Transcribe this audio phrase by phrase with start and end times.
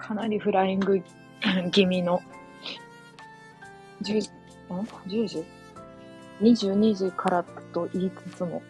[0.00, 1.00] かなりフライング
[1.70, 2.22] 気味の、
[4.02, 4.32] 10時、ん
[5.06, 5.44] ?10 時
[6.40, 8.62] ?22 時からと言いつつも、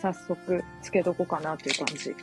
[0.00, 2.16] 早速つけとこうかなっていう感じ。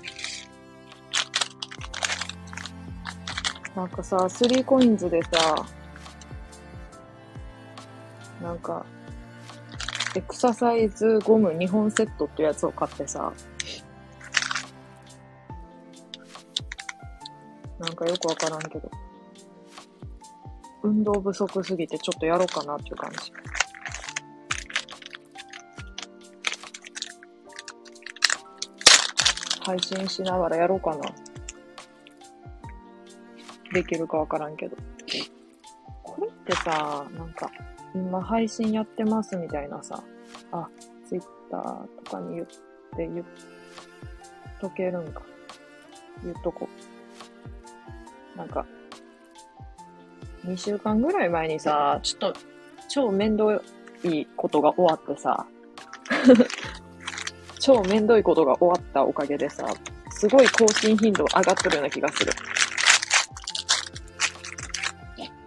[3.75, 5.65] なんかさ、スリーコインズでさ、
[8.41, 8.85] なんか、
[10.15, 13.33] エクササイズゴム2本セットってやつを買ってさ、
[17.95, 18.91] なんかよくわからんけど、
[20.83, 23.31] 運動不足すぎてちょっとやろうかなっていう感じ。
[29.61, 31.09] 配信しながらやろうかな。
[33.71, 34.75] できるかわからんけど。
[36.03, 37.49] これってさ、なんか、
[37.93, 40.03] 今配信やってますみたいなさ、
[40.51, 40.67] あ、
[41.07, 42.55] ツイッターとかに言って
[42.97, 43.25] 言っ
[44.59, 45.23] とけるんか。
[46.25, 46.84] 言っとこう。
[48.35, 48.65] なんか、
[50.45, 52.39] 2週間ぐらい前にさ、ちょっと
[52.87, 53.61] 超面倒
[54.03, 55.45] いことが終わってさ、
[57.59, 59.65] 超面倒いことが終わったおかげでさ、
[60.11, 62.31] すごい更新頻度上がっとるような気がする。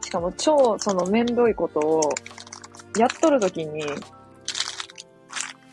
[0.02, 2.00] しかも超その面倒いことを
[2.98, 3.84] やっとるときに、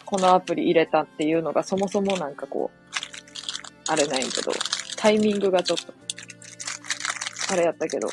[0.03, 2.85] このアプリ入れたっていうのがそもそもなんかこう、
[3.87, 4.51] あれないけど、
[4.97, 5.93] タイミングがちょっと、
[7.51, 8.07] あれやったけど、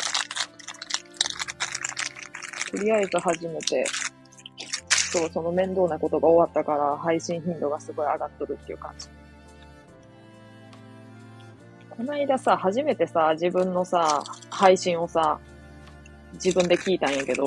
[2.70, 3.84] とりあえず始めて、
[4.88, 9.08] そう、その面倒なことが終わったから配信頻度がすごい上がっとるっていう感じ。
[11.91, 15.38] この間さ、初めてさ、自分のさ、配信をさ、
[16.34, 17.47] 自分で聞いたんやけど、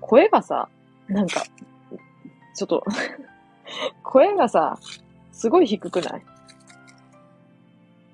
[0.00, 0.68] 声がさ、
[1.08, 1.42] なんか、
[2.54, 2.84] ちょっと
[4.04, 4.78] 声がさ、
[5.32, 6.22] すごい低くない？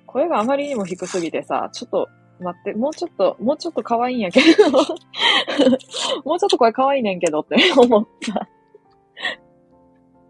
[0.06, 2.08] 声があまりにも低すぎてさ、ちょっと
[2.40, 4.72] 待って、もうちょっと、もうちょっと可愛いんやけど
[6.24, 8.48] もうちょっと声可愛いねんけどって 思った。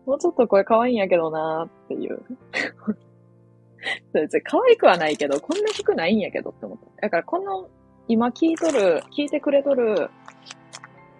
[0.06, 2.20] もうちょっと声可愛いんやけどなーっていう。
[4.12, 7.02] 別に可愛くはないけど、こんな低くないんやけどって思った。
[7.02, 7.68] だからこの、
[8.08, 10.10] 今聞いとる、聞いてくれとる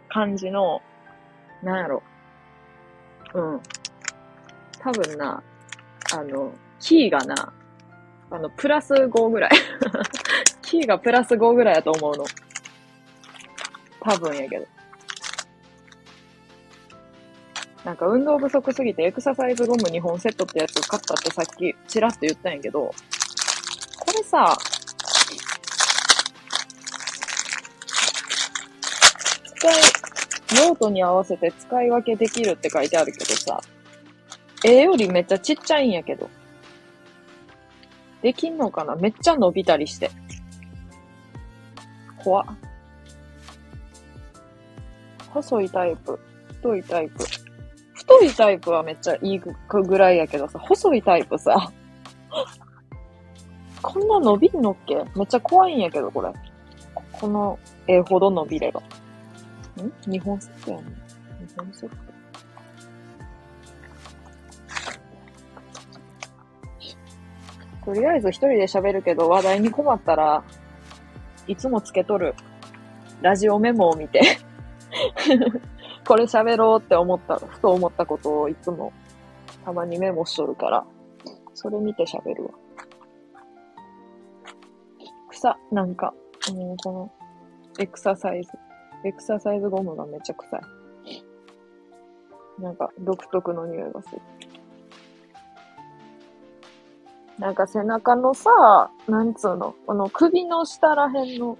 [0.09, 0.83] 感じの、
[1.63, 2.03] なんやろ。
[3.35, 3.61] うん。
[4.81, 5.43] 多分な、
[6.13, 7.53] あの、キーがな、
[8.31, 9.51] あの、プラス5ぐらい。
[10.71, 12.25] キーがプラス5ぐらいやと思うの。
[14.01, 14.67] 多分やけど。
[17.85, 22.95] なんか運動不足すぎてエクササイズゴム2本セットってやつを買ったってさっきチラッと言ったんやけど、こ
[24.17, 24.57] れさ、
[29.57, 33.61] 使い、用途に合わせて使い分けできるって書いてあるけどさ、
[34.65, 36.31] 絵よりめっちゃちっちゃいんやけど。
[38.23, 38.95] できんのかな？
[38.95, 40.11] めっちゃ伸びたりして。
[42.23, 42.47] 怖っ。
[45.31, 47.25] 細いタイプ、太いタイプ。
[47.95, 51.71] 太いタイプはめっちゃいいぐらいやけどさ、細いタイプさ、
[53.83, 54.97] こんな伸びんのっけ？
[55.17, 56.33] めっちゃ怖いんやけど、これ。
[57.13, 58.81] この絵ほど伸びれば。
[58.81, 58.85] ん？
[60.11, 60.85] 日本セットやね。
[61.49, 61.97] 日本セット。
[67.87, 70.45] とりあえず一人で喋るけど、話題に困ったら、
[71.47, 72.35] いつもつけとる
[73.23, 74.21] ラジオメモを見て
[76.07, 78.93] これ喋ろうって思った、ふと思ったことをいつも
[79.65, 80.85] たまにメモしとるから、
[81.55, 82.51] それ見て喋るわ。
[85.29, 86.15] 草、なんか、
[86.53, 87.13] もうこの、
[87.79, 88.51] エクササイズ。
[89.05, 90.61] エクササイズゴムがめっちゃ臭い。
[92.59, 94.21] なんか、独特の匂いがする。
[97.41, 101.57] なんか背中のさ、なんつうの、この首の下らへんの、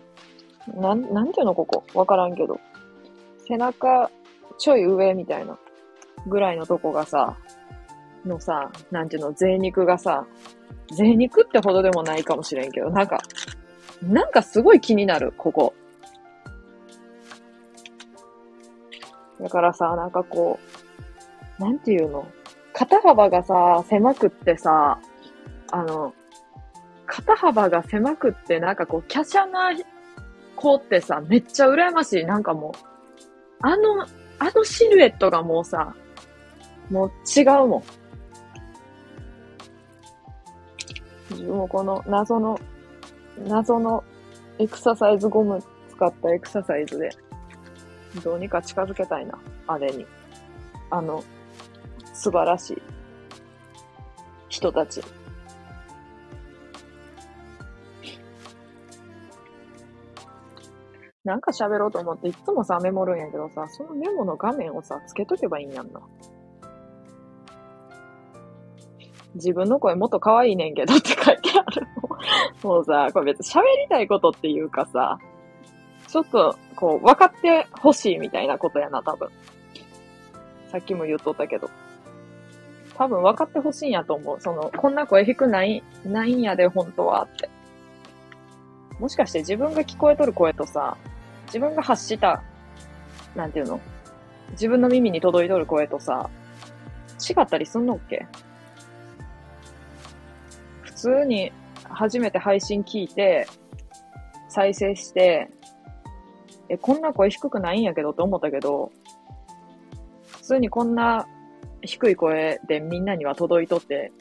[0.77, 1.83] なん、なんていうのここ？
[1.95, 2.61] わからんけど。
[3.49, 4.11] 背中、
[4.59, 5.59] ちょい上みたいな、
[6.27, 7.35] ぐらいのとこがさ、
[8.27, 10.27] のさ、なんていうの、贅肉がさ、
[10.95, 13.19] 贅肉ってほどでもないかもしれんけど、なんか、
[14.03, 15.73] なんかすごい気になる、ここ。
[19.41, 20.61] だからさ、なんかこ
[21.59, 22.29] う、なんていうの？
[22.75, 25.01] 肩幅がさ、狭くってさ、
[25.71, 26.15] あの、
[27.07, 29.71] 肩幅が狭くって、なんかこう、華奢な
[30.57, 32.25] 子ってさ、めっちゃ羨ましい。
[32.25, 34.03] なんかもう、あの、
[34.39, 35.95] あのシルエットがもうさ、
[36.91, 37.83] もう違うもん。
[41.31, 42.59] 自分もこの謎の、
[43.47, 44.05] 謎の
[44.59, 47.11] エクササイズゴム使ったエクササイズで、
[48.23, 50.07] どうにか近づけたいな、あれに。
[50.91, 51.23] あの、
[52.13, 52.83] 素晴らしい
[54.49, 55.03] 人たち。
[61.25, 66.01] なんか喋ろうと思っていつもさ、メモるんやけどさ、そのメモの画面をさ、つけとけばいいんやんな。
[69.35, 71.87] 自分の声もっと可愛いねんけどって書いてある
[72.63, 72.71] の。
[72.71, 75.19] もうさ、これ別に喋りたいことっていうかさ、
[76.09, 79.29] ちょっと、こう、分かってほしいみたいなことやな、多分。
[80.73, 81.71] さっきも言っとったけど。
[82.97, 84.41] 多分分かってほしいんやと思う。
[84.41, 87.49] その、こんな声低くない、ないんやで、本当はって。
[89.01, 90.97] もしかして自分が聞こえとる声とさ、
[91.47, 92.43] 自分が発した、
[93.35, 93.81] なんていうの？
[94.53, 96.29] 自分の耳に届いとる声とさ、
[97.19, 98.27] 違ったりすんのっけ？
[100.83, 101.51] 普通に
[101.85, 103.49] 初めて配信聞いて、
[104.51, 105.49] 再生して、
[106.69, 108.93] え、こんな声低くないんやけどって思ったけど、
[110.27, 111.27] 普通にこんな
[111.81, 114.13] 低い声でみんなには届いとって。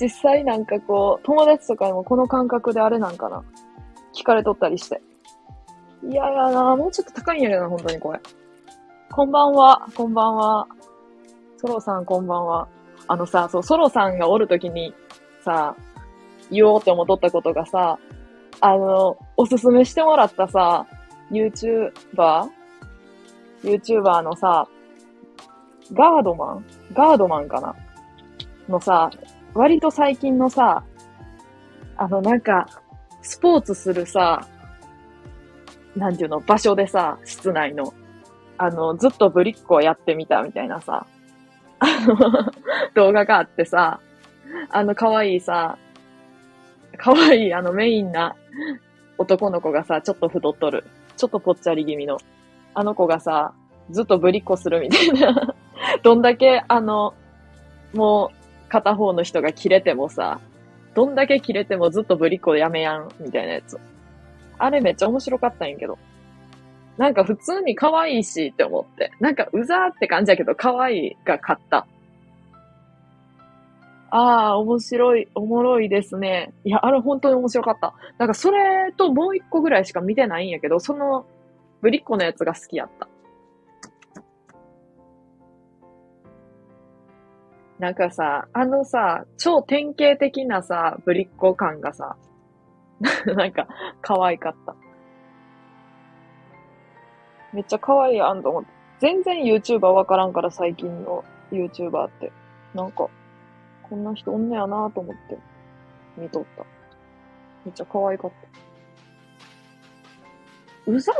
[0.00, 3.42] 実際なんかこう、友達とかにもこの感覚であれなんかな。
[4.14, 5.00] 聞かれとったりして。
[6.08, 8.20] いややなもうちょっと高いんやけどな、本当にこれ。
[9.10, 10.66] こんばんは、こんばんは。
[11.56, 12.68] ソロさんこんばんは。
[13.08, 14.94] あのさ、そう、ソロさんがおるときに
[15.44, 15.74] さ、
[16.50, 17.98] 言おうって思っとったことがさ、
[18.60, 20.86] あの、おすすめしてもらったさ、
[21.30, 24.68] YouTuber?YouTuber のさ、
[25.92, 26.64] ガードマン？
[26.92, 27.74] ガードマンかな？
[28.68, 29.10] のさ、
[29.58, 30.84] 割と最近のさ、
[31.96, 32.68] あのなんか、
[33.22, 34.46] スポーツするさ、
[35.96, 37.92] なんていうの、場所でさ、室内の、
[38.56, 41.08] あの、ずっとブリッコをやってみたみたいなさ、
[41.80, 42.52] あの、
[42.94, 43.98] 動画があってさ、
[44.70, 45.76] あの可愛いさ、
[46.96, 48.36] 可愛いあのメインな
[49.18, 50.84] 男の子がさ、ちょっと太っとる。
[51.16, 52.18] ちょっとぽっちゃり気味の。
[52.74, 53.52] あの子がさ、
[53.90, 55.54] ずっとぶりっこするみたいな。
[56.04, 57.14] どんだけ、あの、
[57.92, 58.37] もう、
[58.68, 60.40] 片方の人が切れてもさ、
[60.94, 63.78] どんだけ切れてもずっとぶりっ子やめやん、みたいなやつ。
[64.58, 65.98] あれめっちゃ面白かったんやけど。
[66.96, 69.12] なんか普通に可愛いしって思って。
[69.20, 71.86] なんかうざーって感じやけど可愛いが勝った。
[74.10, 76.52] ああ、面白い、おもろいですね。
[76.64, 77.94] いや、あれ本当に面白かった。
[78.18, 81.26] なんかそれともう一個ぐらいしか見てないんやけど、その
[81.82, 83.06] ぶりっ子のやつが好きやった。
[87.78, 92.16] なんかさ、あのさ、超典型的なさ、ぶりっ子感がさ、
[93.26, 93.68] なんか、
[94.02, 94.74] 可愛かった。
[97.52, 98.70] めっちゃ可愛いやんと思って。
[98.98, 102.32] 全然 YouTuber わからんから最近の YouTuber って。
[102.74, 103.08] なんか、
[103.88, 105.38] こんな人おんねやなと思って
[106.16, 106.64] 見とった。
[107.64, 108.30] めっちゃ可愛かっ
[110.84, 110.90] た。
[110.90, 111.12] うざ、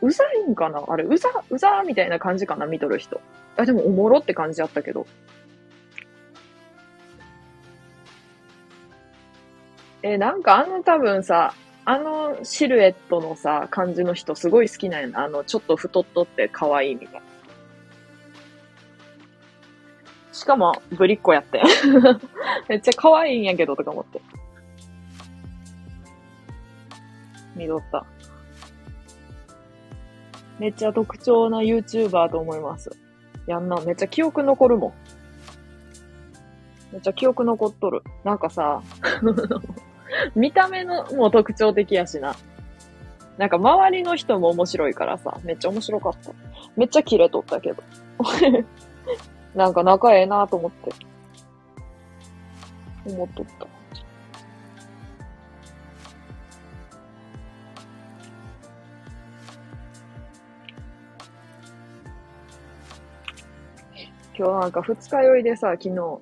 [0.00, 0.82] うざいんかな？
[0.88, 3.20] あれ、うざ、うざみたいな感じかな見とる人。
[3.56, 5.06] あ、でもおもろって感じやったけど。
[10.12, 11.52] え、なんかあの多分さ、
[11.84, 15.24] あのシルエットのさ、感じの人すごい好きなんやな。
[15.24, 17.20] あの、ちょっと太っとって可愛いみたいな。
[20.32, 21.60] しかも、ぶりっ子やって。
[22.68, 24.20] めっちゃ可愛いんやけどとか思って。
[27.56, 28.04] 見とった。
[30.60, 32.90] めっちゃ特徴な YouTuber と思います。
[33.48, 34.92] やんな、めっちゃ記憶残るもん。
[36.92, 38.02] めっちゃ記憶残っとる。
[38.24, 38.82] なんかさ、
[40.34, 42.34] 見た目のもう特徴的やしな。
[43.38, 46.32] なんか周りの人も面白いからさ、めっちゃ面白かった。
[46.76, 47.82] めっちゃキレとったけど。
[49.54, 50.90] なんか仲ええなと思って。
[53.06, 53.66] 思っとった。
[64.38, 66.20] 今日なんか二日酔いでさ、昨日、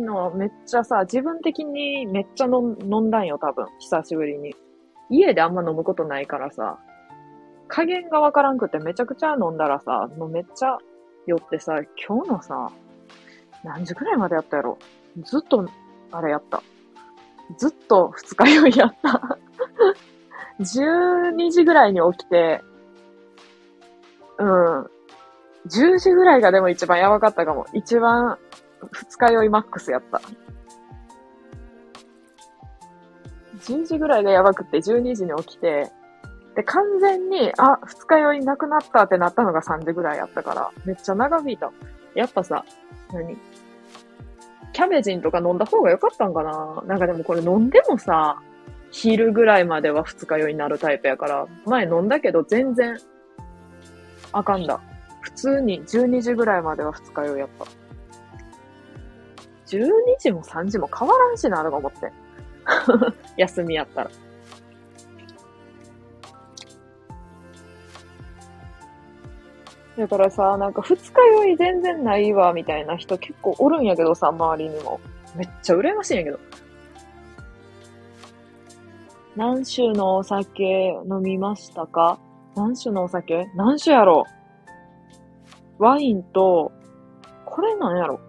[0.00, 3.66] 昨日めっちゃさ、自分的にめっちゃ飲んだんよ、多分。
[3.78, 4.54] 久しぶりに。
[5.10, 6.78] 家であんま飲むことないからさ、
[7.68, 10.78] 加減がわからんくてめちゃくちゃ飲んだらさ、もうめっちゃ
[11.26, 12.72] 酔ってさ、今日のさ、
[13.62, 14.78] 何時くらいまでやったやろ
[15.22, 15.68] ずっと、
[16.12, 16.62] あれやった。
[17.58, 19.38] ずっと二日酔いやった。
[20.60, 22.62] 12時ぐらいに起きて、
[24.38, 24.82] うん。
[25.66, 27.66] 10時ぐらいがでも一番やばかったかも。
[27.74, 28.38] 一番
[28.92, 30.20] 二日酔いマックスやった。
[33.60, 35.90] 10時ぐらいがやばくて、12時に起きて、
[36.56, 41.70] で、完全に、あ、二日酔いなくなったってなったのが3時ぐらいやったから、めっちゃ長引いた。
[42.14, 42.64] やっぱさ、
[43.12, 43.36] 何？
[44.72, 46.82] キャベジンとか飲んだ方が良かったんかな？
[46.86, 48.40] なんかでもこれ飲んでもさ、
[48.90, 52.98] 昼ぐらいまでは二日酔いになるタイプやから、前飲んだけど全然、
[54.32, 54.80] あかんだ。
[55.20, 57.66] 普通に12時ぐらいまでは二日酔いやった。
[59.76, 62.12] 12時も3時も変わらんしな、とか思って。
[63.36, 64.10] 休みやったら。
[69.96, 75.00] だからさ、なんか二日酔い全然ないわ、みたいな人結構おるんやけどさ、周りにも。
[75.36, 76.38] めっちゃ羨ましいんやけど。
[79.36, 80.64] 何種のお酒
[81.08, 82.18] 飲みましたか？
[82.56, 83.46] 何種のお酒？
[83.54, 84.24] 何種やろ
[85.78, 86.72] ワインと、
[87.44, 88.20] これなんやろ？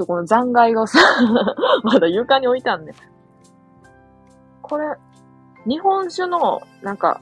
[0.00, 0.98] そこの残骸がさ、
[1.84, 2.94] まだ床に置いたんね。
[4.62, 4.96] これ、
[5.66, 7.20] 日本酒の、なんか、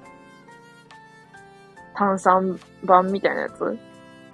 [1.92, 3.76] 炭酸版みたいなやつ？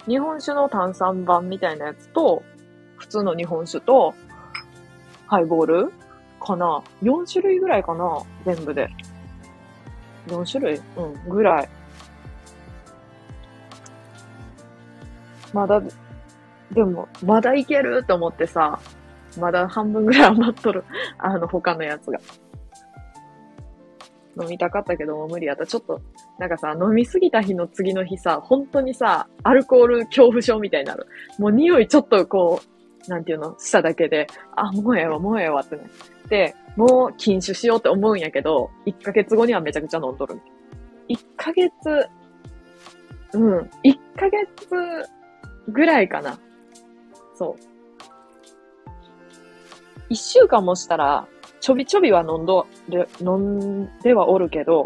[0.07, 2.43] 日本酒の炭酸版みたいなやつと、
[2.97, 4.13] 普通の日本酒と、
[5.25, 5.91] ハイボール
[6.39, 8.87] かな ?4 種類ぐらいかな全部で。
[10.27, 10.79] 4種類？
[10.97, 11.69] うん、ぐらい。
[15.51, 15.81] まだ、
[16.75, 18.79] でも、まだいけると思ってさ、
[19.39, 20.83] まだ半分ぐらい余っとる。
[21.17, 22.19] あの、他のやつが。
[24.37, 25.65] 飲みたかったけども無理やった。
[25.65, 26.01] ちょっと、
[26.37, 31.07] なんかさ、飲みすぎた日の次の日さ、本当にさ、アルコール恐怖症みたいになる。
[31.39, 32.59] もう匂いちょっとこ
[33.07, 34.27] う、なんていうの、しただけで、
[34.57, 35.83] あ、もうええわ、もうええわってね。
[36.27, 40.41] で、もう禁酒しようって思うんやけど、1ヶ月後にはめちゃくちゃ飲んどる。
[41.07, 41.71] 1ヶ月、
[43.33, 45.09] うん、1ヶ月
[45.69, 46.37] ぐらいかな。
[47.35, 47.75] そう。
[50.11, 51.27] 1週間もしたら、
[51.59, 52.67] ちょびちょびは飲んど、
[53.21, 54.85] 飲んではおるけど、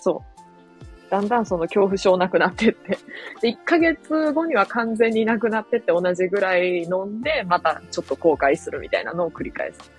[0.00, 1.10] そう。
[1.10, 2.98] だんだんその恐怖症なくなってって。
[3.42, 9.90] で、1ヶ月後には完全になくなってって同じぐらい飲んで、またちょっと後悔するみたいなのを繰り返す。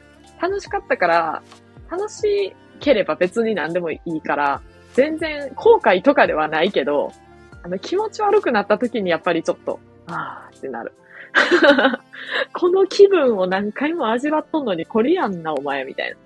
[0.42, 1.44] 楽しかったから、
[1.90, 4.62] 楽しければ別に何でもいいから、
[4.94, 7.12] 全然後悔とかではないけど、
[7.64, 10.94] あの気持ち悪くなった時にやっぱりちょっと、あーってなる。
[12.54, 16.18] この気分を何回も味わっとんのにこれやんな、お前、みたいな。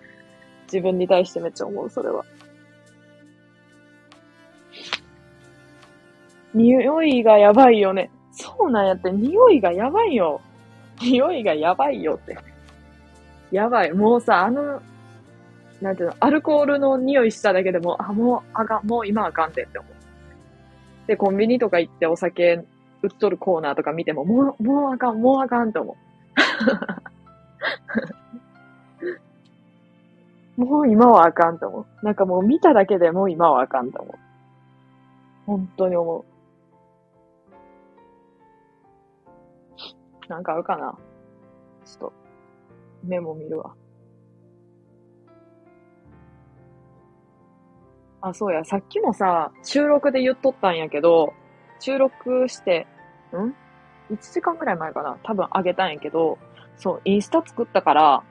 [0.66, 2.26] 自分に対してめっちゃ思う、それは。
[6.54, 8.10] 匂いがやばいよね。
[8.32, 10.42] そうなんやって、匂いがやばいよ。
[11.02, 12.38] 匂いがやばいよって。
[13.52, 13.94] やばい。
[13.94, 14.82] もうさ、あの、
[15.82, 21.08] なんていうの、アルコールの匂いしただけでも、あ、もうあかん、もう今あかんでって思う。
[21.08, 22.64] で、コンビニとか行ってお酒
[23.06, 25.98] 売っとるコーナーとか見ても、もう、もうあかん、もうあかんと思
[30.58, 30.58] う。
[30.58, 32.06] もう今はあかんと思う。
[32.06, 34.18] なんかもう見ただけでもう今はあかんと思う。
[35.46, 36.26] 本当に思う。
[40.30, 40.98] なんかあるかな？
[41.86, 42.14] ちょっと、
[43.04, 43.76] メモ見るわ。
[48.22, 51.34] あ、そうや、さっきもさ、収録で言っとったんやけど、
[51.80, 52.88] 収録して、
[53.40, 53.56] ん
[54.12, 55.18] ?1 時間くらい前かな？
[55.24, 56.38] 多分あげたんやけど、
[56.78, 58.24] そう、インスタ作ったから、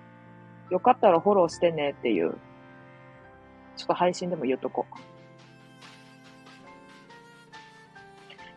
[0.70, 2.34] よかったらフォローしてねっていう、
[3.76, 4.94] ちょっと配信でも言っとこう。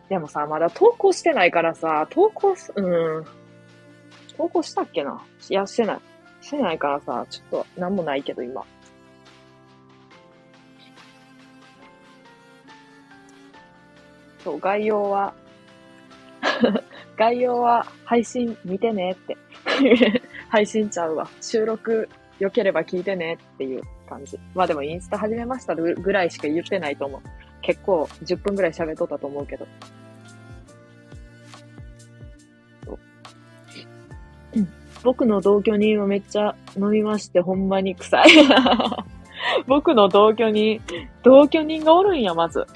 [0.08, 2.80] でもさ、まだ投稿してないからさ、投稿す、う
[3.20, 3.24] ん。
[4.38, 5.22] 投稿したっけな？
[5.50, 6.00] いや、してない。
[6.40, 8.64] してないからさ、ちょっと、なんもないけど、今。
[14.44, 15.34] そう、概要は
[17.16, 19.36] 概要は配信見てねって
[20.48, 21.28] 配信ちゃうわ。
[21.40, 24.38] 収録良ければ聞いてねっていう感じ。
[24.54, 27.20] まあでもインスタ始めましたぐらいしか言ってないと思う。
[27.62, 29.66] 結構10分ぐらい喋っとったと思うけど。
[35.04, 38.28] 僕の同居人はめっちゃ飲みましてほんまに臭い
[39.66, 40.80] 僕の同居人、
[41.22, 42.66] 同居人がおるんや、まず。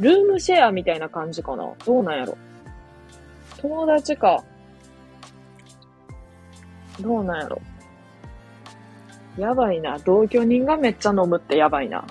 [0.00, 1.72] ルームシェアみたいな感じかな？
[1.84, 2.36] どうなんやろ？
[3.60, 4.42] 友達か。
[7.00, 7.60] どうなんやろ？
[9.38, 9.98] やばいな。
[9.98, 12.04] 同居人がめっちゃ飲むってやばいな。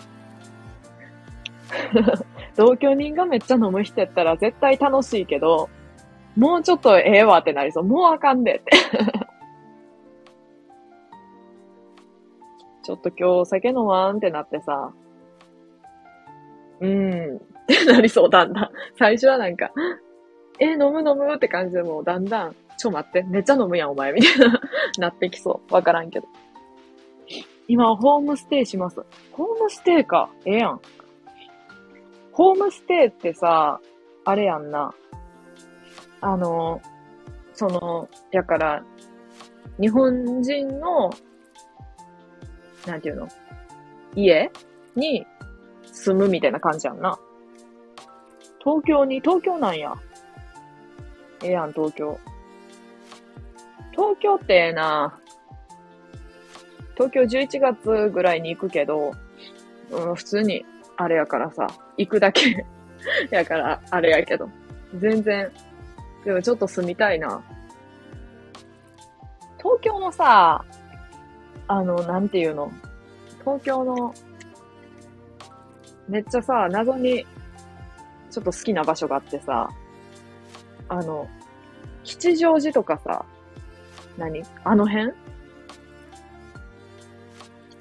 [2.56, 5.70] 同居人がめっちゃ飲む人やったら絶対楽しいけど、
[6.36, 7.84] もうちょっとええわってなりそう。
[7.84, 8.72] もうあかんでって
[12.84, 14.92] ちょっと今日お酒飲まんってなってさ、
[16.80, 17.40] うん、
[17.74, 18.70] っ てなりそう、だんだん。
[18.98, 19.72] 最初はなんか、
[20.60, 24.62] え、飲む飲むって感じでもうだんだん、ちょ待って、めっちゃ飲むやんお前、みたいな、
[25.00, 25.74] なってきそう。
[25.74, 26.28] わからんけど。
[27.68, 29.02] 今、ホームステイします。
[29.32, 30.30] ホームステイか。
[30.46, 30.82] ええやん。
[32.34, 33.80] ホームステイってさ、
[34.26, 34.94] あれやんな。
[36.22, 36.82] あの、
[37.54, 38.84] その、やから、
[39.80, 41.12] 日本人の、
[42.86, 43.28] なんていうの？
[44.16, 44.52] 家
[44.96, 45.26] に
[45.86, 47.18] 住むみたいな感じやんな。
[48.64, 49.94] 東京に、東京なんや。
[51.44, 52.20] ええやん、東京。
[53.92, 55.18] 東京ってええな。
[56.94, 59.14] 東京11月ぐらいに行くけど、
[59.92, 60.66] うん、普通に、
[60.98, 62.66] あれやからさ、行くだけ
[63.32, 64.50] やから、あれやけど。
[65.00, 65.52] 全然、
[66.24, 67.42] でもちょっと住みたいな。
[69.58, 70.64] 東京のさ、
[71.68, 72.72] あの、なんていうの？
[73.40, 74.14] 東京の、
[76.08, 77.26] めっちゃさ、謎に、
[78.32, 79.70] ちょっと好きな場所があってさ、
[80.90, 81.28] あの、
[82.04, 83.26] 吉祥寺とかさ、
[84.18, 84.44] 何？
[84.64, 85.12] あの辺？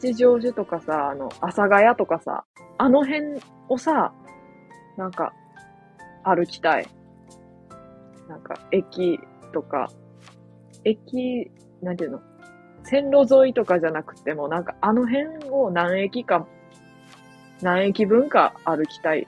[0.00, 2.44] 吉祥寺とかさ、あの、阿佐ヶ谷とかさ、
[2.78, 4.12] あの辺をさ、
[4.96, 5.32] なんか、
[6.24, 6.88] 歩きたい。
[8.28, 9.18] なんか、駅
[9.52, 9.90] とか、
[10.84, 11.50] 駅、
[11.82, 12.20] なんていうの？
[12.84, 16.46] 線路沿いとかじゃなくても、なんかあの辺を何駅か、
[17.62, 19.26] 何駅分か歩きたい。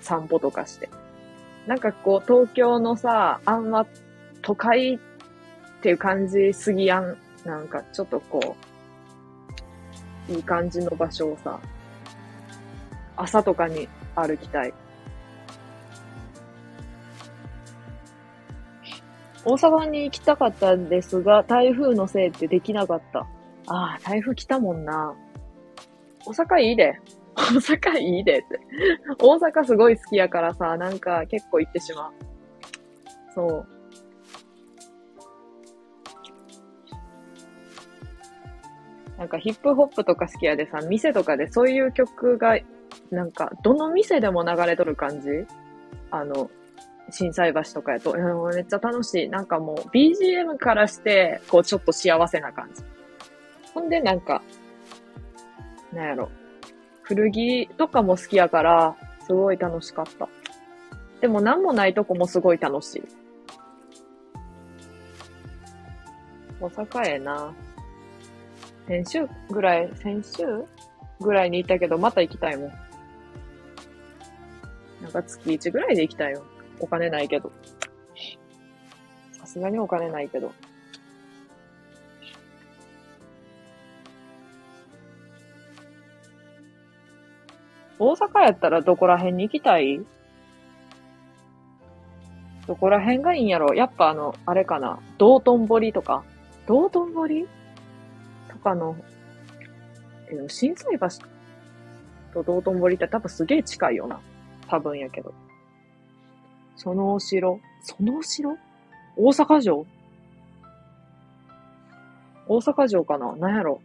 [0.00, 0.88] 散歩とかして。
[1.66, 3.86] なんかこう、東京のさ、あんま
[4.42, 4.98] 都会っ
[5.82, 7.16] ていう感じすぎやん。
[7.44, 8.56] なんかちょっとこ
[10.28, 11.58] う、いい感じの場所をさ、
[13.16, 14.74] 朝とかに歩きたい。
[19.44, 23.20] 大阪に行きたかったんですが、台風のせいってできなかった。
[23.66, 25.14] ああ、台風来たもんな。
[26.26, 27.00] 大阪いいで。
[27.40, 28.60] 大阪いいでって。
[29.18, 32.12] 大阪すごい好きやからさ、なんか結構行ってしまう。
[33.34, 33.66] そう。
[39.18, 42.58] なんかヒップホップとか好きやでさ、店とかでそういう曲が、
[43.10, 45.28] なんか、どの店でも流れとる感じ？
[46.10, 46.50] あの、
[47.10, 48.14] 震災橋とかやと、
[48.54, 49.28] めっちゃ楽しい。
[49.28, 52.82] なんかもう BGM からして、こうちょっと幸せな感じ。
[53.74, 54.42] ほんでなんか、
[55.92, 56.30] なんやろ。
[57.10, 60.28] 古着とかも好きやから、すごい楽しかった。
[61.20, 63.02] でもなんもないとこもすごい楽しい。
[66.60, 67.52] 大阪ええな。
[68.86, 70.44] 先週ぐらい、先週
[71.20, 72.72] ぐらいに行ったけど、また行きたいもん。
[75.02, 76.44] なんか月1ぐらいで行きたいよ。
[76.78, 77.50] お金ないけど。
[79.32, 80.52] さすがにお金ないけど。
[88.00, 90.00] 大阪やったらどこら辺に行きたい？
[92.66, 93.74] どこら辺がいいんやろ？
[93.74, 94.98] やっぱあの、あれかな？
[95.18, 96.24] 道頓堀とか？
[96.66, 97.46] 道頓堀？
[98.48, 98.96] とかの、
[100.30, 101.08] え、震災橋
[102.32, 104.18] と道頓堀って多分すげえ近いよな。
[104.66, 105.34] 多分やけど。
[106.76, 107.60] そのお城？
[107.82, 108.56] そのお城？
[109.16, 109.86] 大阪城？
[112.48, 113.36] 大阪城かな？
[113.36, 113.82] なんやろ？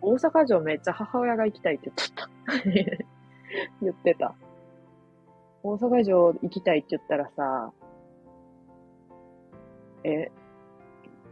[0.00, 2.37] 大阪城めっちゃ母親が行きたいって言っとった。
[3.82, 4.34] 言ってた。
[5.62, 7.72] 大阪城行きたいって言ったらさ、
[10.04, 10.30] え、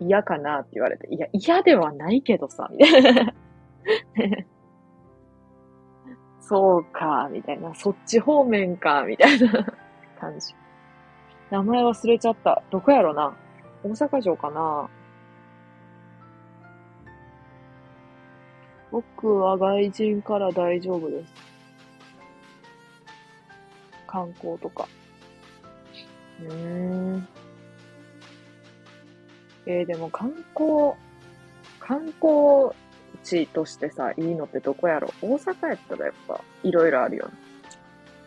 [0.00, 3.34] 嫌かなって言われて、いや、嫌ではないけどさ、みたいな。
[6.40, 7.74] そうか、みたいな。
[7.74, 9.66] そっち方面か、みたいな。
[10.20, 10.54] 感じ。
[11.50, 12.62] 名前忘れちゃった。
[12.70, 13.36] どこやろな
[13.84, 14.88] 大阪城かな
[18.90, 21.32] 僕は外人から大丈夫です。
[24.06, 24.88] 観光とか。
[26.40, 27.28] うーん。
[29.66, 30.92] えー、でも観光、
[31.80, 32.70] 観光
[33.24, 35.12] 地としてさ、いいのってどこやろ？
[35.20, 37.32] 大阪やったらやっぱ、いろいろあるよね。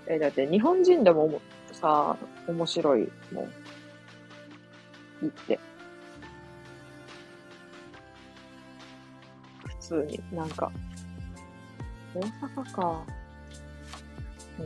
[0.07, 1.39] えー、だって日本人でも
[1.71, 2.17] さ、
[2.47, 3.45] 面白いもん。
[5.21, 5.59] 行って。
[9.89, 10.71] 通に、なんか、
[12.13, 13.05] 大阪か。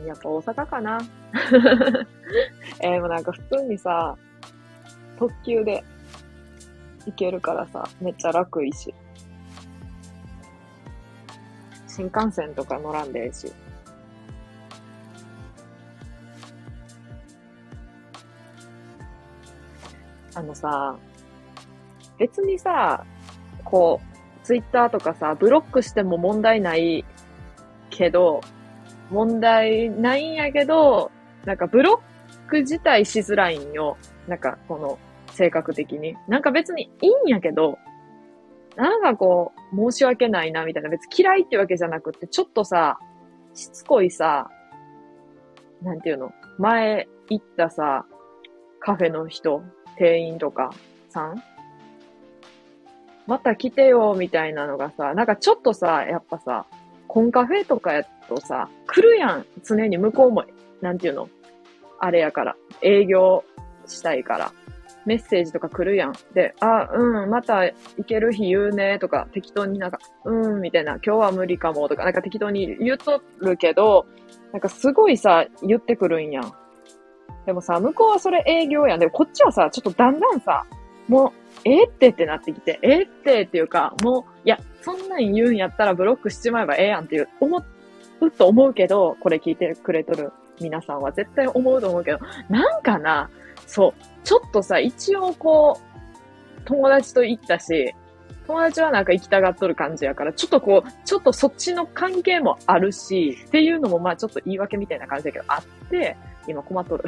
[0.06, 1.00] やっぱ大阪かな。
[2.80, 4.16] えー、もうなんか普通にさ、
[5.18, 5.82] 特急で
[7.06, 8.94] 行けるからさ、めっちゃ楽いいし。
[11.88, 13.52] 新幹線とか乗らんでええし。
[20.34, 20.96] あのさ、
[22.18, 23.06] 別にさ、
[23.62, 24.13] こう、
[24.44, 27.04] ツイッターとかさ、ブロックしても問題ない
[27.90, 28.42] けど、
[29.10, 31.10] 問題ないんやけど、
[31.44, 32.00] なんかブロ
[32.46, 33.96] ック自体しづらいんよ。
[34.28, 34.98] なんかこの
[35.32, 36.16] 性格的に。
[36.28, 37.78] なんか別にいいんやけど、
[38.76, 40.88] なんかこう、申し訳ないな、みたいな。
[40.88, 42.98] 別に嫌いってわけじゃなくって、ちょっとさ、
[43.54, 44.50] しつこいさ、
[45.82, 46.32] なんていうの？
[46.58, 48.04] 前行ったさ、
[48.80, 49.62] カフェの人
[49.96, 50.70] 店員とか
[51.08, 51.42] さん
[53.26, 56.66] また来てよ、みたいなのがさ、なんかちょっとさ、やっぱさ、
[57.08, 59.46] コンカフェとかやとさ、来るやん。
[59.64, 60.44] 常に向こうも、
[60.80, 61.28] なんていうの
[61.98, 62.56] あれやから。
[62.82, 63.44] 営業
[63.86, 64.52] したいから。
[65.06, 66.12] メッセージとか来るやん。
[66.34, 67.74] で、あ、うん、また行
[68.06, 74.06] ける日言うね、とか、適当になんか、うん、みたいな、今日は無理かも、とか、なんか適当に言っとるけど、
[74.52, 76.52] なんかすごいさ、言ってくるんやん。
[77.44, 79.00] でもさ、向こうはそれ営業やん。
[79.00, 80.64] でもこっちはさ、ちょっとだんだんさ、
[81.08, 87.64] もう、えってってなってきて、ええってっていうか、もう、いや、そんなん言うんやったらブロックしちまえばええやんっていう、思
[88.20, 93.30] うと思うけど、これ聞いてくれとる皆さんは絶対思うと思うけど、なんかな、
[93.66, 97.94] そう、ちょっとさ、一応こう、友達と行ったし、
[98.46, 107.04] 友達はなんか行きたがっとる感じやから、ちょっとこう、ちょっとそっちの関係もあるし、っていうのもまあちょっと言い訳みたいな感じだけど、あって、今困っとる。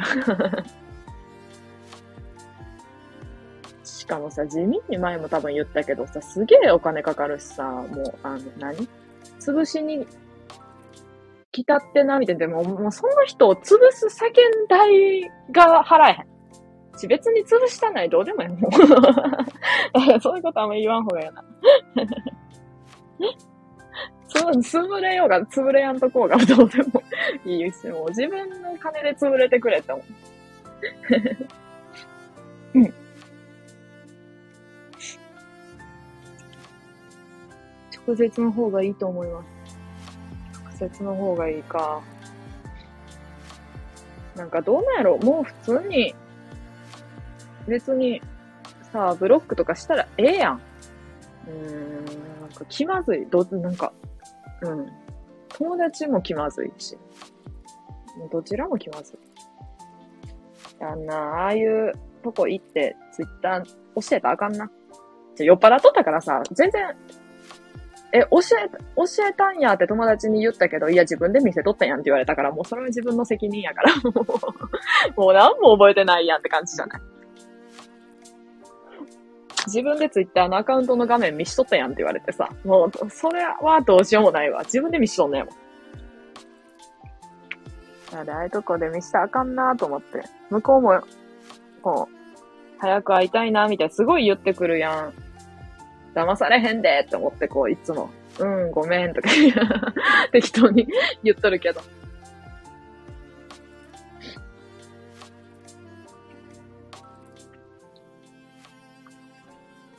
[4.07, 8.87] かもさ、地味に前も多分言ったけどさ、すげえお金かかるしさ、もう、あの、何？
[9.39, 10.07] 潰しに
[11.51, 12.39] 来たってな、みたいな。
[12.39, 14.33] でも、もうその人を潰す世間
[14.67, 16.37] 代が払えへん。
[16.97, 18.59] し、別に潰したないどうでもいいもん。
[20.21, 21.43] そういうことあんま言わんほうがいいな。
[24.27, 27.01] つ、潰れようが、潰れやんとこうがどうでも
[27.45, 30.05] いいし、もう自分の金で潰れてくれって思う。
[32.75, 32.93] うん。
[38.07, 39.77] 直接の方がいいと思います。
[40.79, 42.01] 直接の方がいいか。
[44.35, 46.15] なんかどうなんやろもう普通に、
[47.67, 48.21] 別に、
[48.93, 50.61] さあ、ブロックとかしたらええやん。
[51.47, 52.05] うーん、
[52.41, 53.25] なんか気まずい。
[53.25, 53.91] ど、なんか、
[54.61, 54.87] うん。
[55.49, 56.97] 友達も気まずいし。
[58.31, 59.17] どちらも気まずい。
[60.83, 61.91] あんな、ああいう
[62.23, 64.69] とこ行って、ツイッター教えたらあかんな。
[65.35, 66.95] じゃ、酔っ払っとったからさ、全然
[68.13, 77.01] え、教え、教えたんやって友達に言ったけど、いや、自分で見せとったやんって言われたから、もうそれは自分の責任やから、もう、もう何も覚えてないやんって感じじゃない。
[79.67, 84.63] 自分でツイッターのアカウントの画面見しとったやんって言われてさ、もう、それはどうしようもないわ。
[84.63, 85.55] 自分で見しとんねんもん。
[88.17, 90.23] あれ、ああいうとこで見したらあかんなと思って。
[90.49, 91.01] 向こうも、
[91.81, 92.17] こう、
[92.79, 95.13] 早く会いたいなみたいな、すごい言ってくるやん。
[96.17, 99.29] 騙されへんでって思ってこう、いつも、うん、ごめんとか
[100.33, 100.87] 適当に
[101.23, 101.81] 言っとるけど。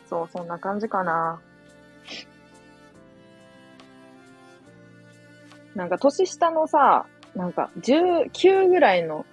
[0.07, 1.41] そう、そんな感じかな。
[5.77, 9.25] なんか年下のさ、なんか19ぐらいの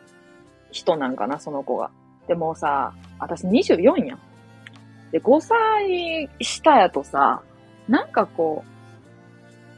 [0.69, 1.89] 人なんかな、その子が。
[2.27, 4.19] でもさ、私24やん。
[5.15, 7.41] で、5歳下やとさ、
[7.87, 8.65] なんかこ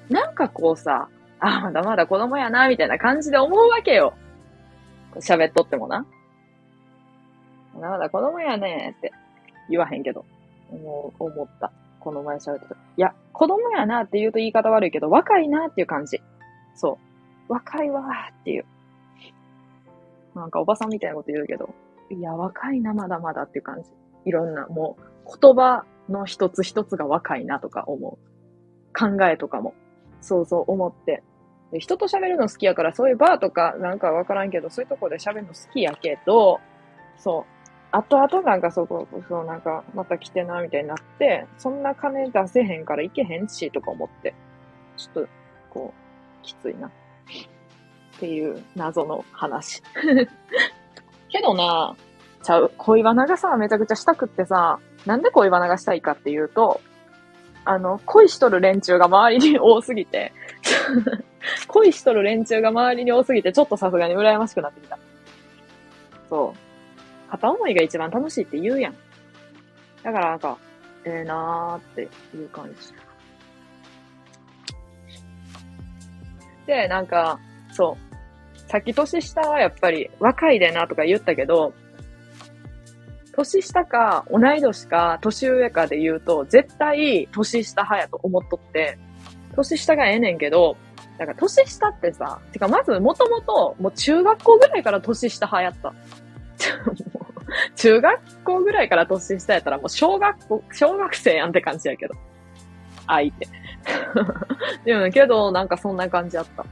[0.09, 4.15] う、なんかこうさ、あ、まだまだ子供やな、みたいな感じで思うわけよ。
[5.17, 6.07] 喋っとってもな。
[7.75, 9.11] まだまだ子供やねって
[9.69, 10.25] 言わへんけど、
[10.71, 11.71] 思う、思った。
[11.99, 12.73] この前喋ってた。
[12.73, 16.19] いや、子供やなって言うと言い方悪いけど、若いなっていう感じ。
[16.73, 16.97] そ
[17.47, 17.53] う。
[17.53, 18.65] 若いわーっていう。
[20.33, 21.75] なんかおばさんみたいなこと言うけど、
[22.09, 23.89] いや、若いな、まだまだっていう感じ。
[24.25, 28.97] いろんな、もう、言葉の一つ一つが若いなとか思う。
[28.97, 29.73] 考えとかも。
[30.21, 31.23] そうそう思って。
[31.71, 36.59] で人と喋るの好きやから、そういうバーとかなんかわからんけど、そういうとこで喋るの好きやけど、
[37.17, 37.57] そう。
[37.91, 44.35] 後々なんかそこ、そうなんか、また来てな、みたいになって、そんな金出せへんから行けへんし、とか思って。
[44.97, 45.29] ちょっと、
[45.69, 46.87] こう、きついな。
[46.87, 46.91] っ
[48.19, 49.81] ていう謎の話。
[51.29, 51.95] けどな、
[52.43, 52.71] ちゃう。
[52.77, 56.81] 恋バナがさ、めちゃくちゃしたくってさ、なんで恋バナがしたいかっていうと、
[57.63, 60.33] あの、恋しとる連中が周りに多すぎて
[61.67, 64.99] 恋しとる連中が周りに多すぎて、ちょっとさすがに羨ましくなってきた。
[66.29, 67.31] そう。
[67.31, 68.95] 片思いが一番楽しいって言うやん。
[70.03, 70.57] だからなんか、
[71.05, 72.01] ええー、なーって
[72.35, 72.93] いう感じ。
[76.65, 77.39] で、なんか、
[77.71, 78.69] そう。
[78.69, 81.73] さっき年下はやっぱり若いでなとか言ったけど、
[83.37, 88.97] 年下か、同い年か、年上かで言うと、絶対、年下派やと思っとって、
[89.55, 90.75] 年下がええねんけど、
[91.19, 95.93] だか年下ってさ、てかまずもともと、もう中学校ぐらいから年下派やった。
[97.75, 102.15] 中学校ぐらいから年下やったらもう小学校、小学生やんって感じやけど。
[103.05, 103.47] 相手。
[104.83, 106.65] でもけど、なんかそんな感じやった。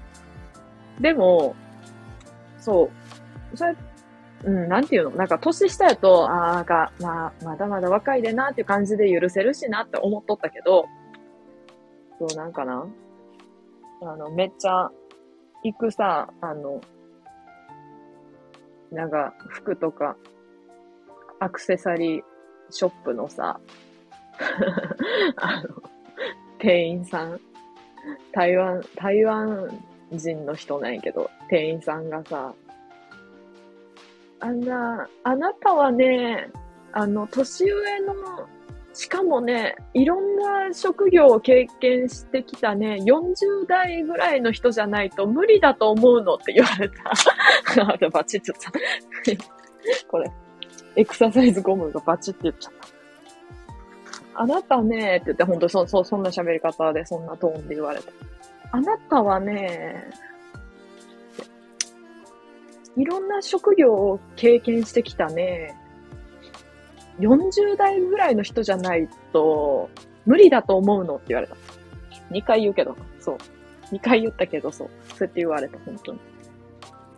[1.00, 1.56] でも、
[2.58, 2.90] そ
[3.54, 3.58] う。
[3.58, 3.76] それ
[4.46, 5.10] うん、なんていうの？
[5.12, 10.86] なんか年下やと、ああ、なんか、まあ、まだまだ若いでなっていう感じで許せるしなって思っとったけど、
[12.20, 12.88] そう、なんかな？
[14.04, 14.92] あの、めっちゃ、
[15.64, 16.80] 行くさ、あの、
[18.92, 20.16] なんか、服とか、
[21.40, 22.24] アクセサリー
[22.70, 23.60] ショップのさ、
[25.38, 25.82] あの、
[26.60, 27.40] 店員さん、
[28.32, 29.82] 台湾、台湾
[30.12, 32.54] 人の人なんやけど、店員さんがさ、
[34.40, 36.50] あな、あなたはね、
[36.92, 38.14] あの、年上の、
[38.94, 47.12] しかもね、いろんな職業を経験してきたね、40代ぐらいの人じゃないと無理だと思うのって言われた。
[47.84, 48.72] あ、バチッとさ、
[50.08, 50.32] これ、
[50.96, 52.96] エクササイズゴムがバチって言っちゃった。
[54.38, 58.12] あなたね、って言って、ほんとそ、そ、そんな喋り方で、そんなトーンで言われた。
[58.72, 60.10] あなたはね、
[62.98, 65.76] いろんな職業を経験してきたね。
[67.20, 69.90] 40代ぐらいの人じゃないと、
[70.26, 71.56] 無理だと思うのって言われた。
[72.32, 73.38] 2回言うけど、そう。
[73.94, 74.90] 2回言ったけど、そう。
[75.10, 76.20] そうやって言われた、本当に。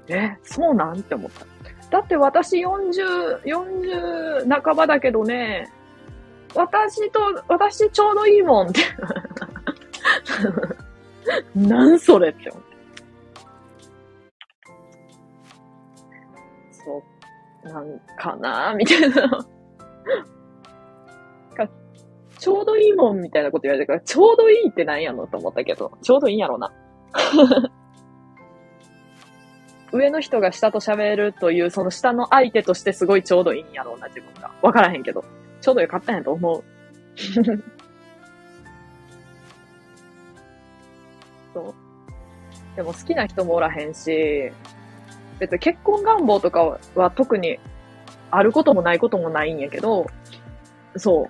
[0.10, 0.98] え、そうなん？
[1.00, 1.46] って思った。
[1.90, 5.72] だって私40、40半ばだけどね、
[6.54, 8.82] 私と、私ちょうどいいもんって。
[11.56, 12.63] なんそれって思っ
[17.67, 19.47] なんかなみたいな。
[22.39, 26.71] ちょうどいいもんみたいなこと言われたから、ちょうどいいってなんやのと思ったけど、ちょうどいいんやろうな。
[29.91, 34.51] 上の人が下と喋るという、その下の相手としてすごいちょうどいいんやろうな、自分が。
[34.62, 35.23] わからへんけど。
[35.62, 36.63] ちょうどよかったんやと思う。
[41.53, 41.73] そう。
[42.75, 44.51] でも好きな人もおらへんし、
[45.39, 47.60] 別に結婚願望とかは特に
[48.32, 50.08] あることもないこともないんやけど、
[50.95, 51.30] そ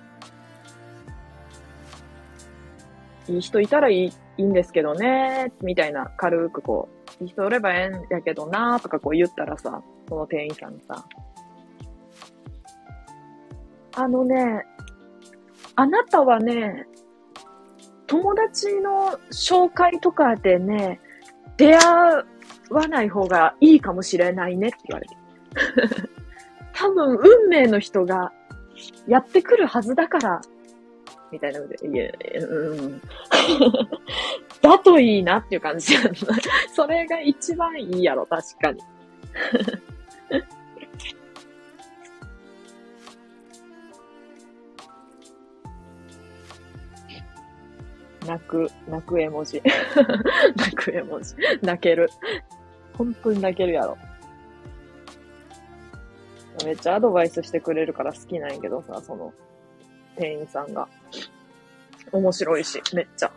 [3.28, 3.32] う。
[3.32, 6.88] いい人いたらいいいいんですけどね、みたいな軽くこ
[7.20, 11.04] う、いい人おればええんやけどな、とかこう言ったらさ、その店員さんにさ、
[13.96, 14.64] あのね、
[15.74, 16.86] あなたはね、
[18.06, 21.00] 友達の紹介とかでね、
[21.56, 22.26] 出会う
[22.70, 25.16] わない方がいいかもしれないねって言われて。
[26.74, 28.32] 多分、運命の人が
[29.06, 30.40] やってくるはずだから、
[31.30, 32.10] みたいなので、いや、
[32.48, 33.00] うん。
[34.62, 35.94] だといいなっていう感じ
[36.74, 38.80] それが一番いいやろ、確かに。
[48.26, 49.62] 泣く、泣く絵文字。
[50.56, 51.34] 泣く絵文字。
[51.62, 52.10] 泣ける。
[52.98, 53.96] 本当に泣けるやろ。
[56.64, 59.32] めっちゃアドバイスしてくれるから好きなんやけどさ、その、
[60.16, 60.88] 店員さんが。
[62.10, 63.30] 面白いし、めっちゃ。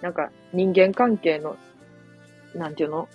[0.00, 1.56] なんか、人間関係の、
[2.54, 3.08] なんていうの？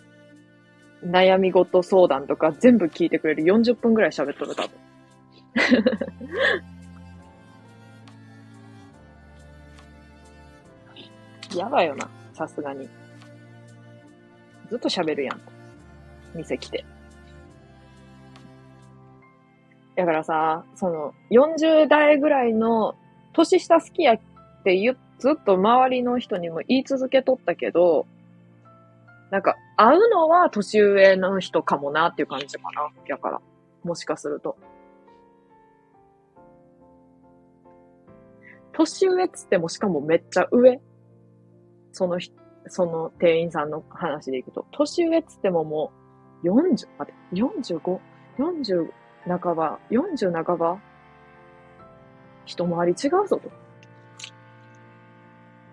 [1.03, 3.43] 悩み事相談とか全部聞いてくれる。
[3.43, 4.71] 40分ぐらい喋っとる、多分。
[11.57, 12.87] やばいよな、さすがに。
[14.71, 15.41] ずっと喋るやん。
[16.33, 16.85] 店来て。
[19.97, 22.95] だからさ、その、40代ぐらいの、
[23.33, 24.19] 年下好きやっ
[24.63, 28.05] て言ずっと周りの人にも言い続けとったけど、
[29.29, 32.89] なんか、会うのは年上の人かもなっていう感じかな。
[33.09, 33.41] だから。
[33.83, 34.55] もしかすると。
[38.71, 40.79] 年上っつってもしかもめっちゃ上。
[41.91, 44.65] その人、その店員さんの話でいくと。
[44.71, 45.91] 年上っつってもも
[46.43, 47.99] う、40、待って、45、
[48.37, 48.91] 40
[49.27, 50.79] 半ば、40半ば？
[52.45, 53.51] 一回り違うぞと。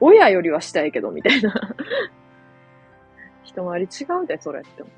[0.00, 1.52] 親よりはしたいけど、みたいな。
[3.44, 4.94] 一回り違うで、それって思う。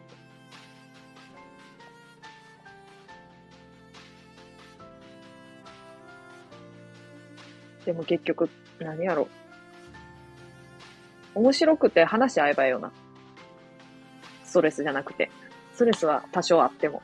[7.87, 9.29] でも結局、何やろう。
[11.35, 12.93] 面白くて話し合えばいいよな。
[14.45, 15.31] ストレスじゃなくて。
[15.73, 17.03] ストレスは多少あっても。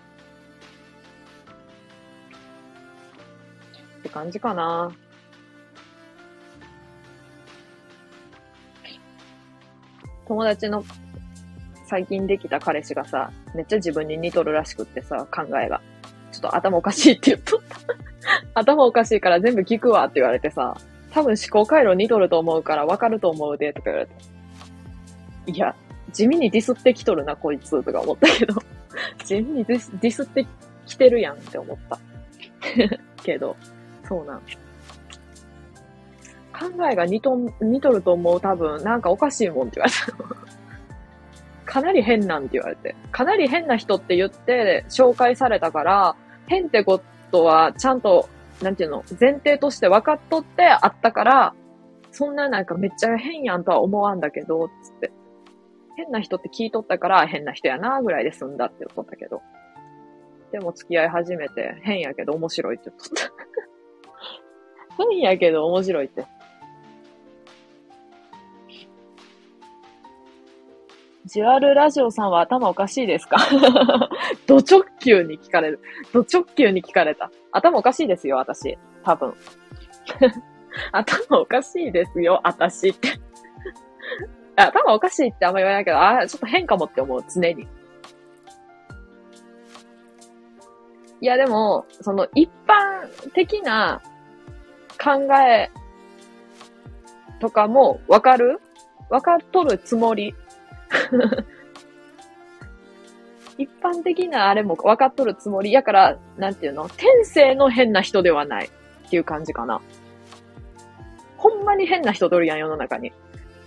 [4.01, 4.93] って感じかな。
[10.27, 10.85] 友達の
[11.87, 15.81] 最近できた彼氏がさ、めっちゃ自分に似とるらしくってさ、考えが。
[16.33, 18.61] ちょっと頭おかしいって言っとった。
[18.61, 20.77] 頭おかしいから全部聞くわって言われてさ、
[21.17, 24.13] 多分思考回路似とると思うから分かると思うで、とか言われて。
[25.47, 25.75] いや、
[26.13, 28.55] 地味にディスってきとるな、こいつ、とか思ったけど。
[29.25, 30.47] 地味にディスディスって
[30.85, 31.99] きてるやんって思った。
[33.25, 33.57] けど、
[34.07, 34.41] そうなん。
[36.53, 39.93] 考えが似と、似とると思う多分、なんかおかしいもんって言われ
[41.65, 41.65] た。
[41.73, 42.95] かなり変なんて言われて。
[43.11, 46.15] かなり変な人って言って紹介されたから、
[46.47, 47.01] 変ってこ
[47.31, 48.29] とは、ちゃんと、
[48.63, 51.55] なんていうの、前提として分かっとってあったから、
[52.11, 55.13] そんななんかめっちゃ変やんとは思わんだけど、つって。
[55.97, 59.43] 変な人って聞いとったから変な人やなぐらいで済んだって言っとったけど。
[60.53, 63.33] でも付き合い始めて変やけど面白いって言っとった。
[65.11, 66.27] 変やけど面白いって。
[71.27, 73.37] ジュアルラジオさんは頭おかしいですか？
[74.47, 75.81] ド直球に聞かれる。
[76.13, 77.31] ド直球に聞かれた。
[77.51, 78.79] 頭おかしいですよ、私。
[79.03, 79.35] 多分。
[80.93, 83.09] 頭おかしいですよ、私って。
[84.57, 87.67] 頭おかしいってあんま言わないけど、ああ、ちょっと変かもって思う、常に。
[91.21, 94.01] いや、でも、その一般的な
[95.03, 95.13] 考
[95.43, 95.71] え
[97.41, 98.61] とかもわかる？
[99.09, 100.35] わかっとるつもり。
[103.59, 106.89] 一般的なあれも分かっとるつもりやから、なんていうの？
[106.91, 108.71] 天性の変な人ではないっ
[109.11, 109.81] ていう感じかな。
[111.37, 113.13] ほんまに変な人とるやん、世の中に。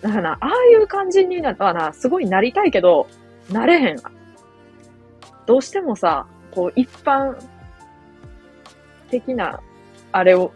[0.02, 3.08] だからな、ああいう感じになったらな、すごいなりたいけど、
[3.52, 3.98] なれへん。
[5.46, 7.36] どうしてもさ、こう、一般
[9.10, 9.60] 的な、
[10.12, 10.52] あれを、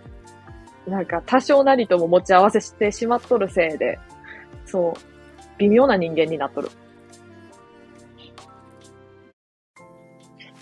[0.87, 3.99] なんか多少なりとも持ち合わせしてしまっとるせいで、
[4.65, 5.12] そう、
[5.57, 6.69] 微妙な人間になっとる。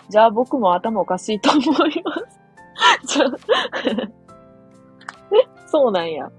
[0.10, 2.16] じゃあ僕も頭おかしいと思いま
[3.08, 3.16] す。
[3.16, 3.26] じゃ
[5.34, 6.30] えそうなんや。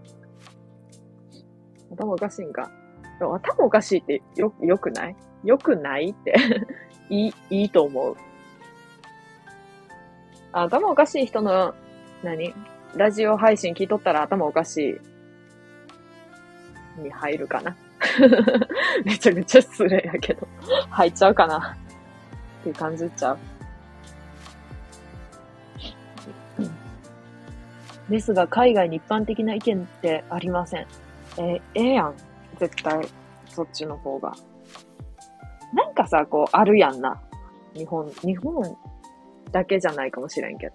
[1.92, 2.70] 頭おかしいんか。
[3.18, 5.16] 頭おかしいってよ、よくない？
[5.44, 6.34] よくないって
[7.08, 8.16] いい、いいと思う。
[10.52, 11.74] 頭おかしい人の、
[12.22, 12.54] 何？
[12.94, 15.00] ラジオ配信聞いとったら頭おかし
[16.98, 17.74] いに入るかな。
[19.04, 20.46] めちゃくちゃ失礼やけど。
[20.90, 21.76] 入っちゃうかな。
[22.60, 23.38] っていう感じちゃう。
[28.08, 30.86] ですが、海外に一般的な意見ってありません。
[31.38, 32.14] えーええやん。
[32.58, 33.08] 絶対、
[33.46, 34.32] そっちの方が。
[35.72, 37.20] なんかさ、こう、あるやんな。
[37.74, 38.76] 日本、日本
[39.50, 40.70] だけじゃないかもしれんけ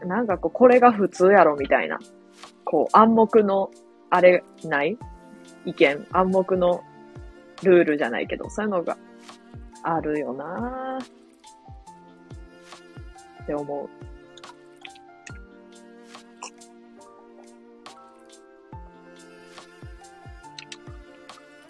[0.00, 0.06] ど。
[0.06, 1.98] なんかこう、これが普通やろみたいな。
[2.64, 3.70] こう、暗黙の、
[4.10, 4.96] あれ、ない？
[5.64, 6.82] 意見、暗黙の
[7.62, 8.96] ルールじゃないけど、そういうのが
[9.82, 11.06] あるよなぁっ
[13.46, 13.88] て思う。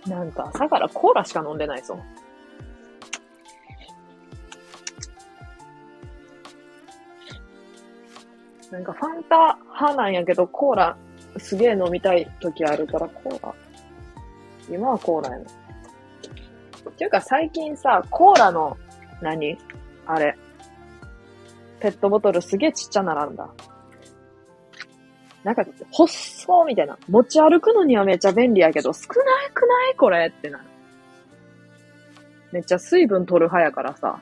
[0.08, 1.98] なんか朝からコーラしか飲んでないぞ。
[8.70, 10.96] なんかファンタ派なんやけど、コーラ
[11.36, 13.54] すげえ飲みたい時あるから、コーラ。
[14.70, 15.44] 今はコーラやな。
[16.90, 18.76] っていうか最近さ、コーラの、
[19.20, 19.58] 何？
[20.06, 20.36] あれ。
[21.80, 23.48] ペットボトルすげえちっちゃならんだ。
[25.42, 26.96] なんか、細みたいな。
[27.08, 29.14] 持ち歩くのにはめっちゃ便利やけど、少な
[29.52, 30.64] くないこれってなる。
[32.52, 34.20] めっちゃ水分取る派やからさ。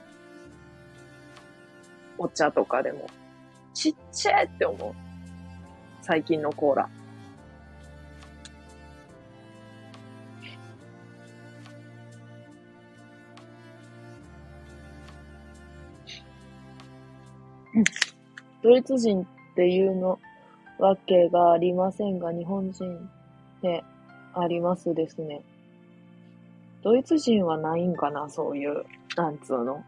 [2.16, 3.06] お茶とかでも。
[3.74, 4.94] ちっちゃいって思う。
[6.00, 6.88] 最近のコーラ。
[18.62, 20.18] ドイツ人っていうの
[20.78, 23.10] わけがありませんが、日本人
[23.62, 23.84] で
[24.34, 25.42] ありますですね。
[26.82, 28.84] ドイツ人はないんかなそういう、
[29.16, 29.84] なんつうの。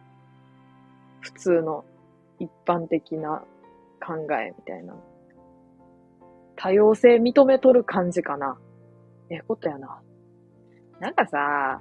[1.21, 1.85] 普通の
[2.39, 3.43] 一般的な
[4.05, 4.95] 考えみたいな。
[6.57, 8.59] 多様性認めとる感じかな。
[9.31, 10.01] えことやな。
[11.01, 11.81] なんかさ、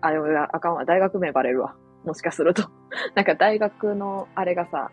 [0.00, 0.08] あ、
[0.52, 0.84] あかんわ。
[0.84, 1.74] 大学名バレるわ。
[2.04, 2.62] もしかすると。
[3.14, 4.90] なんか大学のあれがさ、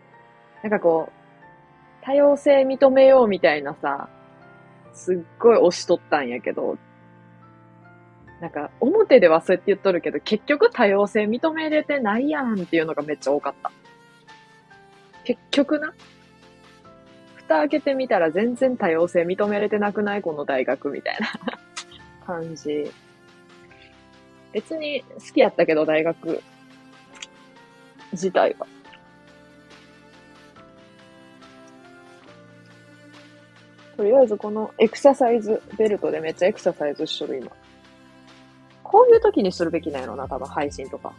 [0.62, 4.08] なんかこう、多様性認めようみたいなさ、
[4.92, 6.78] すっごい押しとったんやけど、
[8.40, 13.70] なんか表ではそうやって言っとるけど、結局多様性認めれてないやんっていうのがめっちゃ多かった。
[15.24, 15.92] 結局な。
[17.36, 21.28] 蓋開けてみたら全然多様性認めれてなくないこの大学みたいな
[22.26, 22.90] 感じ。
[24.52, 26.42] 別に好きやったけど、大学
[28.12, 28.66] 自体は。
[34.00, 37.50] とりあえずこのエクササイズベルトでめっちゃエクササイズしとる今。
[38.82, 41.12] こういう時にするべきなんやろな、多分配信とか。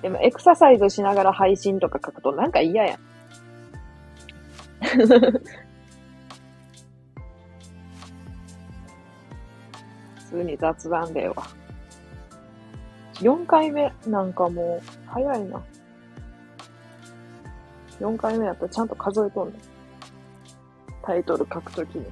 [0.00, 2.98] でもエクササイズしながら配信とか書くとなんか嫌やん。
[10.16, 11.34] 普通に雑談では。
[13.16, 15.62] 4回目なんかもう、早いな。
[18.02, 19.60] 4回目やったらちゃんと数えとんねん。
[21.04, 22.06] タイトル書くときに。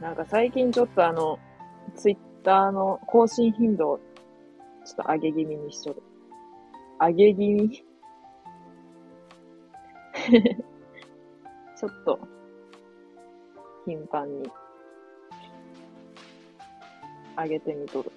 [0.00, 1.38] なんか最近ちょっとあの、
[1.96, 4.00] ツイッターの更新頻度を
[4.84, 6.02] ちょっと上げ気味にしとる。
[7.00, 7.84] 上げ気味？
[11.76, 12.20] ちょっと、
[13.84, 14.48] 頻繁に、
[17.36, 18.12] 上げてみとる。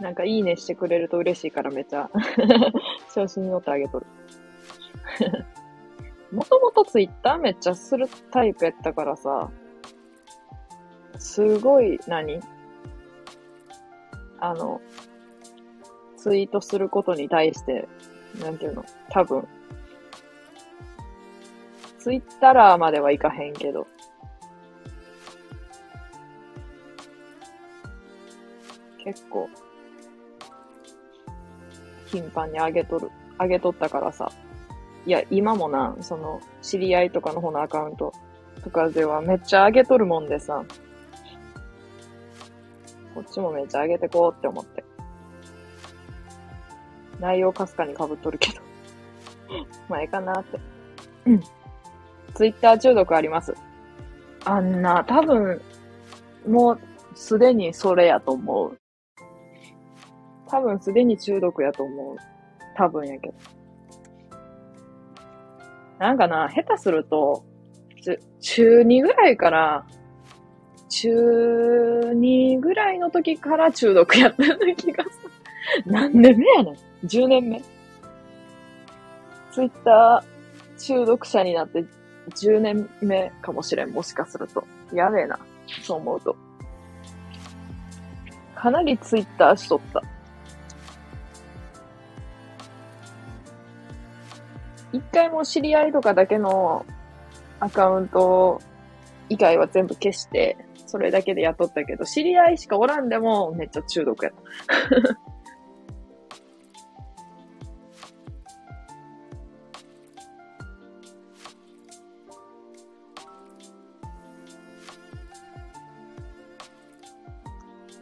[0.00, 2.10] なんかいいねしてくれると嬉しいからめっちゃ
[3.14, 4.06] 調子に乗ってあげとる。
[6.32, 9.50] もともとツイッターめっちゃするタイプやったからさ、
[11.18, 12.40] すごい何、
[14.40, 14.80] あの、
[16.16, 17.88] ツイートすることに対して、
[18.40, 19.46] なんていうの、多分、
[22.04, 23.86] ツイッターまではいかへんけど、
[29.02, 29.48] 結構、
[32.04, 34.30] 頻繁に上げとる、上げとったからさ、
[35.06, 38.12] いや、今もな、その、知り合いとかの方のアカウント
[38.62, 40.62] とかではめっちゃ上げとるもんでさ、
[43.14, 44.84] こっちもめっちゃ上げてこうって思って。
[47.18, 48.60] 内容かすかに被っとるけど。
[49.88, 50.60] まあ、ええかなって。
[51.24, 51.42] うん。
[52.34, 53.54] ツイッター中毒あります？
[54.44, 55.60] あんな、多分、
[56.46, 56.78] もう
[57.14, 58.78] すでにそれやと思う。
[60.48, 62.16] 多分すでに中毒やと思う。
[62.76, 63.34] 多分やけど。
[65.98, 67.44] なんかな、下手すると、
[68.40, 69.86] 中2ぐらいから、
[70.90, 71.08] 中
[72.14, 75.30] 2ぐらいの時から中毒やったような気がする。
[75.86, 77.62] 何年目やねん ?10 年目。
[79.50, 81.84] ツイッター中毒者になって
[82.30, 83.90] 10年目かもしれん。
[83.90, 84.64] もしかすると。
[84.92, 85.38] やべえな。
[85.82, 86.36] そう思うと。
[88.54, 90.02] かなりツイッターしとった。
[94.92, 96.86] 一回も知り合いとかだけの
[97.60, 98.60] アカウント
[99.28, 100.56] 以外は全部消して、
[100.86, 105.33] それだけでやっとったけど、知り合いしかおらんでもめっちゃ中毒やった。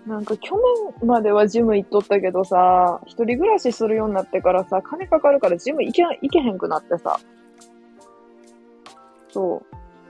[0.06, 0.56] なんか去
[1.00, 7.20] 年まではジム行っとったけどさ、一人暮らしするようになってからさ、金かかるからジム行け、行けへんくなってさ。
[9.30, 9.62] そ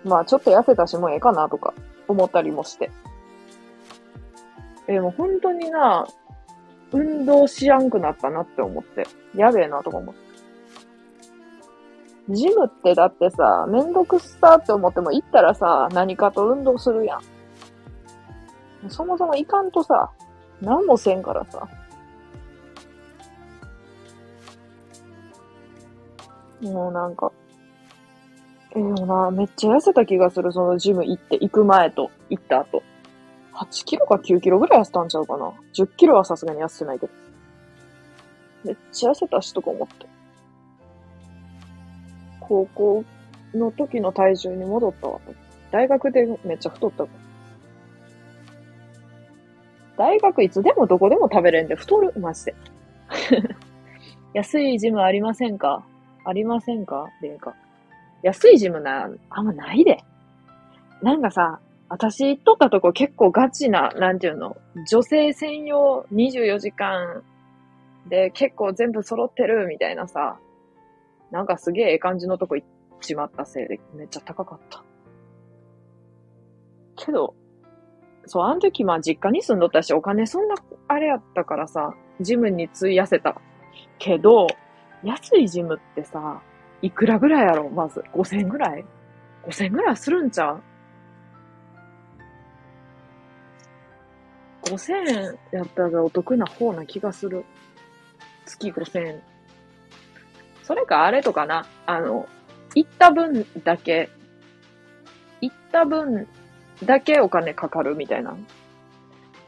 [0.04, 0.08] う。
[0.08, 1.74] まあちょっと痩せたしもうええかなとか
[2.08, 2.90] 思ったりもして。
[4.88, 6.06] え、もう本当にな、
[6.90, 9.06] 運動しやんくなったなって思って。
[9.36, 10.32] やべえなとか思って。
[12.30, 17.20] ジムってだってさ、めんどくさって思っても行ったらさ、何かと運動するやん。
[18.88, 20.10] そもそもいかんとさ、
[20.60, 21.68] 何もせんからさ。
[26.60, 27.32] もうなんか、
[28.74, 32.82] ええー、な、めっちゃ痩せた気がする、そのジム行って、行く前と、行った後。
[33.54, 35.52] 8キロか9キロぐらい痩せたんちゃうかな。
[35.74, 37.12] 10キロはさすがに痩せてないけど。
[38.64, 40.06] めっちゃ痩せたしとか思って。
[42.40, 43.04] 高校
[43.54, 45.20] の時の体重に戻ったわ。
[45.70, 47.21] 大学でめっちゃ太ったから。
[49.96, 52.54] 大学いつでもどこでも食べれんで太る、マジで。
[54.34, 55.84] 安いジムありませんか？
[56.24, 57.10] ありませんか？
[57.20, 57.54] でか。
[58.22, 60.02] 安いジムな、あんまないで。
[61.02, 64.56] なんかさ、私行っとったとこ結構ガチな、なんていうの、
[64.88, 67.22] 女性専用24時間
[68.08, 70.38] で結構全部揃ってるみたいなさ、
[71.30, 72.68] なんかすげええ感じのとこ行っ
[73.00, 74.82] ちまったせいでめっちゃ高かった。
[76.96, 77.34] けど、
[78.26, 80.54] そう、あの時まあ実家に住んどったし、お金そんな、
[80.88, 83.40] あれやったからさ、ジムに費やせた。
[83.98, 84.46] けど、
[85.02, 86.40] 安いジムってさ、
[86.82, 87.68] いくらぐらいやろ？
[87.70, 88.02] まず。
[88.12, 88.84] 5000ぐらい
[89.44, 90.62] ?5000 ぐらいするんちゃう
[94.64, 97.44] ?5000 やったらお得な方な気がする。
[98.46, 99.22] 月5000円。
[100.62, 101.66] それかあれとかな。
[101.86, 102.28] あの、
[102.74, 104.08] 行った分だけ、
[105.40, 106.26] 行った分
[106.84, 108.36] だけお金かかるみたいな。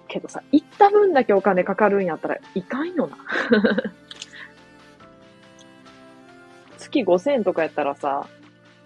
[0.08, 3.16] けどさ、行った分だけお金かかるんやったらいかんよな。
[6.78, 8.26] 月5000円とかやったらさ、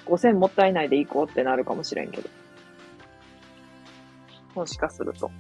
[0.07, 2.29] 5000もったいないで行こうってなるかもしれんけど。
[4.55, 5.31] もしかすると。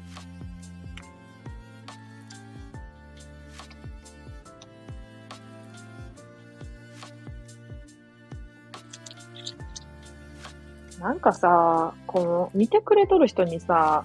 [11.01, 14.05] なんかさ、この、見てくれとる人にさ、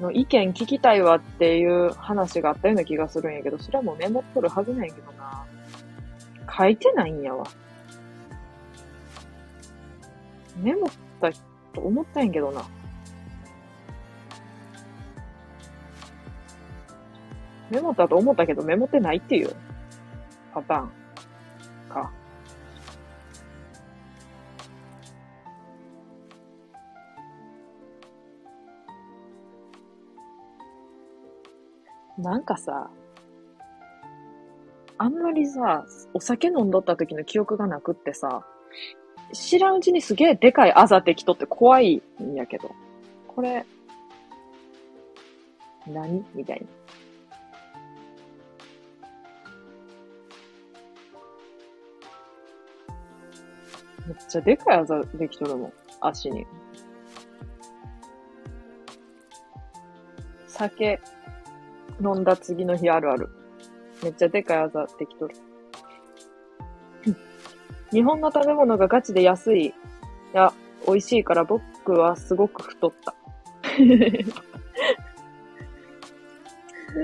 [0.00, 5.44] の意見聞きたいわっていう話があったような気がするんやけど、それはもうメモっとるはずなんやけどな。
[6.56, 7.46] 書いてないんやわ。
[10.56, 10.90] メモっ
[11.20, 11.32] た
[11.74, 12.62] と思ったんやけどな。
[17.70, 19.54] メモったと思ったけどメモってないっていう
[20.54, 20.97] パターン
[32.18, 32.90] なんかさ、
[34.98, 38.44] あんまりさ、お酒飲んどった時の記憶がなくってさ、
[39.32, 42.72] 知らんうちにすげえでかいあざできとって怖いんやけど。
[43.28, 43.64] これ、
[45.86, 46.24] 何？
[46.34, 46.66] みたいな。
[54.08, 55.72] めっちゃでかいあざできとるもん。
[56.00, 56.44] 足に。
[60.46, 61.00] 酒
[62.00, 63.28] 飲んだ次の日あるある。
[64.02, 65.34] めっちゃでかいあざできとる。
[67.90, 69.66] 日本の食べ物がガチで安い。
[69.66, 69.72] い
[70.32, 70.52] や、
[70.86, 73.14] 美味しいから僕はすごく太った。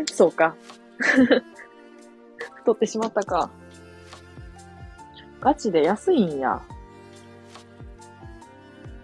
[0.12, 0.55] そうか。
[2.57, 3.51] 太ってしまったか。
[5.40, 6.62] ガチで安いんや。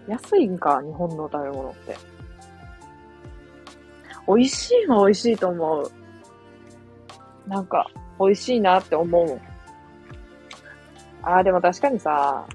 [0.07, 1.95] 安いんか、日本の食べ物って。
[4.27, 5.91] 美味しいは美味しいと思う。
[7.47, 7.87] なんか、
[8.19, 9.39] 美味しいなって思う。
[11.23, 12.45] ああ、でも確かにさ、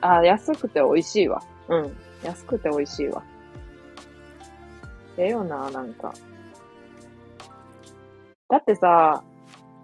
[0.00, 1.42] ああ、安くて美味しいわ。
[1.68, 1.96] うん。
[2.22, 3.22] 安くて美味しいわ。
[5.16, 6.12] ええよな、なんか。
[8.48, 9.22] だってさ、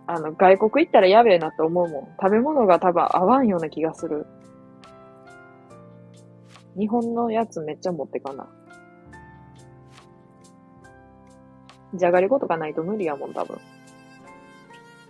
[0.07, 2.09] あの、外国行ったらやべえなって思うもん。
[2.21, 4.27] 食べ物が多分合わんような気がする。
[6.79, 8.47] 日本のやつめっちゃ持ってかな。
[11.97, 13.59] じゃがりことかないと無理やもん、多分。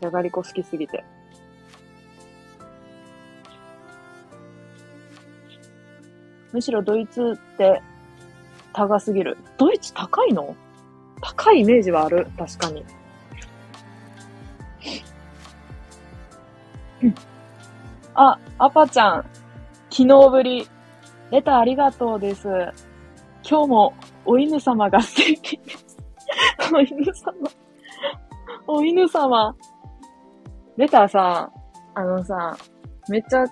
[0.01, 1.05] じゃがりこ好きすぎて。
[6.53, 7.83] むしろドイツって
[8.73, 9.37] 高すぎる。
[9.59, 10.55] ドイツ高いの？
[11.21, 12.29] 高いイメージはある。
[12.39, 12.85] 確かに。
[18.15, 19.27] あ、アパちゃん。
[19.91, 20.69] 昨日ぶり。
[21.31, 22.49] レターありがとうです。
[23.49, 25.61] 今日もお犬様が素敵
[26.73, 26.75] です。
[26.75, 27.35] お犬様。
[28.67, 29.57] お犬様。
[30.77, 31.51] レターさ、
[31.95, 32.57] あのさ、
[33.09, 33.45] めっちゃ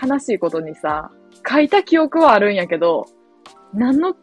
[0.00, 1.10] 悲しいことにさ、
[1.48, 3.04] 書いた記憶はあるんやけど、
[3.74, 4.14] 何の、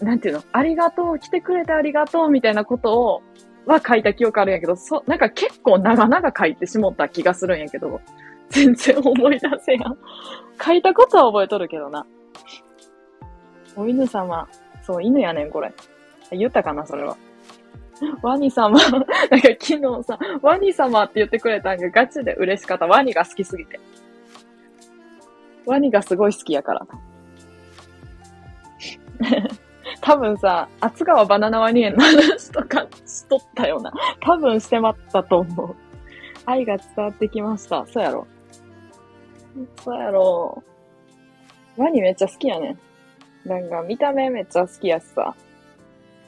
[0.00, 3.22] なんていうの、ありがとう、来てくれてありがとうみたいなことを、
[3.66, 8.00] は書いた記憶あるんやけど、そ、なんか結構長々書いてしもった気がするんやけど、
[8.50, 9.98] 全然思い出せやん。
[10.64, 12.06] 書いたことは覚えとるけどな。
[13.74, 14.48] お犬様。
[14.82, 15.72] そう、犬やねん、これ。
[16.30, 17.16] 言ったかな、それは。
[18.22, 18.78] ワニ様。
[18.78, 22.86] なんか昨日さ、ワニ様って言ってくれたんがガチで嬉しかった。
[22.86, 23.80] ワニが好きすぎて。
[25.64, 26.86] ワニがすごい好きやから。
[30.00, 33.92] 多分さ、厚川バナナワニ園の話とかしとったよな。
[34.20, 35.74] 多分してまったと思う。
[36.44, 37.84] 愛が伝わってきました。
[37.86, 38.26] そうやろ。
[39.82, 40.62] そうやろ。
[41.76, 42.76] ワニめっちゃ好きやね
[43.44, 43.48] ん。
[43.48, 45.34] なんか見た目めっちゃ好きやしさ。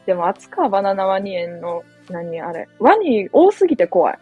[0.09, 2.66] でも、厚川バナナワニ園の、何あれ。
[2.78, 4.18] ワニ多すぎて怖い。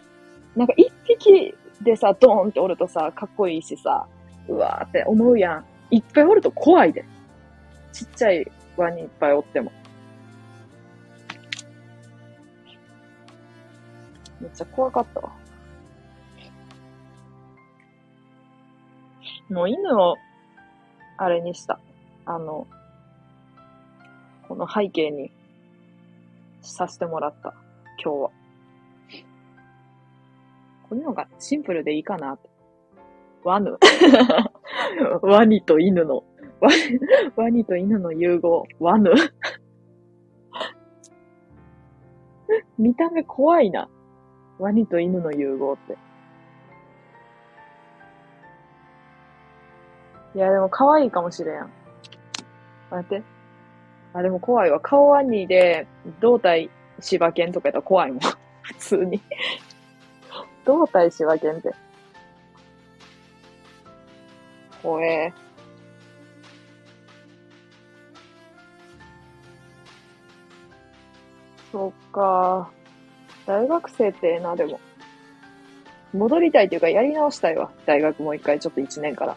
[0.57, 4.05] なんか一匹でさ、ドーンっておるとさ、かっこいいしさ、
[4.49, 5.65] うわーって思うやん。
[5.93, 7.05] いっぱいおると怖いで。
[7.93, 9.71] ちっちゃいワニいっぱいおっても。
[14.41, 15.33] めっちゃ怖かったわ。
[19.51, 20.17] もう犬を、
[21.17, 21.79] あれにした。
[22.25, 22.67] あの、
[24.49, 25.31] この背景に
[26.73, 27.55] させてもらった。
[28.03, 28.31] 今日は。
[30.89, 32.39] こののがシンプルでいいかな。
[33.43, 33.77] ワヌ。
[35.23, 36.25] ワニと犬の、
[36.61, 36.69] ワ
[37.45, 38.67] ワニと犬の融合。
[38.79, 39.11] ワヌ。
[42.79, 43.89] 見た目怖いな。
[44.59, 45.99] ワニと犬の融合って。
[50.35, 51.71] いや、でも可愛いかもしれん。
[52.91, 53.36] 待って。
[54.17, 54.81] あ、でも怖いわ。
[54.81, 55.87] 顔ワニで、
[56.21, 58.21] 胴体柴犬とかやったら怖いもん。
[58.63, 59.21] 普通に。
[60.65, 61.75] 胴体柴犬って。
[64.83, 65.33] 怖え。
[71.71, 72.71] そっか。
[73.45, 74.81] 大学生ってええな、でも。
[76.15, 77.71] 戻りたいというか、やり直したいわ。
[77.85, 79.37] 大学もう一回、ちょっと一年から。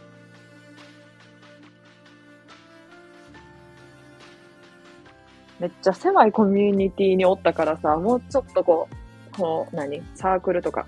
[5.60, 8.88] めっちゃ狭いコミュニティにおったからさ、もうちょっとこ
[9.34, 10.02] う、こう、何？
[10.16, 10.88] サークルとか、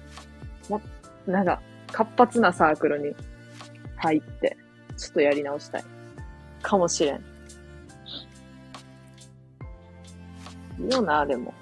[0.70, 0.82] も、
[1.28, 1.62] なんか、
[1.92, 3.14] 活発なサークルに
[3.98, 4.58] 入って、
[4.98, 5.84] ちょっとやり直したい。
[6.62, 7.16] かもしれん。
[10.80, 11.54] いいよな、でも。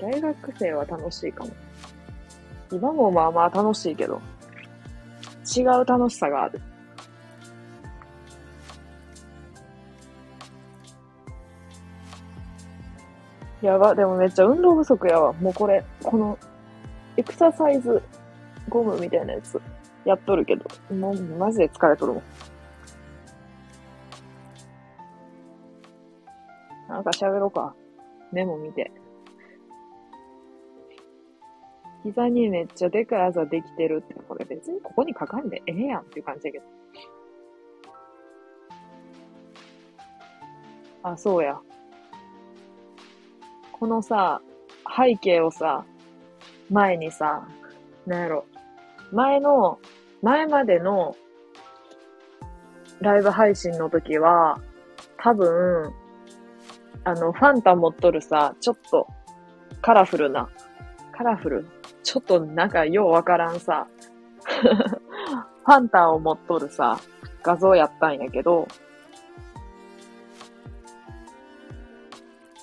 [0.00, 1.50] 大学生は楽しいかも。
[2.72, 4.20] 今もまあまあ楽しいけど、
[5.56, 6.60] 違う楽しさがある。
[13.66, 15.32] やば、でもめっちゃ運動不足やわ。
[15.32, 16.38] もうこれ、この、
[17.16, 18.00] エクササイズ
[18.68, 19.60] ゴムみたいなやつ、
[20.04, 20.64] やっとるけど、
[20.94, 22.22] もうマジで疲れとるもん。
[26.88, 27.74] なんか喋ろうか。
[28.30, 28.92] メモ見て。
[32.04, 36.64] 膝にめっちゃでかいあざできてるって、これ別にここに書かんでええやんっていう感じやけど。
[41.02, 41.60] あ、そうや。
[43.78, 44.40] このさ、
[44.96, 45.84] 背景をさ、
[46.70, 47.46] 前にさ、
[48.06, 48.46] なんやろ、
[49.12, 49.78] 前の、
[50.22, 51.14] 前までの
[53.00, 54.58] ライブ配信の時は、
[55.18, 55.92] 多分、
[57.04, 59.06] あの、ファンタ持っとるさ、ちょっと
[59.82, 60.48] カラフルな、
[61.12, 61.66] カラフル？
[62.02, 63.86] ちょっとなんかようわからんさ、
[65.66, 66.98] ファンタを持っとるさ、
[67.42, 68.66] 画像やったんやけど、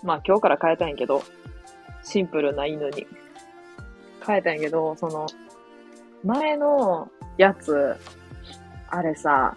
[0.03, 1.23] まあ今日から変えたんやけど、
[2.03, 3.07] シンプルな犬に。
[4.25, 5.27] 変えたんやけど、その、
[6.23, 7.95] 前のやつ、
[8.89, 9.55] あれさ、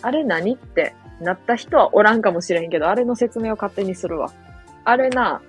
[0.00, 4.32] あれ何ってなった人はおらんかもしれんけど、あれの説明を勝手にするわ。
[4.84, 5.42] あれな、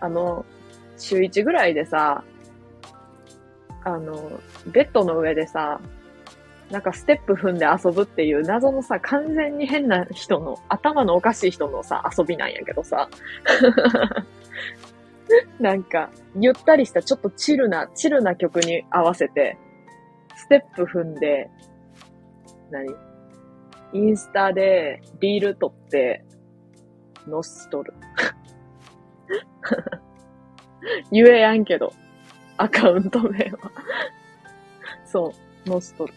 [0.00, 0.44] あの、
[0.96, 2.22] 週1ぐらいでさ、
[3.82, 5.80] あの、ベッドの上でさ、
[6.70, 13.08] なんかステップ踏んで遊ぶっていう謎のさ、完全に変な人の、頭のおかしい人のさ、遊びなんやけどさ。
[15.58, 19.58] なんか、ゆったりしたちょっとチルな、チルな曲に合わせて、
[20.36, 21.50] ステップ踏んで、
[22.70, 22.94] 何？
[23.92, 26.24] インスタでリール撮って、
[27.26, 27.92] ノストル。
[31.10, 31.92] 言えやんけど、
[32.56, 33.72] アカウント名は。
[35.04, 35.34] そ
[35.66, 36.14] う、ノストル。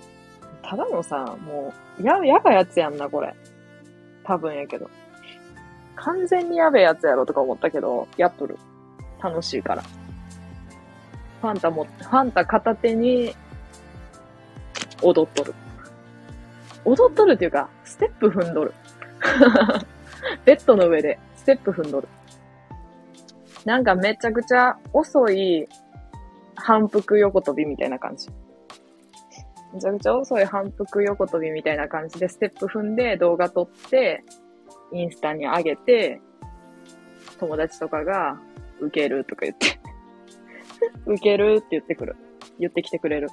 [0.63, 3.35] ただのさ、もう、や、やばいやつやんな、これ。
[4.23, 4.89] 多分やけど。
[5.95, 8.57] 完全にやべえやつやろとか思ったけど、やっとる。
[9.21, 9.83] 楽しいから。
[9.83, 13.35] ファンタも、ファンタ片手に、
[15.01, 15.53] 踊っとる。
[16.85, 18.73] 踊っとるっていうか、ステップ踏んどる。
[20.45, 22.07] ベッドの上で、ステップ踏んどる。
[23.65, 25.67] なんかめちゃくちゃ遅い
[26.55, 28.29] 反復横跳びみたいな感じ。
[29.73, 34.23] めちゃくちゃ遅い反復横跳びみたいな感じでステップ踏んで動画撮って、
[34.91, 36.21] インスタに上げて、
[37.39, 38.39] 友達とかが、
[38.79, 39.79] 受けるとか言って
[41.05, 42.15] 受けるって言ってくる。
[42.59, 43.29] 言ってきてくれる。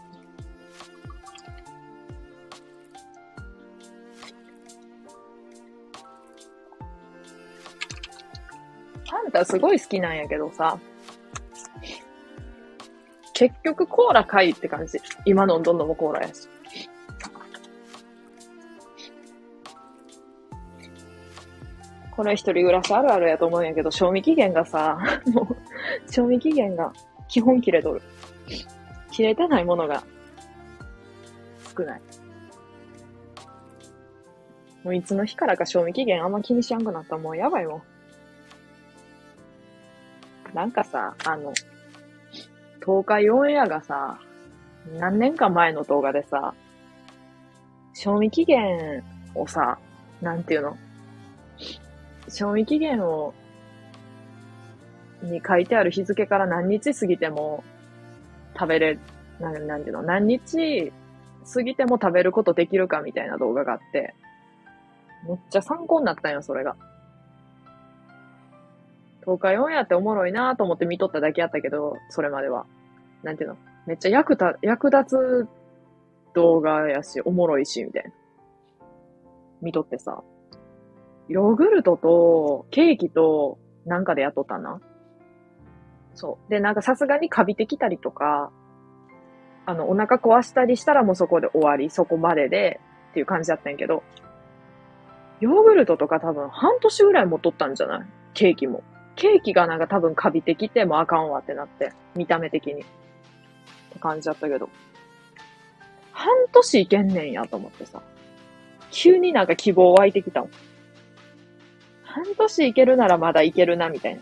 [9.08, 10.78] パンタすごい好きなんやけどさ、
[13.40, 14.98] 結局コーラかいって感じ。
[15.24, 16.46] 今飲んどんのもコーラやし。
[22.10, 24.98] これ一人暮らしあるあるやと思うんやけど、賞味期限がさ、
[25.32, 25.56] もう、
[26.12, 26.92] 賞味期限が
[27.28, 28.02] 基本切れとる。
[29.10, 30.04] 切れてないものが
[31.74, 32.02] 少ない。
[34.84, 37.82] もういつの日からか賞味期限あんま気にしやんくなったらもうやばいもん。
[40.52, 41.54] なんかさ、あの、
[42.90, 44.18] 東海オンエアがさ、
[44.98, 46.54] 何年か前の動画でさ、
[47.94, 49.04] 賞味期限
[49.36, 49.78] をさ、
[50.20, 50.76] なんていうの？
[52.28, 53.32] 賞味期限を、
[55.22, 57.62] に書いてある日付から何日過ぎても
[58.54, 58.98] 食べれ、
[59.38, 60.02] ななんていうの？
[60.02, 60.92] 何日
[61.54, 64.16] 過ぎても食べることできるかみたいな動画があって、
[65.28, 66.74] めっちゃ参考になったんよ、それが。
[69.20, 72.66] 東海オンエアっておもろいなと思って見とっただけやったけど、それまでは。
[73.22, 73.56] なんていうの？
[73.86, 75.48] めっちゃ役た、役立つ
[76.34, 78.10] 動画やし、おもろいし、みたいな。
[79.62, 80.22] 見とってさ。
[81.28, 84.80] ヨーグルトとケーキとなんかでやっとったな。
[86.14, 86.50] そう。
[86.50, 88.50] で、なんかさすがにカビてきたりとか、
[89.66, 94.02] あの、お腹壊したりしたらもうそこで終わり、そこまででっていう感じだったんやけど、
[95.40, 98.06] ヨーグルトとか多分半年ぐらいもとったんじゃない？
[98.34, 98.82] ケーキも。
[99.14, 102.84] ケーキがなんか多分カビてきてもあかんわってなって、見た目的に。
[104.00, 104.68] 感じだったけど。
[106.12, 108.02] 半年いけんねんやと思ってさ。
[108.90, 110.50] 急になんか希望湧いてきたもん。
[112.02, 114.20] 半年いけるならまだいけるな、みたいな。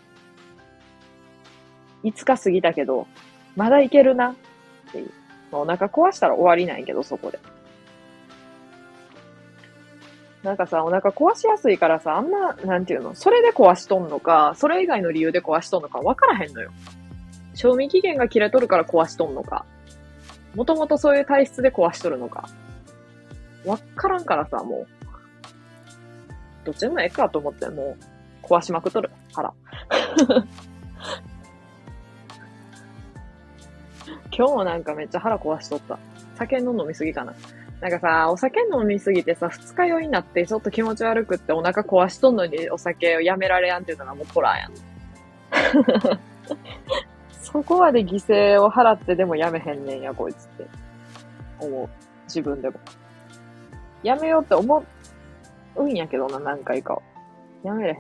[2.04, 3.06] 5日過ぎたけど、
[3.56, 4.34] まだいけるな、っ
[4.92, 5.10] ていう。
[5.50, 7.38] お腹壊したら終わりないけど、そこで。
[10.42, 16.70] なんかさ、お腹壊しやすいからさ、あんま、なんていうの、それで壊しとんのか、それ以外の理由で壊しとんのか分からへんのよ。
[17.58, 19.66] 賞味期限が切れとるから壊しとんのか、
[20.54, 22.48] もともとそういう体質で壊しとるのか、
[23.64, 24.86] わからんからさ、もう。
[26.64, 27.96] どっちでもええかと思って、も
[28.44, 29.10] う、壊しまくとる。
[29.32, 29.52] 腹。
[34.30, 35.98] 今日もなんかめっちゃ腹壊しとった。
[36.36, 37.34] 酒の飲みすぎかな。
[37.80, 44.72] なんかさ、お酒飲みすぎてさ、二日酔いになってちょっと気持ち悪くってお腹壊しとんのにお酒をやめられやんっていうのがもうホラーやん。
[47.50, 50.66] そこまで犠牲を払ってでもやめへんねんや、こいつって。
[51.58, 51.88] 思う。
[52.24, 52.78] 自分でも。
[54.02, 54.84] やめようって思
[55.76, 57.00] うんやけどな、何回か。
[57.64, 57.98] やめれへん。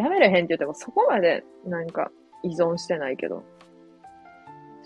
[0.00, 2.10] やめれへんって言ってもそこまでなんか
[2.42, 3.42] 依存してないけど。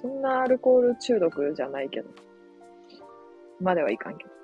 [0.01, 2.09] そんなアルコール中毒じゃないけど。
[3.61, 4.36] まではいかんけど。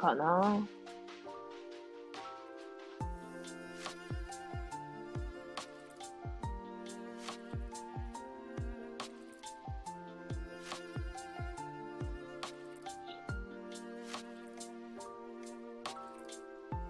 [0.00, 0.58] かな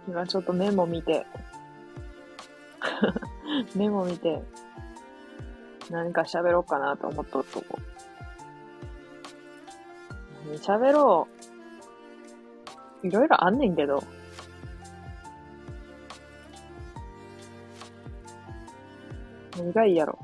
[0.08, 1.26] 今ちょっとメモ見て
[3.76, 4.42] メモ見て、
[5.90, 7.78] 何か喋ろうかなと思っとっとこ。
[10.56, 11.39] 喋ろう。
[13.02, 14.02] いろいろあんねんけど。
[19.56, 20.18] 何がいいやろ。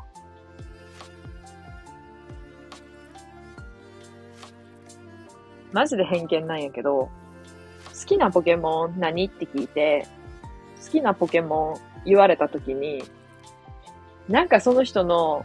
[5.73, 7.11] マジで偏見なんやけど、
[7.99, 9.27] 好きなポケモン何？
[9.27, 10.07] って聞いて、
[10.83, 13.05] 好きなポケモン言われたときに、
[14.29, 15.45] なんかその人の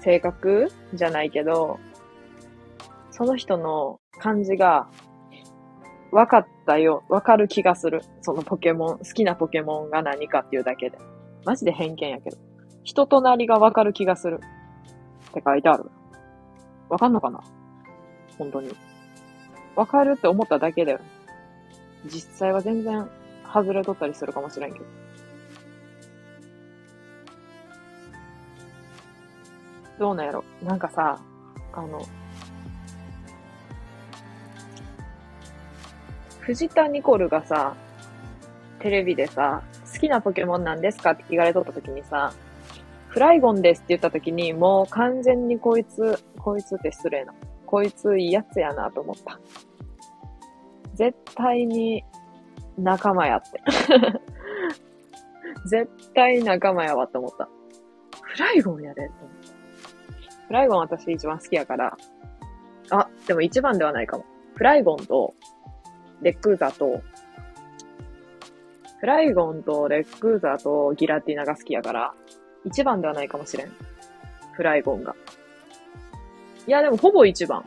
[0.00, 1.80] 性格じゃないけど、
[3.10, 4.86] その人の感じが
[6.12, 8.02] 分かったよ、分かる気がする。
[8.20, 10.98] そのポケモン、好きなポケモンが何かっていうだけで。
[11.44, 12.36] マジで偏見やけど。
[12.82, 14.40] 人となりが分かる気がする。
[15.30, 15.90] って書いてある。
[16.88, 17.40] わかんのかな？
[18.38, 18.74] 本当に。
[19.76, 20.98] わかるって思っただけで、
[22.06, 23.08] 実際は全然
[23.44, 24.84] 外れとったりするかもしれんけど。
[29.98, 30.44] どうなんやろ？
[30.62, 31.20] なんかさ、
[31.72, 32.00] あの、
[36.50, 37.76] 藤田ニコルがさ、
[38.80, 41.12] テレビでさ、好きなポケモンなんですか？
[41.12, 42.32] って聞かれとった時にさ、
[43.06, 47.32] フライゴンですって言った時に、もう完全にこいつ、こいつって失礼な。
[47.66, 49.38] こいついいやつやなと思った。
[50.94, 52.02] 絶対に
[52.76, 53.62] 仲間やって。
[55.70, 57.48] 絶対仲間やわって思った。
[58.22, 60.46] フライゴンやでって思った。
[60.48, 61.96] フライゴン私一番好きやから。
[62.90, 64.24] あ、でも一番ではないかも。
[64.56, 65.32] フライゴンと、
[66.22, 67.02] レックーザと、
[69.00, 72.14] フライゴンとレックーザとギラティナが好きやから、
[72.64, 73.72] 一番ではないかもしれん。
[74.52, 75.14] フライゴンが。
[76.66, 77.64] いや、でもほぼ一番。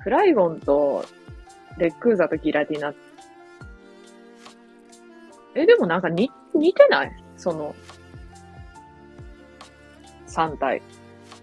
[0.00, 1.04] フライゴンと
[1.78, 2.92] レックーザとギラティナ。
[5.54, 7.12] え、でもなんか似、似てない？
[7.36, 7.74] その、
[10.26, 10.82] 3体。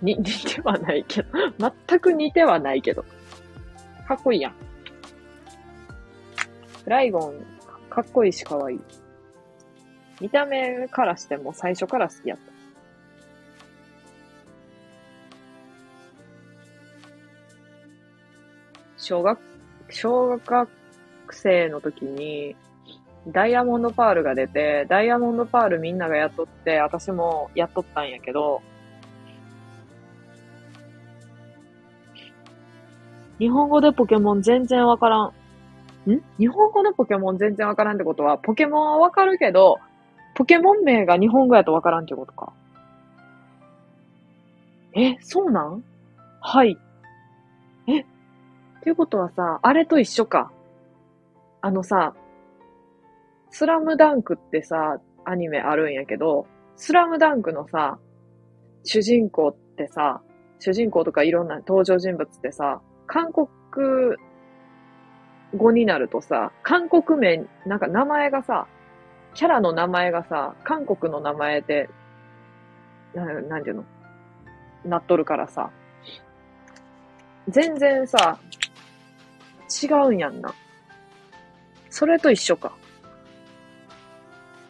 [0.02, 1.30] に、似てはないけど。
[1.88, 3.06] 全く似てはないけど。
[4.08, 4.54] かっこいいやん。
[6.84, 7.34] フライゴン、
[7.90, 8.80] かっこいいし可愛い。
[10.22, 12.54] 見た目からしても最初から好きやった。
[18.98, 19.40] 小学
[19.90, 20.70] 小学
[21.32, 22.56] 生の時に、
[23.28, 28.62] ダイヤモンドパールが出て、ダイヤモンドパールみんながやっとって、私もやっとったんやけど、
[33.40, 35.39] 日本語でポケモン全然わからん。
[36.16, 36.24] ん？
[36.38, 39.78] 日本語のポケモン全然わからんってことは、ポケモンはわかるけど、
[40.36, 42.54] ポケモン名が日本語やとわからんってことか。
[44.94, 45.84] え、そうなん？
[46.42, 46.78] はい。
[47.88, 48.06] え、っ
[48.82, 50.52] ていうことはさ、あれと一緒か。
[51.62, 52.14] あのさ、
[53.50, 58.00] スラムダンクってさ、アニメあるんやけど、スラムダンクのさ、
[58.84, 60.22] 主人公ってさ、
[60.60, 63.48] 主人公とかいろんな登場人物ってさ、韓国
[65.56, 68.68] 語になるとさ、韓国名、なんか名前がさ、
[69.34, 71.90] キャラの名前がさ、韓国の名前で、
[73.14, 73.86] ななんていうの？
[74.86, 75.72] なっとるからさ、
[77.48, 78.40] 全然さ、
[79.84, 80.54] 違うんやんな。
[81.90, 82.74] それと一緒か。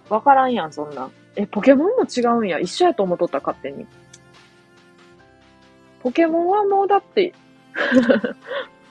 [0.10, 1.10] わからんやん、そんな。
[1.36, 2.60] え、ポケモンも違うんや。
[2.60, 3.86] 一緒やと思っとった、勝手に。
[6.02, 7.34] ポケモンはもうだって、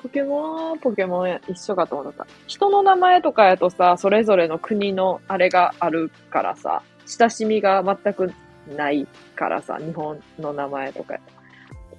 [0.03, 2.27] ポケモンポケモン一緒かと思った。
[2.47, 8.33] 人の名前とかやとさ、それぞれの国のあれがあるからさ、親しみが全く
[8.77, 11.39] ないからさ、日本の名前とかやと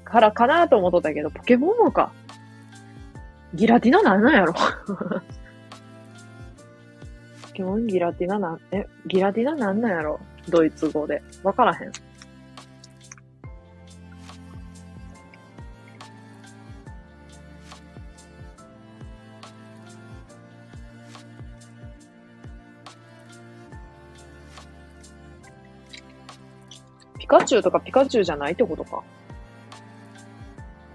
[0.06, 2.12] からかなと思っとったけど、ポケモンもか。
[3.54, 4.54] ギラティナなんなんやろ？
[7.44, 10.20] ポケモンギラティナなん、え、ギラティナなんなんやろ？
[10.48, 11.22] ドイツ語で。
[11.44, 11.92] わからへん。
[27.30, 29.04] カチュウとかピカチュウじゃないってことか。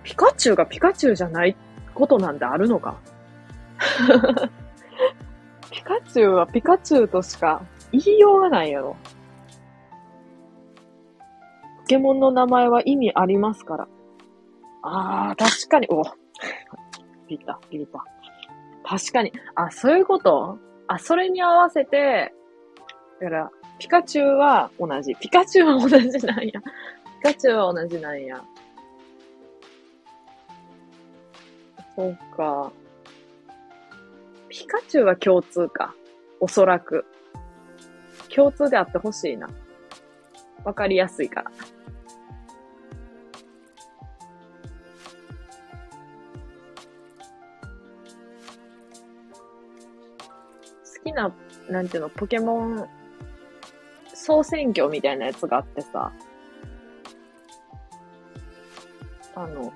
[0.03, 1.57] ピカチュウがピカチュウじゃない
[1.95, 2.97] ことなんてあるのか
[5.71, 7.63] ピカチュウはピカチュウとしか
[7.93, 8.97] 言いようがないやろ。
[11.79, 13.89] ポケモンの名前は意味ありますから。
[14.83, 16.03] ああ、確かに、お
[17.29, 18.05] ピッタ、ピリッタ。
[18.85, 19.33] 確かに。
[19.55, 20.59] あ、そういうこと？
[20.89, 22.35] あ、それに合わせて、
[23.21, 25.15] だから、ピカチュウは同じ。
[25.17, 26.61] ピカチュウは同じなんや。
[27.23, 28.43] ピカチュウは同じなんや。
[31.97, 32.73] そうか。
[34.49, 35.95] ピカチュウは共通か。
[36.41, 37.05] おそらく。
[38.35, 39.49] 共通であってほしいな。
[40.65, 41.51] わかりやすいから。
[41.51, 41.57] 好
[51.05, 51.33] きな、
[51.69, 52.89] なんていうの、ポケモン
[54.27, 56.11] 総選挙みたいなやつがあってさ、
[59.35, 59.71] あの、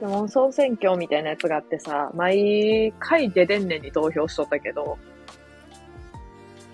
[0.00, 4.98] でも総選挙みたいなやつがあってさ、毎回デデンネに投票しとったけど、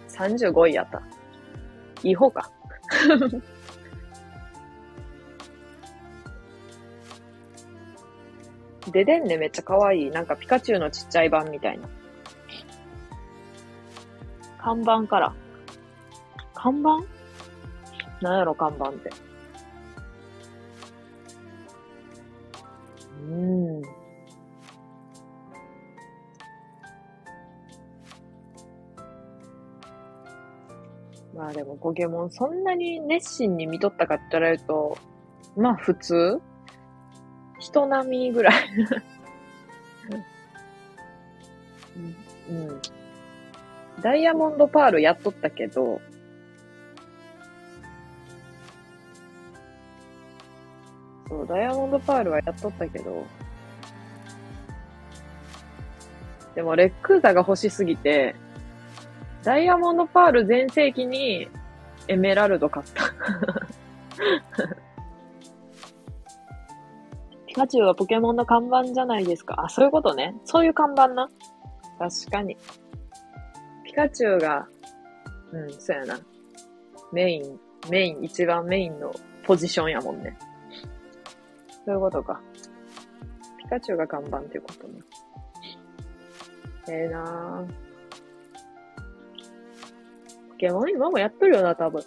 [0.09, 1.03] 35位やった。
[2.03, 2.51] いい方か。
[8.93, 10.11] デデンネめっちゃ可愛い。
[10.11, 11.87] なんかピカチュウのちっちゃい版みたいな。
[14.65, 15.35] 看板から。
[16.55, 17.05] 看板？
[18.23, 19.11] なんやろ、看板って。
[23.21, 23.83] うん。
[31.37, 34.97] まあでも、ポケモンそんなに熱心に見とったかって言われると、
[35.59, 36.41] まあ普通？
[37.59, 38.55] 人並みぐらい
[42.49, 42.67] うん。
[42.69, 42.81] うん
[44.01, 46.01] ダイヤモンドパールやっとったけど、
[51.29, 53.25] そう、ダイヤモンドパールはやっとったけど、
[56.55, 58.37] でもレックーザが欲しすぎて、
[59.43, 61.49] ダイヤモンドパール全盛期に
[62.09, 63.05] エメラルド買った。
[67.47, 69.65] ピカチュウはポケモンの看板じゃないですか。
[69.65, 70.35] あ、そういうことね。
[70.45, 71.29] そういう看板な。
[71.99, 72.57] 確かに。
[73.95, 74.67] ピカチュウが、
[75.53, 76.19] うん、そうやな。
[77.13, 79.15] メイン、メイン、一番メインの
[79.45, 80.37] ポジションやもんね。
[81.85, 82.41] そういうことか。
[83.63, 85.01] ピカチュウが看板っていうことね。
[86.89, 87.67] ええー、なぁ。
[90.51, 92.03] ポケモン今もやっとるよな、多分。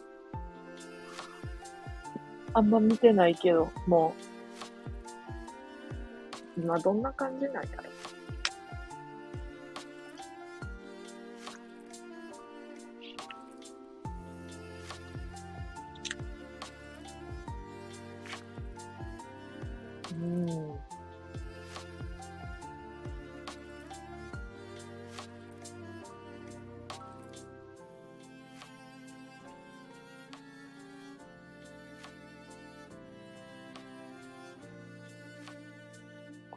[2.54, 4.14] あんま見てないけど、も
[6.58, 7.87] う、今どんな感じなんやろ？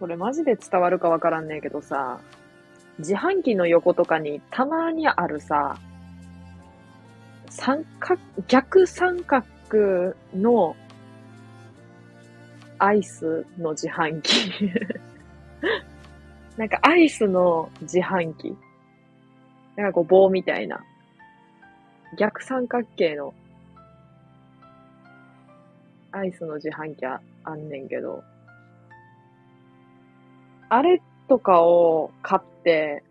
[0.00, 2.20] これマジで伝わるかわからんねえけどさ、
[2.98, 5.78] 自販機の横とかにたまにあるさ、
[7.50, 8.18] 三角、
[8.48, 9.44] 逆三角
[10.34, 10.74] の
[12.82, 14.50] アイスの自販機
[16.56, 18.56] なんかアイスの自販機。
[19.76, 20.84] なんかこう棒みたいな。
[22.18, 23.34] 逆三角形の
[26.12, 28.24] アイスの自販機ああんねんけど、
[30.68, 33.04] あれとかを買って、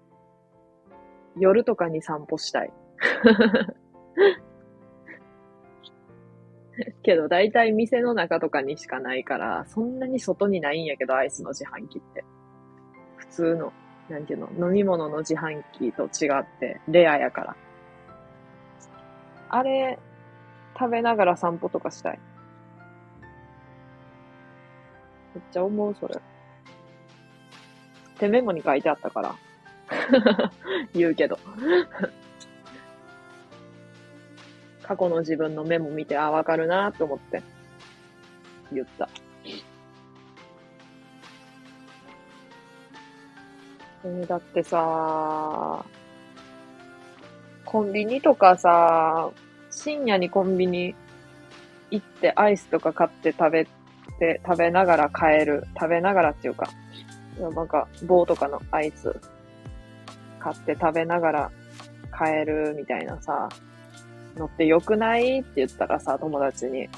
[1.38, 2.74] 夜とかに散歩したい。
[7.04, 12.24] けど、だいたい店の中とかにしかないから、そんなに外にないんやけど、アイスの自販機って。
[13.18, 13.74] 普通の、
[14.10, 17.56] なんていうの、飲み物の自販機と違って、レアやから。
[19.50, 19.98] あれ、
[20.78, 22.20] 食べながら散歩とかしたい。
[25.36, 26.16] めっちゃ思う、それ。
[26.16, 26.20] っ
[28.20, 29.36] てメモに書いてあったから。
[30.94, 31.40] 言うけど。
[34.90, 37.44] 過去の自分のメモ見て、あ、わかるなと思って、
[38.74, 39.08] 言った。
[44.04, 45.86] えーだってさ、
[47.66, 49.30] コンビニとかさ、
[49.70, 50.96] 深夜にコンビニ
[51.92, 53.68] 行ってアイスとか買って食べ
[54.18, 55.68] て、食べながら帰る。
[55.80, 56.68] 食べながらっていうか、
[57.38, 59.16] なんか棒とかのアイス
[60.40, 61.52] 買って食べながら
[62.18, 63.50] 帰るみたいなさ、
[64.40, 65.42] のって良くない？
[65.42, 66.90] って言ったらさ、友達に。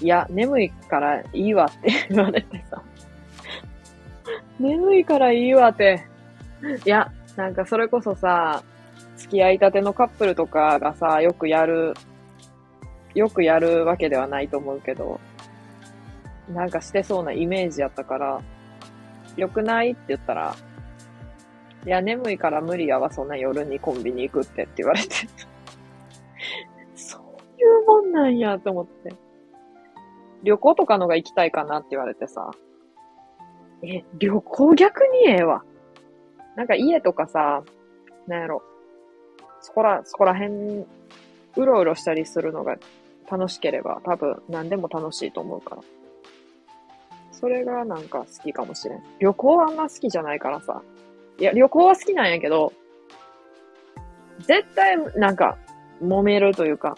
[0.00, 2.82] いや、眠いからいいわって言われてさ。
[4.60, 6.04] 眠いからいいわって。
[6.84, 8.62] いや、なんかそれこそさ、
[9.16, 11.94] 付き合いたてのカップルとかがさ、よくやる、
[13.14, 15.20] よくやるわけではないと思うけど、
[16.52, 18.40] なんかしてそうなイメージやったから、
[19.36, 19.92] 良くない？
[19.92, 20.54] って言ったら、
[21.86, 25.08] いや、眠いから無理やわ、そんな夜にコンビニ行くってって言われて。
[27.64, 29.14] うもんなんやと思って。
[30.42, 32.50] 旅行とかのが行きたいかなって言われてさ。
[33.82, 35.64] え、旅行逆にええわ。
[36.56, 37.62] なんか家とかさ、
[38.26, 38.62] なんやろ。
[39.60, 40.86] そこら、そこら辺、
[41.56, 42.76] うろうろしたりするのが
[43.30, 45.82] 楽しければ、多分何でも楽しいと思うから。
[47.32, 49.02] それがなんか好きかもしれん。
[49.18, 50.82] 旅行はあんま好きじゃないからさ。
[51.38, 52.72] いや、旅行は好きなんやけど、
[54.40, 55.56] 絶対なんか
[56.02, 56.96] 揉めるというか、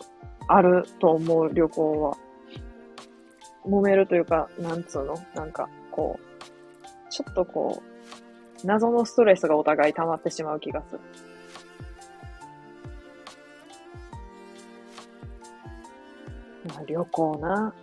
[0.49, 2.17] あると思う旅行は。
[3.65, 7.83] 揉めるというか、なんつうのなんか、こう、ちょっとこ
[8.65, 11.01] う、謎のストレスがお互い溜まってしまう気がする。
[16.69, 17.75] まあ、旅行な。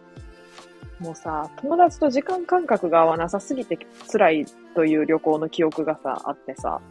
[1.00, 3.78] もうさ、友達と時間感覚が合わなさすぎて
[4.12, 4.46] 辛い
[4.76, 6.82] という旅行の記憶がさ、あってさ。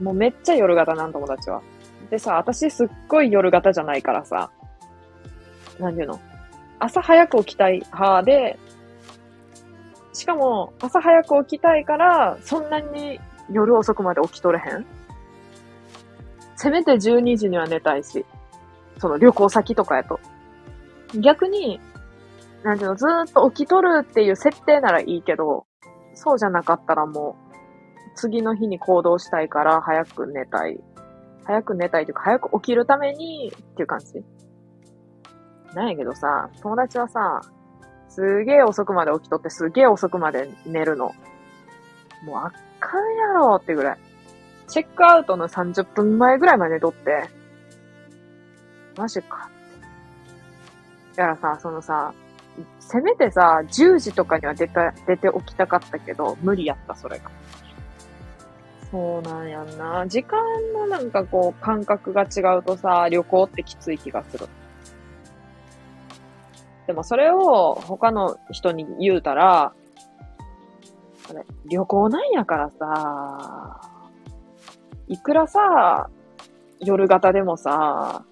[0.00, 1.62] もうめっちゃ夜型なん、友達は。
[2.10, 4.50] でさ、私すっごい夜型じゃないからさ、
[5.78, 6.20] なんていうの？
[6.78, 8.58] 朝早く起きたい派で、
[10.12, 14.86] しかも朝早く起きたいから、そんなに夜遅くまで起きとれへん？
[16.56, 18.24] せめて12時には寝たいし、
[18.98, 20.20] その旅行先とかやと。
[21.20, 21.80] 逆に、
[22.62, 25.66] なんていうの、ずーっと起きとるっていう設定ならいいけど、
[26.14, 30.80] そうじゃなかったらもう、次の日に行動したいから早く寝たい。
[31.46, 34.24] 早く寝たいというか、早く起きるためにっていう感じ。
[35.74, 37.40] なんやけどさ、友達はさ、
[38.08, 41.14] すげえ遅くまで起きとってすげえ遅くまで寝るの。
[42.24, 43.98] もうあっかんやろってぐらい。
[44.68, 47.28] チェックアウトの30分前ぐらいまで寝とって、
[48.96, 49.50] マジかっ
[51.14, 51.16] て。
[51.16, 52.12] だからさ、そのさ、
[52.80, 57.30] せめてさ、10時とかには出た、出て起きたかったけど、無理やった、それが。
[58.90, 60.06] そうなんやんな。
[60.06, 60.38] 時間
[60.72, 64.46] のなんかこう、感覚が違うとさ、旅行ってきつい気がする。
[66.86, 69.72] でもそれを他の人に言うたら、
[71.28, 73.80] あれ、旅行なんやからさ、
[75.08, 76.08] いくらさ、
[76.80, 78.24] 夜型でもさ、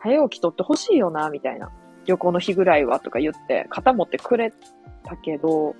[0.00, 1.70] 早起きとってほしいよな、みたいな。
[2.06, 4.52] 旅行の日ぐらいはとか言って、肩持ってくれ
[5.04, 5.74] たけど、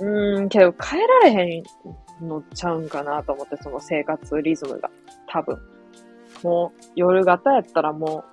[0.00, 1.62] うーん、けど変えられへん
[2.22, 4.90] のちゃうんかなと思って、その生活リズムが。
[5.26, 5.58] 多分。
[6.42, 8.24] もう、夜型やったらも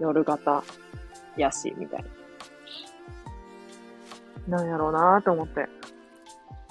[0.00, 0.62] う、夜型
[1.36, 2.04] やし、みたい
[4.48, 4.58] な。
[4.58, 5.68] なんやろうなと思って。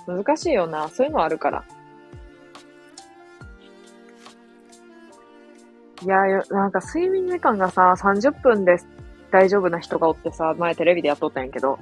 [0.08, 0.90] 難しいよな。
[0.90, 1.64] そういうのあるから。
[6.02, 6.18] いや、
[6.50, 8.78] なんか睡眠時間がさ、30分で
[9.32, 11.78] 大丈夫な人がおってさ、前テレビでやっとったんやけど、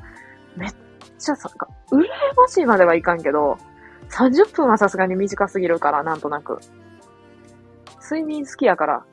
[0.55, 0.73] めっ
[1.19, 1.99] ちゃさ、なんか羨
[2.35, 3.57] ましいまではいかんけど、
[4.09, 6.59] 30分はさすがに短すぎるから、なんとなく。
[8.01, 9.05] 睡眠好きやから。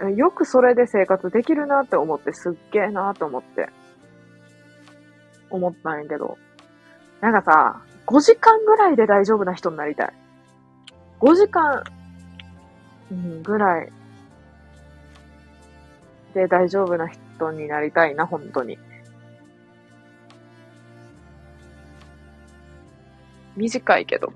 [0.16, 3.68] よくそれで生活できるなって思って、すっげえなって思って。
[5.50, 6.38] 思ったんやけど。
[7.20, 10.12] なんかさ、5時間ぐらいで大丈夫な人になりたい。
[11.20, 11.84] 5時間、
[13.10, 13.92] うん、ぐらい
[16.34, 18.78] で大丈夫な人になりたいな、本当に。
[23.60, 24.32] 短いけど。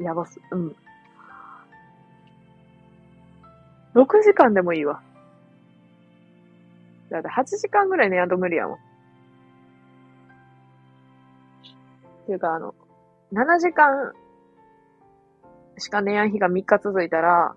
[0.00, 0.40] やばす。
[0.50, 0.74] うん。
[3.94, 5.00] 6時間でもいいわ。
[7.10, 8.74] だって8時間ぐらい寝やんと無理やもん。
[8.74, 8.78] っ
[12.26, 12.74] ていうか、あの、
[13.32, 14.12] 7時間
[15.78, 17.54] しか寝やん日が3日続いたら、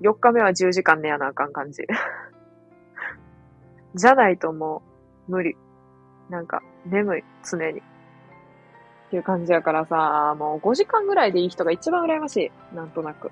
[0.00, 1.84] 4日目は10時間寝やなあかん感じ。
[3.94, 4.82] じゃないとも
[5.28, 5.56] う、無理。
[6.30, 7.82] なんか、眠い、常に。
[9.08, 12.36] っていう感じやからさ、もう5時間ぐらいでいい人が一番羨まし
[12.72, 12.76] い。
[12.76, 13.30] なんとなく。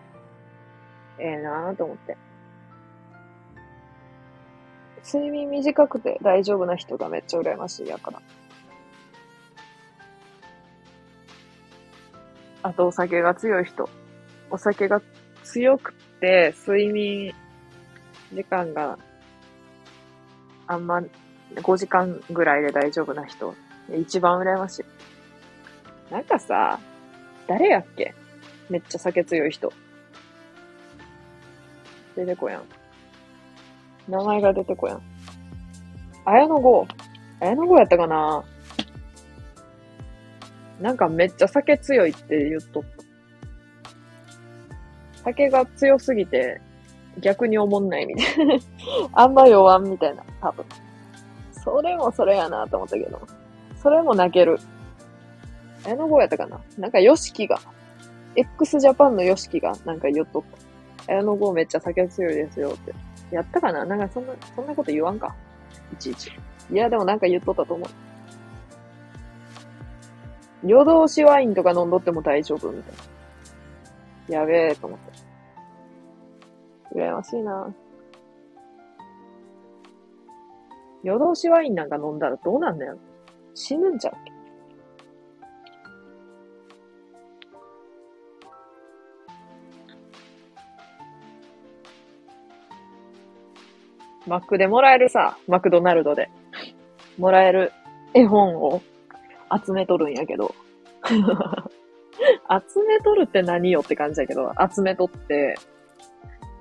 [1.18, 2.16] ええなぁと思って。
[5.05, 8.22] 睡眠短くて大丈夫な人がめっちゃ羨ましいやから。
[12.62, 13.91] あとお酒が強い人。
[14.51, 15.03] お酒が
[15.45, 17.35] 強くて睡眠
[18.33, 18.99] 時間が
[20.66, 21.03] あんま
[21.55, 23.55] 5時間ぐらいで大丈夫な人。
[23.95, 24.85] 一番羨ましい。
[26.11, 26.79] なんかさ、
[27.47, 28.15] 誰やっけ？
[28.71, 29.73] めっちゃ酒強い人。
[32.15, 32.63] 出てこやん。
[34.09, 35.03] 名前が出てこやん。
[36.25, 36.87] 綾野剛。
[37.41, 38.45] 綾野剛やったかな？
[40.81, 42.89] なんかめっちゃ酒強いって言っとった。
[45.25, 46.61] 酒が強すぎて
[47.21, 48.55] 逆に思んないみたいな。
[49.13, 50.65] あんま弱んみたいな、多分。
[51.53, 53.21] それもそれやなと思ったけど。
[53.83, 54.59] それも泣ける。
[55.87, 56.61] 綾野剛やったかな？
[56.78, 57.61] なんかヨシキが、
[58.34, 60.43] x ジャパンのヨシキがなんか言っとっ
[61.07, 61.12] た。
[61.12, 62.93] 綾野剛めっちゃ酒強いですよって。
[63.30, 63.84] やったかな？
[63.84, 65.34] なんかそんな、そんなこと言わんか？
[65.93, 66.32] いちいち。
[66.70, 67.89] いや、でもなんか言っとったと思う。
[70.64, 72.95] 夜通しワインとか飲んどっても大丈夫みたい
[74.28, 74.41] な。
[74.41, 75.12] やべえと思って。
[76.99, 77.72] 羨ましいな
[81.05, 82.99] 夜通しワインなんか飲んだらどうなんだよ。
[83.55, 84.14] 死ぬんちゃう
[94.27, 96.29] マックでもらえるさ、マクドナルドで、
[97.18, 97.72] もらえる
[98.14, 98.83] 絵本を
[99.64, 100.55] 集めとるんやけど。
[101.07, 105.55] 集めとるって何よって感じだけど、集めとって、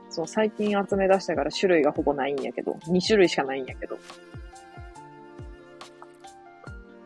[0.10, 3.98] そう、最近集め出したから種類がほぼないんやけど、2種類しかないんやけど。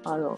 [0.04, 0.38] あの、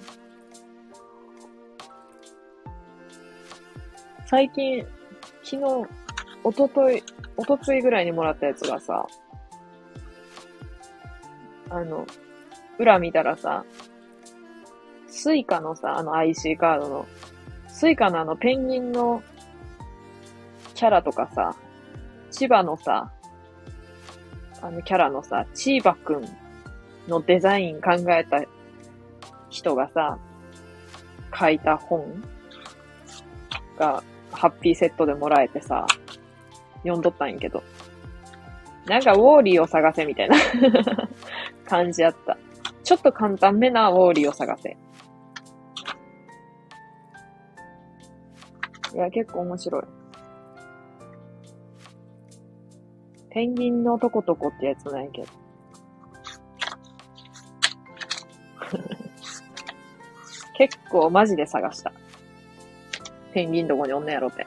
[4.26, 4.86] 最近、
[5.44, 5.90] 昨日、
[6.44, 7.04] おととい、
[7.38, 9.08] おとついぐらいにもらったやつがさ、
[11.72, 12.06] あの、
[12.78, 13.64] 裏見たらさ、
[15.08, 17.08] スイカのさ、あの IC カードの、
[17.68, 19.24] スイカのあのペンギンの
[20.76, 21.56] キャラとかさ、
[22.30, 23.12] 千葉のさ、
[24.62, 26.28] あのキャラのさ、チーバくん
[27.08, 28.44] のデザイン考えた
[29.50, 30.18] 人がさ、
[31.38, 32.22] 書いた本
[33.80, 35.88] がハッピーセットでもらえてさ、
[36.84, 37.64] 読んどったんやけど。
[38.86, 40.36] なんかウォーリーを探せみたいな
[41.72, 42.38] 感じやった。
[42.84, 44.76] ちょっと簡単めなウォーリーを探せ。
[48.94, 49.84] いや、結構面白い。
[53.30, 55.28] ペンギンのとことこってやつないけど。
[60.58, 61.94] 結構マジで探した。
[63.34, 64.46] ペンギンどこにおんねやろって。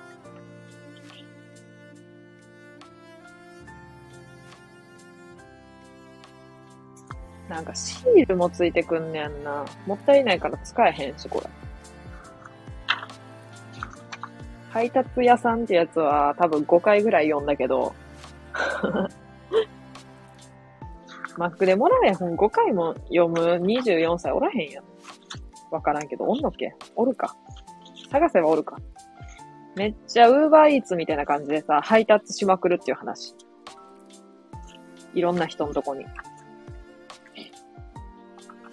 [7.55, 9.64] なんかシールもついてくんねやんな。
[9.86, 11.48] もったいないから使えへんし、これ。
[14.70, 17.94] 配達屋さんってやつは多分5回ぐらい読んだけど、
[21.39, 24.85] マックでもらえ本5回も読む24歳おらへんやん。
[25.70, 26.74] わからんけど、おんのっけ？
[26.97, 27.36] おるか。
[28.10, 28.78] 探せばおるか。
[29.76, 33.36] めっちゃウーバーイーツみたいな感じでさ、配達しまくるっていう話。
[35.14, 36.05] いろんな人のとこに。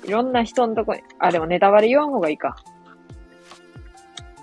[0.04, 2.56] いろんな人のとこに、あ、でもネタバレ言わん方がいいか。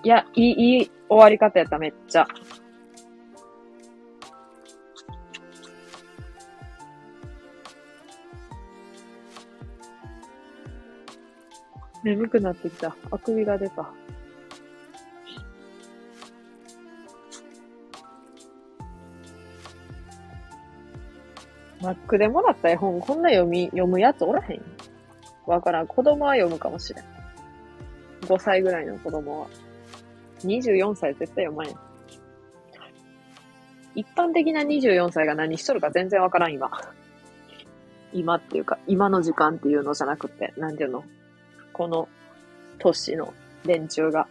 [0.05, 2.27] いや、いい、いい終わり方やった、めっちゃ。
[12.05, 12.97] 眠くなってきた。
[13.11, 13.91] あくびが出た。
[21.81, 24.78] マックでもらった絵本、こんな読み、読むやつおらへん。
[25.49, 25.87] わからん。
[25.87, 27.05] 子供は読むかもしれん。
[28.23, 29.47] 5歳ぐらいの子供は。
[30.45, 31.77] 24歳絶対読まんやん。
[33.95, 36.71] 一般的な24歳が何しとるか全然わからん、今。
[38.13, 41.05] 今っていうか、今の時間っていうのじゃなくて、なんていうの？
[41.73, 42.09] この
[42.79, 43.33] 年の
[43.65, 44.29] 連中が。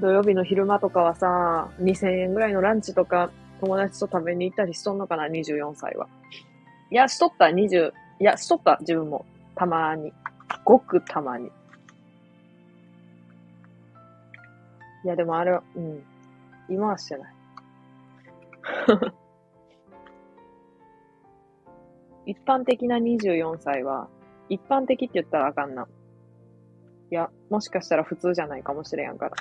[0.00, 6.08] 土曜日の昼間とかはさ、2000円ぐらいのランチとか友達と食べに行ったりしとんのかな、24歳は。
[6.90, 9.24] いや、しとった、20、いや、しとった、自分も。
[9.54, 10.12] たまに。
[10.64, 11.46] ごくたまに。
[11.46, 11.50] い
[15.04, 16.02] や、でもあれは、うん。
[16.68, 17.34] 今はしてない。
[22.32, 24.08] 一般的な24歳は、
[24.48, 25.88] 一般的って言ったらあかんな。
[27.10, 29.36] いや、もしかしたら普通じゃないかもしれんから。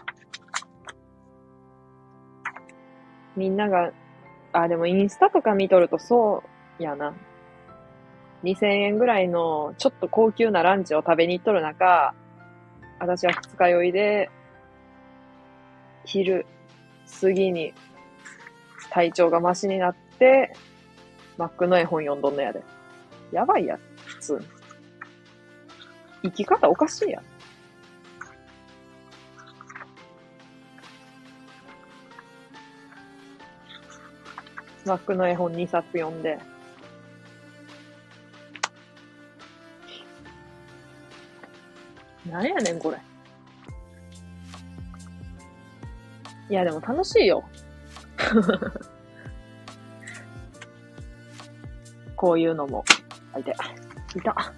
[3.36, 3.92] みんなが、
[4.54, 6.44] あ、でもインスタとか見とるとそ
[6.80, 7.14] うやな。
[8.44, 12.14] 2000円ぐらいのちょっと高級なランチを食べに行っとる中、
[13.00, 14.30] 私は二日酔いで、
[16.06, 16.46] 昼
[17.22, 17.74] 過ぎに
[18.90, 20.54] 体調がマシになって、
[21.38, 22.64] マックの絵本読んどんのやで。
[23.32, 24.40] やばいや、普通。
[26.24, 27.22] 生き方おかしいや。
[34.86, 36.38] マックの絵本2冊読んで。
[42.30, 42.98] なんやねん、これ。
[46.50, 47.44] いや、でも楽しいよ。
[52.16, 52.86] こういうのも。
[53.34, 53.52] あ、いて。
[54.16, 54.54] いた。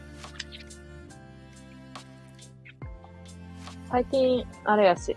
[3.90, 5.16] 最近、あれやし。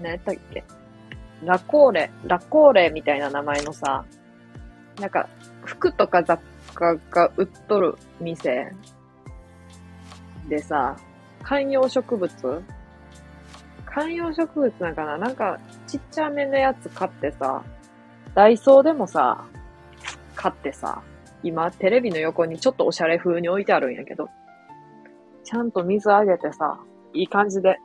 [0.00, 0.62] 何やったっけ？
[1.44, 4.04] ラコーレ、ラコーレみたいな名前のさ、
[4.98, 5.28] なんか、
[5.64, 6.40] 服とか雑
[6.74, 8.72] 貨が売っとる店
[10.48, 10.96] でさ、
[11.42, 12.62] 観葉植物？
[13.86, 15.18] 観葉植物なんかな？
[15.18, 17.62] なんか、ちっちゃめのやつ買ってさ、
[18.34, 19.44] ダイソーでもさ、
[20.34, 21.02] 買ってさ、
[21.42, 24.28] 今テレビの横にちょっとおしゃれ風に置いてあるんやけど、
[25.44, 26.78] ちゃんと水あげてさ、
[27.14, 27.78] いい感じで、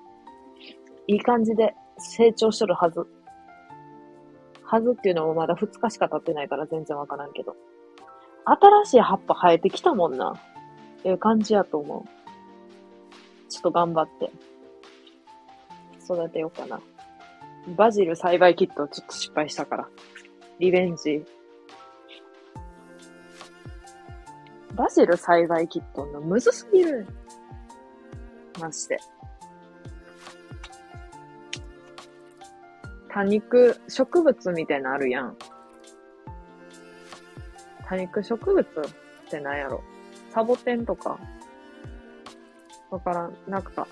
[1.07, 3.07] いい感じで成長しとるはず。
[4.75, 7.55] はずっていうのもまだ2日しか経ってないから全然わからんけど。
[8.45, 10.35] 新しい葉っぱ生えてきたもんな。
[11.03, 13.49] ええ感じやと思う。
[13.49, 14.31] ちょっと頑張って。
[16.03, 16.81] 育てようかな。
[17.75, 19.87] バジル栽培キットちょっと失敗したから。
[20.59, 21.23] リベンジ。
[24.75, 27.07] バジル栽培キットのむずすぎる。
[28.59, 28.99] まして。
[33.15, 35.37] 多肉植物みたいなあるやん。
[37.87, 38.65] 多肉植物っ
[39.31, 39.81] て何やろ？
[40.31, 41.17] サボテンとか
[42.89, 43.37] わからん。
[43.47, 43.87] なんか、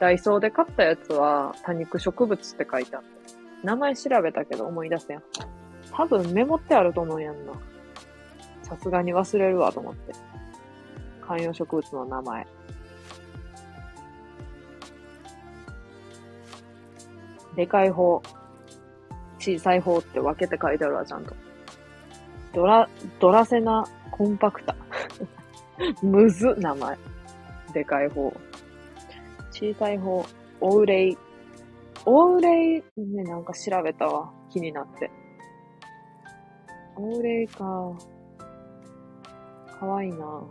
[0.00, 3.08] ダイソーで買ったやつは多肉植物って書いてあった。
[3.62, 5.22] 名前調べたけど思い出せん。
[5.92, 7.52] 多分メモってあると思うやんな。
[8.62, 10.14] さすがに忘れるわと思って。
[11.20, 12.46] 観葉植物の名前。
[17.54, 18.22] でかい方。
[19.38, 21.34] 小さい方って分けて書いてあるわ、ちゃんと。
[22.54, 22.88] ドラ、
[23.20, 24.74] ドラセナコンパクタ。
[26.02, 26.96] むず、名前。
[27.72, 28.32] でかい方。
[29.50, 30.24] 小さい方、
[30.60, 31.18] オウレイ。
[32.04, 34.32] オウレイ、ね、なんか調べたわ。
[34.50, 35.10] 気になって。
[36.96, 37.92] オウレイか。
[39.78, 40.42] かわいいな。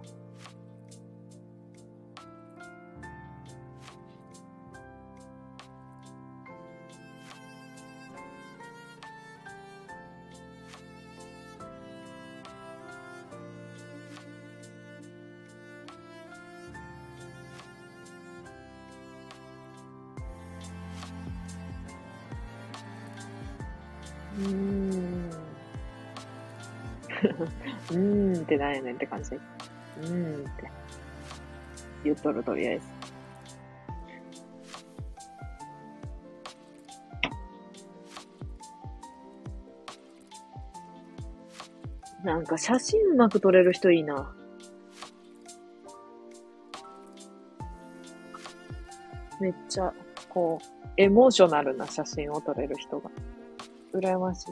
[24.48, 25.30] ーん。
[27.92, 29.36] うーんってなんやねんって感じ。
[29.36, 30.72] うーんって。
[32.04, 32.86] 言っとるとりあえず。
[42.24, 44.36] なんか写真うまく撮れる人いいな。
[49.40, 49.94] めっちゃ、
[50.30, 50.66] こう、
[50.98, 53.12] エモーショナルな写真を撮れる人が。
[53.96, 54.48] 羨まし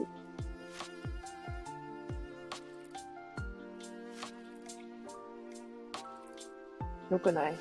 [7.12, 7.54] よくない？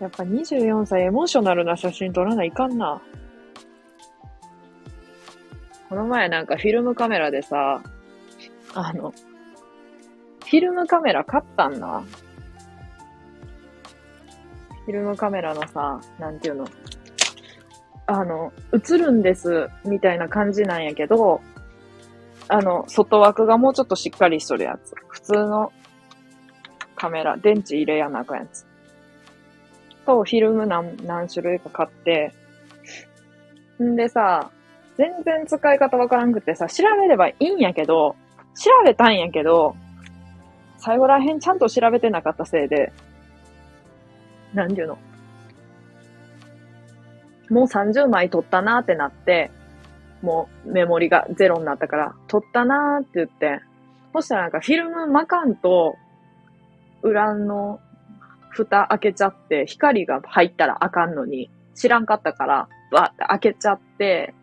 [0.00, 3.00] やっぱ24歳エモーショナルな写真撮らないかんな。
[5.88, 7.82] この前なんかフィルムカメラでさ、
[8.74, 12.04] あの、フィルムカメラ買ったんな。
[14.84, 16.66] フィルムカメラのさ、なんていうの、
[18.12, 21.40] あの、映るんです、みたいな感じなんやけど、
[22.48, 24.96] あの、外枠がもうちょっとしっかりしとるやつ。
[25.06, 25.72] 普通の
[26.96, 28.66] カメラ、電池入れやなあかんやつ。
[30.04, 32.32] そう、フィルム何、何種類か買って、
[33.80, 34.50] んでさ、
[34.96, 38.16] 全然使い方わからんくてさ、調べればいいんやけど、
[38.56, 39.76] 調べたんやけど、
[40.78, 42.92] 最後らへんちゃんと調べてなかったせいで、
[44.52, 44.98] なんていうの？
[47.50, 49.50] もう30枚取ったなってなって、
[50.22, 53.60] もうメモリがゼロになったから、取ったなーって言って、
[54.12, 55.96] そしたらなんかフィルム巻かんと、
[57.02, 57.80] 裏の
[58.50, 64.34] 蓋開けちゃって、光が入ったらあかんのに、知らんかったから、バーって開けちゃって、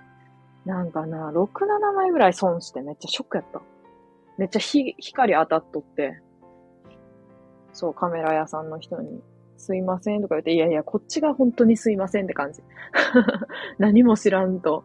[0.66, 3.62] なんかな、6、7枚ぐらい損してめっちゃショックやった。
[4.38, 6.20] めっちゃ光当たっとって、
[7.74, 9.22] そう、カメラ屋さんの人に、
[9.58, 12.62] すいませんとか言って、いやいや、こっちが本当にすいませんって感じ。
[13.80, 14.84] 何も知らんと。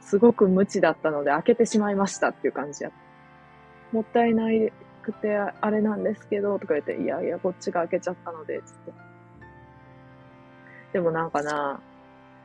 [0.00, 2.90] すごく無知だったので開けてしまいましたっていう感じや。
[3.92, 4.72] もったいない
[5.02, 8.92] くてあれなんですけど、とか言って、いやいや、こっちが開けちゃったので、つって。
[10.94, 11.80] でもなんかな、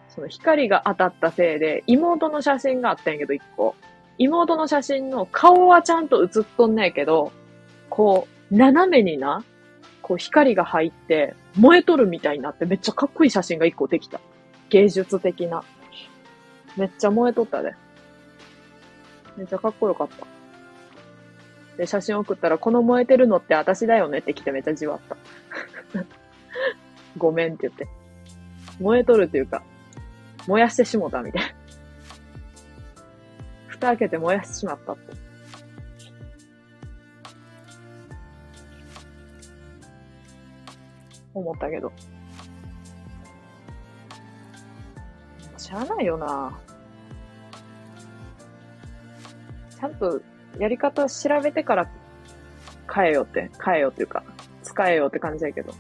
[0.09, 3.75] その光が当たったせいで、妹の写真があったんやけど、一個。
[4.17, 7.31] 妹の写真の顔はちゃんと写っとんねんけど、
[7.89, 9.43] こう、斜めにな、
[10.03, 14.19] こう光が入って、燃えとるみたいになってめっちゃかっこいい写真が一個できた。
[14.69, 15.63] 芸術的な。
[16.77, 17.73] めっちゃ燃えとったで。
[19.37, 20.27] めっちゃかっこよかった。
[21.77, 25.17] で、写真送ったら、この燃えてるのって私だよねって来てめっちゃじわった。
[27.17, 27.87] ごめんって言って。
[28.79, 29.63] 燃えとるっていうか、
[30.47, 31.47] 燃やしてしもたみたいな。
[33.67, 35.22] 蓋開けて燃やしてしまったって。
[41.33, 41.91] 思ったけど。
[45.57, 46.59] しゃあないよな。
[49.79, 50.21] ちゃんと
[50.59, 51.89] やり方調べてから
[52.93, 54.23] 変えようって、変えようっていうか、
[54.61, 55.73] 使えようって感じやけど。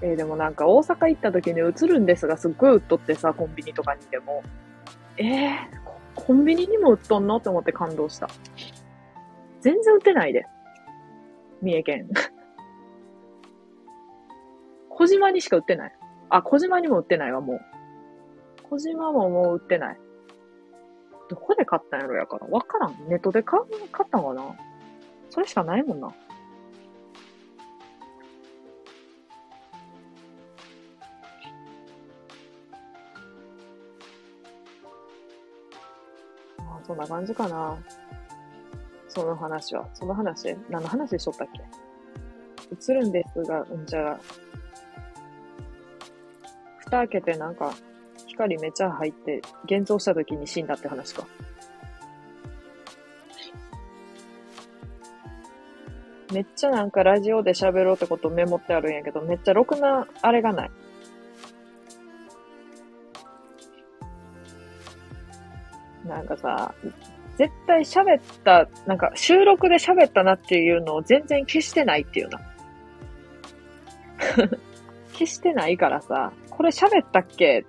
[0.00, 4.42] えー、でもなんか大阪行った時に映るんですがすっごい売っとってさ、コンビニとかにでも。
[5.16, 5.56] えー、
[6.14, 7.36] コンビニにも売っとんの？
[7.36, 8.28] って思って感動した。
[9.60, 10.46] 全然売ってないで。
[11.62, 12.08] 三重県。
[14.90, 15.92] 小島にしか売ってない。
[16.28, 17.60] あ、小島にも売ってないわ、もう。
[18.64, 19.98] 小島ももう売ってない。
[21.30, 22.46] どこで買ったんやろやから。
[22.48, 22.96] わからん。
[23.08, 23.60] ネットで買
[23.92, 24.42] 買ったんかな
[25.30, 26.08] それしかないもんな。
[36.58, 37.78] あそんな感じかな。
[39.14, 39.86] その話は。
[39.92, 40.56] その話？
[40.70, 41.62] 何の話しとったっけ？
[42.92, 44.20] 映るんですが、うんじゃあ、
[46.78, 47.74] 蓋開けてなんか、
[48.26, 51.26] 光めちゃ入って、現像した時に死んだって話か。
[56.32, 60.70] めっちゃなんかラジオで喋ろうってことメモってあるんやけど、めっちゃろくな、あれがない。
[66.06, 66.74] なんかさ、
[67.36, 72.40] 絶対喋った、なんか収録で喋ったなっていうのを全然消してないっていうな。
[75.12, 77.64] 消してないからさ、これ喋ったっけ？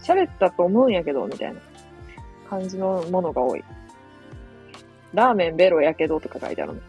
[0.00, 1.60] 喋ったと思うんやけど、みたいな
[2.50, 3.64] 感じのものが多い。
[5.14, 6.80] ラーメンベロやけどとか書いてあるの。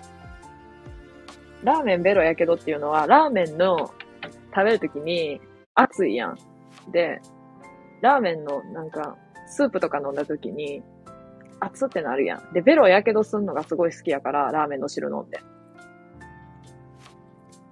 [1.63, 3.91] ラーメンベロやけどっていうのは、ラーメンの
[4.53, 5.39] 食べるときに
[5.75, 6.37] 熱いやん。
[6.91, 7.21] で、
[8.01, 9.15] ラーメンのなんか、
[9.47, 10.83] スープとか飲んだときに、
[11.59, 12.53] 熱ってなるやん。
[12.53, 15.39] で、ベロやけどすんのがすごい好きやから、ラーメンの汁飲んで。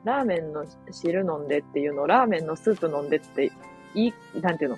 [0.03, 3.51] ラーメンの汁飲んでっていうの、ラーメンのスープ飲んでって、
[3.95, 4.77] いい、なんていうの？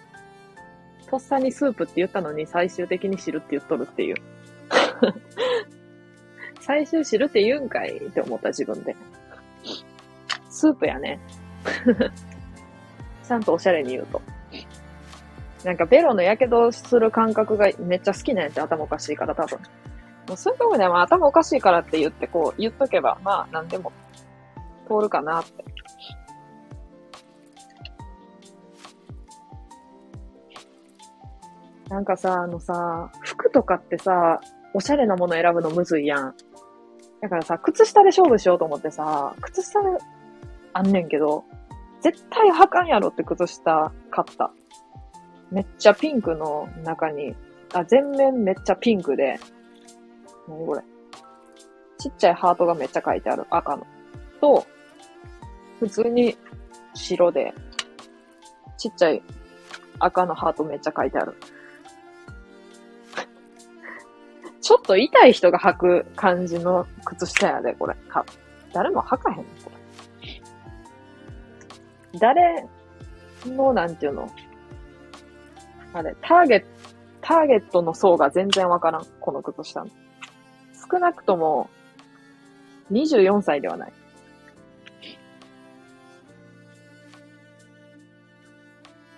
[1.07, 4.15] とっさにスープって言ったのに最終的に汁って言っとるっていう。
[6.61, 8.95] 最終汁って言うんかいって思った自分で。
[10.49, 11.19] スープやね。
[13.23, 14.22] ちゃんとおしゃれに言うと。
[15.66, 19.60] なんかベロの火傷する感覚がめっちゃ好きなんやって頭おかしいから多分。
[20.28, 23.92] もうそういうとこでも頭おかしいからって言ってこう言っとけば、まあ何でも
[24.88, 25.66] 通るかなって。
[31.90, 34.40] なんかさ、あのさ、服とかってさ、
[34.76, 36.36] おしゃれなもの選ぶのむずいやん。
[37.22, 39.80] だからさ、靴下で勝負しようと思ってさ、靴下
[40.74, 41.44] あんねんけど、
[42.02, 44.52] 絶対履かんやろって靴下買った。
[45.52, 47.36] めっちゃピンクの中に、
[47.74, 49.40] あ、全面めっちゃピンクで、
[50.48, 50.82] なにこれ。
[51.98, 53.86] ちっちゃいハートがめっちゃ書いてある赤の。
[54.42, 54.66] と、
[55.80, 56.38] 普通に
[56.94, 57.54] 白で、
[58.78, 59.22] ちっちゃい
[60.00, 61.36] 赤のハートめっちゃ書いてある。
[64.62, 67.96] ちょっと痛い人が履く感じの靴下やで、これ。
[68.10, 68.26] か
[68.74, 69.72] 誰も吐かへんのこ
[72.12, 72.20] れ。
[72.20, 72.68] 誰
[73.46, 74.30] の、なんていうの？
[75.96, 76.68] あれ、ターゲット、
[77.22, 79.06] ターゲットの層が全然わからん。
[79.22, 79.90] この靴下の。
[80.92, 81.70] 少なくとも、
[82.92, 83.94] 24歳ではない。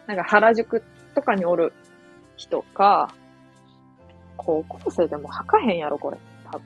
[0.06, 0.84] なんか原宿
[1.16, 1.74] とかにおる
[2.36, 3.12] 人か、
[4.38, 6.18] 高校生でも履かへんやろ、これ。
[6.52, 6.62] 多分。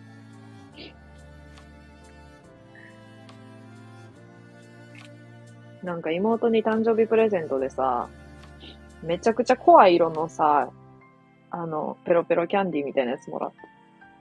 [5.83, 8.09] なんか妹に誕生日プレゼントでさ、
[9.03, 10.69] めちゃくちゃ怖い色のさ、
[11.49, 13.55] あの、ペロペロキャンディーみたいなやつもらった。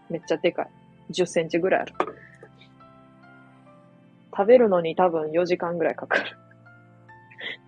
[0.09, 0.71] めっちゃでかい。
[1.13, 1.95] 10センチぐらいある。
[4.37, 6.37] 食べるのに多分4時間ぐらいかかる。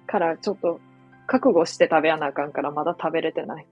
[0.06, 0.80] からちょっと
[1.26, 3.66] 覚悟して食べやなあかんからまだ食べれてない。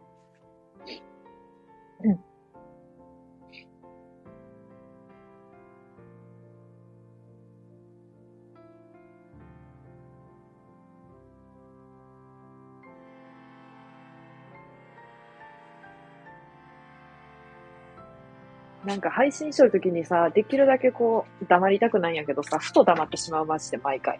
[18.90, 24.18] なんか配信しとるときにさ、できるだけこう、黙りたくないんやけどさ、ふと黙ってしまう、マジで毎回。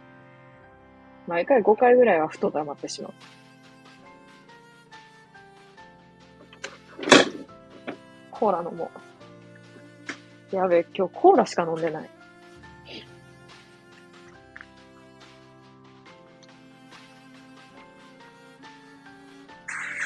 [1.27, 3.13] 毎回5回ぐらいはふと黙ってしまう。
[8.31, 8.93] コーラ飲も
[10.53, 10.57] う。
[10.57, 12.11] やべえ、今日コーラしか飲んでない。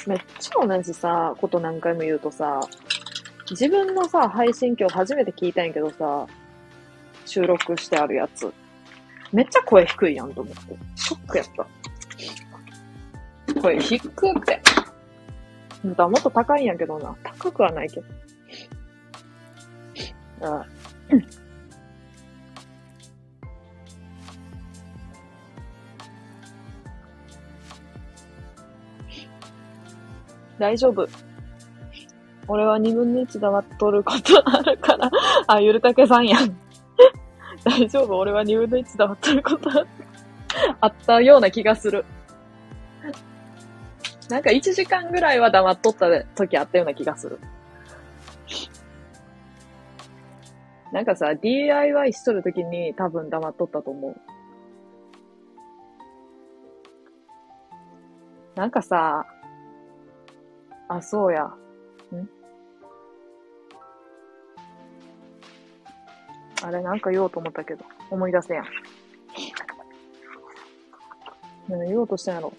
[0.06, 2.60] めっちゃ同じさ、こと何回も言うとさ、
[3.50, 6.26] 自分のさ、配信今日初めて聞いたんやけどさ、
[7.26, 8.52] 収録してあるやつ。
[9.32, 10.76] めっちゃ声低いやんと思って。
[10.96, 11.46] ショックやっ
[13.54, 13.60] た。
[13.60, 14.60] 声低くて。
[15.82, 17.14] 本当はもっと高いんやけどな。
[17.22, 18.06] 高くはないけど。
[20.40, 20.66] ああ
[30.58, 31.06] 大丈夫。
[32.46, 35.10] 俺は二分の一黙っとることあるから。
[35.46, 36.56] あ、ゆるたけさんやん。
[37.64, 38.16] 大丈夫？
[38.18, 39.70] 俺は二分の一黙っとること
[40.80, 42.04] あったような気がする。
[44.28, 47.38] なんか1時間ぐらいは黙っとった時あったような気がする。
[50.92, 54.16] なんかさ、DIY しとる時に多分黙っとったと思う。
[58.54, 59.26] なんかさ、
[60.88, 61.52] あ、そうや。
[66.62, 68.66] あれ、なんか言おうと思ったけど、思い出せやん。
[71.68, 72.52] 何言おうとしたんやろ。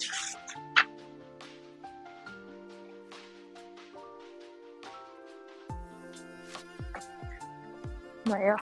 [8.25, 8.55] まあ、えや。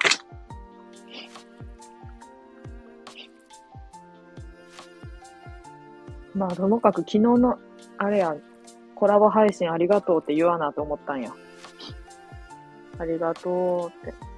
[6.36, 7.60] まあ、ともかく昨日の、
[7.98, 8.36] あれや、
[8.96, 11.32] コラボ配信ありがとうって言わなと思ったんや。
[12.98, 14.33] ありがとうって。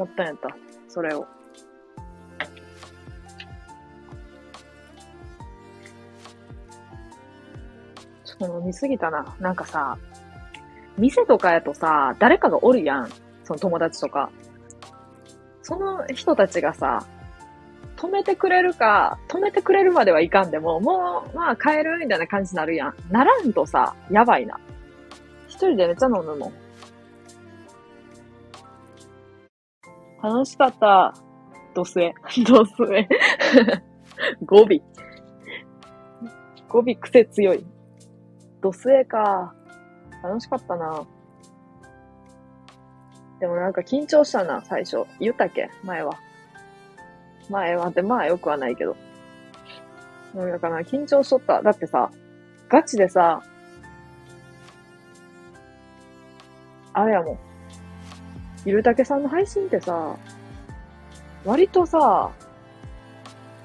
[0.00, 0.56] 思ったんやった。
[0.88, 1.26] それを。
[8.24, 9.36] ちょっと飲みすぎたな。
[9.40, 9.98] なんかさ、
[10.96, 13.10] 店とかやとさ、誰かがおるやん。
[13.44, 14.30] その友達とか。
[15.62, 17.06] その人たちがさ、
[17.96, 22.94] 止めてくれるか、止めてくれるまではいかんでも、もう、まあ帰るみたいな感じになるやん。
[23.10, 24.58] ならんとさ、やばいな。
[25.46, 26.69] 一人でめっちゃ飲むもん。
[30.22, 31.14] 楽しかった。
[31.74, 32.14] ドスエ。
[32.46, 33.08] ドスエ。
[34.44, 34.66] 語尾。
[36.68, 37.64] 語尾癖強い。
[38.60, 39.54] ドスエか。
[40.22, 41.06] 楽しかったな。
[43.38, 45.04] でもなんか緊張したな、最初。
[45.18, 45.70] 言ったっけ？
[45.82, 46.12] 前は。
[47.48, 48.96] 前はってまあよくはないけど。
[50.34, 51.62] なんだかな、緊張しとった。
[51.62, 52.10] だってさ、
[52.68, 53.42] ガチでさ、
[56.92, 57.38] あれやもん。
[58.64, 60.16] ゆるたけさんの配信ってさ、
[61.44, 62.30] 割とさ、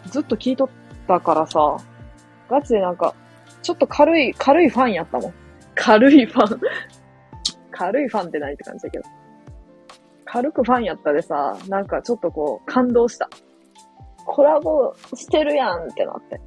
[0.07, 0.69] ずっと聞いとっ
[1.07, 1.77] たからさ、
[2.49, 3.13] ガチでなんか、
[3.61, 5.33] ちょっと軽い、軽いファンやったもん。
[5.73, 6.61] 軽いファン
[7.71, 9.03] 軽いファンってないって感じだけど。
[10.23, 13.29] 軽くファンやったでさ、なんかちょっとこう、感動した。
[14.25, 16.41] コラボしてるやんってなって。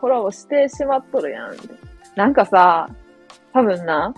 [0.00, 1.68] コラボしてしまっとるやんって。
[2.16, 2.88] なんかさ、
[3.52, 4.12] 多分な、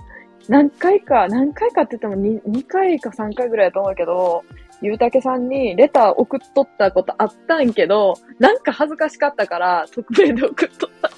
[0.48, 4.44] 何回か、何回かって言っても 2, 2回か3回ぐらいやと思うけど、
[4.82, 11.10] ゆうたけさんにレター送っとったことあったんけど、なんか恥ずかしかったから、匿名で送っとった。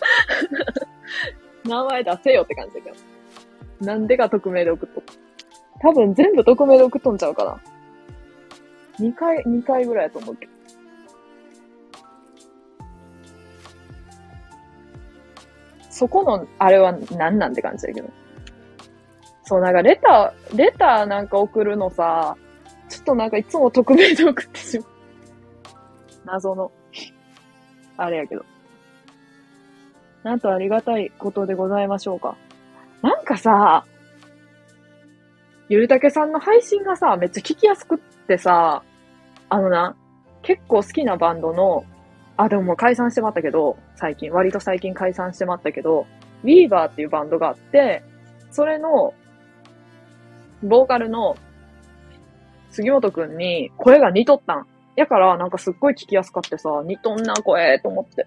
[1.69, 2.97] 名前出せよって感じだけど。
[3.87, 5.89] なんでか匿名で送っとった？
[5.89, 7.61] 多分全部匿名で送っとんちゃうかな。
[9.01, 10.53] 2回、2回ぐらいやと思うけど。
[15.91, 18.09] そこの、あれは何なんて感じだけど。
[19.49, 22.37] そう、なんかレター、レターなんか送るのさ、
[22.91, 24.89] ちょっとなんかいつも匿名で送ってしまう。
[26.27, 26.71] 謎の、
[27.97, 28.45] あれやけど。
[30.23, 32.37] なんとありがたいことでございましょうか。
[33.01, 33.87] なんかさ、
[35.71, 38.83] ゆるたけさんの配信がさ、めっちゃ聞きやすくってさ、
[39.49, 39.97] あのな、
[40.43, 41.87] 結構好きなバンドの、
[42.37, 46.07] あ、でももう解散してまったけど、最近、割と最近解散してまったけど、
[46.45, 48.03] Weaver っていうバンドがあって、
[48.51, 49.15] それの、
[50.63, 51.37] ボーカルの
[52.71, 54.67] 杉本くんに声が似とったん。
[54.97, 58.27] やからなんかすっごい聞きやすかってさ、似とんな声と思って。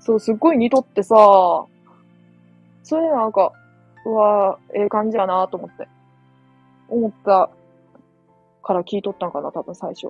[0.00, 1.14] そう、すっごい似とってさ、
[2.82, 3.52] それなんか、
[4.04, 5.88] うわええ感じやなと思って。
[6.88, 7.50] 思った
[8.62, 10.08] から聞いとったんかな、多分最初。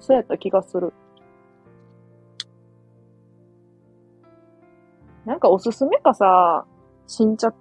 [0.00, 0.92] そうやった気がする。
[5.24, 6.66] なんかおすすめかさ、
[7.06, 7.54] 新着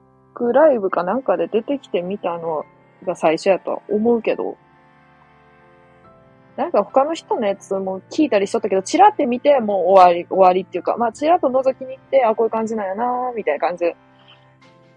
[0.52, 2.66] ライブかなんかで出てきてみたの
[3.04, 4.58] が最初やとは思うけど、
[6.58, 13.96] なんか他の人のやつも聞いたりしとったけど、チラって見てもう終わり、終わりっていうか、まあチラッと覗きに行って、あ、こういう感じなんやなーみたいな感じで、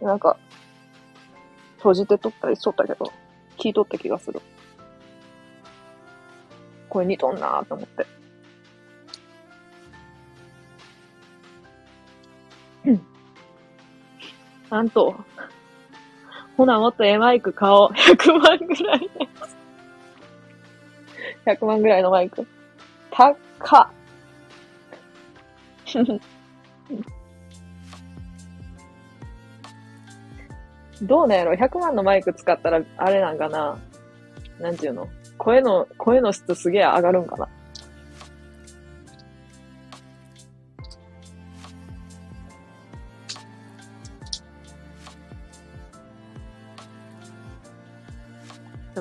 [0.03, 0.37] なんか、
[1.79, 3.13] 閉じてとったりしとったけど、
[3.57, 4.41] 聞いとった気がする。
[6.89, 8.07] これ似とんなーと思って。
[12.87, 13.07] うん。
[14.71, 15.15] なんと、
[16.57, 17.89] ほなもっとえマイク買おう。
[17.99, 19.27] 100万ぐらいのや
[21.55, 21.61] つ。
[21.61, 22.47] 100万ぐらいのマイク。
[23.11, 23.91] 高っか。
[31.03, 33.79] どうなんやろ ?100 万のマイク使ったら、あれなんかな？
[34.61, 35.09] なんていうの？
[35.39, 37.49] 声の、声の質すげえ上がるんかな？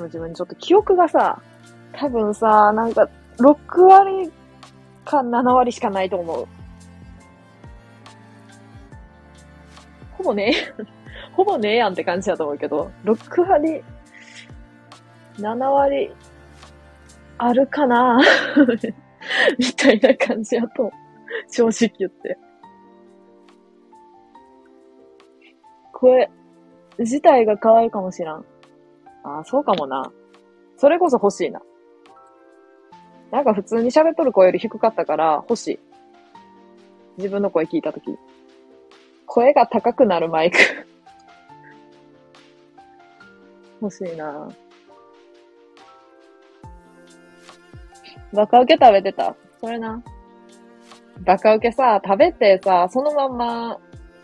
[0.05, 1.41] 自分にちょっと記憶がさ、
[1.93, 4.31] 多分さ、なんか、6割
[5.05, 6.47] か7割しかないと思う。
[10.17, 10.53] ほぼね、
[11.33, 13.83] ほぼねえやんって感じだと思うけど、6割、
[15.37, 16.13] 7割、
[17.37, 18.19] あるかな？
[19.57, 20.91] みたいな感じやと、
[21.49, 22.37] 正直言って。
[25.93, 26.29] 声
[26.99, 28.45] 自体が可愛いかもしらん。
[29.23, 30.11] ああ、そうかもな。
[30.77, 31.61] それこそ欲しいな。
[33.31, 35.79] なんか普通に喋っとる声より低かったから欲しい。
[37.17, 38.05] 自分の声聞いたとき。
[39.25, 40.57] 声が高くなるマイク
[43.81, 44.49] 欲しいな
[48.33, 49.35] バカウケ食べてた？
[49.59, 50.01] それな。
[51.21, 53.79] バカウケさ、食べてさ、そのまんま、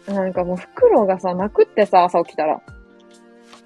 [0.08, 2.62] なんかもう袋がさ、なくってさ、朝起きたら。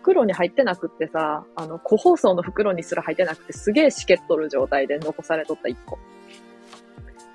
[0.03, 5.97] 袋に入ってなくってさ、あの、個包装の袋にすら入ってなくて、すげえしけっとる状態で残されとった一個。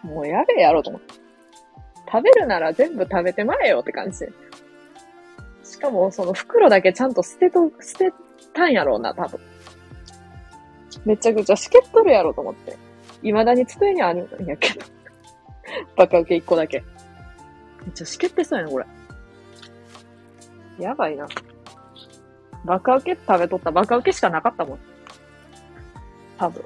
[0.03, 1.15] もうやべえやろと思って。
[2.12, 4.27] 食べるなら全部食べてまえよって感じ。
[5.65, 8.12] しかも、その袋だけちゃんと捨てと、捨て
[8.53, 9.40] たんやろうな、多分。
[11.07, 12.77] めちゃくちゃしけっとるやろと思って。
[13.23, 14.85] 未だに机にあるんやけど。
[15.97, 16.81] バカ受け一個だけ。
[16.81, 18.86] めっちゃしけってそうやな、これ。
[20.78, 21.27] やばいな。
[22.64, 24.78] バカウケ食べとったバカウケしかなかったもん。
[26.39, 26.64] 多分。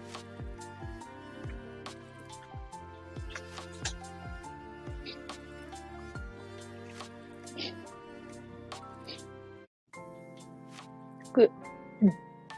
[11.33, 11.51] く、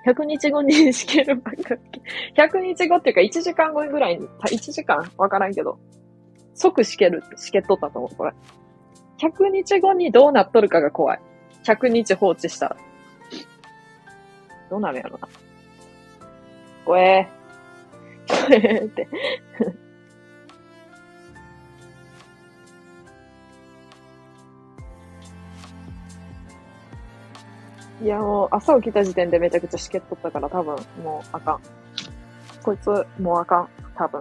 [0.06, 2.02] 100日後にしけるバカウケ。
[2.36, 5.78] 100日後っていうか1時間後ぐらいに、1時間わからんけど、
[6.54, 8.32] 即しける、しけっとったと思う、これ。
[9.18, 11.20] 100日後にどうなっとるかが怖い。
[11.64, 12.76] 100日放置したら。
[14.70, 15.28] どうなるやろな。
[16.84, 18.48] ごえー。
[18.48, 19.08] ごえーって。
[28.02, 31.60] いや、もう朝起きた時点でめちゃくちゃしけっとったから多分もうあかん。
[32.62, 32.88] こいつ
[33.18, 33.68] もうあかん。
[33.96, 34.20] 多分。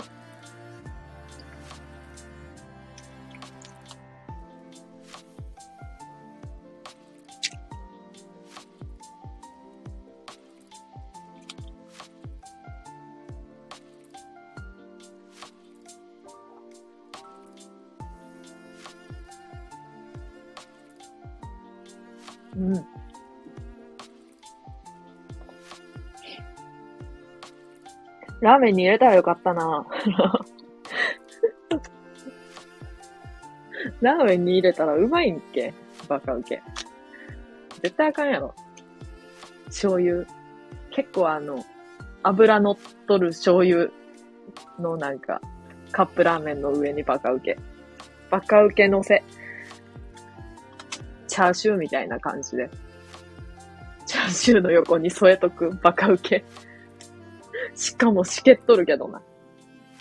[28.54, 29.84] ラーメンに入れたらよかったな。
[34.02, 35.74] ラーメンに入れたらうまいんけ？
[36.08, 36.62] バカウケ。
[37.82, 38.54] 絶対あかんやろ。
[39.66, 40.28] 醤油。
[40.92, 41.66] 結構あの、
[42.22, 42.78] 油乗っ
[43.08, 43.90] とる醤油
[44.80, 45.42] のなんか、
[45.92, 47.58] カップラーメンの上にバカウケ。
[48.30, 49.24] バカウケ乗せ。
[51.28, 52.70] チャーシューみたいな感じで。
[54.06, 56.46] チャーシューの横に添えとくバカウケ。
[57.76, 59.22] しかもしけっとるけどな。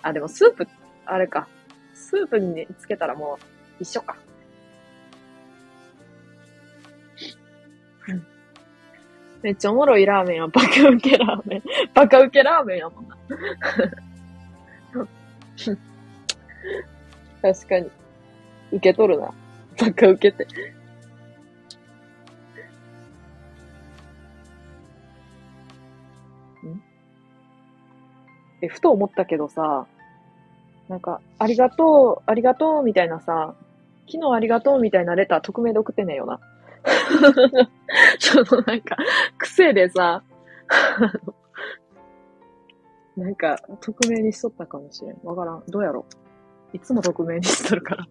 [0.03, 0.69] あ、でもスープ、
[1.07, 1.49] あれか。
[1.94, 3.39] スープにつけたらも
[3.81, 4.16] う一緒か。
[9.43, 10.47] めっちゃおもろいラーメンや。
[10.49, 11.62] バカウケラーメン。
[11.94, 13.16] バカウケラーメンやもんな。
[17.43, 17.90] 確かに。
[18.73, 19.32] 受け取るな。
[19.78, 20.47] バカウケて。
[28.62, 29.86] え、ふと思ったけどさ、
[30.89, 33.55] なんか、ありがとう、ありがとう、みたいなさ、
[34.10, 36.40] 昨日ありがとうみたいなレター匿名で送ってねえよな。
[38.18, 38.97] そのなんか、
[39.39, 40.22] 癖でさ、
[43.16, 45.18] なんか、匿名にしとったかもしれん。
[45.22, 45.62] わからん。
[45.68, 46.06] どうやろ
[46.72, 48.06] いつも匿名にしとるから。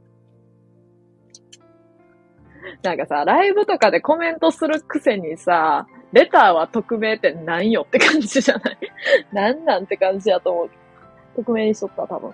[2.84, 8.78] なんかさ、ライブとかでコメントするくせにさ、レターは匿名ってなんよって感じじゃない？
[9.32, 10.70] なんなんって感じやと思う。
[11.38, 12.34] 匿名にしとった、多分。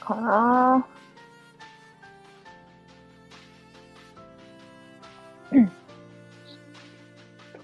[0.00, 5.56] かなぁ。
[5.56, 5.72] うん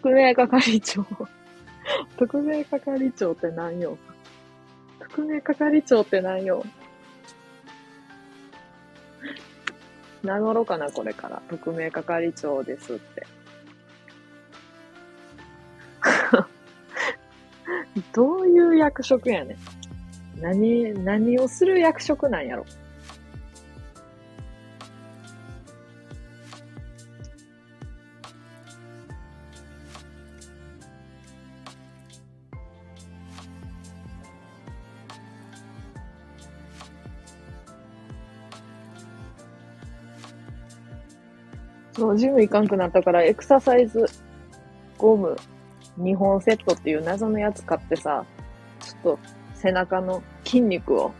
[0.02, 1.04] 特命係長。
[2.16, 3.98] 特命係長って何よ。
[5.00, 6.64] 特命係長って何よ。
[10.22, 11.42] 名乗ろうかな、これから。
[11.48, 13.26] 特命係長ですって。
[18.12, 19.56] どういう役職やねん。
[20.40, 22.66] 何、何をする役職なんやろ。
[42.00, 44.06] そう、ジム行かんくなったから、エクササイズ
[44.96, 45.36] ゴム
[45.98, 48.24] 2本セットっていう謎のやつ買ってさ、
[48.80, 49.18] ちょっと
[49.52, 51.12] 背中の筋肉を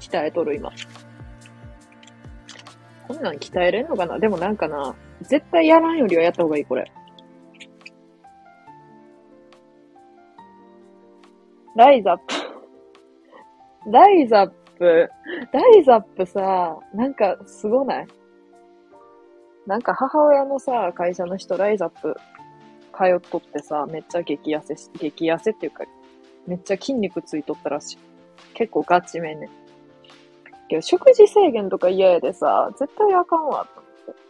[0.00, 0.70] 鍛えとる今。
[3.08, 4.18] こんなん鍛えれんのかな？
[4.18, 6.92] でもなんかな、絶対やらんよりはやった方がいい、これ。
[11.74, 12.34] ライザップ。
[13.90, 15.10] ライザップ。
[15.52, 18.06] ライザップさ、なんかすごない？
[19.70, 22.16] なんか母親のさ、会社の人、ライザップ
[22.92, 25.84] 通っとってさ、めっちゃ激痩せし、激痩せっていうか、
[26.48, 27.98] めっちゃ筋肉ついとったらしい。
[28.54, 29.48] 結構ガチめね。
[30.68, 34.22] けど、食事制限とか嫌やでさ、絶対あかんわ、と思って。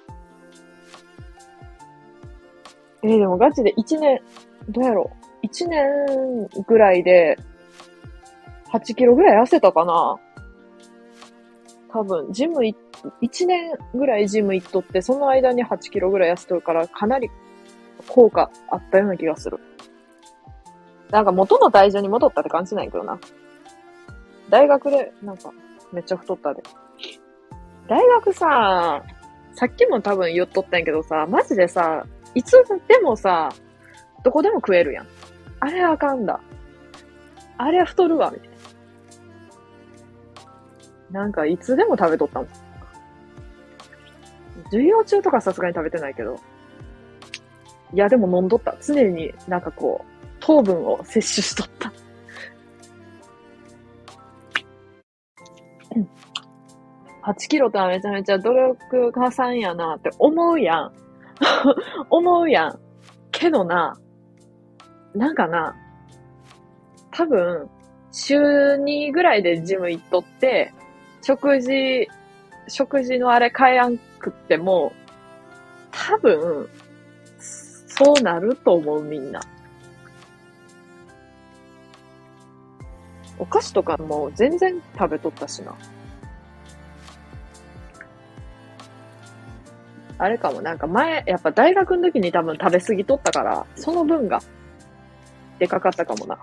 [3.05, 4.21] えーでもガチで1年、
[4.69, 5.11] どうやろ
[5.43, 7.39] う ?1 年ぐらいで、
[8.75, 10.19] 8キロぐらい痩せたかな
[11.89, 12.77] 多分、ジムい、
[13.22, 17.31] 1年ぐらいジム行っとって、その間に8キロぐらい痩せとるから、かなり
[18.09, 19.59] 効果あったような気がする。
[21.10, 23.18] なんか元の体重に戻ったって感じないけどな。
[24.48, 25.52] 大学で、なんか、
[25.93, 26.62] めっちゃ太ったで。
[27.89, 29.02] 大学さ、
[29.55, 32.05] さっきも多分言っとったんやけどさ、マジでさ、
[32.35, 32.52] いつ
[32.86, 33.51] でもさ、
[34.22, 35.06] どこでも食えるやん。
[35.60, 36.40] あれあかんだ。
[37.59, 38.48] あれ太るわ、みたい
[41.12, 41.20] な。
[41.22, 42.48] なんか、いつでも食べとったもん。
[44.70, 46.38] 授業中とかさすがに食べてないけど。
[47.92, 48.76] いや、でも飲んどった。
[48.80, 51.92] 常になんかこう、糖分を摂取しとった。
[57.22, 60.92] 8キロとはめちゃめちゃ努力家さんやなって思うやん。
[62.09, 62.78] 思うやん。
[63.30, 63.98] けどな、
[65.14, 65.74] なんかな、
[67.10, 67.68] 多分、
[68.12, 68.38] 週
[68.76, 70.72] 2ぐらいでジム行っとって、
[71.22, 72.09] 食事、
[72.68, 74.92] 食事のあれ変えやんくっても、
[75.90, 76.68] 多分、
[77.38, 79.40] そうなると思う、みんな。
[83.38, 85.74] お菓子とかも全然食べとったしな。
[90.18, 94.40] あれかも、なんか前、やっぱ大学の時に多分食べ過ぎとったから、その分が、
[95.59, 96.38] でかかったかもな。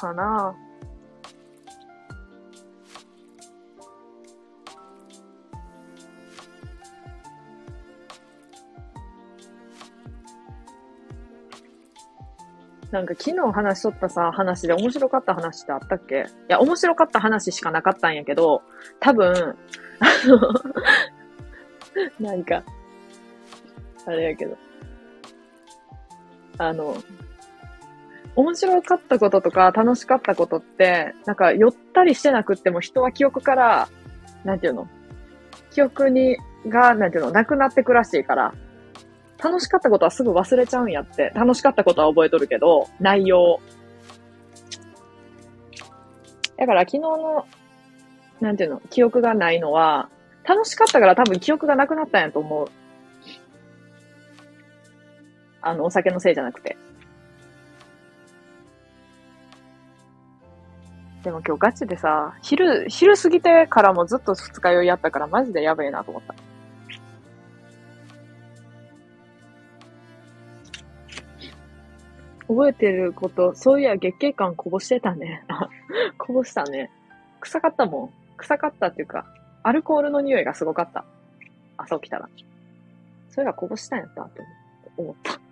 [0.00, 0.56] かな。
[12.90, 16.16] なんか昨日話しとったさ、話で面白かった話ってあったっけ？
[16.16, 18.62] いや、面白かった話しかなかったんやけど、
[18.98, 20.52] 多分、あの、
[22.18, 22.64] なんか、
[24.06, 24.56] あれやけど、
[26.58, 26.96] あの、
[28.36, 33.88] 面白かったこととか楽しかったことって、なんか寄ったりしてなくっても人は記憶から、
[34.44, 34.88] なんていうの？
[35.72, 36.36] 記憶に、
[36.66, 38.54] が、なんていうの、なくなってくらしいから、
[39.42, 41.32] 楽しかったことはすぐ忘れちゃうんやって。
[41.34, 43.60] 楽しかったことは覚えとるけど、内容。
[46.56, 47.46] だから昨日の、
[48.40, 50.08] なんていうの、記憶がないのは、
[50.44, 52.68] 楽しかったから多分記憶がなくなったんやと思う。
[55.62, 56.76] あの、お酒のせいじゃなくて。
[61.22, 66.34] でも今日ガチでさ、昼、昼過ぎてからもずっと二日酔いやったからマジでやべえなと思った。
[72.48, 75.44] 覚えてること、そういや月経感こぼしてたね。
[76.18, 76.90] こぼしたね。
[77.40, 78.10] 臭かったもん。
[78.38, 79.26] 臭かったっていうか、
[79.62, 81.04] アルコールの匂いがすごかった。
[81.76, 82.28] 朝起きたら。
[83.28, 84.42] それがこぼしたんやったと
[84.96, 85.49] 思った。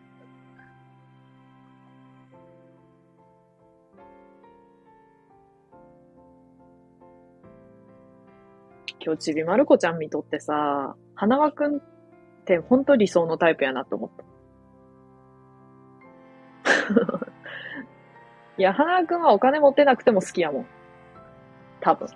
[9.00, 11.80] 今日ちびまる子ちゃん見とってさ、花輪くんっ
[12.44, 14.24] てほんと理想のタイプやなと思った。
[18.58, 20.66] いや、花くんはお金持ってなくても好きやもん。
[21.80, 22.08] 多分。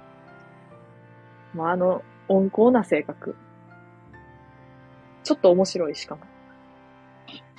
[1.55, 3.37] まあ、あの、温厚な性格。
[5.23, 6.23] ちょっと面白いしかも。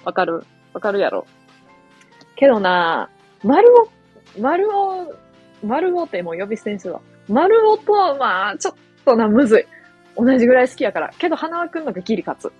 [0.03, 0.43] わかる
[0.73, 1.25] わかるやろ。
[2.35, 3.09] けどな、
[3.43, 3.87] 丸尾、
[4.39, 5.15] 丸尾、
[5.63, 7.01] 丸尾ってもう呼び捨てにするわ。
[7.29, 8.75] 丸尾と、まあ、ちょっ
[9.05, 9.65] とな、むずい。
[10.15, 11.11] 同じぐらい好きやから。
[11.17, 12.53] けど、花輪くんのがギリ勝つ。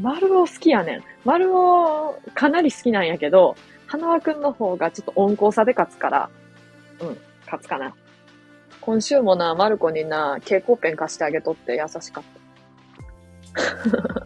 [0.00, 1.02] 丸尾好きやねん。
[1.24, 3.56] 丸尾かなり好きなんやけど、
[3.86, 6.30] 花輪くんの方がちょっと温厚さで勝つから、
[7.00, 7.94] うん、勝つかな。
[8.80, 12.24] 今週もな、マルコにな、蛍光ペン貸してあげとって優しかっ
[13.54, 14.21] た。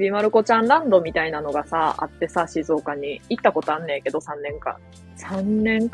[0.00, 4.78] びまる子ちゃんランドみたいなのがさ、あってさ、静岡に行ったことあんねんけど、3年か。
[5.16, 5.90] 3年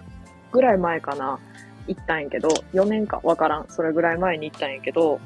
[0.53, 1.39] ぐらい前かな。
[1.89, 3.67] 行ったんやけど、4年かわからん。
[3.69, 5.21] それぐらい前に行ったんやけど、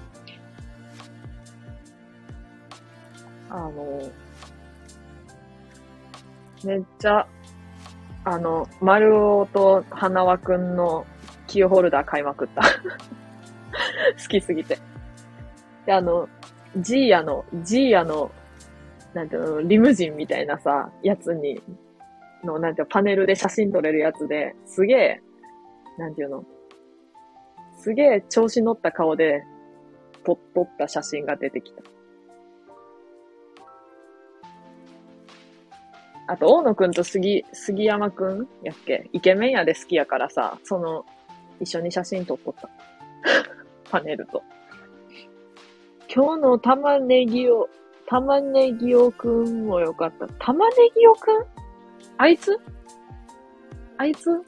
[3.49, 4.11] あの、
[6.65, 7.27] めっちゃ、
[8.25, 11.07] あの、丸尾と花輪くんの
[11.47, 12.63] キーホルダー買いまくった。
[14.23, 14.79] 好きすぎて。
[15.87, 16.29] で、あの、
[16.77, 18.31] ジーヤの、ジーヤの、
[19.15, 21.61] なんていうの、リムジンみたいなさ、やつに、
[22.45, 25.23] の、なんていうの、パネルで写真撮れるやつで、すげえ、
[25.99, 26.45] なんていうの、
[27.79, 29.45] すげえ調子乗った顔で、
[30.25, 31.83] 撮った写真が出てきた。
[36.29, 39.11] あと、大野くんと杉、杉山くんやっけ？
[39.13, 41.05] イケメンやで好きやからさ、その、
[41.59, 42.69] 一緒に写真撮っとった。
[43.91, 44.43] パネルと。
[46.15, 47.69] 今日の玉ねぎを、
[48.11, 50.27] 玉ねぎおくんもよかった。
[50.45, 51.45] 玉ねぎおくん
[52.19, 52.59] あいつ？
[53.99, 54.33] あいつ？
[54.33, 54.43] ん？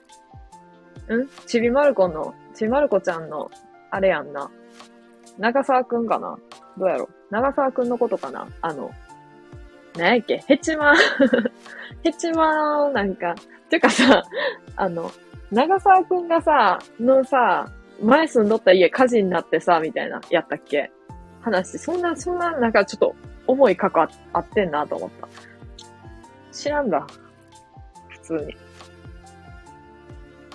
[1.47, 3.53] ちびまる子の、ちびまる子ちゃんの、
[3.93, 4.51] あれやんな。
[5.39, 6.37] 長沢くんかな？
[6.77, 7.09] どうやろ？
[7.31, 8.49] 長沢くんのことかな？
[8.63, 8.91] あの、
[9.97, 10.39] なんやっけ？
[10.39, 10.95] ヘチマ。
[12.03, 13.37] ヘチマなんか、
[13.71, 14.25] てかさ、
[14.75, 15.09] あの、
[15.53, 17.71] 長沢くんがさ、のさ、
[18.03, 20.91] 前住んどった家火事になってさ、みたいな、やったっけ？
[21.43, 23.15] 話、そんな、そんな、なんかちょっと、
[23.47, 25.29] 重い過去あってんなと思った。
[26.53, 27.07] 知らんだ。
[28.09, 28.57] 普通に。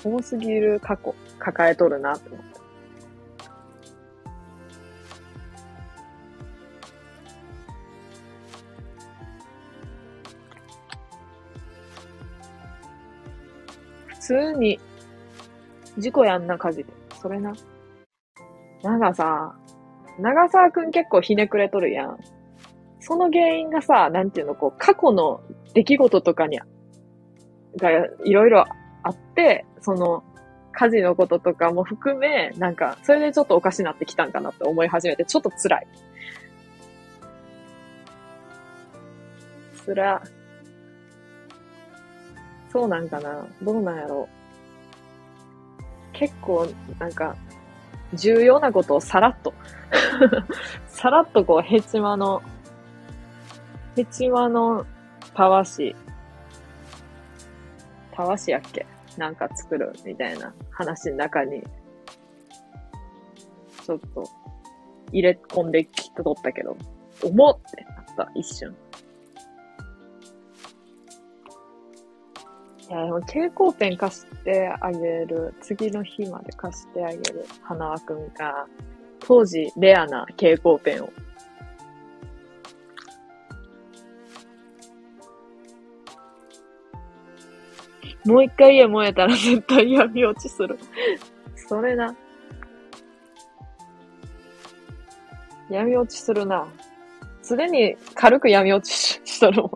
[0.03, 2.57] 重すぎる過去、抱えとるなと思った。
[14.07, 14.79] 普通に、
[15.97, 16.85] 事故やんな、火事で。
[17.21, 17.53] それな。
[18.83, 19.55] なんかさ、
[20.19, 22.17] 長沢くん結構ひねくれとるやん。
[23.07, 25.39] その原因がさ、なんていうの、こう、過去の
[25.73, 26.59] 出来事とかに、
[27.77, 27.89] が、
[28.25, 28.65] いろいろ
[29.03, 30.25] あって、その、
[30.73, 35.87] 家事のこととかも含め、なんか、それでちょっとおかしなってきたんかなって思い始めて、ちょっと辛い。
[39.85, 40.21] 辛。
[42.69, 44.27] そうなんかなどうなんやろ
[45.79, 46.67] う結構、
[46.99, 47.37] なんか、
[48.13, 49.53] 重要なことをさらっと
[50.87, 52.41] さらっとこう、ヘチマの、
[53.97, 54.85] ヘチマの
[55.33, 55.95] たわし、
[58.11, 58.85] たわしやっけ？
[59.17, 61.63] なんか作るみたいな話の中に、
[63.83, 64.23] ちょっと
[65.11, 66.77] 入れ込んできっとったけど、
[67.23, 68.75] 重ってなった、一瞬。
[72.87, 75.55] いや、でも蛍光ペン貸してあげる。
[75.61, 77.47] 次の日まで貸してあげる。
[77.63, 78.67] 花輪くんが、
[79.17, 81.09] 当時レアな蛍光ペンを。
[88.27, 90.77] もう一回家燃えたら絶対闇落ちする。
[91.55, 92.13] それな。
[95.69, 96.67] 闇落ちするな。
[97.41, 99.71] すでに軽く闇落ちししとるもん。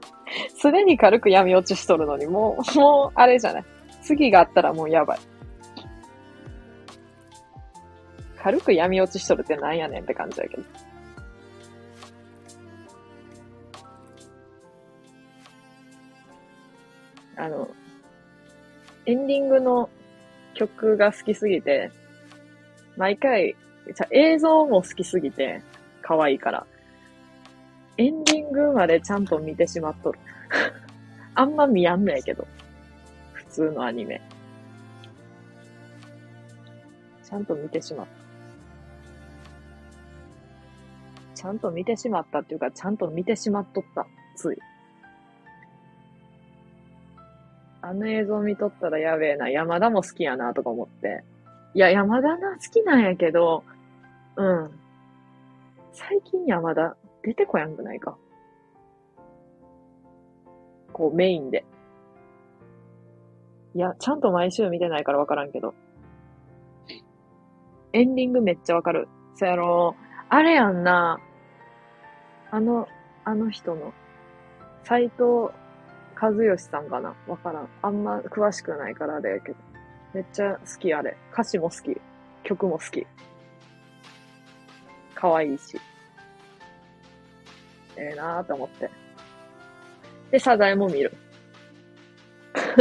[0.57, 3.65] すでに軽く闇落ちしとるのに、もう、もう、あれじゃない。
[4.01, 5.19] 次があったらもうやばい。
[8.37, 10.63] 軽く闇落ちしとるってなんやねんって感じだけど。
[17.37, 17.67] あの、
[19.05, 19.89] エンディングの
[20.53, 21.91] 曲が好きすぎて、
[22.97, 23.55] 毎回、
[23.87, 25.61] じゃ映像も好きすぎて、
[26.01, 26.67] 可愛いから。
[27.97, 30.19] エンディングまでちゃんと見てしまっとる。
[31.35, 32.47] あんま見やんないけど。
[33.33, 34.21] 普通のアニメ。
[37.23, 38.21] ちゃんと見てしまった。
[41.41, 44.05] ちゃんと見てしまったっていうか、ちゃんと見てしまっとった。
[44.35, 44.57] つい。
[47.81, 49.49] あの映像見とったらやべえな。
[49.49, 51.23] 山田も好きやな、とか思って。
[51.73, 53.63] いや、山田な、好きなんやけど、
[54.35, 54.71] うん。
[55.93, 58.17] 最近山田出てこやんくないか？
[60.93, 61.65] こう、メインで。
[63.73, 65.73] いや、ちゃんと毎週見てないからわからんけど。
[67.93, 69.07] エンディングめっちゃわかる。
[69.35, 69.95] そやろ
[70.29, 71.19] あれやんな。
[72.51, 72.87] あの、
[73.23, 73.93] あの人の、
[74.83, 75.53] 斎藤
[76.21, 77.15] 和義さんかな？
[77.27, 77.69] わからん。
[77.81, 79.57] あんま詳しくないからあれやけど。
[80.13, 81.17] めっちゃ好きあれ。
[81.33, 81.99] 歌詞も好き。
[82.43, 83.07] 曲も好き。
[85.15, 85.79] 可愛いし。
[87.95, 88.89] ええー、なーと思って。
[90.31, 91.11] で、サザエも見る。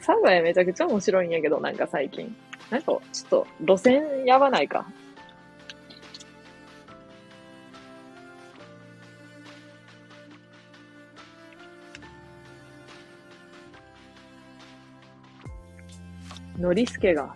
[0.00, 2.36] サザエめちゃくちゃ面白いんやけど、なんか最近。
[2.70, 4.86] なんか、ちょっと、路線やばないか？
[16.66, 17.32] ノリスケが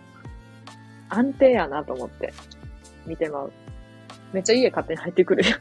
[1.07, 2.33] 安定やなと思って
[3.05, 3.53] 見てまう。
[4.33, 5.59] めっちゃ家勝手に入ってくるやん。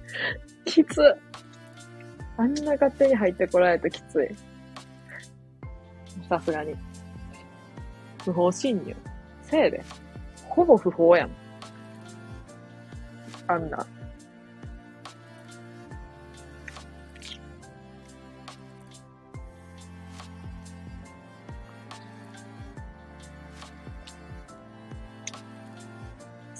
[0.64, 1.14] きつ。
[2.38, 4.34] あんな勝手に入ってこられるときつい。
[6.26, 6.74] さすがに。
[8.24, 8.96] 不法侵入。
[9.42, 9.84] せいで。
[10.48, 11.30] ほぼ不法やん。
[13.46, 13.86] あんな。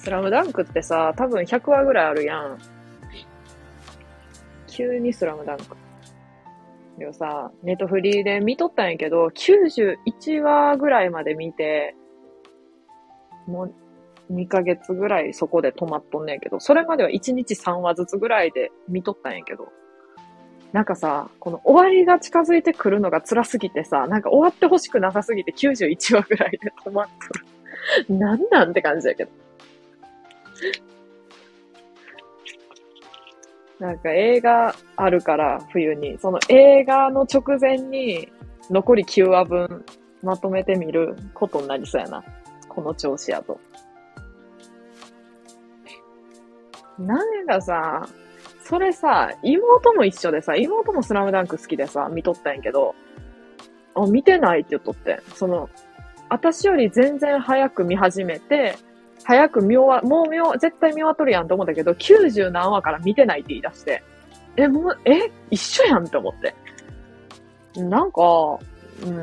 [0.02, 2.58] スラムダンクってさ、多分100話ぐらいあるやん。
[4.66, 5.76] 急にスラムダンク。
[6.98, 11.94] でもさ、ネットフリーで見とったんやけど、91話ぐらいまで見て、
[13.46, 13.74] もう
[14.32, 19.68] 2ヶ月ぐらいそこで止まっとんねんけど、それまでは1日3話ずつぐらいで見とったんやけど、
[20.72, 28.18] なんかさ、この終わりが近づいてくるのが辛すぎてさ、なんか終わってほしくなさすぎて91話ぐらいで止まっとる。
[28.18, 29.30] なんなんって感じやけど。
[33.78, 38.32] なんか映画あるから冬に、その映画の直前に
[38.70, 39.84] 残り9話分
[40.22, 42.24] まとめてみることになりそうやな。
[42.68, 43.58] この調子やと。
[46.98, 48.06] なんかさ、
[48.64, 52.94] それさ、妹も一緒でさ、妹もスラムダンク好きでさ、見とったんやけど、
[53.94, 55.20] あ、見てないって言っとって。
[55.34, 55.68] その、
[56.28, 58.76] 私より全然早く見始めて、
[59.24, 64.02] 早く見終わ、もう見終絶対見終わっとるやんと思ったけど、90何話から見てないって言い出して、
[64.56, 66.54] え、もう、え、一緒やんって思って。
[67.80, 68.58] なんか、
[69.04, 69.14] うん、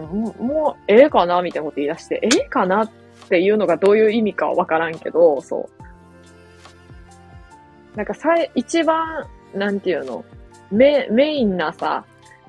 [0.46, 2.92] もう、ええかなみたいなこと言い出して、ええかなっ
[3.30, 5.70] ていうのがどういう意味かわからんけど、そ
[7.96, 7.98] う。
[7.98, 10.24] なんかさ一番、なんていうの、
[10.72, 12.06] メ、メインなさ、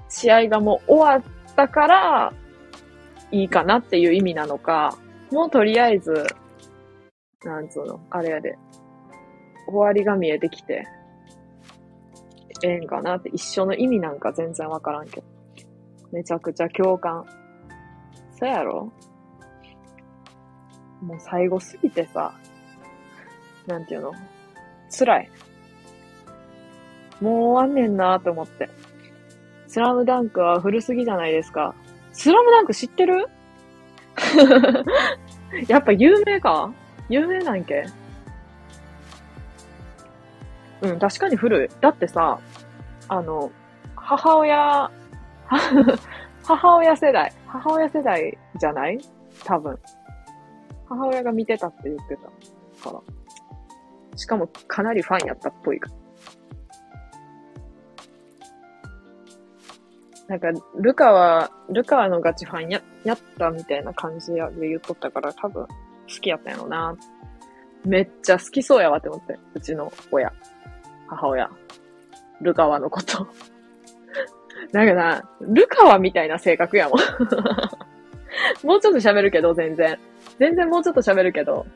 [0.09, 2.33] 試合がもう終わったから、
[3.33, 4.97] いいかなっていう意味なのか、
[5.31, 6.27] もうとりあえず、
[7.45, 8.59] なんつうの、あれやで、
[9.67, 10.87] 終わりが見えてきて、
[12.63, 15.27] ええんかなって一緒の意味なんか全然わからんけど。
[16.13, 17.25] めちゃくちゃ共感。
[18.39, 18.93] そやろ？
[21.01, 22.35] もう最後すぎてさ、
[23.67, 24.13] なんていうの？
[24.91, 25.31] 辛い。
[27.23, 28.69] もう終わんねんなと思って。
[29.67, 31.75] スラムダンクは古すぎじゃないですか。
[32.13, 33.29] スラムダンク知ってる？
[35.69, 36.75] やっぱ有名か？
[37.11, 37.85] 有名なんけ？
[40.81, 41.69] うん、確かに古い。
[41.83, 42.39] だってさ、
[43.09, 43.51] あの、
[43.97, 44.91] 母親、
[46.45, 48.99] 母親世代、母親世代じゃない？
[49.45, 49.79] 多分。
[50.89, 52.23] 母親が見てたって言ってた
[52.91, 52.97] か
[54.11, 54.17] ら。
[54.17, 55.97] しかもかなりファンやったっぽいから。
[60.29, 65.67] なんか、ルカは、ルカのガチファンや、やったみたいな感じで言っとったから、多分、
[66.13, 66.97] 好きやったんやろな。
[67.85, 70.33] めっちゃ好きそうやわって思って、うちの親。
[71.09, 71.51] 母親。
[72.41, 73.27] ルカワのこと。
[74.73, 76.99] だかな、ルカワみたいな性格やもん。
[78.67, 79.99] もうちょっと喋るけど、全然。
[80.39, 81.67] 全然もうちょっと喋るけど。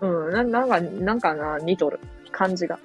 [0.00, 2.00] うん、な、なんか、なんかな、似とる。
[2.34, 2.78] 感じが。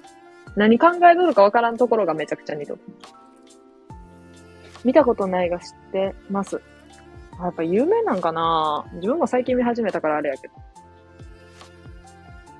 [0.56, 2.80] 何考えとるかわからんところがめちゃくちゃ似とる。
[4.84, 6.62] 見たことないが知ってます。
[7.46, 10.54] やっぱ有名なんかな自分も最近見始めたからあれやけど。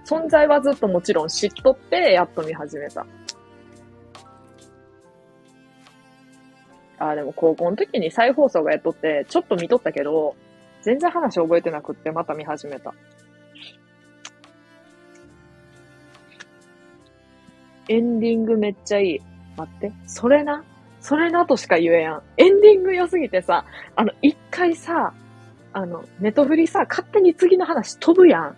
[0.05, 3.07] 存在はずっともちろん知っとって、やっと見始めた。
[6.99, 10.35] あ、でも高校の時に再放送がやっとって、ちょっと見とったけど、
[10.83, 12.93] 全然話覚えてなくってまた見始めた。
[17.89, 19.21] エンディングめっちゃいい。
[19.57, 19.93] 待って。
[20.07, 20.65] それな。
[21.01, 22.23] それなとしか言えやん。
[22.37, 23.65] エンディング良すぎてさ、
[23.97, 25.13] あの、一回さ、
[25.73, 28.57] あの、ネトフリさ、勝手に次の話飛ぶやん。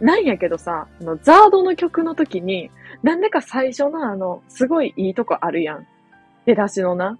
[0.00, 2.70] なんやけどさ、あの、ザードの曲の時に、
[3.02, 5.86] なんでか最初のあの、すごいいいとこあるやん。
[6.46, 7.18] 出だしのな。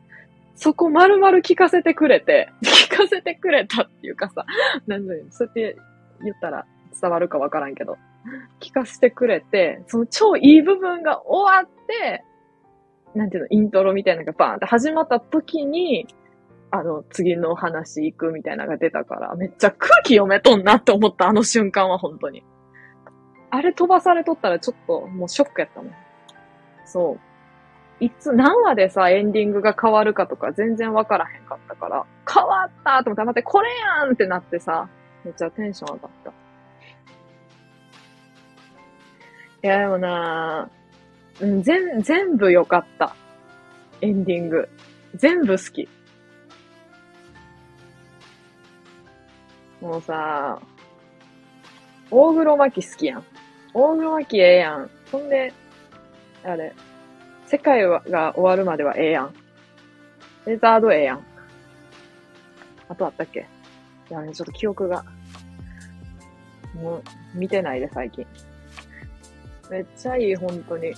[0.54, 4.44] そこ丸々聞かせてくれて、聞かせてくれたっていうかさ、
[4.86, 5.76] なんで、そうやって
[6.22, 6.64] 言ったら
[7.00, 7.96] 伝わるかわからんけど、
[8.60, 12.24] 聞かせてくれて、その超いい部分が終わって、
[13.14, 16.06] なんていうの、イントロみたいなのがバーンって始まった時に、
[16.70, 22.44] あの、次の話行くみたいなのが出たから、めっちゃ空気読めとんなって思ったあの瞬間は本当に。
[23.50, 25.92] あれ飛ばされとったらちょっともうショックやったもん。
[26.84, 27.16] そ
[28.00, 28.04] う。
[28.04, 33.70] いつ、何話でさ、エンディングが変わるかとか全然わからへんかったから、変わったと思って、待って、これ
[34.02, 34.88] やんってなってさ、
[35.24, 36.30] めっちゃテンション上がった。
[36.30, 36.34] い
[39.66, 40.77] や、でもなぁ
[41.40, 43.14] うん、全、全部良かった。
[44.00, 44.68] エンディング。
[45.14, 45.88] 全部好き。
[49.80, 50.60] もうさ、
[52.10, 53.24] 大黒摩季好きやん。
[53.72, 54.90] 大黒摩季ええやん。
[55.12, 55.52] ほんで、
[56.44, 56.74] あれ、
[57.46, 59.34] 世界はが終わるまではええやん。
[60.46, 61.24] レザードええやん。
[62.88, 63.46] あとあったっけ？
[64.10, 65.04] いやね、ちょっと記憶が。
[66.74, 67.02] もう、
[67.38, 68.26] 見てないで、最近。
[69.70, 70.94] めっちゃいい、本当に。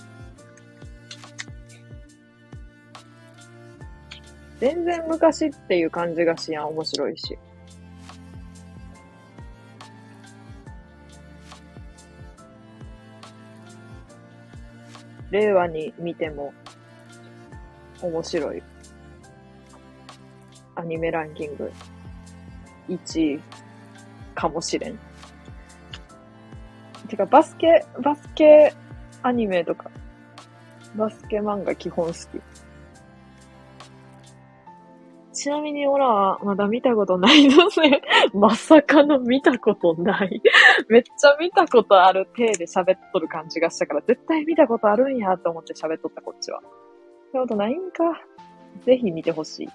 [4.61, 7.35] 全然昔っていう感じがしやん、面白いし。
[15.31, 16.53] 令和に見ても
[18.01, 18.61] 面白い
[20.75, 21.71] アニメランキング
[22.89, 23.39] 1位
[24.35, 24.99] かもしれん。
[27.07, 28.75] てか、バスケ、バスケ
[29.23, 29.89] アニメとか、
[30.95, 32.50] バスケ漫画基本好き。
[35.41, 40.39] ちなみにオラはまだ見たことないので、 まさかの見たことない。
[40.87, 46.61] めっちゃ見たことある体で喋っとる感じがしたから、絶対見たことあるんやと思って喋っとったこっちは。
[46.61, 48.21] 見たことないんか。
[48.85, 49.69] ぜひ見てほしい。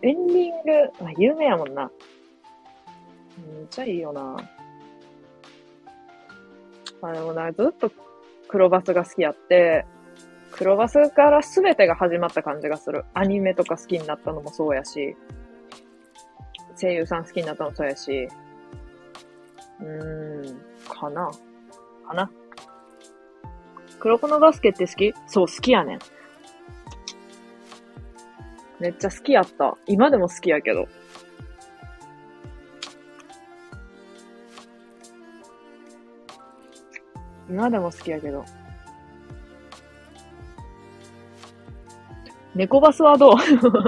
[0.00, 1.90] エンディング、あ、有名やもんな。
[3.54, 4.36] めっちゃいいよな。
[7.02, 7.92] あ、でもな、ずっと
[8.48, 9.84] 黒バスが好きやって、
[10.56, 13.04] 黒バスから全てが始まった感じがする。
[13.12, 15.16] アニメとか好きになったのもそうやし、
[16.80, 18.28] 声優さん好きになったのもそうやし、
[19.80, 21.28] うーん、かな
[22.06, 22.30] かな
[23.98, 25.12] 黒子のバスケって好き？
[25.26, 25.98] そう、好きやねん。
[28.78, 29.76] めっちゃ好きやった。
[29.86, 30.86] 今でも好きやけど。
[37.48, 38.44] 今でも好きやけど。
[42.54, 43.36] 猫バスはどう？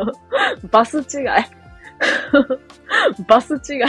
[0.71, 1.27] バス違い
[3.27, 3.81] バス違い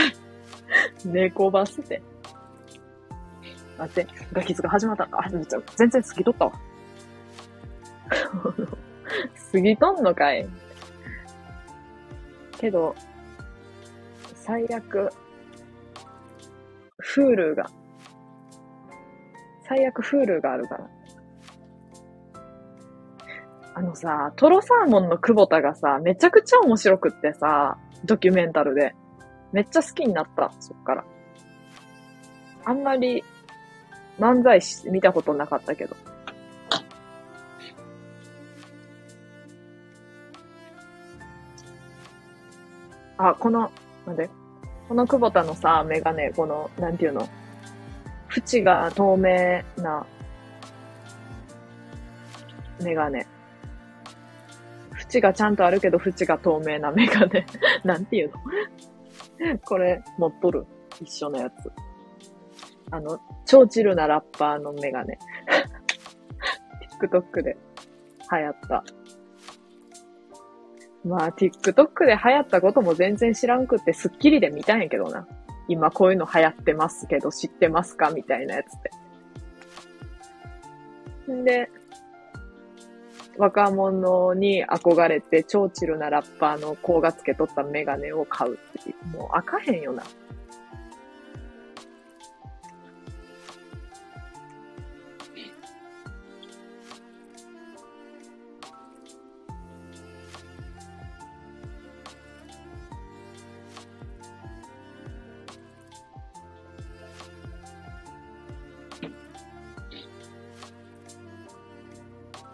[1.04, 2.02] 猫バスって。
[3.78, 5.04] 待って、ガキズが始まった。
[5.12, 5.28] あ、
[5.76, 6.52] 全然過ぎとったわ。
[9.52, 10.48] 過ぎとんのかい。
[12.58, 12.94] けど、
[14.34, 15.10] 最悪、
[16.98, 17.70] フールが、
[19.68, 20.88] 最悪フールがあるから。
[23.78, 28.92] あのさ、トロサーモンの久保田がさ、めちゃくちゃ面白くってさ、ドキュメンタルで。
[29.52, 31.04] めっちゃ好きになった、そっから。
[32.64, 33.22] あんまり
[34.18, 35.96] 漫才師見たことなかったけど。
[43.16, 43.70] あ、この、
[44.08, 44.28] なんで？
[44.88, 47.28] この久保田のさ、メガネ、この、なんていうの？
[48.36, 50.04] 縁が透明な
[52.82, 53.24] メガネ。
[55.12, 57.46] 縁がちゃんとあるけど、縁が透明なメガネ。
[57.84, 59.58] なんていうの？
[59.60, 60.66] これ、持っとる。
[61.00, 61.70] 一緒のやつ。
[62.90, 65.18] あの、超チルなラッパーのメガネ。
[67.00, 67.56] TikTok で
[68.32, 68.84] 流行った。
[71.04, 75.26] まあ、TikTok で流行ったことも全然知らんくってスッキリで見たんやけどな。
[75.68, 78.10] 今こういうの流行ってますけど知ってますか？
[78.10, 78.72] みたいなやつ
[81.28, 81.32] で。
[81.34, 81.70] んで、
[83.38, 89.16] 若者に憧れて超チルなラッパーの子がつけとったメガネを買うっていう。
[89.16, 90.02] もう開かへんよな。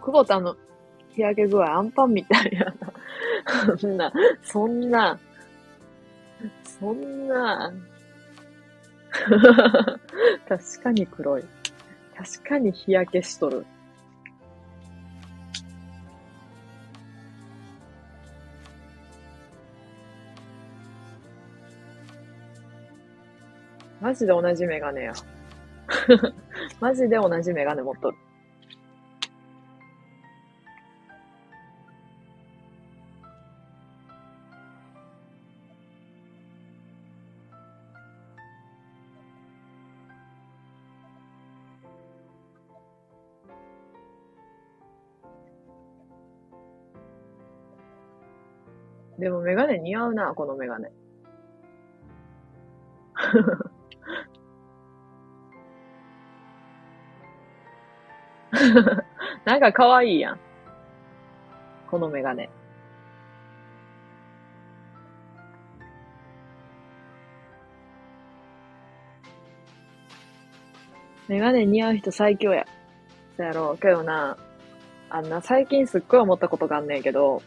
[0.03, 0.55] 久保田の
[1.15, 2.75] 日焼け具合アンパンみたいな。
[3.79, 4.13] そんな、
[4.43, 5.19] そんな、
[6.63, 7.73] そんな、
[10.49, 11.45] 確かに黒い。
[12.17, 13.65] 確かに日焼けしとる。
[24.01, 25.13] マジで同じメガネや。
[26.81, 28.17] マジで同じメガネ持っとる。
[49.25, 50.93] でもメガネ似合うな、このメガネ。
[59.47, 60.39] なんか可愛いやん。
[61.91, 62.51] このメガネ。
[71.29, 72.67] メガネ似合う人最強や。
[73.39, 73.79] そやろう。
[73.79, 74.37] けどな、
[75.09, 77.41] あんな最近すっごい思ったことがあんねんけど、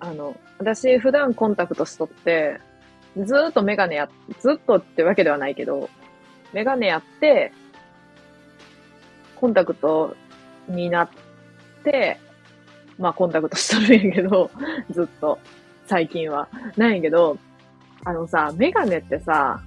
[0.00, 2.60] あの、私普段コンタクトしとって、
[3.16, 4.08] ずーっとメガネや、
[4.40, 5.90] ずっとってわけではないけど、
[6.52, 7.52] メガネやって、
[9.36, 10.16] コンタクト
[10.68, 11.10] になっ
[11.84, 12.18] て、
[12.98, 14.50] まあコンタクトしとるんやけど、
[14.90, 15.38] ずっと、
[15.86, 16.48] 最近は。
[16.76, 17.38] なんやけど、
[18.04, 19.60] あのさ、メガネってさ、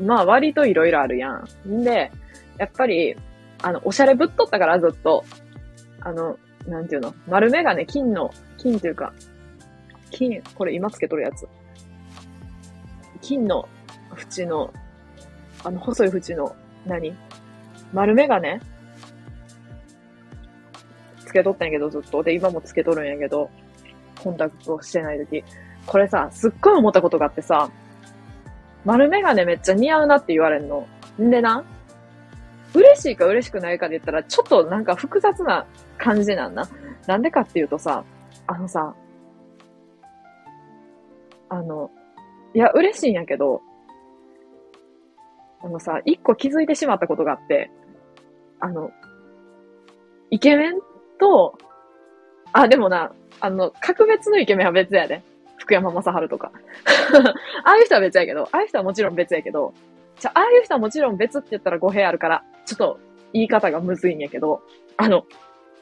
[0.00, 1.48] まあ割と色々あるやん。
[1.68, 2.12] んで、
[2.58, 3.16] やっぱり、
[3.62, 5.24] あの、おしゃれぶっとったからずっと、
[6.00, 9.12] あの、なんていうの、丸メガネ、金の、金というか、
[10.10, 11.46] 金、これ今つけとるやつ。
[13.20, 13.68] 金の
[14.16, 14.72] 縁の、
[15.64, 16.54] あの、細い縁の、
[16.86, 17.14] 何？
[17.92, 18.60] 丸メガネ
[21.24, 22.22] つけとったんやけど、ずっと。
[22.22, 23.50] で、今もつけとるんやけど、
[24.22, 25.44] コンタクトしてない時。
[25.86, 27.70] これさ、すっごい思ったことがあってさ、
[28.84, 30.86] 丸メガネめっちゃ似合うなって言われんの。
[31.20, 31.64] んでな、
[32.74, 35.66] 嬉しいか嬉しくないかで言ったら、ちょっとなんか複雑な
[35.96, 36.68] 感じなんな。
[37.06, 38.04] なんでかっていうとさ、
[38.46, 38.94] あのさ、
[41.48, 41.90] あの、
[42.54, 43.62] いや、嬉しいんやけど、
[45.62, 47.70] あのさ、一個気づいてしまったことがあって、
[48.60, 48.90] あの、
[50.30, 50.74] イケメン
[51.18, 51.58] と、
[52.52, 55.22] あ、でもな、あの、格別のイケメンは別やで。
[55.58, 56.50] 福山雅治とか。
[57.64, 59.74] ああいう人は別やけど、ああいう人はもちろん別やけど、
[60.18, 62.98] じゃあ、ああいう人はもちろん別って言ったら語弊あるから、ちょっと
[63.32, 64.62] 言い方がむずいんやけど、
[64.96, 65.24] あの、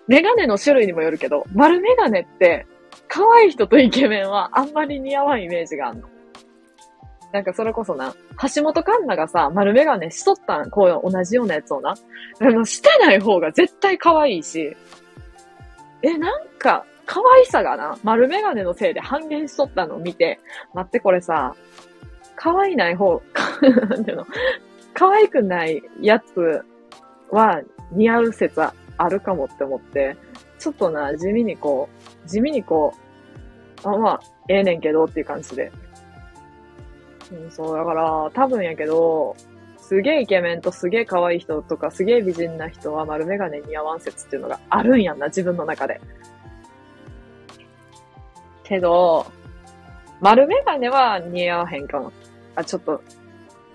[0.09, 2.67] メガネの種類にもよるけど、丸メガネって
[3.09, 6.09] 可愛い人とイケメンはあんまり似合わんイメージがあんの。
[7.33, 8.15] なんかそれこそな、
[8.55, 11.95] 橋本環奈がさ、丸メガネしとったん、こう同じようなやつをな。
[12.41, 14.77] あの、してない方が絶対可愛いし、
[16.03, 20.41] え、なんか、可愛さがな、丸メガネのせいで半減しとったのを見て、
[20.75, 21.55] 待ってこれさ、
[22.37, 23.23] 可愛いない方、
[23.91, 24.27] なんていうの、
[24.95, 26.65] 可愛くないやつ
[27.31, 27.61] は
[27.93, 28.73] 似合う説あ
[29.09, 30.17] るかもって思って、
[30.59, 31.89] ちょっとな、地味にこ
[32.25, 32.95] う、地味にこ
[33.85, 35.73] う、あ、まあ、ええねんけどっていう感じで。
[37.33, 39.37] うん、そう、だから、多分やけど、
[39.79, 46.01] すげえイケメンとすげえ可愛い人とかすげえ美人な人は丸メガネ似合わん説っていうのがあるんやんな、自分の中で。
[48.65, 49.27] けど、
[50.21, 52.13] 丸メガネは似合わへんかも。
[52.57, 53.03] あ、ちょっと、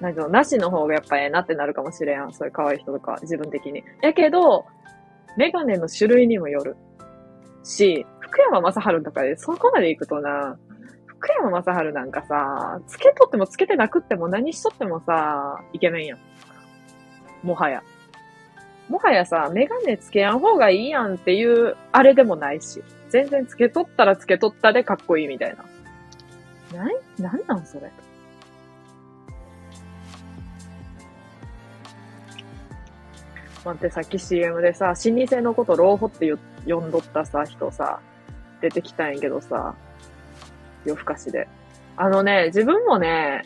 [0.01, 2.33] なんか、なしの方がやっぱええなってなるかもしれん。
[2.33, 3.83] そういう可愛い人とか、自分的に。
[4.01, 4.65] やけど、
[5.37, 6.75] メガネの種類にもよる。
[7.63, 10.57] し、福山雅治とかでそこまで行くとな、
[11.05, 16.19] 福山雅治なんかさ、つけとってもつけてなくっても何しとってもさ、イケメンやん。
[17.43, 17.83] もはや。
[18.89, 22.83] もはやさ、メガネつけやん方がいいやんっていう、あれでもないし。
[23.09, 25.55] 全然つけとったらつけとったでかっこいいみたい
[26.73, 26.79] な。
[27.19, 27.91] な、なんなんそれ？
[33.63, 36.33] 待って、さっき CM でさ、老舗のこと老舗って
[36.67, 37.99] 呼んどったさ、人さ、
[38.61, 39.75] 出てきたんやけどさ、
[40.85, 41.47] 夜更かしで。
[41.97, 43.43] あのね、自分もね、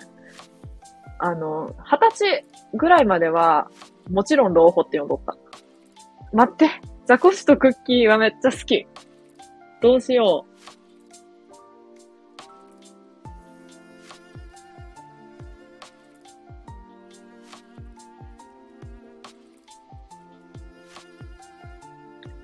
[1.19, 3.69] あの、二十歳ぐらいまでは、
[4.09, 5.35] もちろん老舗って呼んどった。
[6.33, 6.69] 待って、
[7.05, 8.87] ザコシとクッキーはめっちゃ好き。
[9.81, 10.54] どうしよう。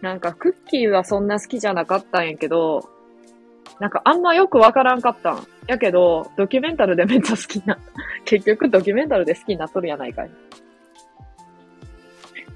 [0.02, 2.90] なんか、クッキーはそんな好きじゃなかったんやけど、
[3.80, 5.48] なんかあんまよくわからんかったん。
[5.68, 7.78] やけど、ドキュメンタルでめっちゃ好きな。
[8.26, 10.32] 結局ドキュメンタルで好きになっとるやないかい。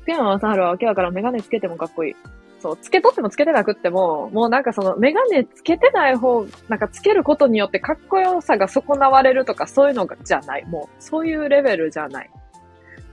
[0.04, 2.16] 福山雅治は明らからメガネつけてもかっこいい。
[2.60, 10.66] そう、つけとってもつけてなくっても、もうなんかそのメガネつけてない方、なんかつけることによってかっこよさが損なわれるとかそういうのがじゃない。
[10.66, 12.30] もう、そういうレベルじゃない。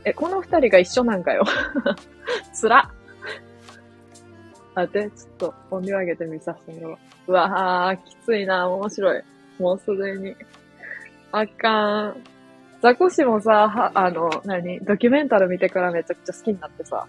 [0.04, 1.44] え、この二人が一緒なんかよ。
[2.52, 2.90] つら。
[4.74, 6.99] 待って、ちょっと音量上げてみさせてもらおう。
[7.28, 9.23] うわー、きついな、面白い。
[9.59, 10.35] もうすでに。
[11.31, 12.16] あかん。
[12.82, 14.81] ザコシもさ、は、あの、何？
[14.81, 17.07] ドキュメンタル見てからめちゃくちゃ好きになってさ。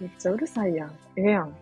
[0.00, 0.90] めっちゃうるさいやん。
[1.16, 1.54] ええやん。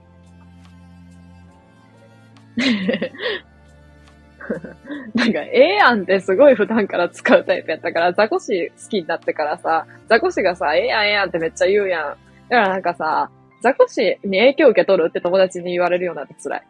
[5.15, 12.17] なんか、ええやんってすごい普段から使うタイプやったから、ザコシ好きになってからさ、ザコシがさ、ええやんええやんってめっちゃ言うやん。
[12.49, 13.31] だからなんかさ、
[13.65, 16.63] ザコシに影響受け取るって友達に言われるようになって辛い。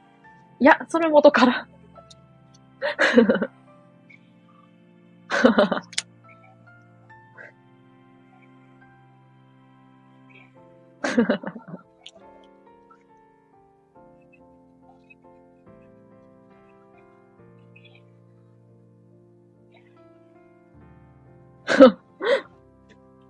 [0.60, 1.66] いや、それ元から。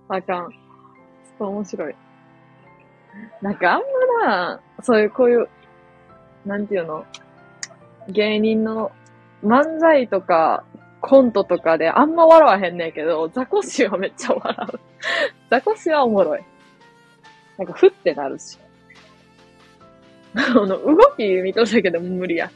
[0.07, 0.51] あかん。
[0.51, 0.57] ちょ
[1.33, 2.04] っと面白い。
[3.41, 3.81] なんかあん
[4.21, 5.47] まな、そういう、こういう、
[6.45, 7.05] なんていうの
[8.09, 8.91] 芸人の
[9.43, 10.63] 漫才とか
[11.01, 14.79] コントとかであんま笑わへんねんけど、ザコシはめっちゃ笑う。
[15.51, 16.43] ザコシはおもろい。
[17.57, 18.57] なんか、ふってなるし。
[20.35, 22.49] あの、動き見とったけど無理や。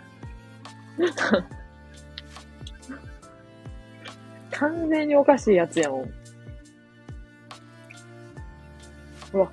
[4.52, 6.12] 完全におかしいやつやもん。
[9.32, 9.50] うわ。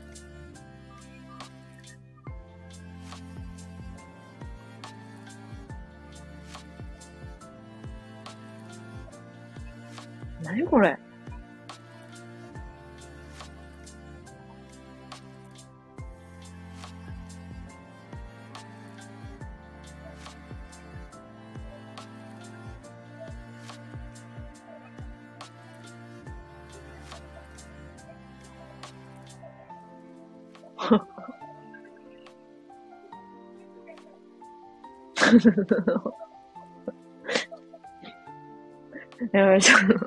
[39.33, 39.99] やばい、ちょっと、ちょっ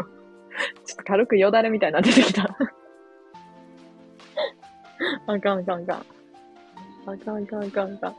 [0.96, 2.44] と軽くよだれみたいな出てきた。
[5.26, 6.06] あかんあかんあかん。
[7.06, 8.16] あかんあかんあかんあかん。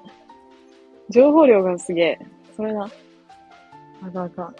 [1.10, 2.20] 情報量がすげえ。
[2.56, 2.90] それな。
[4.04, 4.56] あかんあかん。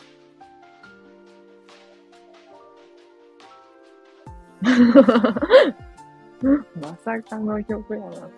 [6.82, 8.30] まさかの曲やな。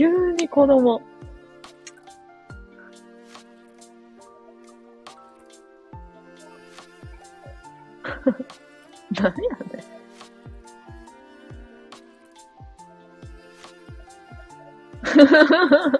[0.00, 1.02] 急に子供。
[9.12, 9.84] 何やね
[15.02, 15.99] ん。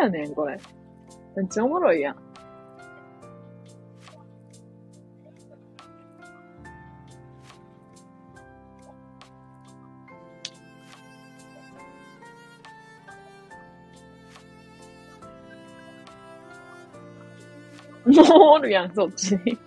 [0.00, 0.58] やねん、これ。
[1.36, 2.16] めっちゃおもろいやん。
[18.06, 19.58] もうおるやん、そっちに。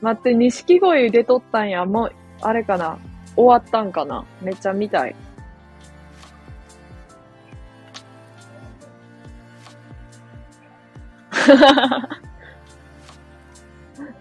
[0.00, 1.84] 待って、錦鯉出とったんや。
[1.84, 2.98] もう、あれかな。
[3.34, 4.24] 終わったんかな。
[4.40, 5.15] めっちゃ見たい。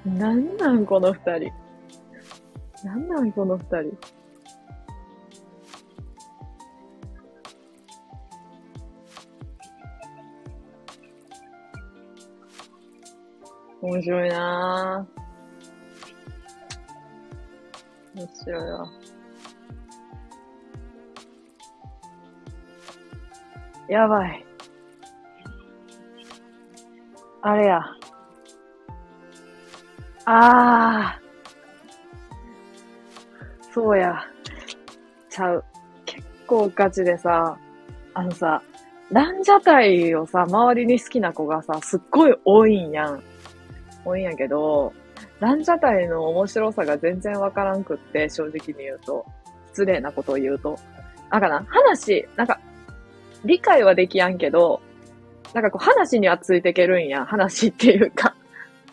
[0.06, 1.52] なんなんこの二人。
[2.84, 3.98] なんなんこの二人。
[13.82, 18.20] 面白いなぁ。
[18.20, 18.88] 面白いわ。
[23.90, 24.45] やばい。
[27.48, 27.80] あれや。
[30.26, 33.72] あー。
[33.72, 34.16] そうや。
[35.30, 35.64] ちゃう。
[36.08, 37.56] 結構ガチでさ、
[38.16, 38.64] あのさ、
[39.12, 43.22] ランジャタイをさ、周りに好きな子がさ、すっごい多いんやん。
[44.04, 44.92] 多いんやけど、
[45.40, 49.24] ランジャタイの面白さが全然わからんくって、正直に言うと。
[49.68, 50.80] 失礼なことを言うと。
[51.30, 52.60] なんかな、話、なんか、
[53.44, 54.82] 理解はできやんけど、
[55.56, 57.26] なんかこう話にはついていけるんや。
[57.26, 58.36] 話っていうか。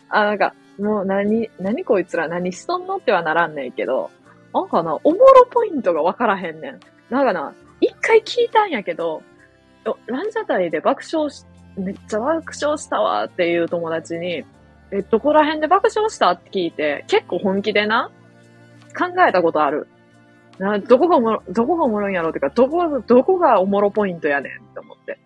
[0.07, 4.09] あ、なんか、もう何、何こいつら何しとんのってはならんねんけど、
[4.53, 6.79] なんかな、おもろポイントがわからへんねん。
[7.09, 9.23] なんかな、一回聞いたんやけど、
[10.05, 11.45] ランジャタイで爆笑し、
[11.75, 14.45] めっちゃ爆笑したわっていう友達に、
[14.91, 18.09] え、どこら辺で爆笑したって聞いて、結構本気でな、
[18.97, 19.89] 考えたことある。
[20.59, 25.19] な、どこがおもろ、どこがおもろいんやろうってか、どこ、どこがおもろポイントやねんって思って。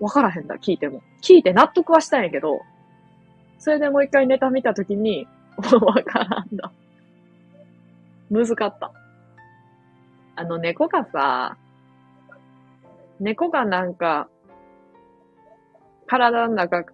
[0.00, 1.02] わからへんだ、聞いても。
[1.22, 2.62] 聞いて納得はしたんやけど、
[3.58, 5.28] それでもう一回ネタ見たときに、
[5.58, 6.72] わからんだ。
[8.30, 8.92] むずかった。
[10.36, 11.58] あの猫がさ、
[13.18, 14.28] 猫がなんか、
[16.06, 16.86] 体の中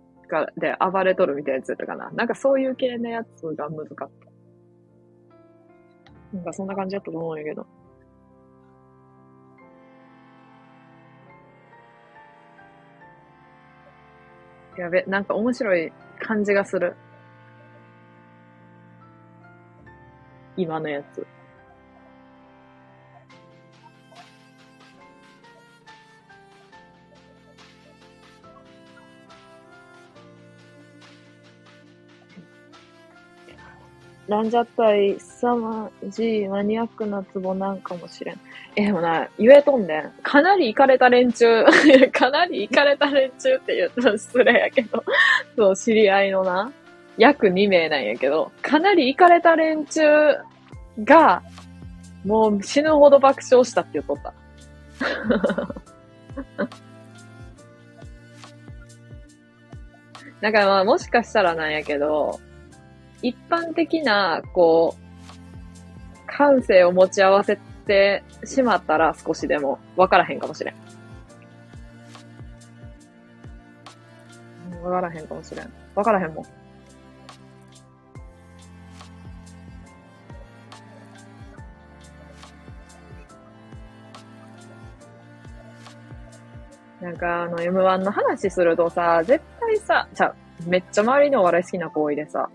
[0.56, 2.10] で暴れとるみたいなやつやったかな。
[2.10, 4.26] なんかそういう系のやつが難かった。
[6.36, 7.66] なんかそんな感じだったと思うんやけど。
[14.76, 16.96] やべ、なんか面白い感じがする。
[20.56, 21.26] 今のやつ。
[34.28, 38.40] ランジャタイ、凄まじいマニアックなツボなんかもしれん。
[38.74, 40.12] え、でもな、言えとんねん。
[40.22, 41.64] かなり行かれた連中、
[42.12, 45.04] かなり行かれた連中って言うと失礼やけど、
[45.56, 46.72] そう、知り合いのな、
[47.18, 50.02] 約2名なんやけど、かなり行かれた連中
[51.04, 51.40] が、
[52.24, 54.34] もう死ぬほど爆笑したって言っとった。
[60.40, 62.40] だからまあもしかしたらなんやけど、
[63.26, 70.74] 一般的な、こう、感性を持ち合わせてしまったら少しでも分からへんかもしれん。
[74.80, 75.72] 分からへんかもしれん。
[75.96, 76.44] 分からへんもん。
[87.00, 90.32] なんかあの M1 の話するとさ、絶対さ、ちゃ、
[90.64, 92.48] めっちゃ周りのお笑い好きな子多いでさ、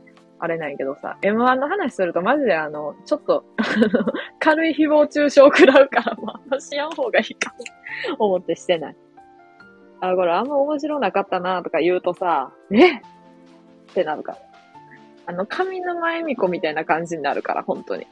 [0.44, 3.46] あれないけどさ、M1 の話するとマジであの、ちょっと
[4.40, 7.54] 軽い誹謗中傷食らうから、まあ、あんましやん方がいいか
[8.18, 8.96] も思ってしてない。
[10.02, 13.02] あ、これあんま面白なかったなとか言うとさ、えっ
[13.94, 14.38] てなるから。
[15.28, 18.08] あの、上沼恵美子みたいな感じになるから、本当に。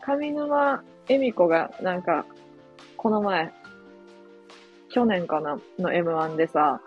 [0.00, 2.26] 上沼恵美子が、なんか、
[2.96, 3.52] この前、
[4.88, 6.80] 去年かなの M1 でさ、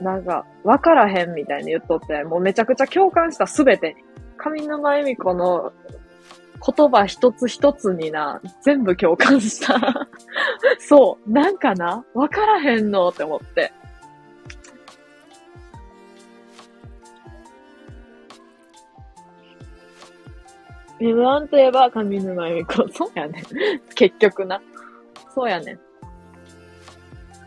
[0.00, 3.94] なんか、わからへんみたいに言っとって、もうめちゃくちゃ共感したすべてに。
[4.36, 5.72] 上沼恵美子の
[6.64, 10.08] 言葉一つ一つにな、全部共感した。
[10.78, 11.30] そう。
[11.30, 13.72] なんかな、わからへんのって思って。
[21.00, 22.88] M1 といえば上沼恵美子。
[22.88, 23.44] そうやねん。
[23.94, 24.60] 結局な。
[25.34, 25.85] そうやねん。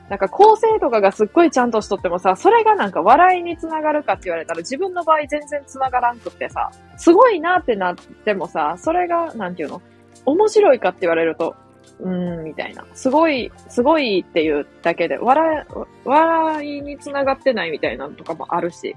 [0.09, 9.81] なんか構成とかがすっごいちゃんとしとってもさ、それがなんか笑いにつながるかって言われたら自分の場合全然つながらんくってさ、すごいなってなってもさ、それが、なんていうの？
[10.25, 11.55] 面白いかって言われると、
[11.99, 12.85] うーん、みたいな。
[12.93, 18.95] すごい、すごいっていうだけで、笑い、笑いにつながってないみたいなのとかもあるし。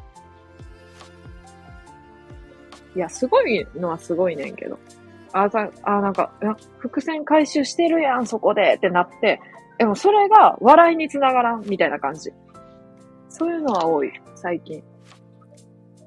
[2.97, 4.79] いや、すごいのはすごいねんけど。
[5.33, 6.31] あ、さ、あ、なんか、
[6.79, 9.41] 伏線回収してるやん、そこでってなって、
[9.83, 12.33] でもそれが笑いにつながらん、みたいな感じ。
[13.29, 14.81] そういうのは多い、最近。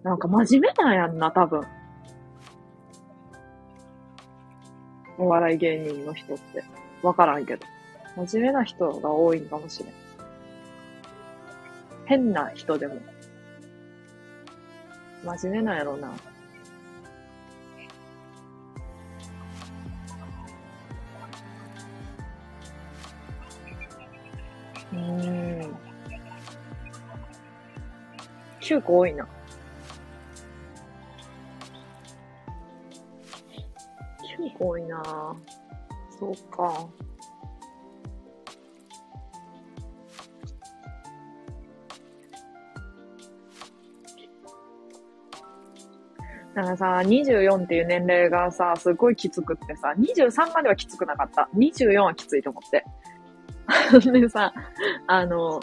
[0.01, 1.61] なんか真面目なんやんな、多分。
[5.17, 6.63] お笑い芸人の人って。
[7.03, 7.65] わからんけど。
[8.15, 9.93] 真面目な人が多いんかもしれん。
[12.05, 12.95] 変な人でも。
[15.25, 16.13] 真面目なんやろうな。
[24.95, 25.75] うん。
[28.61, 29.27] 9個多いな。
[34.37, 35.35] 9個多いな
[36.19, 36.87] そうか。
[46.55, 51.49] なんかさ、24っていう年齢がさ、すごいきつくってさ、23まではきつくなかった。
[51.53, 52.85] 24はきついと思って。
[54.11, 54.53] でさ、
[55.07, 55.59] あの、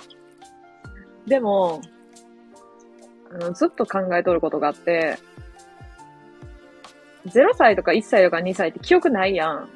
[1.27, 1.81] でも、
[3.31, 5.17] あのずっと考えとることがあって、
[7.27, 9.69] 0歳とか1歳とか2歳って記憶ないやん。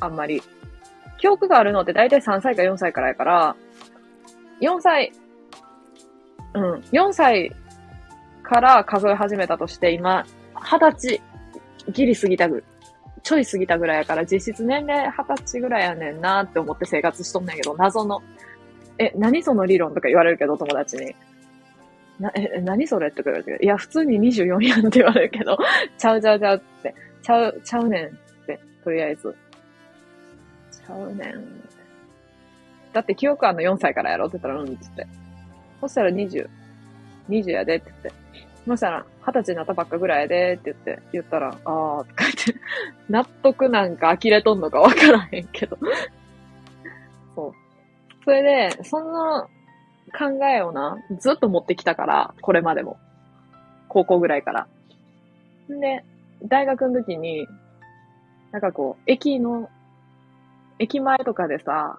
[0.00, 0.42] あんまり。
[1.18, 3.56] 記憶があるのって大体3歳か4歳からやから、
[4.60, 5.12] 4歳、
[6.54, 7.54] うん、4歳
[8.42, 11.22] から数え始めたとして、今、20歳、
[11.92, 12.64] ギリ過ぎたぐ、
[13.22, 18.22] ちょい過ぎたぐらいやから、実質年齢20歳ぐらいやねんなって思って生活しとんねんけど、謎の。
[18.98, 21.14] え、何その理論とか言われるけど、友達に。
[22.18, 25.56] な、え、何それって言われて、いや、普通に24やんって言われるけど、
[25.98, 28.10] ちゃうちゃうちゃうって、ちゃう、ちゃうねんっ
[28.46, 29.34] て、とりあえず。
[30.70, 31.62] ちゃうねん。
[32.92, 35.06] だって記憶あの4歳からやろって言ったら、うんって言って。
[35.80, 36.48] そしたら20、
[37.28, 38.21] 20やでって言って。
[38.66, 42.54] そしたら、二十歳になったばっかぐらいでって言って、言ったら、あーとか言って、
[43.10, 45.76] 納得なんか呆れとんのかわからへんけど。
[47.34, 47.52] そう。
[48.24, 49.42] それで、その
[50.16, 52.98] 考えをな、ずっと持ってきたから、これまでも。
[53.88, 54.66] 高校ぐらいから。
[55.70, 56.04] んで、
[56.44, 57.46] 大学の時に、
[58.52, 59.68] なんかこう、駅の、
[60.78, 61.98] 駅前とかでさ、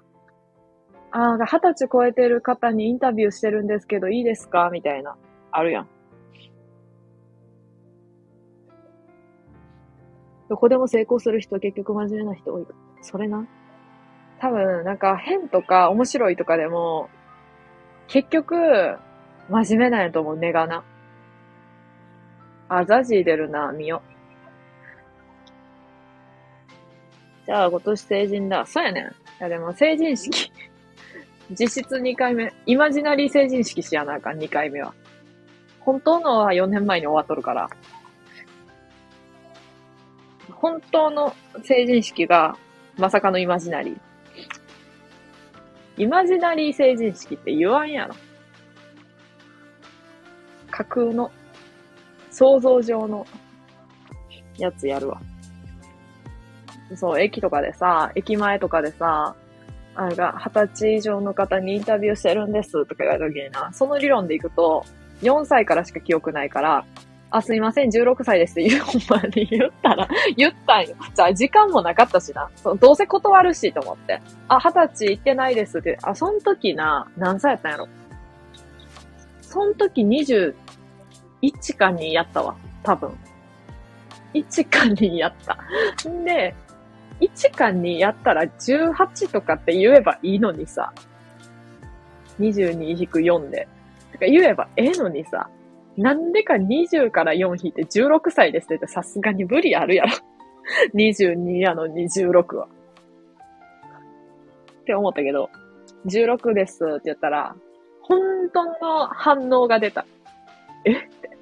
[1.12, 4.70] ああ、二十歳超えてる方にインタビューしてるんですけど、いいですか？
[4.72, 5.16] みたいな、
[5.52, 5.88] あるやん。
[10.54, 12.66] どこでも成功する人、結局真面目な人多い。
[13.02, 13.48] それな？
[14.40, 17.10] 多分、なんか変とか面白いとかでも、
[18.08, 18.56] 結局、
[19.50, 20.84] 真面目なんやと思う、根がな。
[22.70, 24.04] あ、ザジー出るな、見よ。
[27.48, 28.64] じゃあ、今年成人だ。
[28.68, 29.06] そうやねん。
[29.06, 29.08] い
[29.40, 30.52] や、でも成人式。
[31.50, 32.54] 実質2回目。
[32.68, 34.94] イマジナリー成人式しやなあかん、2回目は。
[35.80, 37.72] 本当のは4年前に終わっとるから。
[40.64, 42.58] 本当の成人式が、
[42.98, 46.04] まさかのイマジナリー。
[46.04, 48.16] イマジナリー成人式って言わんやろ。
[50.72, 51.30] 架空の、
[52.32, 53.28] 想像上の
[54.58, 55.20] やつやるわ。
[56.96, 59.36] そう、駅とかでさ、駅前とかでさ、
[59.96, 64.86] あれが、二十歳以上の方にインタビューしてるんですとか言われた時にな、その理論でいくと、
[65.24, 66.86] 4歳からしか記憶ないから、
[67.34, 70.08] あ、すいません、16歳ですって言う、 ほんまに言ったら、
[70.38, 70.96] 言ったんよ。
[71.16, 72.48] じゃあ、時間もなかったしな。
[72.56, 74.22] そうどうせ断るしと思って。
[74.48, 75.98] あ、二十歳行ってないですって。
[76.04, 77.88] あ、そん時な、何歳やったんやろ。
[79.42, 80.54] そん時21
[81.76, 82.56] か2やったわ。
[82.84, 83.18] 多分。
[84.36, 85.58] 1か2やった。
[86.08, 86.54] んで、
[87.20, 90.94] 1か2やったら18とかって言えばいいのにさ。
[92.40, 93.68] 22-4で。
[94.12, 95.50] とか言えばええのにさ。
[95.98, 100.12] なんでか20から4引いて16歳ですって言ってさすがに無理あるやろ。
[100.96, 102.68] 22やのに16は。
[104.82, 105.50] って思ったけど、
[106.08, 107.56] 16ですって言ったら、
[108.02, 108.20] 本
[108.54, 110.06] 当の反応が出た。
[110.84, 110.92] え？
[110.92, 111.38] って。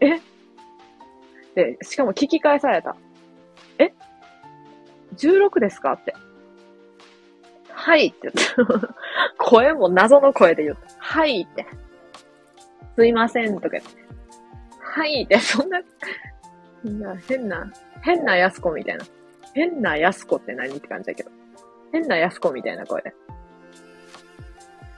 [0.00, 0.20] え？
[1.54, 2.96] で、しかも聞き返された。
[3.78, 3.92] え
[5.16, 6.14] ?16 ですかって。
[7.70, 8.94] はいって言った。
[9.38, 10.82] 声も謎の声で言った。
[10.98, 11.66] はいって。
[12.96, 14.02] すいませんとか言って。
[14.80, 19.04] はいって、そんな、んな変な、変なやすこみたいな。
[19.54, 21.30] 変なやすこって何って感じだけど。
[21.92, 23.14] 変なやすこみたいな声で。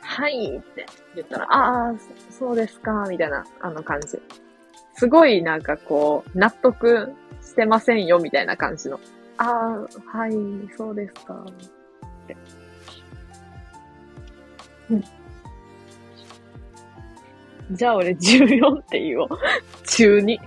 [0.00, 1.94] はいって言ったら、ああ、
[2.30, 4.20] そそうですか、みたいな、あの感じ。
[4.94, 9.00] すごいなんかこう、納得してませんよ、みたいな感じの。
[9.38, 10.32] ああ、はい、
[10.76, 12.36] そうですか、って。
[14.90, 15.04] うん
[17.72, 19.28] じゃあ俺14って言おう。
[19.86, 20.38] 中2。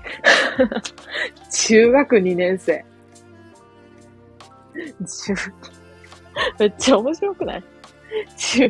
[1.51, 2.85] 中学2年生。
[5.05, 5.33] 中
[6.59, 7.63] めっちゃ面白くない？
[8.37, 8.69] 中、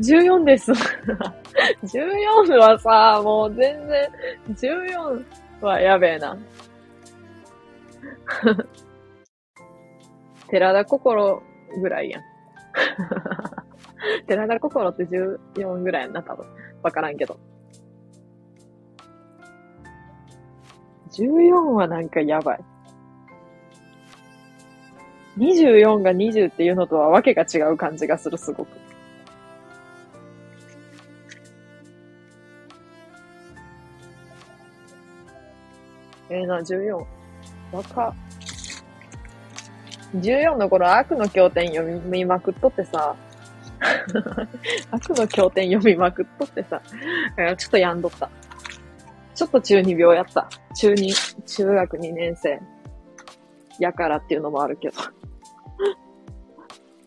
[0.00, 0.72] 14です。
[1.82, 4.08] 14はさ、もう全然、
[4.50, 5.24] 14
[5.60, 6.36] はやべえな。
[10.48, 11.42] 寺田心
[11.80, 12.22] ぐらいやん。
[14.26, 16.46] 寺田心って14ぐらいやんな、多分。
[16.86, 17.36] わからんけど。
[21.10, 22.60] 14はなんかやばい。
[25.36, 28.68] 24が20っていうのとはわけが違う感じがする、すごく。
[36.30, 37.04] ええな、14。
[37.72, 38.14] 若。
[40.14, 43.16] 14の頃、悪の経典読みまくっとってさ、
[44.90, 46.80] 悪の経典読みまくっとってさ、
[47.56, 48.30] ちょっと病んどった。
[49.34, 50.48] ちょっと中二病やった。
[50.74, 52.60] 中二、中学2年生。
[53.78, 54.96] やからっていうのもあるけど。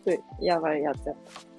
[0.40, 1.50] やばいやつやった。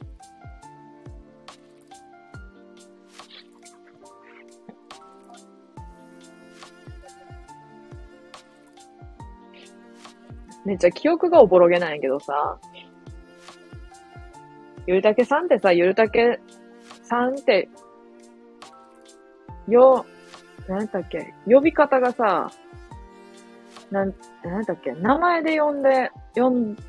[10.63, 12.59] めっちゃ記憶がおぼろげなんやけどさ、
[14.87, 16.39] ゆるたけさんってさ、ゆるたけ
[17.03, 17.69] さんって、
[19.67, 20.05] よ、
[20.67, 22.51] なんだっけ、呼び方がさ、
[23.91, 24.13] なん、
[24.43, 26.81] なんだっけ、名前で呼んで、呼んで、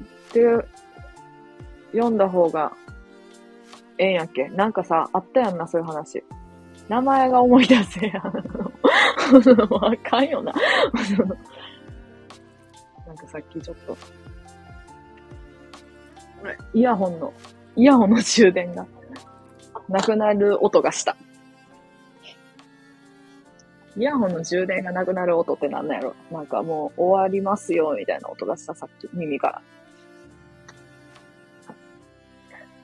[1.92, 2.72] 読んだ方が、
[3.98, 4.48] ええんやっけ？
[4.48, 6.24] なんかさ、あったやんな、そういう話。
[6.88, 8.24] 名前が思い出せやん。
[9.70, 10.52] わかんよな。
[13.06, 13.96] なんかさっきちょっと、
[16.72, 17.32] イヤホンの、
[17.76, 18.86] イヤホンの充電が、
[19.88, 21.16] なくなる音がした。
[23.96, 29.62] イヤホンの充電がなくなる音ってなんなんやろなんかもう終わりますよ、みたいな音がした、さっき、耳から。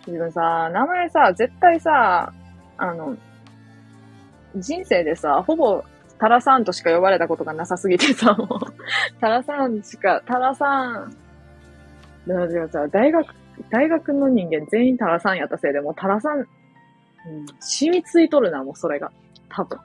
[0.07, 2.33] 自分さ、名前さ、絶対さ、
[2.79, 3.17] あの、
[4.57, 5.85] 人生でさ、ほぼ、
[6.19, 8.59] タラさんとしか呼ばれたことがなさすぎてさ、もう、
[9.21, 11.17] タラさんしか、タラさん、
[12.27, 13.27] だからさ、大学、
[13.71, 16.47] 大学の人間全員タラさんやったせいで、もうタラさん、うん、
[17.61, 19.11] 染みついとるな、もうそれが。
[19.49, 19.79] 多分。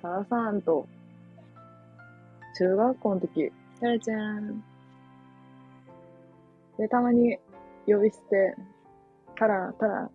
[0.00, 0.86] タラさんと、
[2.56, 4.62] 中学校の時、タラちゃん。
[6.78, 7.36] で、たまに
[7.86, 8.54] 呼び捨て、
[9.36, 10.10] タラ、タラ、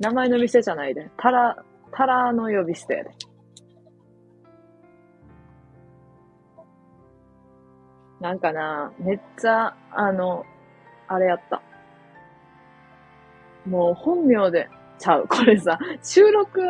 [0.00, 1.56] 名前の店じゃないで、タラ、
[1.92, 3.10] タラの呼び捨てやで。
[8.20, 10.44] なんかな、めっちゃ、あの、
[11.08, 11.62] あれやった。
[13.66, 14.68] もう本名で、
[14.98, 15.26] ちゃう。
[15.28, 16.60] これさ、収録、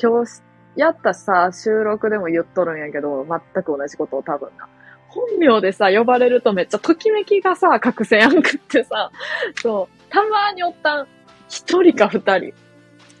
[0.00, 0.42] 今日
[0.76, 4.68] やったさ、収録でも言っとるんやけど、全く同じことを多分な。
[5.08, 9.10] 本名でさ、呼ばれるとめっちゃときめきがさ、隠せやんくってさ、
[9.56, 11.08] そう、たまにおったん、
[11.48, 12.52] 一人か二人。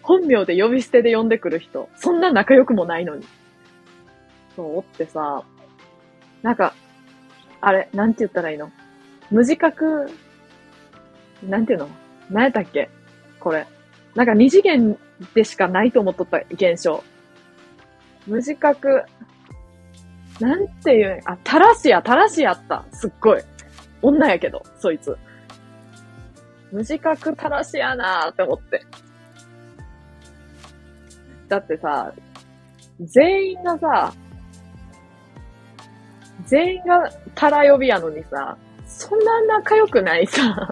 [0.02, 1.88] 本名で呼び捨てで呼んでくる人。
[1.96, 3.26] そんな仲良くもないのに。
[4.56, 5.42] そう、おってさ、
[6.42, 6.74] なんか、
[7.60, 8.70] あれ、なんて言ったらいいの？
[9.30, 10.10] 無自覚、
[11.42, 11.88] なんていうの？
[12.30, 12.90] 何やったっけ？
[13.38, 13.66] これ。
[14.14, 14.98] なんか二次元
[15.34, 17.04] でしかないと思っとった現象。
[18.26, 19.04] 無自覚、
[20.40, 22.84] なんていう、あ、たらしや、たらしやった。
[22.92, 23.42] すっごい。
[24.02, 25.16] 女やけど、そいつ。
[26.72, 28.84] 無自覚たらしやなーって思って。
[31.48, 32.12] だってさ、
[33.00, 34.14] 全員がさ、
[36.46, 38.56] 全員がタラ呼びやのにさ、
[38.86, 40.68] そんな仲良くないさ、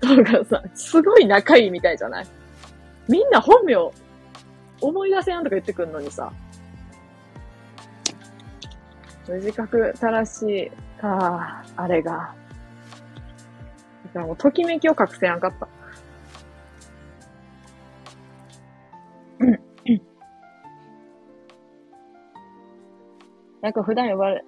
[0.00, 2.26] 人がさ、すごい仲いいみたいじゃない？
[3.08, 3.76] みんな本名、
[4.80, 6.32] 思い出せやんとか言ってくんのにさ、
[9.26, 10.70] 無自覚たらしい
[11.00, 12.12] か、あれが。
[12.12, 12.18] だ
[14.14, 15.68] からもう、ときめきを隠せやんかった。
[23.60, 24.44] なんか普段呼ばれ、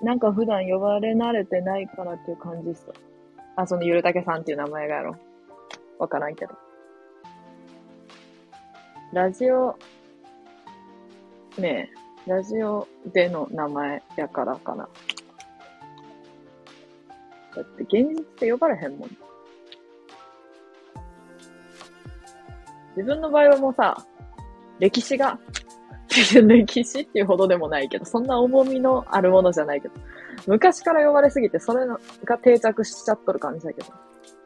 [0.00, 2.86] なんか普段呼ばれ慣れてないからっていう感じっす。
[3.56, 5.16] あ、そのゆるたけさんっていう名前がやろ。
[5.98, 6.54] わからんけど。
[9.12, 9.76] ラジオ、
[11.58, 11.90] ね
[12.26, 14.88] え、ラジオでの名前やからかな。
[17.56, 19.10] だって現実って呼ばれへんもん。
[22.96, 24.04] 自分の場合はもうさ、
[24.78, 25.38] 歴史が、
[26.42, 29.94] 歴史っていうほどでもないけど、そんな重みのあるものじゃないけど、
[30.46, 31.86] 昔から呼ばれすぎて、それ
[32.24, 33.88] が定着しちゃっとる感じだけど。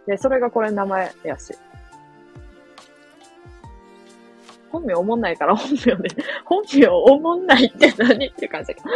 [0.07, 1.55] で、それがこれ名前やし。
[4.71, 6.09] 本名おもんないから本名で、
[6.47, 8.87] 本名おもんないって何って感じだけど。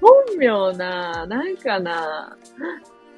[0.00, 2.36] 本名な、なんかな、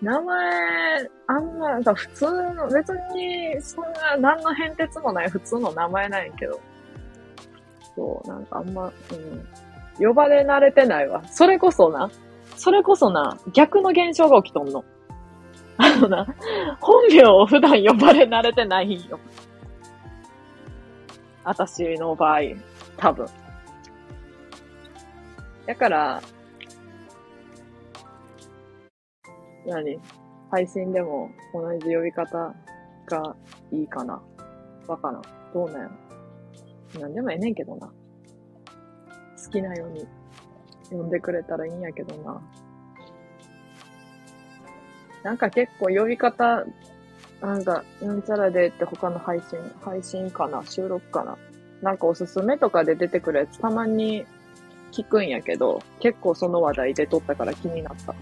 [0.03, 6.61] 名前、あんま、なんか普通の、別に、そんな、何の変哲もない普通の名前なんやけど。
[7.98, 10.06] そう、なんかあんま、うん。
[10.06, 11.24] 呼ばれ慣れてないわ。
[11.27, 12.09] それこそな、
[12.56, 14.85] それこそな、逆の現象が起きとんの。
[15.78, 16.27] あのな、
[16.80, 19.18] 本名を普段呼ばれ慣れてないんよ。
[21.43, 22.40] 私の場合、
[22.96, 23.27] 多分。
[25.66, 26.22] だから、
[29.66, 29.98] 何？
[30.51, 32.54] 配信でも同じ呼び方
[33.06, 33.36] が
[33.72, 34.22] いいかな
[34.86, 35.22] わからん。
[35.52, 36.18] どうなんやろ。
[37.00, 37.86] なんでもええねんけどな。
[37.86, 37.92] 好
[39.50, 40.06] きなように
[40.90, 42.40] 呼んでくれたらいいんやけどな。
[45.22, 46.64] なんか結構呼び方、
[47.40, 50.62] なんか、なんちゃらでって他の配信、配信かな？
[50.64, 51.36] 収録かな？
[51.82, 54.24] なんかおすすめとかで出てくるやつたまに
[54.90, 58.14] 聞くんやけど、結構その話題で撮ったから気になった。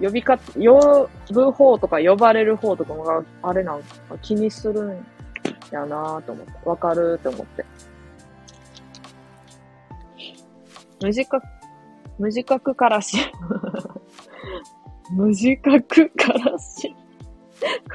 [0.00, 5.06] 呼びか、呼ぶ方とか呼ばれる方とかもあれなんか気にするん
[5.70, 6.52] やなぁと思って。
[6.64, 7.64] わかるって思って。
[11.00, 11.46] 無自覚、
[12.18, 13.16] 無自覚からし。
[15.12, 16.94] 無自覚からし。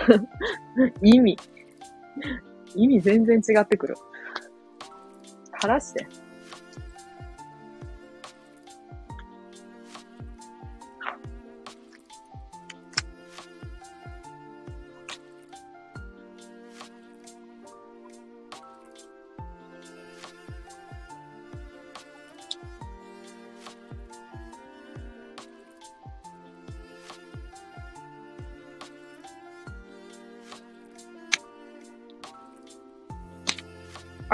[1.01, 1.37] 意味。
[2.75, 3.95] 意味全然違ってくる。
[5.51, 6.07] からして。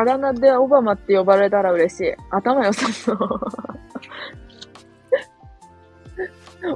[0.01, 2.15] あだ名でオバマって呼ばれたら嬉しい。
[2.31, 3.17] 頭良さそう。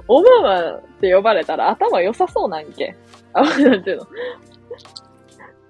[0.08, 2.96] オバマって呼ばれたら頭良さそうなんけ？
[3.34, 4.08] あ、なんていうの？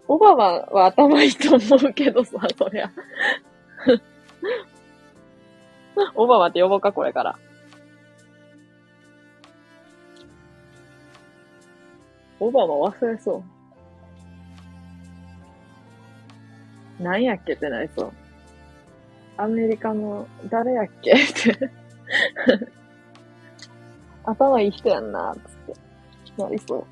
[0.08, 2.92] オバマは頭いいと思うけどさ、そりゃ。
[6.14, 7.40] オバマって呼ぼうか、これから。
[12.40, 13.43] オバマ忘れそう。
[16.99, 18.11] 何やっけってなりそう。
[19.38, 21.14] アメリカの誰やっけ？
[21.14, 21.69] って
[24.24, 26.41] 頭いい人やんな、つって。
[26.41, 26.85] なりそう。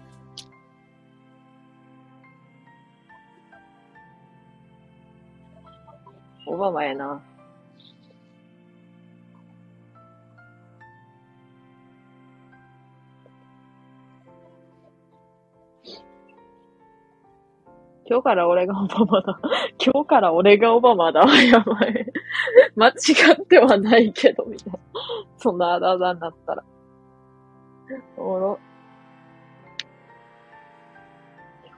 [6.47, 7.21] オバマやな。
[18.05, 19.39] 今日から俺がオバマだ。
[19.83, 21.21] 今日から俺がオバマだ。
[21.43, 22.05] やばい。
[22.75, 22.91] 間違
[23.41, 24.79] ってはないけど、みたいな。
[25.37, 26.63] そんなあだあだになったら。
[28.17, 28.59] おろ。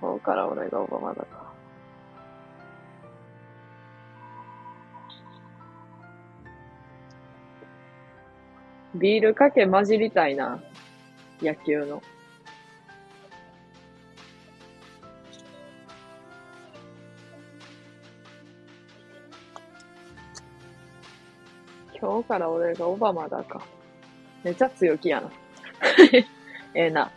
[0.02, 1.46] 今日から俺がオバマだか。
[8.96, 10.60] ビールかけ混じりたいな。
[11.42, 12.02] 野球の。
[22.06, 23.66] 今日から俺がオバマだか。
[24.44, 25.32] めちゃ強気やな。
[26.76, 27.12] ええな。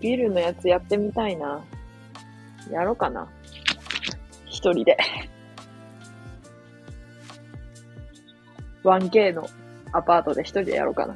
[0.00, 1.62] ビルのやつやってみたいな。
[2.70, 3.30] やろうかな。
[4.46, 4.96] 一人で。
[8.82, 9.46] 1K の
[9.92, 11.14] アパートで一人でやろうかな。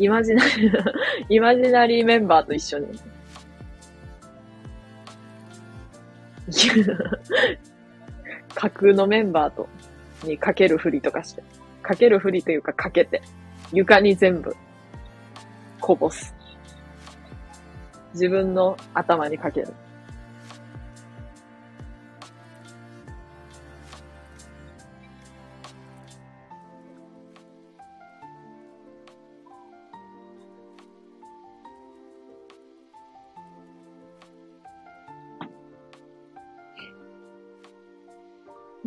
[0.00, 0.82] イマジナリー、
[1.28, 2.86] イマジナリーメンバーと一緒に。
[8.54, 9.68] 架空のメンバーと、
[10.24, 11.42] にかけるふりとかして。
[11.82, 13.20] かけるふりというかかけて。
[13.72, 14.56] 床に全部。
[15.80, 16.34] こぼす。
[18.14, 19.68] 自分の頭にかける。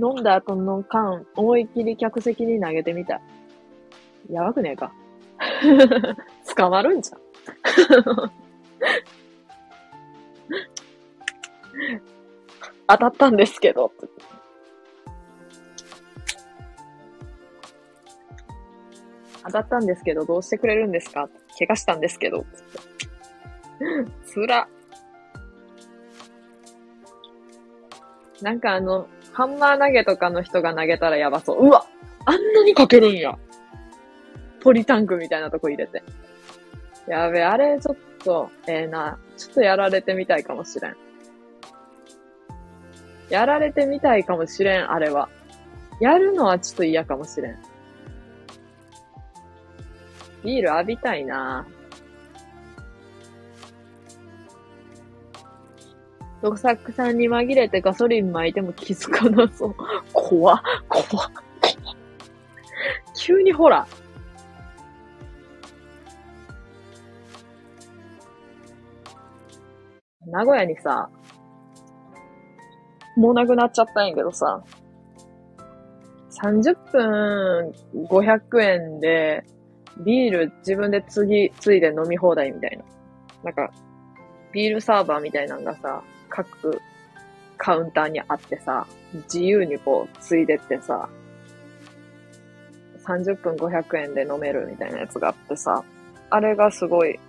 [0.04, 3.22] 飲んだ後の缶、思いっきり客席に投げてみた。
[4.30, 4.92] やばくねえか。
[6.58, 7.20] 捕まるんじゃん。
[12.88, 13.92] 当たったんですけど。
[19.46, 21.30] 当たったんですけど、どうしてくれるんですか？
[21.58, 22.46] 怪我したんですけど。
[24.26, 24.68] つら。
[28.42, 31.66] なんかあの、ハンマー投げとかの人が投げたらやばそう。
[31.66, 31.86] うわ
[32.26, 33.38] あんなにかけるんや。
[34.62, 36.04] ポリタンクみたいなとこ入れて。
[37.08, 39.18] やべ、あれちょっと、ええー、な。
[39.38, 40.96] ちょっとやられてみたいかもしれん。
[43.30, 45.30] やられてみたいかもしれん、あれは。
[46.00, 47.58] やるのはちょっと嫌かもしれん。
[50.44, 51.66] ビール浴びたいな
[56.44, 59.76] ドサックさんに紛れてガソリン巻いても気づかなそう。
[60.12, 61.32] 怖っ、怖っ、怖っ。
[63.16, 63.88] 急にほら。
[70.26, 71.10] 名古屋にさ、
[73.16, 74.62] もうなくなっちゃったんやけどさ、
[76.42, 77.74] 30分
[78.10, 79.46] 500円で、
[80.04, 82.84] ビール自分でつぎ、ついで飲み放題みたいな。
[83.46, 83.72] なんか、
[84.52, 86.82] ビールサーバーみたいなのがさ、各
[87.58, 91.08] カウンターにあってさ、自由にこう、ついでってさ、
[93.06, 95.84] 30分500円で飲めるみたいなやつがあってさ、
[96.32, 97.20] あれがすごい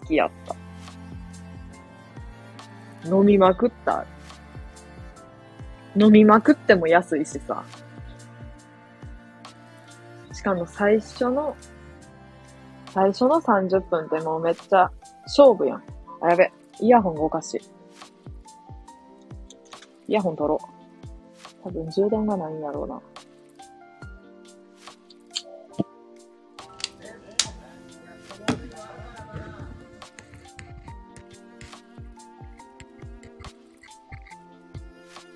[0.00, 0.30] 好きやっ
[3.02, 3.08] た。
[3.08, 4.06] 飲みまくった。
[5.94, 7.62] 飲みまくっても安いしさ。
[10.32, 11.54] しかも最初の、
[12.94, 14.90] 最初の30分ってもうめっちゃ
[15.24, 15.82] 勝負やん。
[16.22, 16.50] あ、やべ。
[16.80, 17.77] イヤホンがおかしい。
[20.08, 20.58] イヤホン取ろう。
[21.62, 23.00] 多分充電がないんやろうな。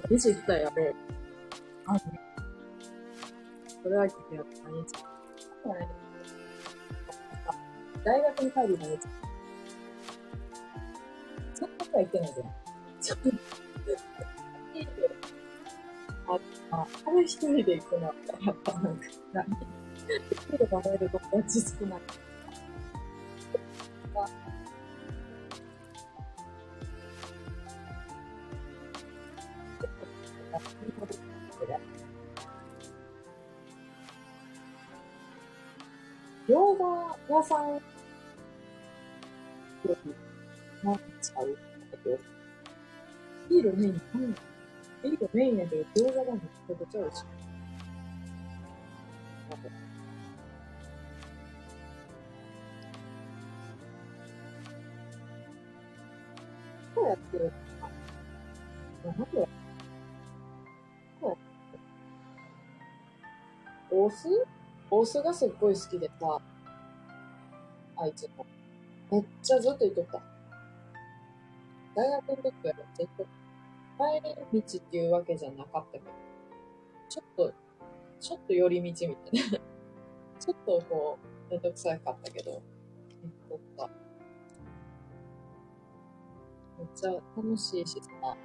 [0.09, 0.73] レジ行ったやろ。
[1.86, 1.99] あ、
[3.83, 4.70] それは聞いてやった。
[4.70, 5.05] 毎日。
[8.05, 8.99] 大学に帰るのに。
[11.55, 13.23] そんなことは言ってないじゃん。
[16.28, 16.39] あ、
[16.70, 18.10] あ、あれ一人で行くのや
[18.52, 19.02] っぱなんか、
[19.33, 19.47] 何
[20.31, 22.01] 一人で食べる友達少ない。
[36.49, 37.81] 餃子屋さん
[40.84, 41.57] なんちゃう
[43.49, 43.92] ビールメイ
[45.06, 47.24] ン、ビールメインやけど餃子がめちゃくちゃ美味しい。
[56.94, 57.39] どうやって？
[57.39, 57.90] るのか
[59.05, 59.48] なんで
[63.90, 64.28] お酢
[64.90, 66.40] お酢がすっごい好きでさ、
[67.97, 68.47] あいつも。
[69.10, 70.22] めっちゃずっと言っとった。
[71.94, 73.41] 大学の時はめっちゃ言っとった。
[74.02, 74.20] 帰
[74.52, 76.05] り道っていうわけじゃなかったけど、
[77.08, 77.55] ちょっと、
[78.20, 79.58] ちょっと寄り道みたいな。
[80.40, 82.62] ちょっとこう、めんどくさかったけど、
[83.22, 83.90] 言っとった。
[86.78, 88.36] めっちゃ楽しいしさ、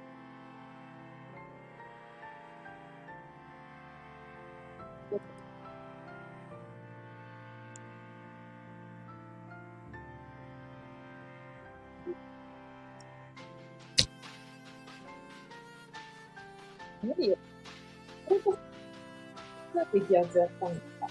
[19.92, 21.08] 激アツやったんですか？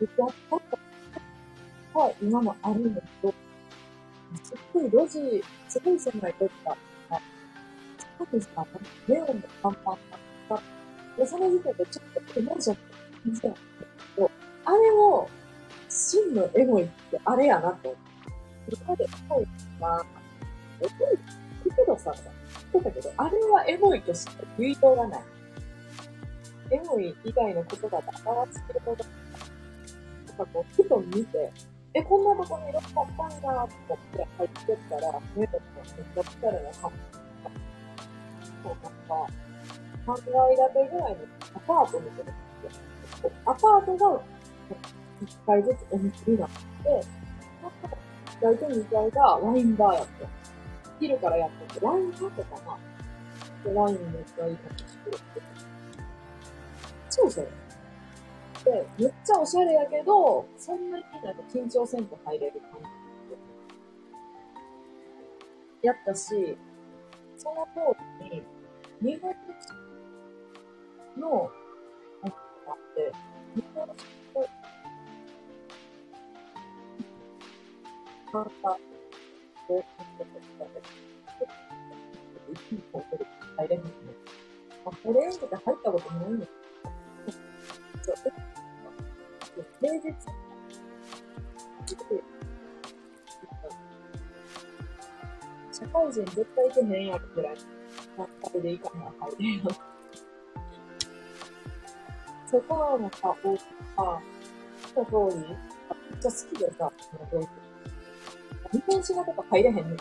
[0.00, 0.60] 激アツだっ
[1.94, 3.34] たは今もあるんだけど、
[4.42, 6.76] すっごい路地、すごい狭いとこが、
[7.98, 8.66] すごいさ、
[9.08, 9.32] ネオンの
[9.62, 9.98] 看板が
[10.50, 10.62] あった。
[11.18, 13.56] で、その時点でちょっとエモーション感じたんだ
[14.14, 14.30] けど、
[14.64, 15.28] あれを、
[15.88, 17.96] 真のエモいってあれやなと。
[18.68, 19.46] 今までエモい
[19.80, 20.04] は、
[20.80, 21.16] エモい
[21.74, 25.22] けどさ、ってたけど、あれはエモいとしか言いようがない。
[26.70, 29.04] エモい以外の言葉で表してるほど、
[30.26, 31.52] なんかこう、ふと見て、
[31.94, 33.68] え、こんなとこにいろあったんだと思っ
[34.12, 37.56] て入ってったら、目とかめっちゃ疲れなかった。
[38.62, 39.26] そう、なんか、
[40.06, 41.18] 3階建てぐらいの
[41.54, 42.32] アパートみたいな。
[43.46, 44.20] アパートが
[45.24, 46.56] 1階ずつお店になって、
[48.38, 50.28] 1階と2階がワインバーやった。
[51.00, 52.78] 昼からやってて、ワインカフェかな
[53.64, 55.55] で、ワインめっちゃいい感じしてるって。
[57.16, 57.48] そうそう。
[58.62, 62.78] で、めっちゃおしゃれやけど、そんなになんか緊張せんと入れる感
[65.80, 65.86] じ。
[65.86, 66.58] やったし、
[67.38, 67.96] その通
[68.30, 68.42] り
[69.00, 69.34] に、日本
[71.16, 71.50] の、
[72.22, 73.12] なんかあって、
[73.54, 73.94] 日本の
[78.30, 78.76] 簡単
[79.68, 79.84] で、
[82.52, 83.16] 一気にこう、
[83.56, 83.90] 入れへんね。
[84.84, 86.65] あ、これとか入ったことないんです
[88.06, 90.14] けど、平日、
[95.72, 97.56] 社会人絶対行けへんやろぐらい、
[98.16, 99.62] 何回でいいかな、入れよ。
[102.50, 103.60] そこのさ、大き
[103.96, 104.20] さ、
[104.94, 107.48] た通り、めっちゃ好きでさ、その同期。
[108.72, 109.84] 日本史のとか入れへんねん。
[109.84, 109.96] うん。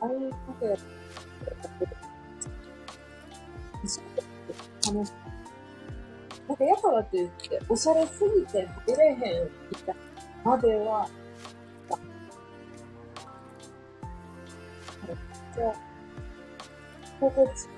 [0.00, 0.78] ああいうカフェ
[3.84, 5.14] 一緒に楽しい。
[6.48, 9.96] なんかやからって言って、おしゃれすぎて入れへんみたい
[10.44, 11.08] までは、
[15.54, 15.74] じゃあ、
[17.20, 17.68] 心地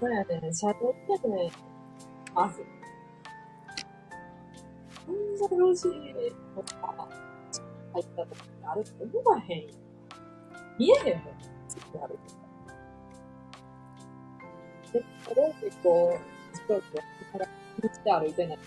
[0.00, 1.50] そうやね、シャドウってね、
[2.32, 2.77] まず。
[5.38, 5.88] そんなロジと
[6.62, 7.08] か
[7.92, 9.68] 入った時にあるって思わへんよ。
[10.76, 11.34] 見えへんもん。
[11.68, 12.38] つってあるとか
[14.92, 16.98] で、それってこう、自分で
[17.30, 17.46] から
[17.80, 18.58] 道で歩いてない。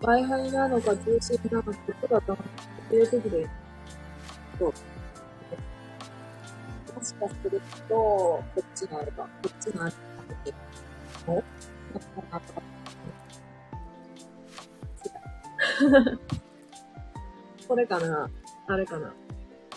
[0.00, 3.46] Wi-Fi なのか通信なのか、どこだと思っていう時で、
[4.58, 4.72] そう。
[7.20, 9.94] もしかすると、こっちがあれば、こっちがあれ
[11.26, 11.46] ば、おなか
[12.32, 12.62] なか。
[17.68, 18.30] これかな
[18.66, 19.14] あれかな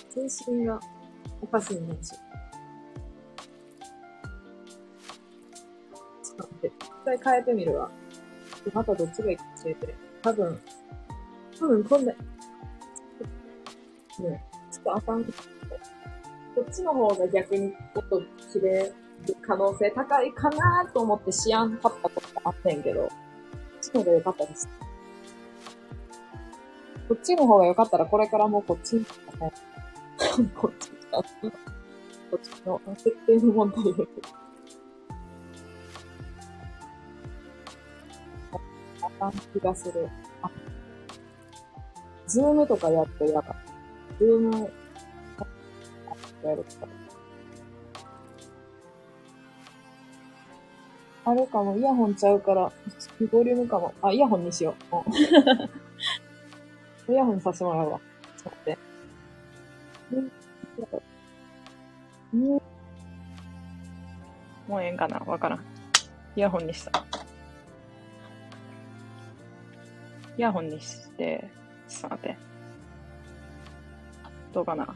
[0.09, 0.79] 通信が
[1.41, 2.11] おかしいんだし。
[2.11, 6.67] ちょっと待って。
[6.67, 6.71] 一
[7.05, 7.91] 回変えてみるわ。
[8.73, 9.95] またどっちがいいか教えて。
[10.21, 10.59] 多分、
[11.59, 12.17] 多分こんな、ね、
[14.71, 15.25] ちょっとあかん。
[16.55, 18.21] こっちの方が逆に音
[18.51, 18.93] 切れる
[19.41, 23.11] 可能性高いかなと思ってしやんかったことがあってんけど、こっ
[23.81, 24.69] ちの方が良かったです。
[27.07, 29.05] こっちの方が良かったらこれからもこっちに、
[30.55, 31.23] こっちこ
[32.37, 32.81] っちの。
[32.95, 33.53] 設定の。
[33.53, 34.41] 問題で。
[39.21, 40.09] かん気がする。
[40.41, 40.49] あ、
[42.25, 43.55] ズームとかやってやば
[44.17, 44.71] ズーム、
[46.43, 46.69] やるか。
[51.23, 52.71] あれかも、イヤホンちゃうから、
[53.31, 53.93] ボリュームかも。
[54.01, 54.95] あ、イヤホンにしよう。
[57.11, 57.99] イヤホンさせてもらうわ。
[58.37, 58.77] ちょっと待って。
[64.67, 65.19] もうええんかな？
[65.19, 65.59] わからん。
[66.35, 67.05] イヤホンにした。
[70.37, 71.49] イヤホンにして、
[71.87, 72.37] ちょっと待って。
[74.53, 74.95] どうかな、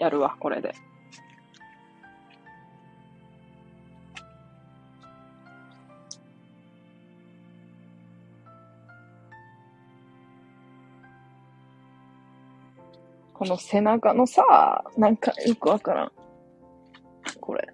[0.00, 0.74] やるわ、これで。
[13.34, 16.12] この背中のさ、なんかよくわからん。
[17.38, 17.68] これ。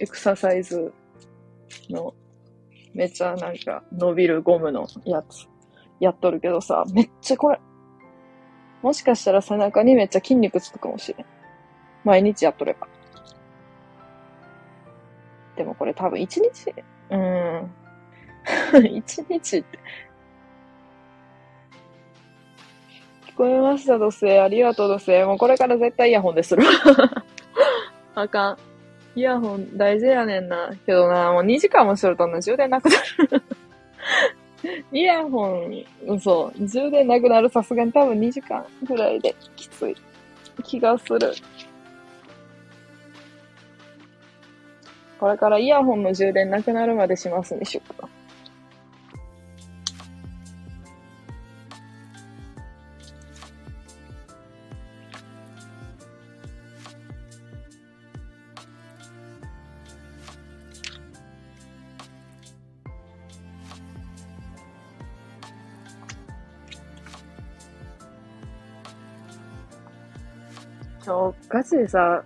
[0.00, 0.92] エクササイズ
[1.88, 2.14] の
[2.94, 5.46] めっちゃなんか伸びるゴムのやつ
[6.00, 7.60] やっとるけどさ、めっちゃこれ、
[8.82, 11.33] もしかしたら背中にめっちゃ筋肉つくかもしれん。
[12.04, 12.86] 毎日やっとれば。
[15.56, 16.74] でもこれ多分一日、
[17.10, 17.70] うん。
[18.96, 19.78] 一日って。
[23.28, 24.38] 聞こえました、土星。
[24.38, 25.24] ありがとう、土星。
[25.24, 26.62] もうこれから絶対イヤホンでする。
[28.14, 28.58] あかん。
[29.16, 30.72] イヤホン大事やねんな。
[30.86, 32.96] けどな、もう2時間もするとな、充電なくな
[33.30, 33.42] る。
[34.92, 35.68] イヤホ
[36.08, 39.96] ン、そう、充電なくなるさすがに多分2時間ぐらいできつい
[40.62, 41.32] 気がする。
[45.24, 48.06] これからイヤホンの充電なくなるまでしますにしよっか。
[71.48, 72.22] ガチでさ、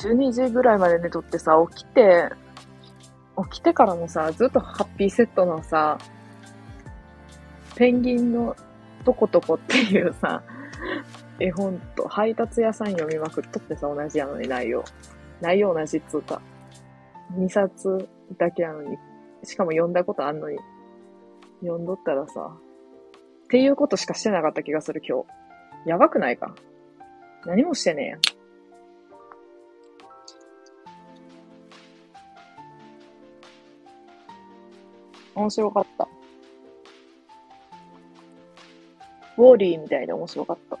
[0.00, 2.30] 12時ぐらいまで寝とってさ、起きて、
[3.50, 5.98] 起きてからもさ、ずっとハッピーセットのさ、
[7.76, 8.56] ペンギンの
[9.04, 10.42] とことこっていうさ、
[11.38, 14.84] 絵本と配達屋さん読みまくっとってさ、同じやのに内容。
[15.40, 16.42] 内容同じっつうか。
[17.38, 18.98] 2冊だけやのに。
[19.44, 20.58] しかも読んだことあんのに。
[21.60, 22.56] 読んどったらさ、
[23.44, 25.22] っていうことしかしてなかった気がする今
[25.84, 25.88] 日。
[25.88, 26.54] やばくないか？
[27.46, 28.20] 何もしてねえやん。
[35.34, 36.08] 面白かった。
[39.36, 40.78] ウォーリーみたいで面白かった。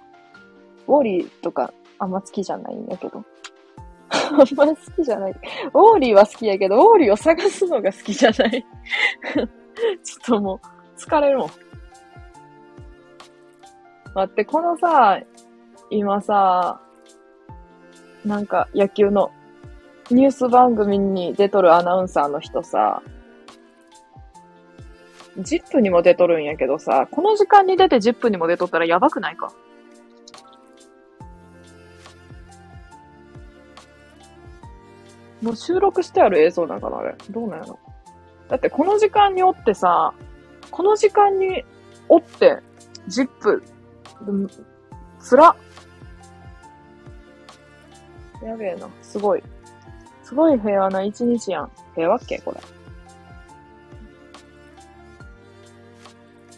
[0.86, 3.24] ウォーリーとかあんま好きじゃないんだけど。
[4.10, 5.32] あんま好きじゃない。
[5.32, 8.50] ウォーリーは好きやけど、ウォーリーを探すのが好きじゃない。
[9.32, 11.48] ちょっともう、疲れるもん。
[14.14, 15.20] 待って、このさ、
[15.90, 16.80] 今さ、
[18.24, 19.30] なんか野球の
[20.10, 23.02] ニュース番組に出とるアナウンサーの人さ、
[25.38, 29.52] 10分にも出とるんやけどさ、この時間に出て10分にも出とったらやばくないか？
[35.40, 37.14] もう収録してある映像だからあれ。
[37.30, 37.78] どうなんやろ？
[38.48, 40.12] だってこの時間におってさ、
[40.70, 41.64] この時間に
[42.08, 42.58] おって、
[43.08, 43.62] 10分。
[45.20, 45.56] つらっ。
[48.44, 48.88] やべえな。
[49.02, 49.42] すごい。
[50.24, 51.70] すごい平和な一日やん。
[51.94, 52.60] 平和っけこれ。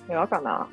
[0.07, 0.69] 平和かな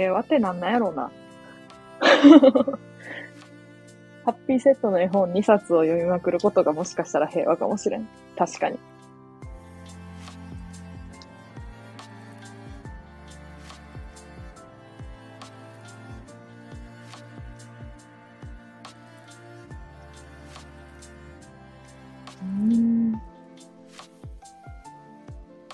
[0.00, 1.10] 平和ってなんなんやろうな。
[4.24, 8.08] ハッピーセットの絵本2冊を読みまくることがもしかしたら平和かもしれん。
[8.36, 8.78] 確かに。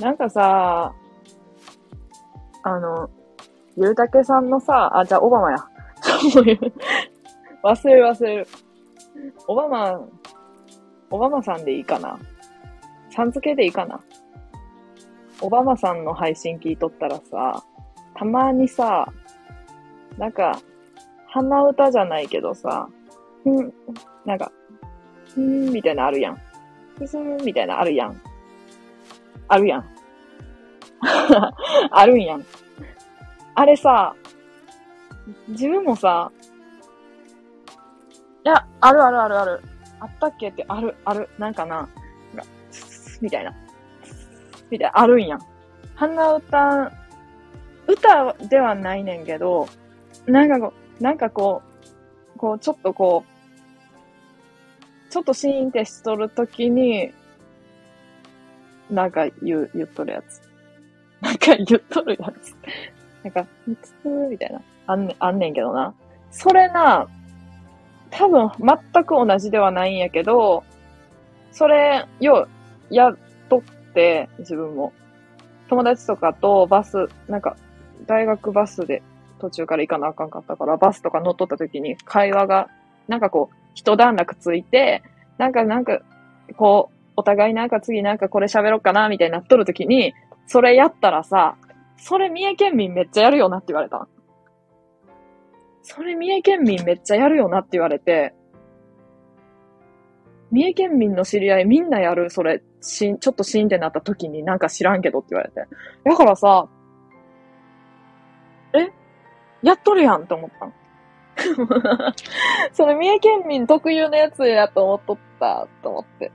[0.06, 0.94] なんかさ、
[2.62, 3.10] あの、
[3.76, 5.56] ゆうたけさんのさ、あ、じゃあオバマや。
[6.32, 6.60] そういう
[7.64, 8.46] 忘れる忘れる。
[9.48, 10.00] オバマ、
[11.10, 12.20] オバマさんでいいかな
[13.10, 13.98] さん付けでいいかな
[15.40, 17.64] オバマさんの配信聞いとったらさ、
[18.14, 19.12] たまにさ、
[20.18, 20.60] なんか、
[21.26, 22.88] 鼻歌じゃないけどさ、
[23.44, 23.72] ん、
[24.24, 24.52] なんか、
[25.36, 26.40] んみたいなあるやん。
[26.96, 28.22] ふすんみたいなあるやん。
[29.48, 29.95] あるやん。
[31.90, 32.44] あるんやん。
[33.54, 34.14] あれさ、
[35.48, 36.30] 自分もさ、
[38.44, 39.62] いや、あるあるあるある。
[39.98, 41.28] あったっけって、ある、ある。
[41.38, 41.88] なんかな、
[43.20, 43.52] みたいな。
[44.70, 45.40] みたいな、あるんやん。
[45.94, 46.92] 鼻歌、
[47.86, 49.68] 歌ではないねんけど、
[50.26, 51.62] なんかこう、なんかこ
[52.34, 57.12] う、こう、ちょっとこう、ちょっとシーンってしとるときに、
[58.90, 60.45] なんか言う、言っとるやつ。
[61.20, 62.54] なんか言っとるやつ。
[63.22, 64.60] なんか、みつみたいな。
[64.86, 65.94] あんねん、あんねんけどな。
[66.30, 67.08] それな、
[68.10, 70.64] 多分全く同じではないんやけど、
[71.52, 72.48] それ、よ
[72.90, 73.16] う、やっ
[73.48, 73.62] とっ
[73.94, 74.92] て、自分も。
[75.68, 77.56] 友達とかとバス、なんか、
[78.06, 79.02] 大学バスで
[79.40, 82.68] 途中から行かなあかんかったから、バスとか乗っとった時に会話が、
[83.08, 85.02] なんかこう、一段落ついて、
[85.38, 86.00] なんか、なんか、
[86.56, 90.14] こう、お互いなんか次なんかこれ喋ろうかな、みたいになっとる時に、
[90.46, 91.56] それやったらさ、
[91.96, 94.08] それ三重県民めっちゃやるよなって言われた。
[95.82, 98.34] それ三重県民めっちゃやるよなって言われて、
[100.50, 105.66] 三重県民の知り合いみんなやる、それ、しん、ちょっとシーンってなった時になんか知らんけどって言われて。
[106.04, 106.68] だからさ、
[108.74, 108.92] え？
[109.62, 110.72] やっとるやんって思った。
[112.72, 116.32] それ三重県民特有のやつやと思っとったと思って。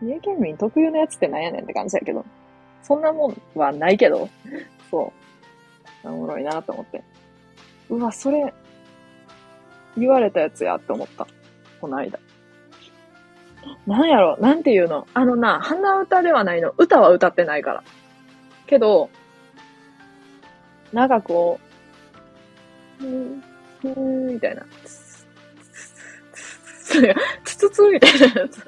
[0.00, 2.24] 三重県民特有のやつってなんやねんって感じやけど。
[2.82, 4.28] そんなもんはないけど。
[4.90, 5.12] そ
[6.04, 6.08] う。
[6.08, 7.02] おもろいなと思って。
[7.90, 8.52] うわ、それ、
[9.96, 11.26] 言われたやつやって思った。
[11.80, 12.18] この間。
[13.86, 14.36] なんやろ？
[14.38, 15.06] なんていうの？
[15.14, 16.74] あのな、鼻歌ではないの。
[16.76, 17.84] 歌は歌ってないから。
[18.66, 19.10] けど、
[20.92, 21.60] なんかこ
[23.00, 23.40] う、ふー、
[23.80, 24.66] ふーみたいな。
[24.82, 25.26] つ
[27.44, 28.66] つつみたいなやつ。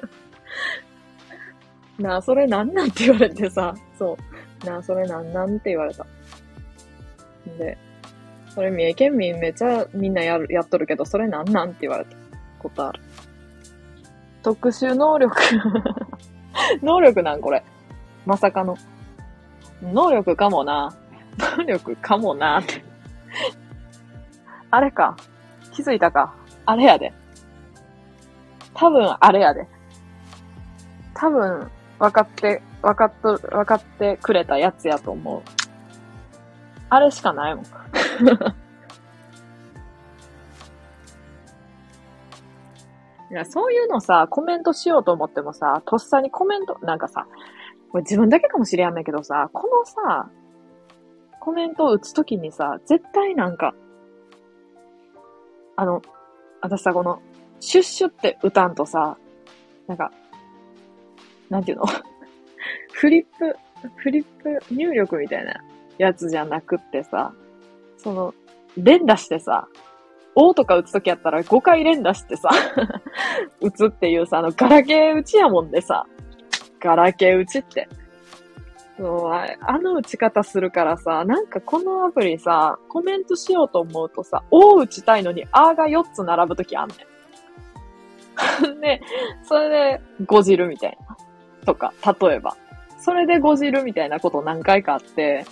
[1.99, 4.17] なあ、それなんなんって言われてさ、そ
[4.63, 4.65] う。
[4.65, 6.05] なあ、それなんなんって言われた。
[7.57, 7.77] で、
[8.49, 12.11] それ三重県民めちゃみんなやる、やっとるけど、それなんなんって言われた
[12.59, 13.01] ことある。
[14.43, 15.35] 特殊能力
[16.81, 17.63] 能力なんこれ。
[18.25, 18.77] まさかの。
[19.81, 20.93] 能力かもな。
[21.57, 22.61] 能力かもな
[24.71, 25.15] あれか。
[25.71, 26.33] 気づいたか。
[26.65, 27.13] あれやで。
[28.73, 29.67] 多分あれやで。
[31.13, 35.41] 多分分かって、分かっと、分かってくれたやつやと思う。
[36.89, 37.65] あれしかないもん。
[43.31, 47.27] いや、そういうのさ、コメントしようと思ってもさ、とっさにコメント、なんかさ、
[47.91, 50.29] これ自分だけかもしれんねんけどさ、このさ、
[51.39, 53.73] コメントを打つときにさ、絶対なんか、
[55.75, 56.01] あの、
[56.61, 57.21] 私さ、この、
[57.59, 59.17] シュッシュって打たんとさ、
[59.87, 60.11] なんか、
[61.49, 61.85] なんていうの？
[62.93, 63.55] フリップ、
[63.95, 65.53] フリップ入力みたいな
[65.97, 67.33] やつじゃなくってさ、
[67.97, 68.33] その、
[68.77, 69.67] 連打してさ、
[70.35, 72.49] O とか打つときやったら5回連打してさ
[73.61, 76.05] 打つっていうさ、あの、ガラケー打ちやもんでさ、
[76.79, 77.87] ガラケー打ちって。
[78.97, 88.79] そうあの打ち方するからさ、なんかこのアプリさ、コメントしようと思うとさ、O 打ちたいのに A が4つ並ぶときあんねん。
[88.79, 89.01] で、
[89.43, 91.17] それで、ごじるみたいな。
[91.65, 92.55] とか、例えば。
[92.99, 95.45] それでごじるみたいなこと何回かあって、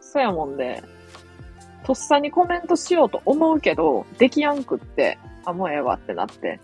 [0.00, 0.82] そやもんで、
[1.84, 6.60] とっさにコメントしようと思うけど、できやんくって、あ、もうええわってなって、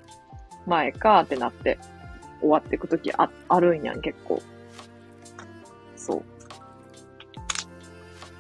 [0.67, 1.79] 前かってなって、
[2.41, 4.43] 終わってくときあ、あるんやん、結構。
[5.97, 6.23] そう。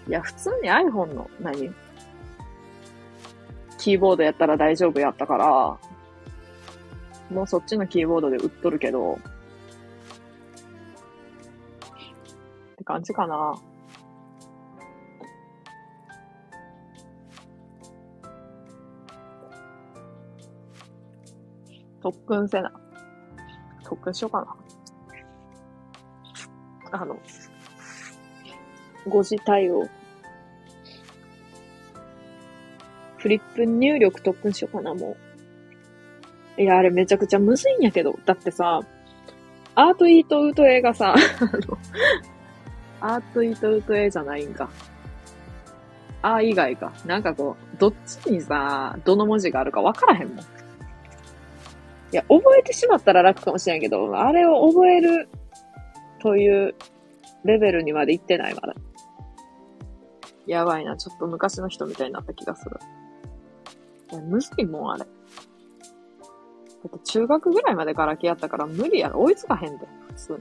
[0.08, 1.72] いや、普通に iPhone の何、
[3.78, 5.78] キーボードやったら大丈夫やったから、
[7.30, 9.18] もうそっちのキーボードで売っとるけど、
[12.74, 13.54] って感じかな。
[22.02, 22.72] 特訓せな。
[23.82, 24.56] 特訓しようか
[26.92, 27.00] な。
[27.00, 27.18] あの、
[29.08, 29.88] 5時対応。
[33.18, 35.25] フリップ入力特訓しようかな、もう。
[36.58, 38.18] いや、あれめちゃくちゃむずいんやけど。
[38.24, 38.80] だってさ、
[39.74, 41.14] アートイートウートエがさ、
[43.00, 44.70] アートイートウートエじゃないんか。
[46.22, 46.92] あ以外か。
[47.04, 50.38] なんかこう、どっちにさ、どの文字があるかわからへんもん。
[50.38, 50.42] い
[52.12, 55.28] や、覚えてしまったら楽かもしれんけど、あれを覚える
[56.20, 56.74] という
[57.44, 58.74] レベルにまで行ってない、まだ。
[60.46, 60.96] やばいな。
[60.96, 62.78] ちょっと昔の人みたいになった気がする。
[64.12, 65.04] いや、むずいもん、あれ。
[66.84, 69.20] だって中学ぐらいまでガラケーやったから無理やろ。
[69.20, 70.32] 追いつかへんで、普通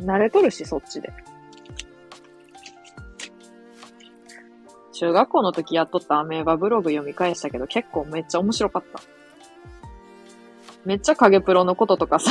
[0.00, 0.06] に。
[0.06, 1.12] 慣れとるし、そっちで。
[4.92, 9.00] 中学校の時やっとったアメーバブログ読み返したけど結構めっちゃ面白かった。
[10.84, 12.30] めっちゃ影プロのこととかさ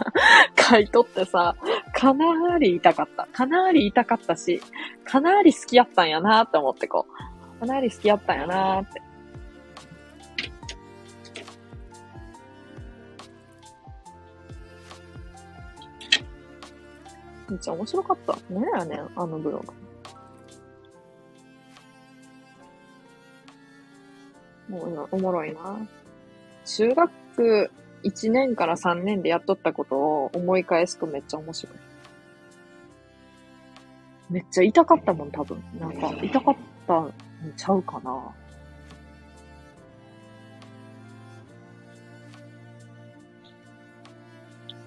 [0.70, 1.56] 書いとってさ、
[1.94, 3.26] かなーり痛かった。
[3.32, 4.60] かなーり痛かったし、
[5.04, 7.37] かなーり好きやったんやなーって思ってこう。
[7.60, 9.02] かなり好きやったんやなーって。
[17.48, 18.34] めっちゃ面白かった。
[18.52, 19.72] ねやねん、あのブログ。
[24.68, 25.78] もう、おもろいな。
[26.66, 27.70] 中学
[28.04, 31.76] 1年から3年でやっとったことを思い返すとめっちゃ面白い。
[34.30, 35.64] めっちゃ痛かったもん、多分。
[35.80, 36.56] なんか、痛かっ
[36.86, 38.34] たちゃうかな。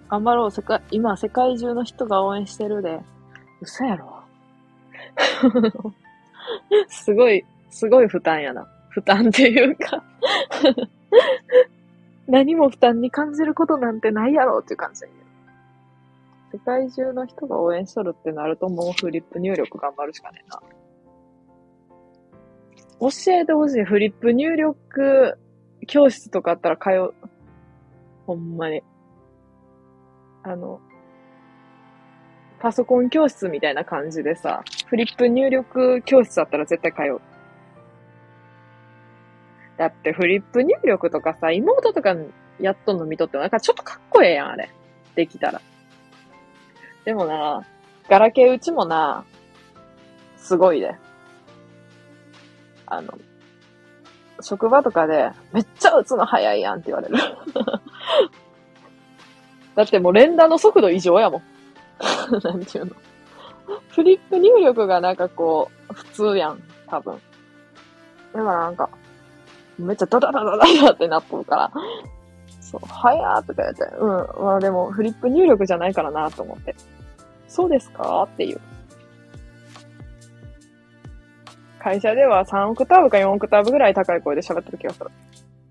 [0.10, 3.00] 頑張ろう、世界、今、世界中の人が応援してるで。
[3.62, 4.24] 嘘やろ。
[6.90, 8.68] すごい、すごい負担やな。
[8.90, 10.04] 負担っていうか
[12.28, 15.22] 何も負担に感じることなんてないやろっていう感じだけど。
[16.52, 20.62] 世界中の人が応援しとるってなるともうフリップ入力頑張るしかねえな。
[23.02, 23.84] 教えてほしい。
[23.84, 25.38] フリップ入力
[25.88, 27.14] 教室とかあったら通う。
[28.28, 28.84] ほんまに。
[30.44, 30.80] あの、
[32.60, 37.22] パソコン教室みたいな感じでさ、フリップ入力教室だったら絶対通う。
[39.78, 42.16] だってフリップ入力とかさ、妹とか
[42.60, 44.70] やっとんの見とってもなんかちょっとかっこええやん、あれ。
[45.16, 45.60] できたら。
[47.04, 47.66] でもな、
[48.08, 49.26] ガラケーうちもな、
[50.38, 50.96] すごいで。
[52.92, 53.18] あの、
[54.42, 57.16] 職場とかで、めっちゃ打つの早いやんって言われる。
[59.76, 61.42] だってもう連打の速度異常やもん。
[62.44, 62.92] なんていうの。
[63.90, 67.14] フリップ入力がなんかこう、普通やん、多分。
[68.34, 68.90] だからなんか、
[69.80, 71.72] めっちゃダダダダダダってなっとるから、
[72.60, 74.10] そう、早ーとか言って、うん、
[74.45, 76.76] まあでもフリップ入力じゃないからなと思って。
[77.48, 78.61] そうですかっていう。
[81.82, 85.10] 会社では3オクターブか4オクターブぐらい高い声で喋ってる気がする。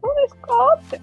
[0.03, 0.53] そうですか？
[0.77, 1.01] って。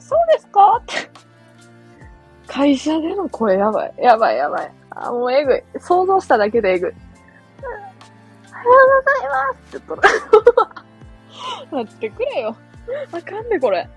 [0.00, 0.76] そうですか？
[0.82, 0.94] って。
[2.46, 3.94] 会社での声やばい。
[3.98, 4.72] やばいやばい。
[4.90, 5.62] あ、もうえぐい。
[5.78, 6.92] 想像しただけでえぐい。
[8.50, 10.02] おはようございますって言っとる。
[11.86, 12.56] 待ってくれよ。
[13.12, 13.88] あかんで、これ。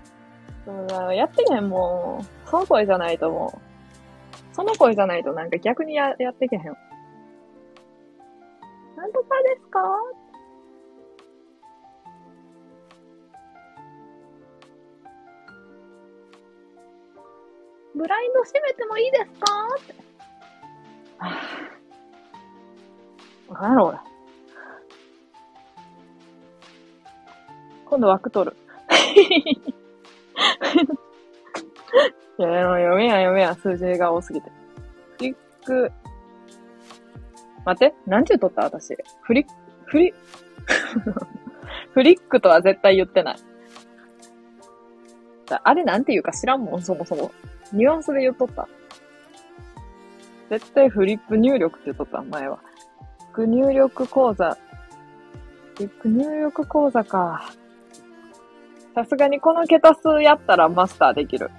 [1.16, 2.48] やってけへん、もう。
[2.48, 3.71] その声じゃないともう。
[4.52, 6.62] その声じゃないとなんか逆にややってけへん。
[6.64, 6.72] な
[9.06, 9.80] んとかですか？
[17.94, 19.68] ブラインド閉めてもいいですか？
[19.80, 19.94] って。
[21.18, 23.54] はぁ。
[23.54, 23.98] 何やろ、俺。
[27.86, 28.56] 今度枠取る。
[32.38, 34.50] いや、読めや読めや、数字が多すぎて。
[35.18, 35.92] フリック、
[37.64, 38.62] 待って、何十取った？
[38.64, 38.96] 私。
[39.22, 39.52] フリック、
[39.86, 40.14] フリ、
[41.92, 43.36] フリックとは絶対言ってない。
[45.64, 47.30] あれなんて言うか知らんもん、そもそも。
[47.72, 48.66] ニュアンスで言っとった。
[50.48, 52.58] 絶対フリップ入力って言っとった、前は。
[53.32, 54.56] フリック入力講座。
[55.76, 57.44] フリック入力講座か。
[58.94, 61.50] さすがにこの桁数やったらマスターできる。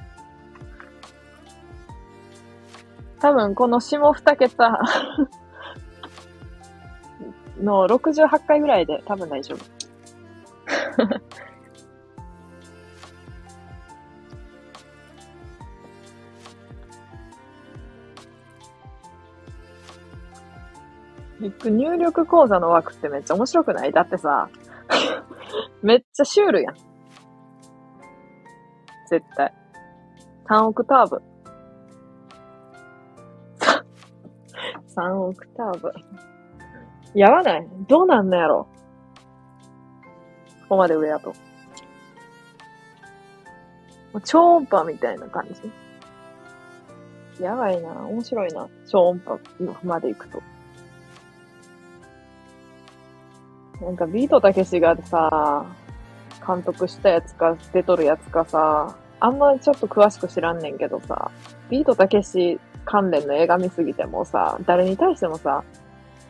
[3.23, 4.81] 多分この下二桁
[7.63, 9.63] の68回ぐらいで多分大丈夫。
[21.69, 23.93] 入力講座の枠ってめっちゃ面白くない？
[23.93, 24.49] だってさ、
[25.81, 26.75] めっちゃシュールやん。
[29.07, 29.53] 絶対。
[30.49, 31.32] 3オクターブ。
[34.95, 35.91] 3オクターブ。
[37.15, 37.67] やばない？
[37.87, 38.67] どうなんのやろ？
[40.63, 41.29] ここまで上やと。
[41.29, 41.35] も
[44.15, 45.45] う超音波みたいな感
[47.39, 47.43] じ。
[47.43, 47.89] やばいな。
[48.07, 48.67] 面白いな。
[48.87, 49.39] 超音波
[49.83, 50.41] まで行くと。
[53.81, 55.65] なんかビートたけしがさ、
[56.45, 61.31] 監督したやつか、出とるやつかさ、あんまちょっと詳しく知らんねんけどさ、
[61.69, 65.63] ビートたけし関連の映画見すぎてもさ、誰に対してもさ、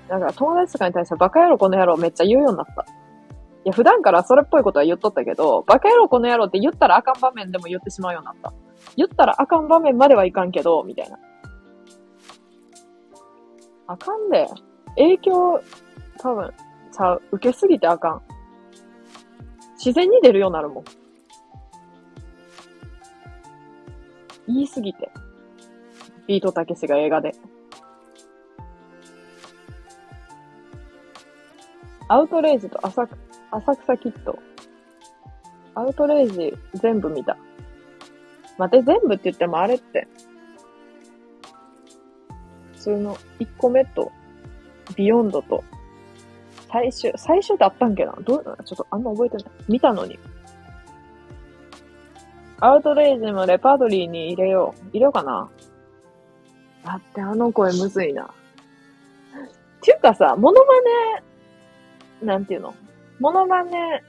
[0.09, 2.85] なんか友達とかに対してバカ野郎この野郎めっちゃ言うようになった。
[3.65, 8.53] いや、普段からそれっぽいことは言っとったけど、バカ野郎この野郎って言ったらあかん場面でも言ってしまうようになった。
[8.97, 11.17] 言ったらあかん場面まではいかんけど、みたいな。
[13.87, 14.47] あかんで。
[14.95, 15.61] 影響、
[16.19, 16.53] 多分、
[16.91, 17.21] ちゃう。
[17.31, 18.21] 受けすぎてあかん。
[19.77, 20.83] 自然に出るようになるもん。
[24.47, 25.09] 言いすぎて。
[26.27, 27.33] ビートたけしが映画で。
[32.07, 33.07] アウトレイジと浅
[33.51, 34.37] 浅草キッド。
[35.75, 37.37] アウトレイジ全部見た。
[38.57, 40.07] 待って、全部って言ってもあれって。
[42.75, 44.11] 普通の1個目と、
[44.95, 45.63] ビヨンドと、
[46.69, 48.13] 最終、最終ってあったんけな？
[48.23, 49.45] どう、ちょっとあんま覚えてない。
[49.67, 50.19] 見たのに。
[52.59, 54.81] アウトレイジもレパートリーに入れよう。
[54.89, 55.49] 入れようかな。
[56.85, 58.23] だってあの声むずいな。
[58.23, 58.27] っ
[59.81, 60.81] ていうかさ、モノマ
[62.21, 62.73] ネ、なんていうの？
[63.19, 64.03] モノマネ、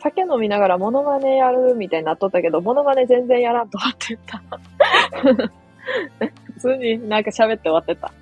[0.00, 4.42] 酒飲みながらモノマネやるみたいになっとったけど、モノマネ全然やらんと終わってた。
[6.54, 8.12] 普通になんか喋って終わってた。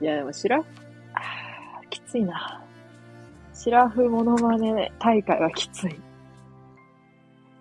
[0.00, 0.68] いや、でもシラフ、
[1.14, 2.62] あきついな。
[3.54, 6.00] シラフモノマネ大会はきつい。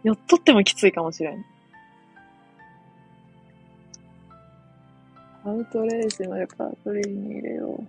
[0.03, 1.45] よっとってもきついかもしれん。
[5.47, 7.85] アウトレージのレパートリーに入れよう。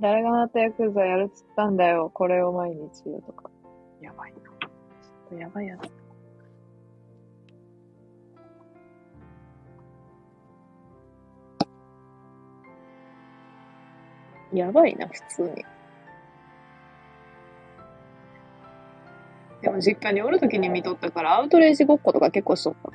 [0.00, 2.08] 誰がまたヤクザやるっつったんだよ。
[2.14, 3.50] これを毎日言うとか。
[4.00, 4.38] やばいな。
[4.38, 5.90] ちょっとやばいやつ。
[14.56, 15.64] やばいな、普通に。
[19.62, 22.90] でも実家におるときに見とったから、アウトレイジごっことか結構しとった。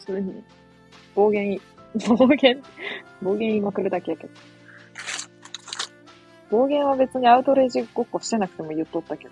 [0.00, 0.44] 普通に、
[1.14, 1.60] 暴言、
[2.06, 2.62] 暴言、
[3.22, 4.32] 暴言言いまくるだけやけど。
[6.50, 9.30] 暴言は別にアウトレイジごっこしてなくても言っとったけど。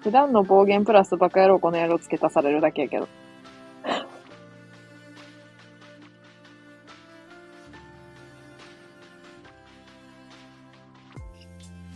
[0.00, 3.08] 普段の暴言プラスバカ野郎この野郎付け足されるだけやけど。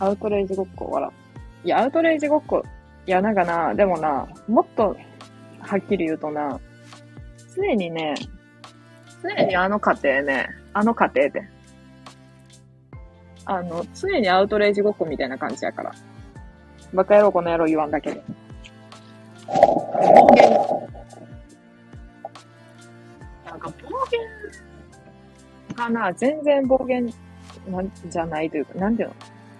[0.03, 1.67] アウトレイジごっこ笑う。
[1.67, 2.61] いや、アウトレイジごっこ、
[3.05, 4.97] いや、なんかな、でもな、もっと、
[5.59, 6.59] はっきり言うとな、
[7.55, 8.15] 常にね、
[9.21, 11.43] 常にあの家庭ね、あの家庭で。
[13.45, 15.93] あの、常にアウトレイジごっこみたいな感じやから。
[16.93, 18.21] バカ野郎この野郎言わんだけで。
[19.47, 20.51] 暴言。
[23.45, 23.89] なんか暴
[25.69, 27.09] 言かな、全然暴言
[27.69, 29.15] なんじゃないというか、なんていうの？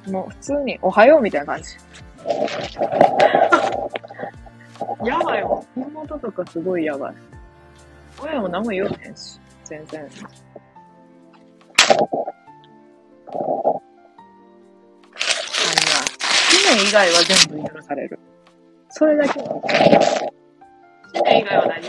[0.07, 1.77] もう普通におはようみたいな感じ。
[5.05, 5.61] やばいわ。
[5.75, 7.15] 妹とかすごいやばい。
[8.21, 10.09] 親も何も言わへんし、全然。
[16.75, 18.19] 年以外は全部許される。
[18.89, 19.47] それだけは。
[21.13, 21.81] 1年以外は何？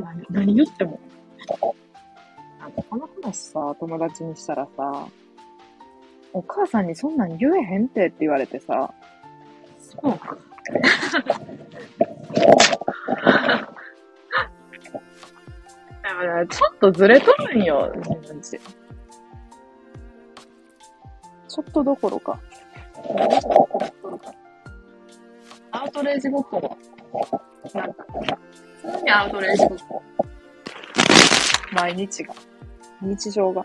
[0.00, 1.00] 何何言っても。
[2.60, 5.06] あのこの話さ、友達にしたらさ、
[6.32, 8.92] お母さんにそんなん言えへんってって言われてさ、
[9.78, 10.18] そう
[16.48, 18.58] ちょっとずれとるんよ、自分ち。
[21.48, 22.40] ちょっとどころか。
[25.70, 26.78] アウトレイジごっこも、
[27.74, 28.06] なんか、
[28.82, 30.02] 普通にアウトレイジごっこ。
[31.72, 32.34] 毎日が。
[33.00, 33.64] 日常が。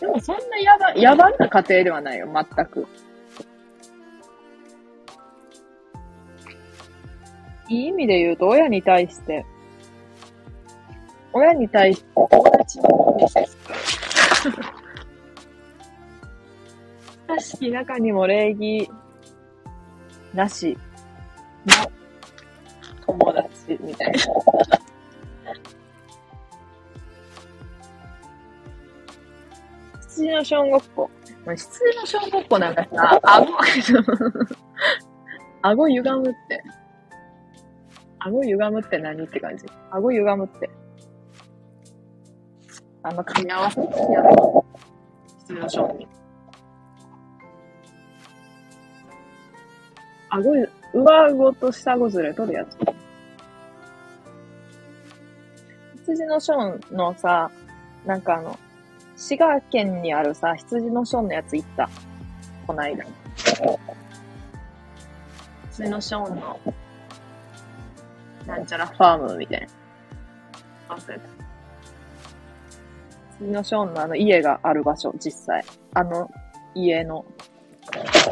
[0.00, 2.86] でもそんなやば、野蛮な家庭ではないよ、全く。
[7.68, 9.44] いい意味で言うと、親に対して、
[11.32, 12.08] 親に対して。
[17.28, 18.88] 親しき中にも礼儀
[20.32, 20.78] なし
[21.66, 21.90] の
[23.04, 24.18] 友達みたいな。
[30.16, 31.10] 羊の小ごっこ。
[31.54, 33.52] 羊の小ごっこなんかさ、顎、
[35.62, 36.64] 顎歪むって。
[38.18, 39.66] 顎歪むって何って感じ？
[39.90, 40.70] 顎歪むって。
[43.02, 43.88] あの、噛み合わせや
[44.22, 44.64] ろ。
[45.40, 46.08] 羊の小に。
[50.30, 50.50] 顎、
[50.94, 52.78] 上顎と下顎ずれとるやつ。
[56.06, 57.50] 羊のショーンのさ、
[58.04, 58.58] なんかあの、
[59.16, 61.88] 滋賀県にあるさ、羊のショーンのやつ行った？
[62.66, 63.04] こないだ。
[65.70, 66.60] 羊のショーンの、
[68.46, 69.60] なんちゃらファームみたい
[70.88, 70.96] な。
[70.96, 71.28] 忘れた。
[73.38, 75.64] 羊のショーンのあの家がある場所、実際。
[75.94, 76.30] あの
[76.74, 77.24] 家の。
[77.94, 78.28] めっち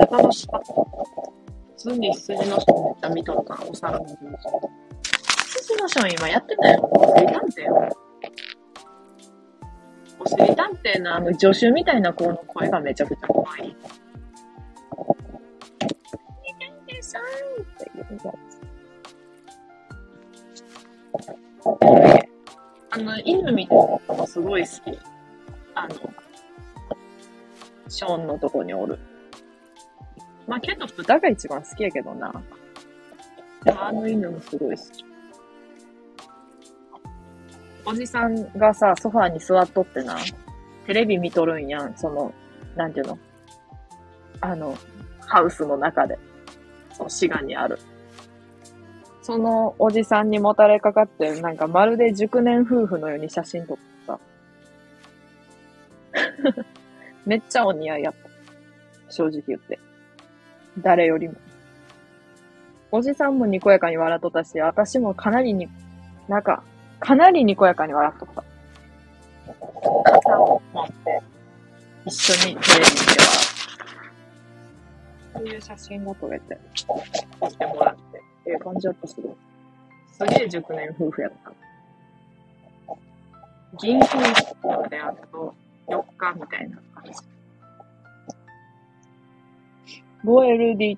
[0.00, 0.72] ゃ楽しかった。
[0.72, 6.88] 普通に羊のショーンめっちゃ見とるから、お皿の羊のショーン今やってたよ。
[6.92, 7.96] おしり探偵よ。
[10.24, 13.76] おしり探偵のあの助手みたいな子の声がめちゃくちゃ怖い。
[14.90, 17.24] 探偵さんっ
[17.78, 18.60] て言うやつ。
[22.90, 24.98] あの、犬みたいな子もすごい好き。
[25.74, 25.94] あの、
[27.88, 28.98] ショーンのとこにおる。
[30.46, 32.32] まあ、けど豚が一番好きやけどな。
[33.66, 35.13] あの犬もすごい好き。
[37.86, 40.16] おじさんがさ、ソファーに座っとってな、
[40.86, 42.32] テレビ見とるんやん、その、
[42.76, 43.18] なんていうの？
[44.40, 44.76] あの、
[45.20, 46.18] ハウスの中で。
[46.92, 47.78] そう、滋賀にある。
[49.22, 54.20] そのおじさんにもたれかかって、なんかまるで熟年夫婦のように写真撮った。
[57.24, 58.30] めっちゃお似合いやった。
[59.10, 59.78] 正直言って。
[60.78, 61.34] 誰よりも。
[62.92, 65.68] おじさんもにこやかに笑っとったし、私もかなりに、
[66.28, 66.62] なんか、
[67.04, 68.42] かなりにこやかに笑っとった。
[72.06, 73.44] 一緒にテレビ見て笑
[75.34, 79.32] そういう写真が撮れて、撮ってもらって、ええ感じだったすごい。
[80.12, 81.52] すげえ熟年夫婦やった。
[83.78, 85.54] 銀婚式まであと
[85.88, 87.12] 4日みたいな感じ。
[90.24, 90.96] 5LDK。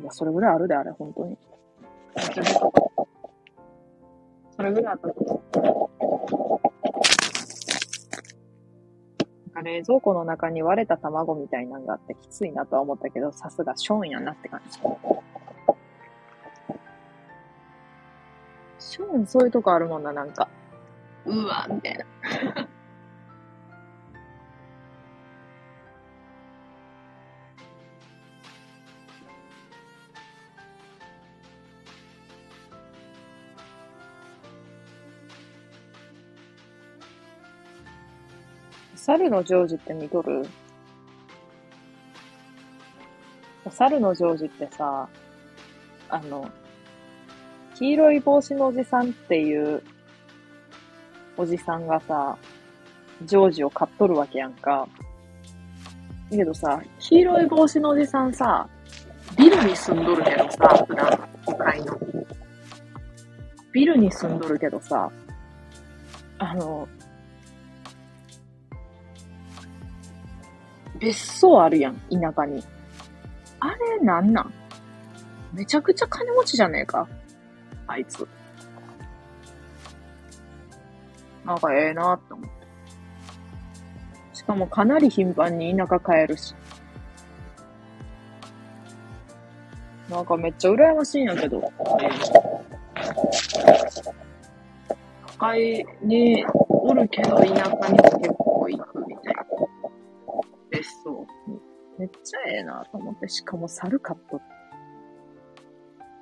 [0.00, 1.36] いや、それぐらいあるで、あれ、本当に。
[4.58, 5.40] それぐらいあったと思
[9.54, 9.62] う。
[9.62, 14.80] 冷蔵庫の中に割れた卵みたいなのがあってきついなとは思ったけど、さすがショーンやなって感じ。
[18.80, 20.48] ショーンそういうとこあるもんな、なんか。
[21.24, 22.67] うわ、みたいな。
[39.08, 40.46] 猿のジョージって見とる？
[43.70, 45.08] 猿のジョージってさ、
[46.10, 46.46] あの、
[47.74, 49.82] 黄色い帽子のおじさんっていう
[51.38, 52.36] おじさんがさ、
[53.24, 54.86] ジョージを買っとるわけやんか。
[56.30, 58.68] だけどさ、黄色い帽子のおじさんさ、
[59.38, 61.98] ビルに住んどるけどさ、普段、都会の。
[63.72, 65.10] ビルに住んどるけどさ、
[66.38, 66.86] あの、
[71.00, 72.62] 別荘あるやん、田舎に。
[73.60, 74.52] あれなんなん？
[75.52, 77.08] めちゃくちゃ金持ちじゃねえか
[77.86, 78.26] あいつ。
[81.44, 82.50] なんかええなって思って。
[84.34, 86.54] しかもかなり頻繁に田舎帰るし。
[90.10, 91.72] なんかめっちゃ羨ましいんやけど。
[95.26, 97.54] 都会におるけど田舎
[97.92, 98.47] に結構。
[101.08, 101.26] 別荘。
[101.98, 104.40] めっちゃええなと思って、しかも猿カット。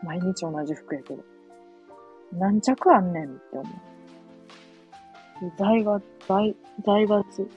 [0.02, 1.22] 毎日同じ服やけど。
[2.32, 5.52] 何着あんねんって思う。
[5.58, 7.48] 財閥、財、財閥。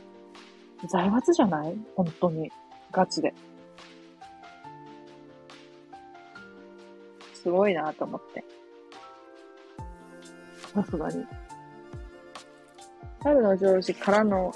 [0.88, 1.77] 財閥じゃない？
[1.95, 2.51] 本当に。
[2.91, 3.33] ガチで。
[7.33, 8.43] すごいなと思って。
[10.74, 11.25] さすがに。
[13.24, 14.53] 猿の上司からの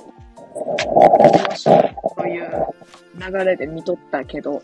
[2.15, 2.49] という
[3.17, 4.61] 流れで見とったけど、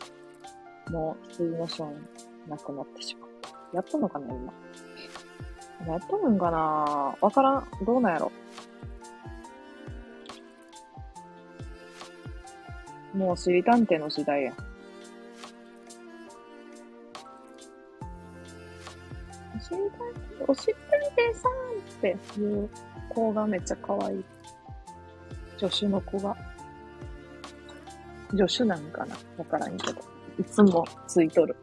[0.90, 2.08] もう、次のション
[2.48, 3.50] なくなってしまった。
[3.74, 4.54] やっとんのかな、今？
[5.88, 7.16] やっとるんかな？
[7.22, 7.68] わからん。
[7.86, 8.32] どうなんやろ？
[13.14, 14.54] もう、知り探偵の時代や。
[19.56, 21.52] おしりたんて、おしりたんてさん
[22.14, 22.70] っていう
[23.10, 24.26] 子がめっちゃ可愛い。
[25.60, 26.38] 助手の子が。
[28.32, 29.18] 助手なんかな？
[29.38, 30.00] わからんけど。
[30.40, 31.56] いつもついとる。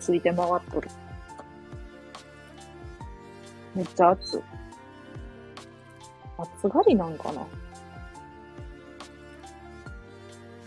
[0.00, 0.88] ついて回っとる。
[3.74, 4.42] めっちゃ暑い。
[6.38, 7.46] 暑がりなんかな？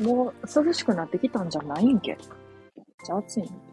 [0.05, 0.33] もう
[0.65, 2.11] 涼しくなってきたんじゃないんけ？
[2.11, 3.66] めっちゃ暑いん。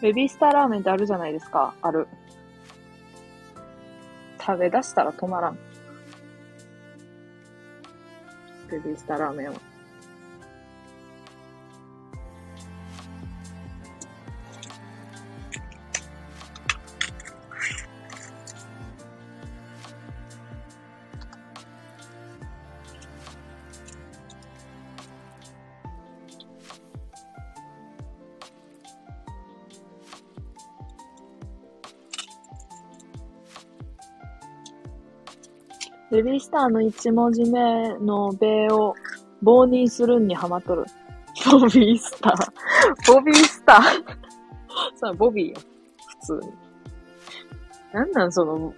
[0.00, 1.74] ベビースターラーメンってあるじゃないですか。
[1.82, 2.06] ある。
[4.40, 5.58] 食べ出したら止まらん。
[8.70, 9.77] ベビースターラーメンは。
[36.18, 38.96] ベビースターの一文字目の米を
[39.40, 40.84] 棒にするんにハマっとる。
[41.48, 43.14] ボビースター。
[43.14, 43.80] ボビースター。
[44.96, 45.60] そう、ボビーよ。
[46.20, 46.52] 普通に。
[47.92, 48.74] なんなんその、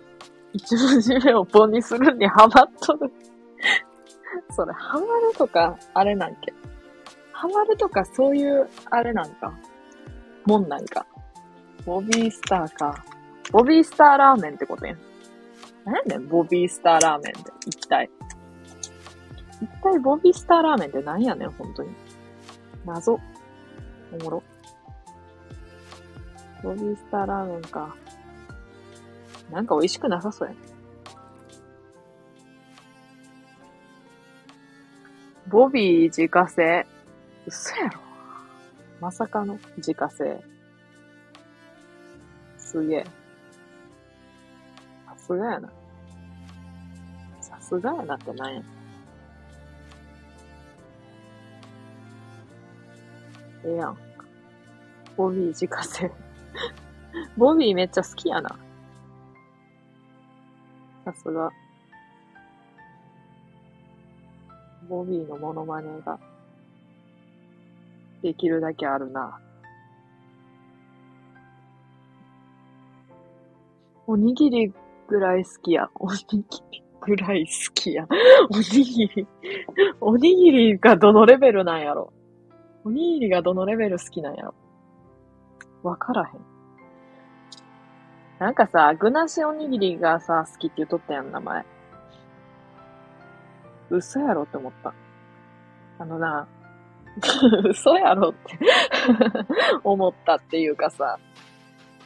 [0.52, 3.10] 一文字目を棒にするんにハマっとる。
[4.50, 6.52] それ、ハマるとか、あれなんけ？
[7.32, 9.50] ハマるとか、そういう、あれなんか？
[10.44, 11.06] もんなんか？
[11.86, 13.02] ボビースターか。
[13.50, 14.98] ボビースターラーメンってことやん。
[15.84, 17.52] 何やねん、ボビースターラーメンって。
[17.66, 18.10] 一体。
[19.62, 21.90] 一体ボビースターラーメンって何やねん、本当に。
[22.84, 23.18] 謎。
[24.12, 24.42] おもろ。
[26.62, 27.94] ボビースターラーメンか。
[29.50, 30.60] なんか美味しくなさそうやね。
[35.48, 36.86] ボビー自家製？
[37.46, 38.00] 嘘やろ。
[39.00, 40.40] まさかの自家製。
[42.58, 43.04] すげえ。
[45.30, 45.72] さすがやな。
[47.40, 48.62] さすがやなってなんや。
[53.64, 53.98] ええやん。
[55.16, 56.10] ボビー自家製。
[57.38, 58.58] ボビーめっちゃ好きやな。
[61.04, 61.52] さすが。
[64.88, 66.18] ボビーのモノマネが
[68.20, 69.40] できるだけあるな。
[74.08, 74.72] おにぎり
[75.10, 75.90] ぐらい好きや。
[75.96, 76.36] おにぎ
[76.70, 78.06] りぐらい好きや。
[78.48, 79.26] おにぎり、
[80.00, 82.12] おにぎりがどのレベルなんやろ。
[82.84, 84.54] おにぎりがどのレベル好きなんやろ。
[85.82, 86.40] わからへん。
[88.38, 91.64] なんかさ、具なしおにぎりがさ、好きって言っとったやん、名前。
[93.90, 94.94] 嘘やろって思った。
[95.98, 96.46] あのな、
[97.68, 98.58] 嘘やろって
[99.82, 101.18] 思ったっていうかさ、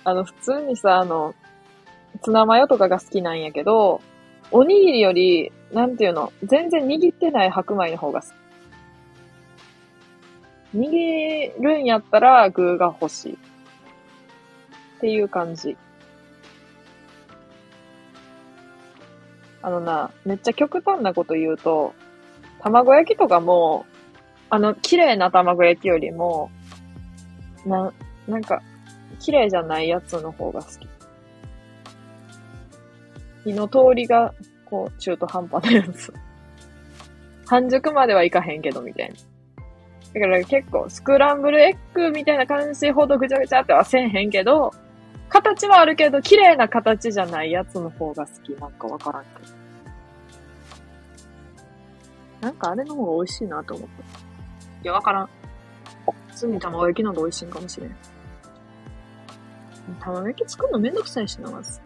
[0.04, 1.34] あの、普通にさ、あの、
[2.24, 4.00] ツナマヨとかが好きなんやけど、
[4.50, 8.28] おにぎりより、なんていうの、全然握ってない白米の方が好
[10.72, 10.78] き。
[10.78, 13.32] 握るんやったら具が欲しい。
[13.34, 13.36] っ
[15.00, 15.76] ていう感じ。
[19.60, 21.94] あのな、めっちゃ極端なこと言うと、
[22.60, 23.84] 卵焼きとかも、
[24.48, 26.50] あの、綺麗な卵焼きよりも、
[27.66, 27.92] な、
[28.26, 28.62] なんか、
[29.20, 30.93] 綺麗じゃないやつの方が好き。
[33.44, 36.12] 火の通りが、こう、中途半端なやつ。
[37.46, 39.14] 半熟まではいかへんけど、みたいな。
[40.14, 44.72] だから結構、スクランブルエッグみたいな感じほどぐちゃぐちゃってはせんへんけど、
[45.28, 48.50] 形はあるけど、綺麗な形じゃないやつの方が好き。
[48.60, 49.64] なんかわからんけど。
[52.40, 54.04] なんかあれの方が美味しいなと思った。
[54.82, 55.28] いや、わからん。
[56.28, 57.96] 普通に卵焼きの方が美味しいんかもしれん。
[60.00, 61.80] 卵焼き作るのめんどくさいしな、まず。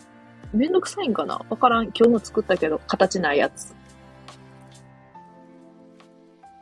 [0.52, 1.44] めんどくさいんかな？
[1.48, 1.84] わからん。
[1.86, 3.76] 今日も作ったけど、形ないやつ。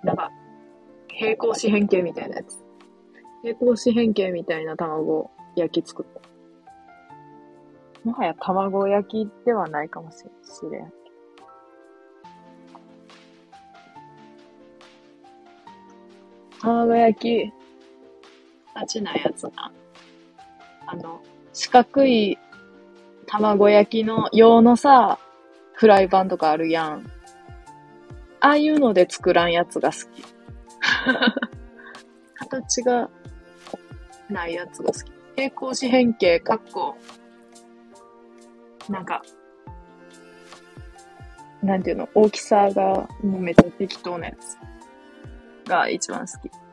[0.03, 0.31] なんか、
[1.09, 2.65] 平行四辺形みたいなやつ。
[3.43, 6.21] 平行四辺形みたいな卵焼き作った。
[8.05, 10.25] もはや卵焼きではないかもし
[10.71, 10.93] れん。
[16.61, 17.53] 卵焼き、
[18.75, 19.73] 形ないやつな。
[20.87, 22.39] あの、四角い
[23.27, 25.19] 卵焼きの用のさ、
[25.73, 27.11] フライパンとかあるやん。
[28.41, 30.25] ああいうので作らんやつが好き。
[32.35, 33.11] 形が
[34.31, 35.13] ないやつが好き。
[35.35, 36.97] 平行四辺形、かっこ、
[38.89, 39.23] なんか、
[41.63, 46.66] なんていうの、大きさがもうめっちゃ適当なやつが一番好き。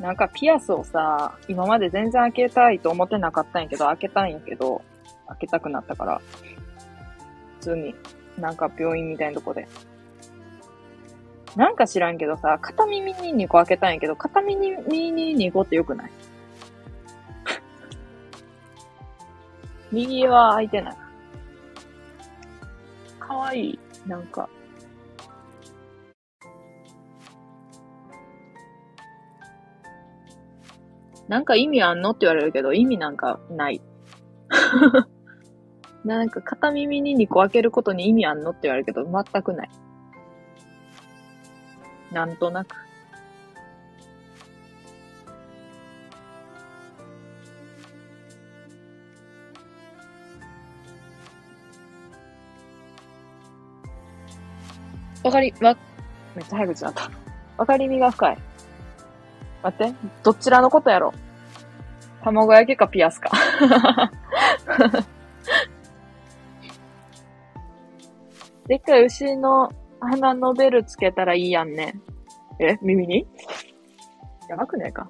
[0.00, 4.80] なんかピアスをさ、今まで全然開けたいと思ってなかったんやけど、開けたんやけど、
[5.28, 6.20] 開けたくなったから、
[7.60, 7.94] 普通に、
[8.38, 9.68] なんか病院みたいなとこで。
[11.56, 16.10] なんか知らんけどさ、片耳に2個開けたんやけど、片耳に2個ってよくない？
[19.92, 20.96] 右は開いてない。
[23.18, 23.78] かわいい。
[24.06, 24.48] なんか、
[31.30, 33.80] なんか意味あんのって言われるけど、意味なんかない。
[36.04, 39.70] なんか片耳に2個開けることに意味あんのって言われるけど、全くない。
[42.10, 42.74] なんとなく。
[55.22, 55.76] わかり、わ、
[56.34, 57.08] めっちゃ早口だった。
[57.56, 58.49] わかりみが深い。
[59.62, 61.12] 待って、どちらのことやろ？
[62.22, 63.30] 卵焼きかピアスか。
[68.66, 72.00] でっかい牛の鼻のベルつけたらいいやんね。
[72.58, 73.26] え耳に？
[74.48, 75.08] やばくねえか？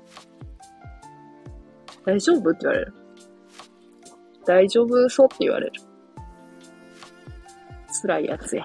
[2.06, 2.94] 大丈夫って言われる。
[4.46, 5.72] 大丈夫そうって言われる。
[8.02, 8.64] 辛いやつや。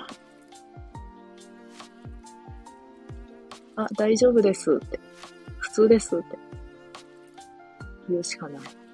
[3.75, 4.99] あ、大丈夫ですって。
[5.75, 6.25] 通ですって
[8.09, 8.84] 言うしかない。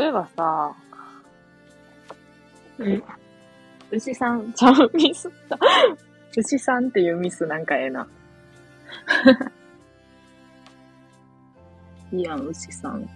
[0.00, 0.74] そういえばさ、
[2.78, 3.02] うん
[3.90, 5.58] 牛さん、ちゃう、ミスった。
[6.38, 8.08] 牛さんっていうミスなんかええな。
[12.12, 13.06] い いやん、牛さん。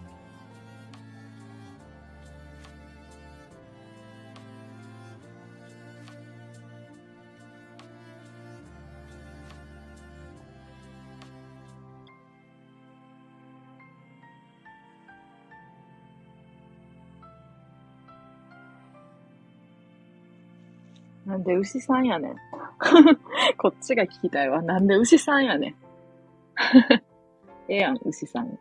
[21.44, 22.36] なんで牛さんやねん。
[23.58, 24.62] こっちが聞きたいわ。
[24.62, 25.74] なんで牛さんやねん。
[27.68, 28.58] ええやん、牛さん。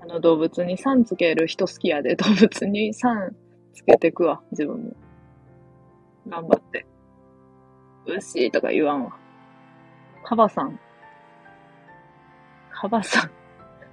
[0.00, 2.14] あの動物にさんつける人好きやで。
[2.14, 3.34] 動物にさん
[3.72, 4.92] つけてくわ、自分も。
[6.28, 6.86] 頑張って。
[8.06, 9.18] 牛とか言わんわ。
[10.22, 10.78] カバさん。
[12.70, 13.30] カバさん。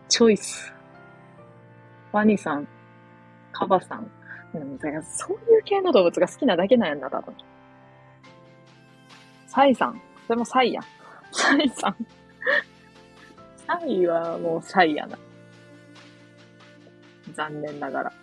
[0.10, 0.72] チョイス。
[2.12, 2.68] ワニさん。
[3.52, 4.12] カバさん。
[4.60, 7.36] うん、だからそういう系の動物が好きなだけなんやな、多分。
[9.48, 10.02] サイさん。
[10.28, 10.84] それもサイやん。
[11.32, 11.96] サイさん。
[13.68, 15.18] サイはもうサイやな。
[17.34, 18.14] 残念ながら。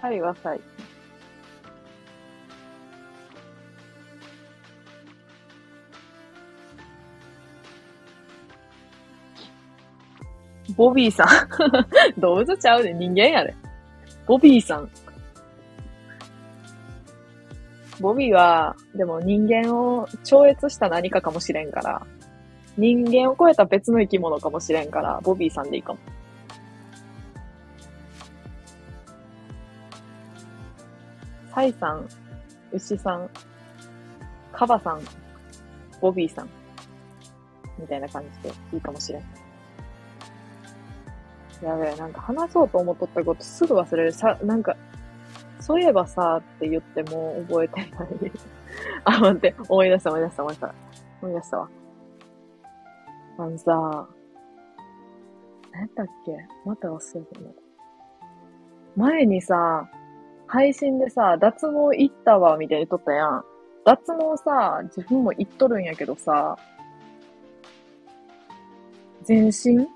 [0.00, 0.60] サイはサイ。
[10.80, 11.26] ボビーさん。
[12.18, 13.54] 動物ちゃうで、人間やで。
[14.26, 14.88] ボビーさん。
[18.00, 22.06] ボビーは、でも人間を超越した何かかもしれんから、
[22.78, 25.98] 人間を超えた別の生き物かもしれんから、ボビーさんでいいかも。
[31.54, 32.08] サイさん、
[32.72, 33.28] 牛さん、
[34.50, 35.02] カバさん、
[36.00, 36.48] ボビーさん、
[37.78, 39.22] みたいな感じでいいかもしれ
[41.62, 44.12] やべえ、なんか話そうと思っとったことすぐ忘れる。
[44.12, 44.76] さ、なんか、
[45.60, 47.88] そういえばさ、って言っても覚えてない。
[49.04, 50.74] あ、待って、思い出した思い出した思い出した。
[51.22, 51.68] 思い出したわ。
[53.38, 54.08] あのさ、
[55.72, 56.32] 何やったっけ？
[56.64, 57.54] また忘れてる
[58.96, 59.88] 前にさ、
[60.46, 63.44] 配信でさ、脱毛行ったわ、みたいに言っとったやん。
[63.84, 66.58] 脱毛さ、自分も行っとるんやけどさ、
[69.22, 69.86] 全身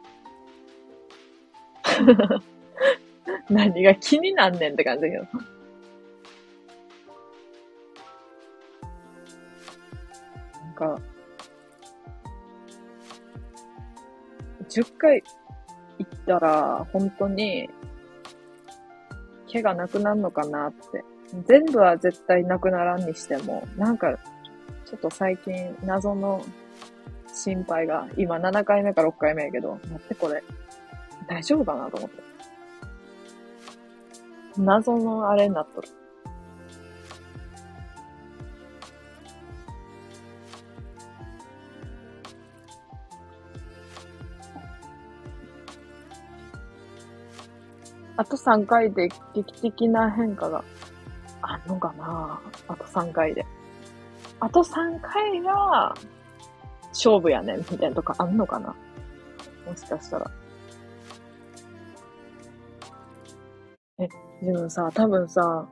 [3.51, 5.25] 何が気になんねんって感じだけど。
[10.63, 11.01] なんか、
[14.69, 15.23] 10回
[15.99, 17.69] 行ったら、本当に、
[19.47, 21.05] 毛がなくなるのかなって。
[21.47, 24.19] 全部は絶対なくならんにしても、なんか、
[24.85, 26.45] ちょっと最近、謎の
[27.33, 30.43] 心配が、今7回目か6回目やけど、待ってこれ、
[31.27, 32.23] 大丈夫かなと思って。
[34.57, 35.89] 謎のあれになっとる。
[48.17, 50.63] あと3回で劇的な変化が
[51.43, 52.41] あんのかな？
[52.69, 53.45] あと3回で。
[54.39, 55.95] あと3回が
[56.91, 58.69] 勝負やねんみたいなとこあんのかな？
[59.67, 60.31] もしかしたら。
[63.99, 64.09] え、
[64.45, 65.69] でもさ、多分さ、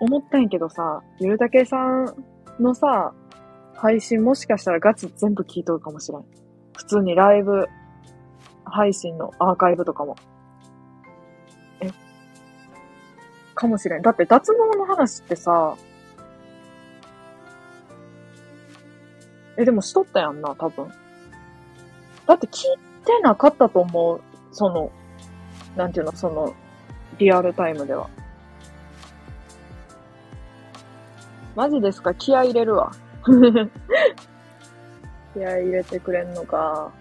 [0.00, 2.14] 思ったんやけどさ、ゆるたけさん
[2.60, 3.14] のさ、
[3.74, 6.24] 配信もしかしたらガチ全部聞いとるかもしれん。
[6.76, 7.66] 普通にライブ
[8.64, 10.16] 配信のアーカイブとかも。
[11.80, 11.90] え、
[13.54, 14.02] かもしれん。
[14.02, 15.76] だって脱毛の話ってさ、
[19.56, 20.90] え、でもしとったやんな、多分。
[22.26, 24.20] だって聞いてなかったと思う。
[24.52, 24.90] その、
[25.76, 26.54] なんていうの、その、
[27.18, 28.10] リアルタイムでは。
[31.54, 32.14] マジですか？
[32.14, 32.92] 気合入れるわ。
[35.34, 36.92] 気合入れてくれんのか。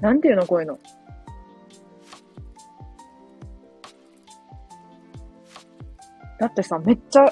[0.00, 0.46] なんていうの？
[0.46, 0.78] こういうの。
[6.38, 7.24] だってさ、めっちゃ、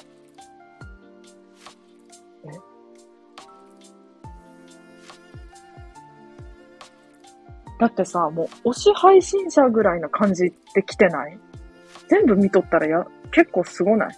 [7.83, 11.37] だってさ、もう推し配信者ぐらいな感じで来てない？
[12.07, 14.17] 全部見とったらや、結構すごない？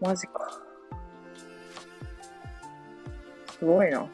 [0.00, 0.62] マジか。
[3.58, 4.06] すごいな。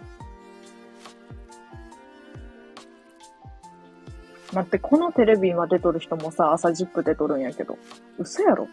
[4.55, 7.76] 待って、このテレビ今出とる人もさ、朝10分出とるんやけど。
[8.18, 8.68] 嘘やろ？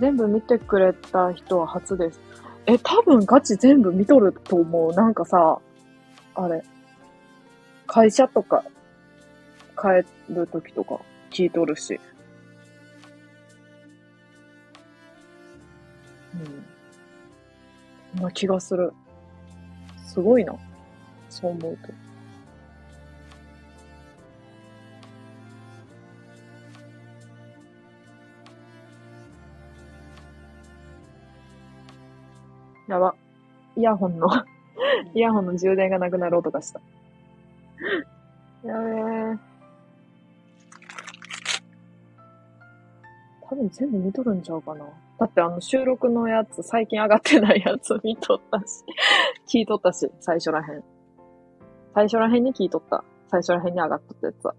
[0.00, 2.20] 全部見てくれた人は初です。
[2.66, 4.92] え、多分ガチ全部見とると思う。
[4.92, 5.58] なんかさ、
[6.34, 6.62] あれ、
[7.86, 8.64] 会社とか
[9.76, 11.00] 帰るときとか
[11.30, 12.00] 聞いとるし。
[18.14, 18.22] うん。
[18.22, 18.92] な気がする。
[20.04, 20.54] すごいな。
[21.28, 22.05] そう思うと。
[32.88, 33.14] やば。
[33.76, 34.28] イヤホンの
[35.14, 36.80] イヤホンの充電がなくなる音がした。
[38.64, 39.56] やべえ。
[43.48, 44.84] 多分全部見とるんちゃうかな。
[45.18, 48.84] だってあの収録のやつ、最近上がってないやつ見とったし、
[49.48, 50.84] 聞いとったし、最初らへん。
[51.94, 53.04] 最初らへんに聞いとった。
[53.28, 54.54] 最初らへんに上がっとったやつは。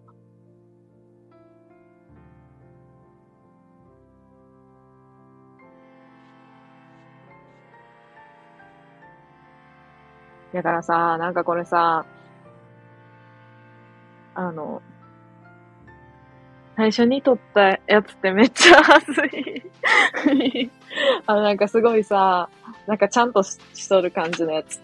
[10.58, 12.04] だからさ、なんかこれさ、
[14.34, 14.82] あの、
[16.76, 20.72] 最初に撮ったやつってめっちゃ恥ずい。
[21.28, 22.50] あの、なんかすごいさ、
[22.88, 24.82] なんかちゃんとししとる感じのやつ。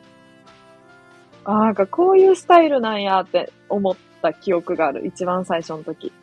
[1.43, 5.08] あなんかこういうスタイルなんやって思った記憶がある。
[5.08, 6.14] 一番最初の時。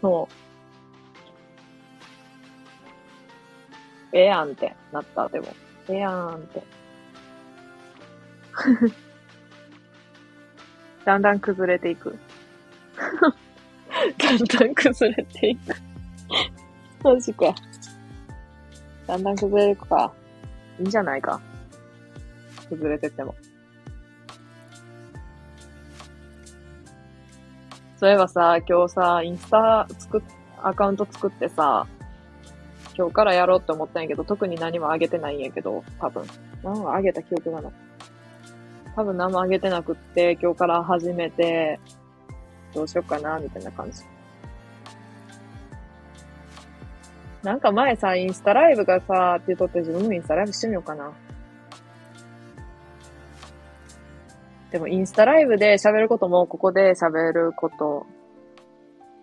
[0.00, 0.34] そう。
[4.12, 5.48] ええやんってなった、でも。
[5.88, 6.79] ええやんって。
[11.04, 12.18] だんだん崩れていく。
[14.18, 15.74] だんだん崩れていく。
[17.02, 17.54] マジか。
[19.06, 20.12] だんだん崩れるか。
[20.78, 21.40] いいんじゃないか。
[22.68, 23.34] 崩れてても。
[27.96, 30.22] そういえばさ、今日さ、インスタ作っ、
[30.62, 31.86] アカウント作ってさ、
[32.96, 36.24] 今日からやろうって思ったんやけど、特に何もあげてないんやけど、多分。
[36.62, 37.89] 何もあげた記憶がない。
[39.00, 41.80] 多分何もあげてなくって、今日から始めて、
[42.74, 44.02] どうしようかな、みたいな感じ。
[47.42, 51.12] なんか前さ、インスタライブがさ、って言うとって自分もインスタライブしてみようかな。
[54.70, 58.06] でもインスタライブで喋ることもここで喋ること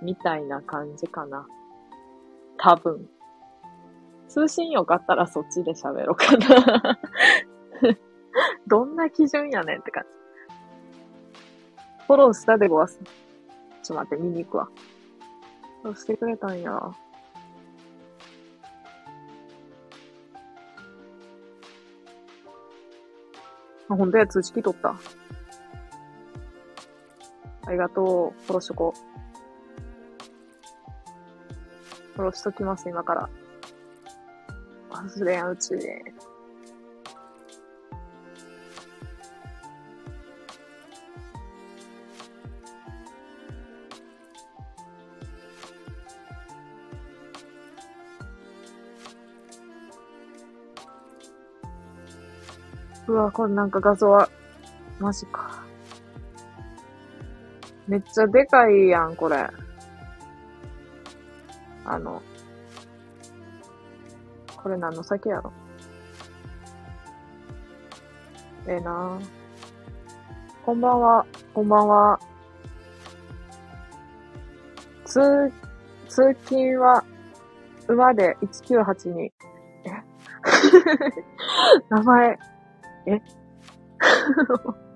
[0.02, 1.46] みたいな感じかな。
[2.58, 3.08] 多分。
[4.28, 7.00] 通信よかったらそっちで喋ろうかな
[8.68, 10.10] どんな基準やねんって感じ。
[12.06, 13.00] フォローしたでごわす。
[13.84, 14.70] ちょっと待って、見に行くわ。
[15.84, 16.72] そうしてくれたんや。
[23.90, 24.96] あ、ほんとや、通知来とった。
[27.66, 28.46] ありがとう。
[28.46, 29.00] フォローしとこう。
[32.16, 33.30] フォローしときます、今から。
[34.90, 36.17] 忘れんうちで。
[53.18, 54.30] わ、これなんか画像は、
[55.00, 55.64] マジか。
[57.88, 59.48] めっちゃでかいやん、これ。
[61.86, 62.22] あの、
[64.62, 65.54] これ何の先やろ？
[68.68, 69.18] ええー、な
[70.66, 72.20] こんばんは、こんばんは。
[75.06, 75.22] 通、
[76.10, 77.06] 通勤は、
[77.88, 79.20] 馬で1982。
[79.22, 79.32] え？
[81.90, 82.38] 名前、
[83.08, 83.22] え？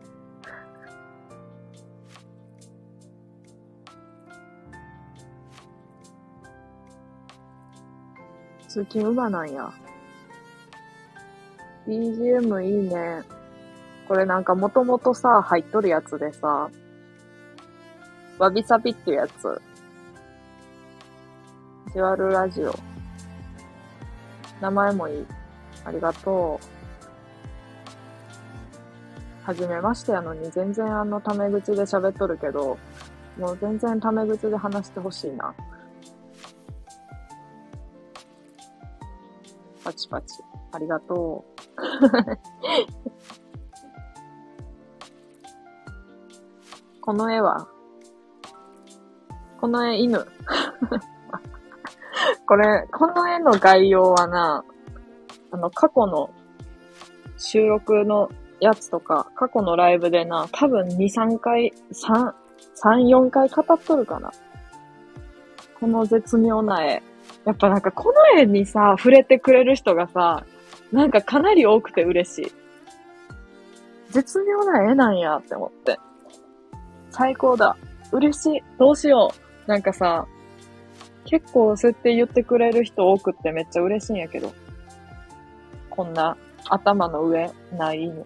[8.68, 9.70] 通勤馬なんや。
[11.88, 13.24] BGM いいね。
[14.08, 16.70] これなんかもともとさ、入っとるやつでさ、
[18.38, 19.62] わびさびっていうやつ。
[21.94, 22.74] ジュアルラジオ。
[24.62, 25.26] 名前もいい。
[25.84, 26.81] ありがとう。
[29.44, 32.78] はじめましてやのに全然あのタメ口で喋っとるけど、
[33.38, 35.56] もう全然タメ口で話してほしいな。
[39.84, 40.44] パチパチ。
[40.72, 41.52] ありがとう。
[47.02, 47.68] この絵は？
[49.60, 50.20] この絵犬。
[52.46, 54.64] これ、この絵の概要はな、
[55.52, 56.30] あの、過去の
[57.38, 58.30] 収録の
[58.62, 62.34] やつとか、過去のライブでな、多分2、3回、3、
[62.82, 64.32] 3、4回語っとるかな。
[65.80, 67.02] この絶妙な絵。
[67.44, 70.46] やっぱなんかこの絵にさ、触れてくれる人がさ、
[70.92, 72.52] なんかかなり多くて嬉しい。
[74.12, 75.98] 絶妙な絵なんやって思って。
[77.10, 77.76] 最高だ。
[78.12, 78.64] 嬉しい。
[78.78, 79.32] どうしよ
[79.66, 79.70] う。
[79.70, 80.28] なんかさ、
[81.26, 84.54] 結構そうやって言ってくれる人多くってめっちゃ嬉しいんやけど。
[85.90, 86.38] こんな
[86.70, 88.26] 頭の上ないの。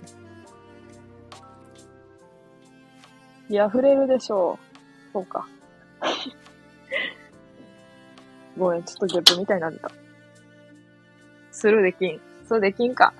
[3.49, 5.11] いや、触れるでしょう。
[5.13, 5.47] そうか。
[8.57, 9.89] ごめん、ちょっとゲップみたいになった。
[11.51, 12.19] スルーできん。
[12.47, 13.13] そうできんか。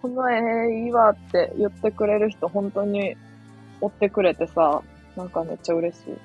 [0.00, 3.16] この絵いいわって言ってくれる人本当に
[3.82, 4.82] 追ってくれてさ、
[5.16, 6.18] なんかめっちゃ嬉しい。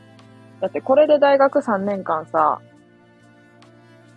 [0.62, 2.62] だってこれで大学3年間さ、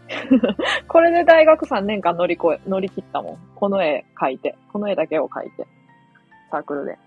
[0.89, 3.39] これで大学3年間乗り越え、乗り切ったもん。
[3.55, 4.57] この絵描いて。
[4.73, 5.67] この絵だけを描いて。
[6.51, 6.99] サークルで。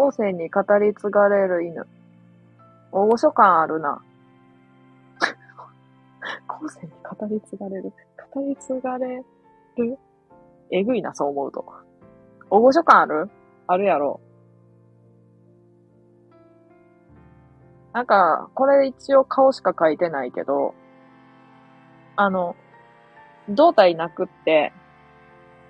[0.00, 1.86] 後世に語り継がれる犬。
[2.90, 4.02] 大御所感あるな。
[6.48, 7.92] 後世に語り継がれる。
[8.32, 9.22] 語り継がれ
[9.76, 9.98] る？
[10.70, 11.66] えぐいな、そう思うと。
[12.48, 13.28] 大御所感ある？
[13.66, 14.20] あるやろ。
[17.92, 20.74] なんか、これ一応顔しか描いてないけど、
[22.16, 22.56] あの、
[23.50, 24.72] 胴体なくって、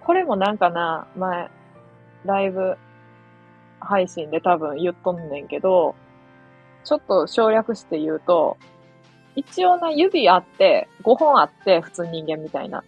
[0.04, 1.50] これもなんかな、前、
[2.24, 2.78] ライブ
[3.80, 5.94] 配信で多分言っとんねんけど、
[6.84, 8.56] ちょっと省略して言うと、
[9.36, 12.84] 一応な、指あって、5本あって、普通人間みたいな。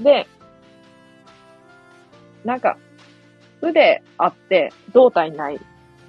[0.00, 0.26] で、
[2.44, 2.76] なんか、
[3.62, 5.60] 腕あって、胴体ない。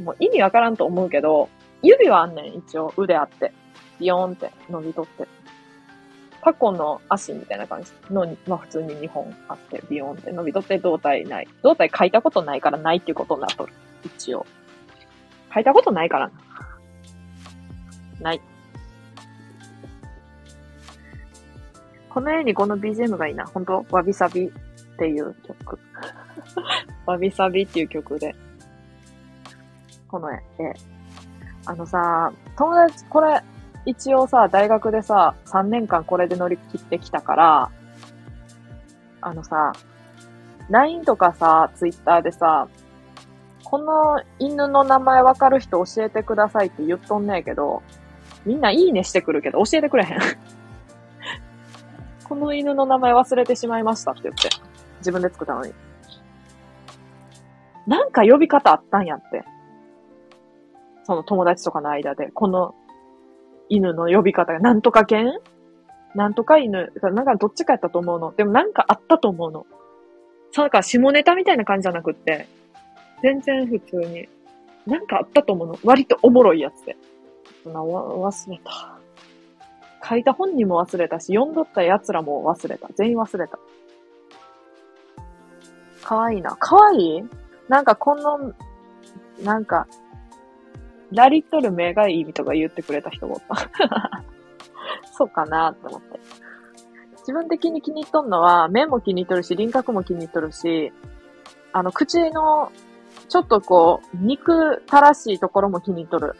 [0.03, 1.49] もう意味わからんと思うけど、
[1.81, 2.93] 指はあんねん、一応。
[2.97, 3.53] 腕あって。
[3.99, 5.27] ビヨーンって伸びとって。
[6.43, 11.47] タコの足みたいな感じの、まあ普通に2本あって、ビヨーンって伸びとって胴体ない。
[11.63, 13.73] 胴体書いたことないからないっていうことになっとる。
[14.03, 14.45] 一応。
[15.53, 16.33] 書いたことないからな。
[18.21, 18.41] ない。
[22.09, 23.45] この絵にこの BGM がいいな。
[23.45, 23.85] 本当？
[23.91, 24.51] わびさびっ
[24.97, 25.79] ていう曲。
[27.05, 28.35] わびさびっていう曲で。
[30.07, 30.39] この絵。
[31.65, 33.41] あのさ、友達、これ、
[33.85, 37.71] 一応さ、大学でさ、3年間これで乗り切ってきたから、
[39.21, 39.73] あのさ、
[40.69, 42.67] LINE とかさ、Twitter でさ、
[43.69, 47.83] この犬の名前わかる人教えてくださいって言っとんねえけど、
[48.45, 50.19] みんないいねしてくるけど教えてくれへん
[52.23, 54.47] この犬の名前忘れてしまいましたって言って。
[54.99, 55.73] 自分で作ったのに。
[57.87, 59.43] なんか呼び方あったんやって。
[61.03, 62.73] その友達とかの間で、この
[63.67, 65.41] 犬の呼び方が、なんとか犬？
[66.15, 68.31] なんとか犬、なんかどっちかやったと思うの。
[68.31, 69.65] でもなんかあったと思うの。
[70.51, 72.47] そう、なんか下ネタみたいな感じじゃなくって、
[73.21, 74.27] 全然普通に。
[74.85, 75.79] なんかあったと思うの。
[75.83, 76.95] 割とおもろいやつで。
[77.65, 78.99] な、忘れた。
[80.07, 82.87] 書いた本人も忘れたし、読んどった奴らも忘れた。
[82.95, 83.59] 全員忘れた。
[86.03, 86.55] かわいいな。
[86.55, 87.17] かわい？
[87.17, 87.23] い
[87.67, 88.53] なんかこの、
[89.43, 89.87] なんか、
[91.11, 94.23] ラリっとる目がいいとか言ってくれた人もおった。
[95.13, 96.19] そうかなって思って。
[97.19, 100.93] 自分的に気に入っとんのは、目も気に入っとるし、輪郭も気に入っとるし、
[101.73, 102.71] あの、口の、
[103.29, 106.35] ちょっとこう、肉たらしいところも気に入っとる。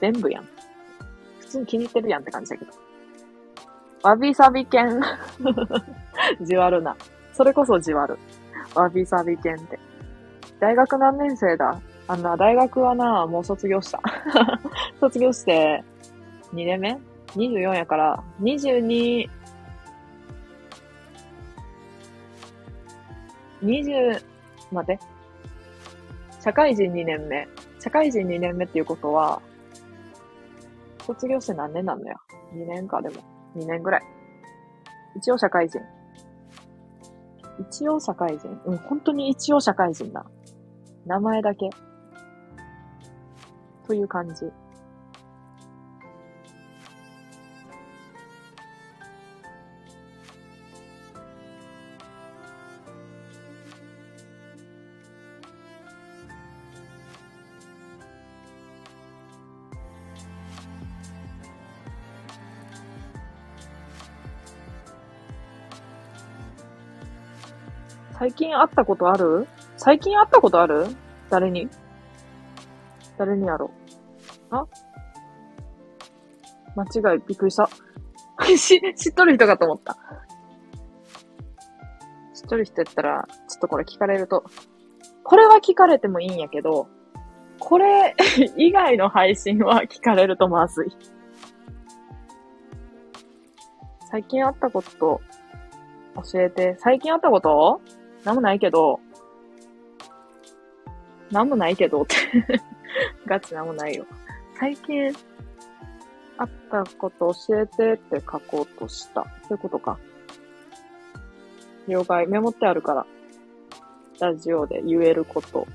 [0.00, 0.48] 全部やん。
[1.40, 2.72] 普通に気に入ってるやんって感じだけど。
[4.02, 5.00] わびさび犬。
[6.40, 6.96] じわるな。
[7.32, 8.18] それこそじわる。
[8.74, 9.78] わびさび犬って。
[10.60, 11.80] 大学何年生だ？
[12.10, 14.02] あんな、大学はな、もう卒業した。
[14.98, 15.84] 卒業して、
[16.52, 16.98] 2年目
[17.36, 19.30] ?24 やから、22、
[23.62, 24.24] 20、
[24.72, 25.02] 待って。
[26.40, 27.48] 社会人2年目。
[27.78, 29.42] 社会人2年目っていうことは、
[31.06, 32.18] 卒業して何年なんだよ。
[32.54, 33.16] 2年か、でも。
[33.56, 34.02] 2年ぐらい。
[35.16, 35.80] 一応社会人。
[37.58, 38.48] 一応社会人？
[38.64, 40.24] うん、本当に一応社会人だ。
[41.04, 41.68] 名前だけ。
[43.86, 44.46] という感じ。
[68.30, 69.48] 最近会ったことある？
[69.76, 70.86] 最近会ったことある？
[71.30, 71.68] 誰に？
[73.18, 73.72] 誰にやろ
[74.52, 74.54] う？
[74.54, 74.66] あ？
[76.76, 77.68] 間違い、びっくりした。
[78.56, 79.96] し、知っとる人かと思った。
[82.32, 84.44] 知っとる人やったら、ちょっとこれ聞かれると、
[85.24, 86.86] これは聞かれてもいいんやけど、
[87.58, 88.14] これ
[88.56, 90.96] 以外の配信は聞かれるとまずい。
[94.08, 95.20] 最近あったこと
[96.32, 96.76] 教えて。
[96.78, 97.80] 最近あったこと？
[98.24, 99.00] なんもないけど。
[101.30, 102.16] なんもないけどって
[103.24, 104.04] ガチなんもないよ。
[104.58, 105.14] 最近
[106.38, 109.24] あったこと教えてって書こうとした。
[109.46, 109.98] そういうことか。
[111.86, 112.26] 了解。
[112.26, 113.06] メモってあるから。
[114.20, 115.66] ラジオで言えること。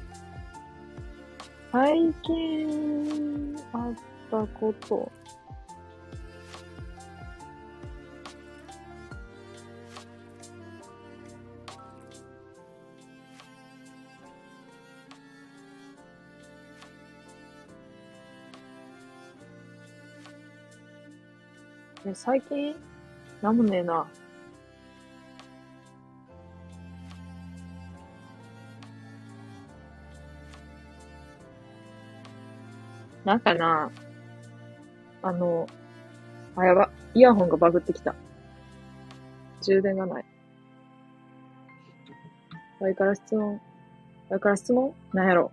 [1.71, 3.93] 最近あっ
[4.29, 5.11] たこと。
[22.05, 22.75] え、最近
[23.41, 24.05] なんもねえな。
[33.23, 33.89] なんかな、
[35.23, 35.67] あの、
[36.55, 36.91] あ、やば。
[37.15, 38.13] イヤホンがバグってきた。
[39.63, 40.25] 充電がない。
[42.79, 43.59] 前から質問。
[44.29, 44.93] 前から質問？
[45.13, 45.51] なんやろ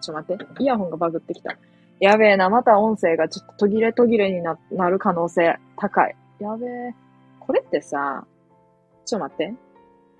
[0.00, 0.62] ちょっと待って。
[0.62, 1.56] イヤホンがバグってきた。
[2.00, 2.48] やべえな。
[2.48, 6.16] また音声がちょっと途切れ途切れにな、なる可能性高い。
[6.38, 6.94] やべえ。
[7.40, 8.24] これってさ、
[9.04, 9.54] ちょっと待って。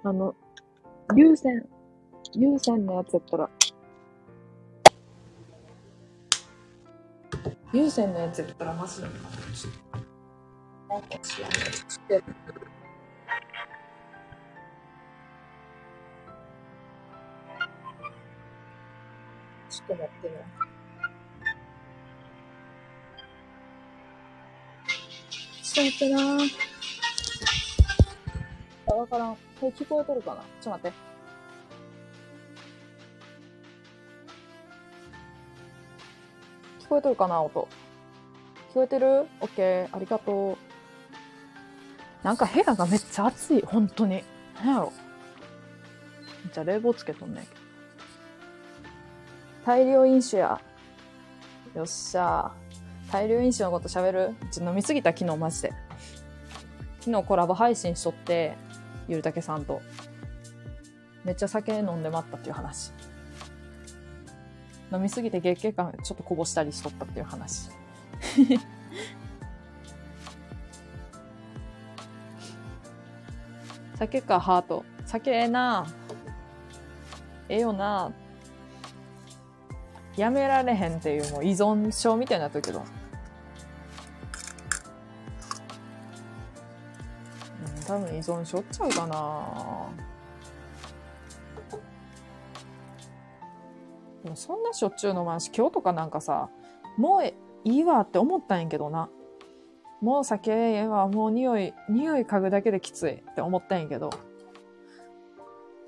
[0.02, 0.34] あの、
[1.14, 1.66] 有線、
[2.32, 3.50] 有線のやつやったら、
[7.72, 9.20] 有線のやつやったらマジなのか
[10.88, 11.58] ななんか知らない。
[19.70, 20.34] ちょっと待ってね。
[25.72, 26.20] ちょっと待ってな
[28.90, 29.36] あ、わからん。
[29.60, 30.96] これ聞こえとるかなちょっと待って。
[36.84, 37.68] 聞こえとるかな音。
[38.70, 39.26] 聞こえてる？
[39.40, 39.96] オッケー。
[39.96, 40.56] ありがと
[42.22, 42.24] う。
[42.24, 43.62] なんか部屋がめっちゃ暑い。
[43.62, 44.24] 本当に。
[44.56, 44.92] 何やろ。
[46.52, 47.60] じゃあ冷房つけとんねんけど。
[49.66, 50.60] 大量飲酒や。
[51.74, 52.50] よっしゃ
[53.10, 54.36] 大量飲酒のこと喋る？
[54.42, 55.72] うち飲みすぎた昨日マジで。
[57.00, 58.54] 昨日コラボ配信しとって、
[59.08, 59.80] ゆるたけさんと。
[61.24, 62.92] めっちゃ酒飲んでまったっていう話。
[64.92, 67.70] 飲みすぎて月経感ちょっとこぼしたりしとったっていう話。
[73.98, 74.84] 酒かハート。
[75.06, 75.86] 酒ええな
[77.48, 78.12] ええよな
[80.16, 82.82] やめられへんっていうもう依存症みたいになってるけど。
[87.88, 89.46] 多分依存症っちゃうかな
[94.34, 96.50] そんなしょっちゅう飲まんし、今日とかなんかさ、
[96.98, 97.24] もう
[97.64, 99.08] いいわって思ったんやけどな。
[100.02, 104.10] もう酒はもう匂い、匂い嗅ぐだけできついって思ったんやけど。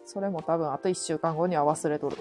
[0.07, 2.17] それも多分あと一週間後には忘れとる。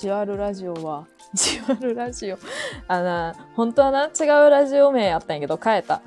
[0.00, 2.38] じわるラジオは、じわるラジオ。
[2.88, 6.00] あの、本当はな、違うラジオ名あったんやけど、変えた。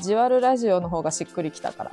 [0.00, 1.90] じわるラジオの方がしっくりきたから。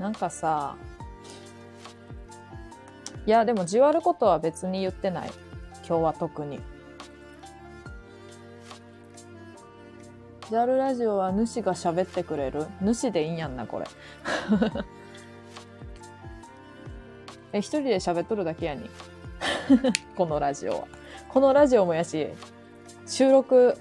[0.00, 0.74] なんかさ、
[3.28, 5.30] いや、でも、じわることは別に言ってない。
[5.86, 6.60] 今日は特に。
[10.48, 12.64] ジャルラジオは主が喋ってくれる？
[12.80, 13.86] 主でいいんやんな、これ。
[17.52, 18.88] え、一人で喋っとるだけやに。
[20.16, 20.84] このラジオは。
[21.28, 22.28] このラジオもやし、
[23.04, 23.76] 収録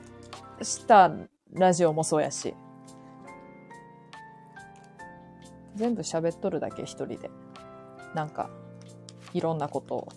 [0.61, 1.09] した
[1.53, 2.53] ラジオもそうやし。
[5.75, 7.29] 全部喋っとるだけ、一人で。
[8.13, 8.49] なんか、
[9.37, 10.07] いろんなことを。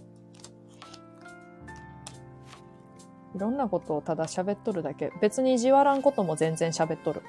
[3.36, 5.12] いろんなことをただ喋っとるだけ。
[5.20, 7.22] 別に意地悪んことも全然喋っとる。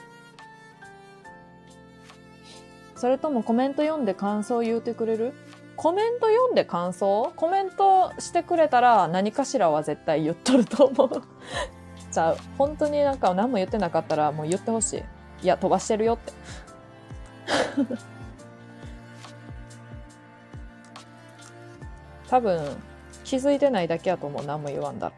[2.96, 5.34] それともコメント読んで感想言うてくれる？
[5.76, 7.34] コメント読んで感想？
[7.36, 11.22] コメントしてくれたら何かしらは絶対言っとると思う
[12.12, 15.04] じゃあ、本当になんか何も言ってなかったらもう言ってほしい。
[15.44, 16.34] いや、飛ばしてるよって
[22.32, 22.78] 多分、
[23.26, 24.46] 気づいてないだけやと思う。
[24.46, 25.14] 何も言わんだら。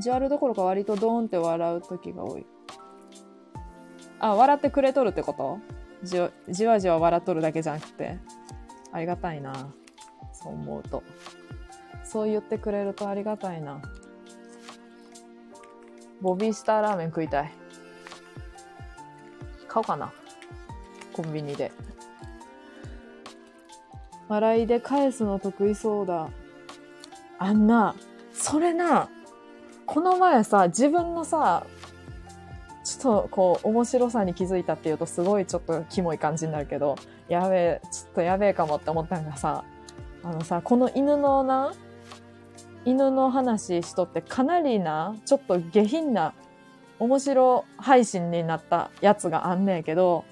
[0.00, 2.46] 意地悪どころか割とドーンって笑う時が多い。
[4.18, 5.60] あ、笑ってくれとるってこと？
[6.02, 8.18] じじわじわ笑っとるだけじゃなくて。
[8.90, 9.72] ありがたいな。
[10.32, 11.04] そう思うと。
[12.02, 13.80] そう言ってくれるとありがたいな。
[16.20, 17.52] ボビースターラーメン食いたい。
[19.68, 20.12] 買おうかな。
[21.12, 21.72] コンビニで。
[24.28, 26.28] 笑いで返すの得意そうだ。
[27.38, 27.94] あんな、
[28.32, 29.08] それな、
[29.86, 31.64] この前さ、自分のさ、
[32.84, 36.96] ちょっとこう、面白さに気づいたっていうとすごいちょっとキモい感じになるけど、
[37.28, 39.64] やべえ、ちょっとやべえかもって思ったのがさ、
[40.22, 41.72] あのさ、この犬のな、
[42.84, 46.32] 犬の話しとってかなりな、ちょっと下品な、
[46.98, 50.24] 面白配信になったやつがあんねんけど、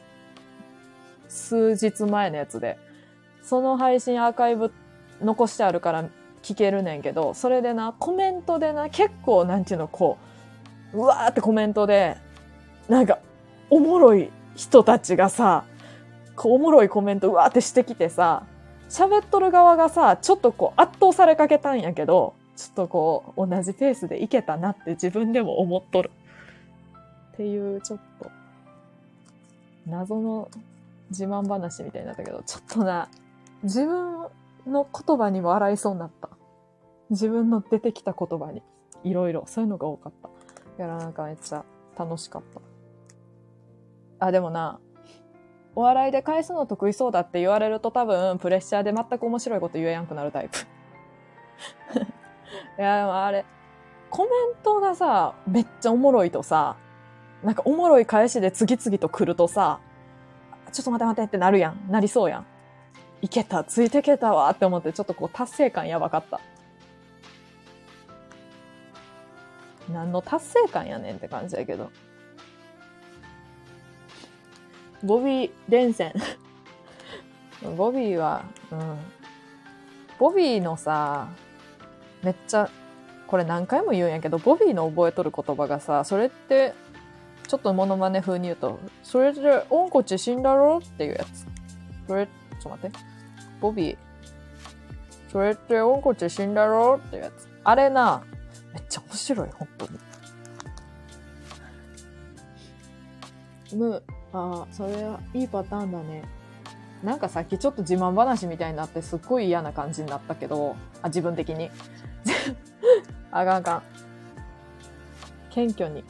[1.28, 2.78] 数日前のやつで。
[3.43, 4.70] その配信アーカイブ
[5.23, 6.05] 残してあるから
[6.43, 10.18] 聞けるねんけど、それでな、コメントでな、結構なんていうの、こ
[10.93, 12.17] う、うわーってコメントで、
[12.89, 13.18] なんか、
[13.70, 15.65] おもろい人たちがさ、
[16.36, 18.44] こうおもろいコメントうわーってしてきてさ、
[18.89, 26.10] 喋っとる側がさ、ちょっとこう圧倒されかけたんやけど、ちょっとこう同じペースでいけたなって自分でも思っとる。
[27.34, 28.28] っていうちょっと
[29.86, 30.50] 謎の
[31.10, 33.08] 自慢話みたいになったけど、ちょっとな、
[33.62, 34.26] 自分
[34.66, 36.30] の言葉にも笑いそうになった。
[37.10, 38.60] 自分の出てきた言葉に。
[39.04, 39.44] いろいろ。
[39.46, 40.12] そういうのが多かっ
[40.76, 40.82] た。
[40.82, 41.64] やらなんかめっちゃ
[41.96, 42.42] 楽しかっ
[44.18, 44.26] た。
[44.26, 44.80] あ、でもな、
[45.74, 50.58] お笑いで返すの得意そうだって言われると多分プレッシャーで全く面白いこと言えやんくなるタイプ。
[52.78, 53.44] いや、でもあれ、
[54.10, 56.77] コメントがさ、めっちゃおもろいとさ、
[57.43, 59.81] なんかおもろい返しで次々と来るとさ、
[60.73, 61.91] ちょっと待って待ってってなるやん。
[61.91, 62.47] なりそうやん。
[63.20, 66.41] いけた、ついてけたわって思ってちょっとこう達成感やばかった。
[69.93, 71.91] 何の達成感やねんって感じやけど。
[75.02, 76.12] ボビー連戦。
[77.77, 78.99] ボビーは、うん。
[80.18, 81.28] ボビーのさ、
[82.22, 82.70] めっちゃ、
[83.26, 86.74] これ何回も言うんやけど、ボビーの覚えとる言葉がさ、それって、
[87.47, 91.47] ちょっとモノマネ風に言うと、それで、おんこち死んだろっていうやつ。
[92.06, 92.98] それ、ちょっと待って。
[93.60, 93.98] ボビー。
[95.30, 97.48] それっておんこち死んだろっていうやつ。
[97.64, 98.22] あれな、
[98.72, 99.98] めっちゃ面白い、本当に。
[103.76, 106.22] む、ああ、それはいいパターンだね。
[107.02, 111.70] なんかさっきちょっと自慢話みたいになってすっごい嫌な感じになったけど、あ、自分的に。
[113.30, 113.82] あかんあかん。
[115.50, 116.00] 謙虚に。
[116.00, 116.05] い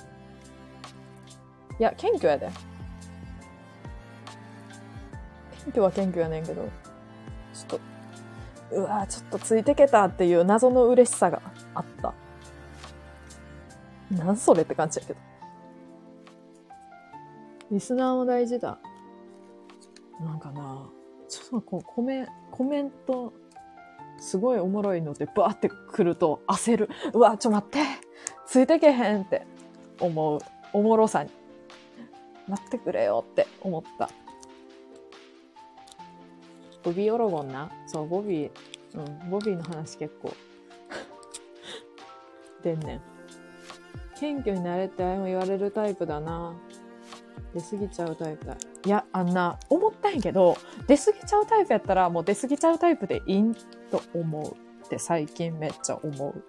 [1.78, 2.50] や、謙虚やで。
[5.50, 6.68] 謙虚は謙虚やねんけど、
[7.54, 7.80] ちょっ
[8.70, 11.40] と、うわちょっとついてけたっていう謎の嬉しさが
[11.74, 12.14] あった。
[14.10, 15.20] なんそれって感じやけど。
[17.70, 18.78] リスナーも大事だ。
[20.20, 20.88] なんかな、
[21.28, 23.32] ちょっとこうコメ、コメント、
[24.18, 26.90] すごいおもろいのでバーって来ると焦る。
[27.12, 27.80] うわ、ちょ待って
[28.46, 29.46] ついてけへんって
[30.00, 30.40] 思う。
[30.72, 31.30] おもろさに。
[32.48, 34.10] 待ってくれよって思った。
[36.82, 37.70] ボビー・オロゴンな？
[37.86, 38.50] そう、ボビー、
[38.94, 40.32] うん、ボビーの話結構
[42.62, 43.00] でんねん。
[44.18, 46.54] 謙虚になれってあれも言われるタイプだな。
[47.54, 48.56] 出過ぎちゃうタイプだ。
[48.84, 53.54] いや、あんな、思ったんやけど、出過ぎちゃうタイプやったら、もう出過ぎちゃうタイプでいいん
[53.90, 54.52] と思う
[54.86, 56.44] って最近めっちゃ思う。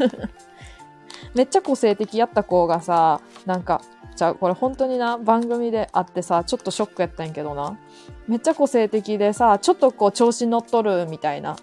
[1.34, 3.82] めっちゃ個性的やった子がさ、なんか、
[4.16, 7.78] じゃあこれ本当にな、番組であってさ、ちょっとショックやったんやけどな。
[8.26, 11.56] めっちゃ個性的でさ、ちょっとこう調子乗っとるみたいな。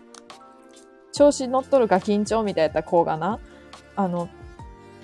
[1.12, 3.40] 調子乗っとるか緊張みたいやった子がな、
[3.96, 4.30] あの、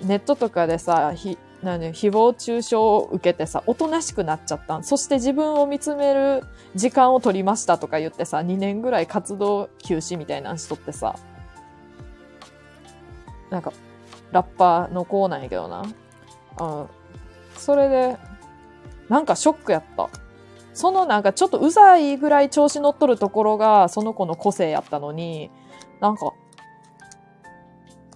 [0.02, 6.44] ネットとかでさ、ひ、なに、誹謗中傷を受けてさ、おとなしくなっちゃったそして自分を見つめる
[6.74, 11.16] 時間を取りましたとか言ってさ、2年ぐらい活動休止みたいなんしとってさ、
[13.50, 13.72] なんか、
[14.32, 15.82] ラッパーの子なんやけどな。
[16.60, 16.86] うん。
[17.56, 18.16] それで、
[19.08, 20.08] なんかショックやった。
[20.72, 25.50] そのなんかちょっとうざいぐらい調子乗っとるところがその子の個性やったのに、
[26.00, 26.32] なんか、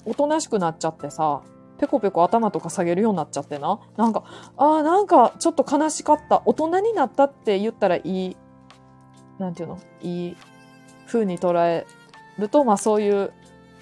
[0.04, 1.42] おとなしくなっちゃってさ、
[1.78, 3.80] ペコペコ頭とか下げるようになっちゃってな。
[3.96, 4.24] なんか、
[4.56, 6.42] ああ、なんかちょっと悲しかった。
[6.44, 8.36] 大人になったって言ったらいい、
[9.38, 9.78] なんていうの？
[10.02, 10.36] いい
[11.06, 11.86] 風に捉え
[12.38, 13.32] ると、まあそういう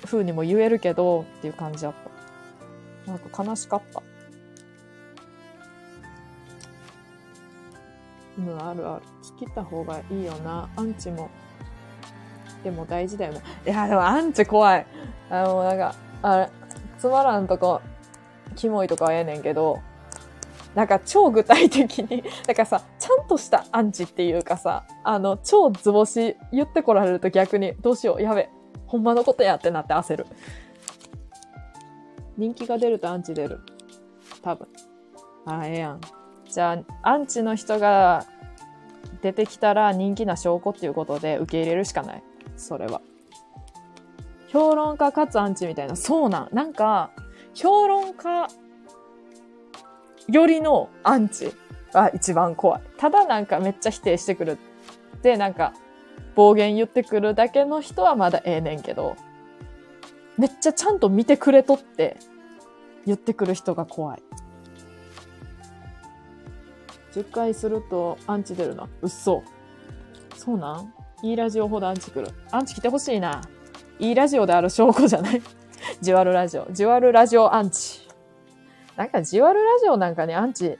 [0.04, 1.94] 風にも言えるけど、っていう感じだっ
[3.06, 3.10] た。
[3.10, 4.02] なんか悲しかった。
[8.38, 9.02] うん、あるある。
[9.40, 10.68] 聞きた方がいいよな。
[10.76, 11.30] アンチも。
[12.62, 13.40] でも大事だよね。
[13.64, 14.86] いや、でもアンチ怖い。
[15.30, 16.50] あの、なんか、あれ、
[16.98, 17.80] つまらんとこ、
[18.54, 19.80] キモいとかはええねんけど、
[20.74, 28.50] なんか超具体的に、 だかさ、ちゃんとしたアンチっていうかさ、あの、超図星言ってこられると逆に、どうしよう、やべ、
[28.86, 30.26] ほんまのことやってなって焦る。
[32.36, 33.60] 人気が出るとアンチ出る。
[34.42, 34.68] 多分。
[35.46, 36.00] ああ、ええやん。
[36.48, 38.24] じゃあ、アンチの人が
[39.22, 42.22] 出てきたら人気な証拠っていうことで受け入れるしかない。
[42.56, 43.00] それは。
[44.56, 45.96] 評論家かつアンチみたいな。
[45.96, 46.48] そうなん。
[46.50, 47.10] なんか、
[47.52, 48.48] 評論家
[50.28, 51.52] よりのアンチ
[51.92, 52.82] が一番怖い。
[52.96, 54.58] ただなんかめっちゃ否定してくる。
[55.20, 55.74] で、なんか、
[56.34, 59.16] 暴言言ってくるだけの人はまだええねんけど、
[60.38, 62.16] めっちゃちゃんと見てくれとって
[63.04, 64.22] 言ってくる人が怖い。
[67.12, 68.88] 10回するとアンチ出るな。
[69.02, 69.42] うっそ。
[70.34, 70.92] そうなん？
[71.22, 72.30] いいラジオほどアンチ来る。
[72.52, 73.42] アンチ来てほしいな。
[73.98, 75.42] いいラジオである証拠じゃない
[76.00, 76.66] ジュワルラジオ。
[76.70, 78.06] ジュワルラジオアンチ。
[78.96, 80.78] なんかジュワルラジオなんかにアンチ、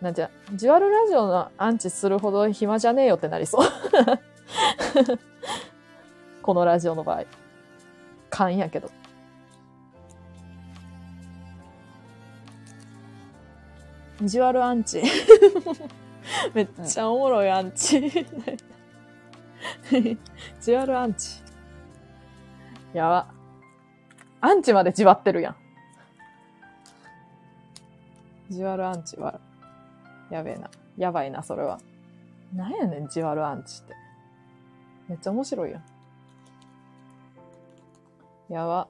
[0.00, 3.66] なんじゃ、ジュワルラジオのアンチするほど暇じゃねえよってなりそう。
[6.42, 7.24] このラジオの場合。
[8.30, 8.90] 勘やけど。
[14.22, 15.02] ジュアルアンチ。
[16.54, 18.00] めっちゃおもろいアンチ。
[18.00, 21.42] ジュアルアンチ。
[22.94, 23.32] やば。
[24.40, 25.56] アンチまでじわってるやん。
[28.50, 29.40] ジュアルアンチは、
[30.30, 30.70] やべえな。
[30.98, 31.78] やばいな、それは。
[32.54, 33.94] なんやねん、ジュアルアンチって。
[35.08, 35.82] めっちゃ面白いやん。
[38.52, 38.88] やば。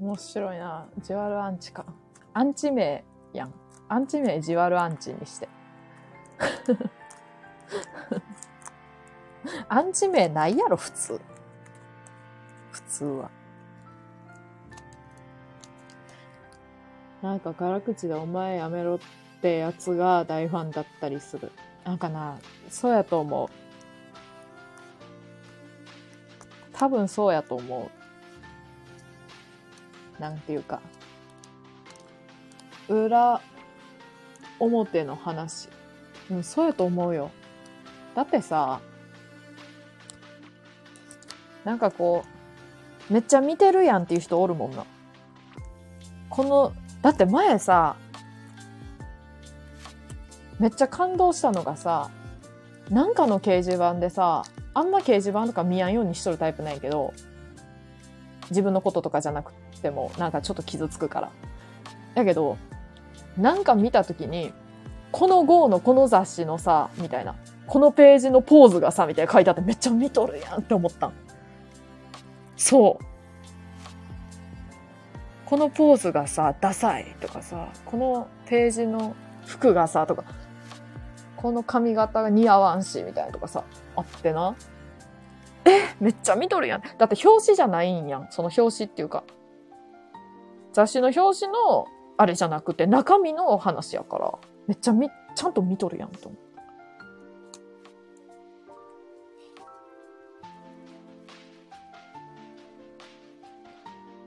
[0.00, 0.88] 面白いな。
[1.02, 1.84] ジュアルアンチか。
[2.32, 3.54] アンチ名やん。
[3.88, 5.48] アンチ名ジュアルアンチにして。
[9.68, 11.20] アンチ名ないやろ、普通。
[12.70, 13.30] 普通は。
[17.22, 18.98] なんか辛口でお前やめろっ
[19.42, 21.52] てやつが大ファンだったりする。
[21.84, 22.38] なんかな、
[22.68, 23.48] そうやと思う。
[26.72, 27.90] 多分そうやと思
[30.18, 30.20] う。
[30.20, 30.80] なんていうか。
[32.88, 33.40] 裏、
[34.58, 35.68] 表の話。
[36.30, 37.30] うん、そうやと思うよ。
[38.14, 38.80] だってさ、
[41.64, 42.24] なんかこ
[43.10, 44.84] う、めっちゃ見てるやんっていう人おるもんな。
[46.28, 47.96] この、だって前さ、
[50.58, 52.10] めっちゃ感動したのがさ、
[52.90, 54.44] なんかの掲示板でさ、
[54.74, 57.12] あんま掲示板とか見やんようにしとるタイプないけど、
[58.50, 61.30] 自分のこととかじゃなくても、なんかちょっと傷つくから。
[62.14, 62.58] やけど、
[63.36, 64.52] なんか見たときに、
[65.12, 67.34] この号のこの雑誌のさ、みたいな、
[67.66, 71.12] このページのポーズがさ、みたいな書いてあってめっちゃ見とるやんって思ったん。
[72.56, 73.04] そう。
[75.46, 79.16] このポーズがさ、ダサいとかさ、このページの
[79.46, 80.24] 服がさ、とか、
[81.36, 83.64] この髪型が似合わんし、みたいなとかさ、
[83.96, 84.54] あってな。
[85.64, 86.82] えめっちゃ見とるやん。
[86.82, 88.28] だって表紙じゃないんやん。
[88.30, 89.24] その表紙っていうか。
[90.72, 94.38] 雑誌の表紙の、あれじゃなくて、中身の話やから。
[94.70, 96.30] めっちゃみ、ちゃんと見とるやん、と。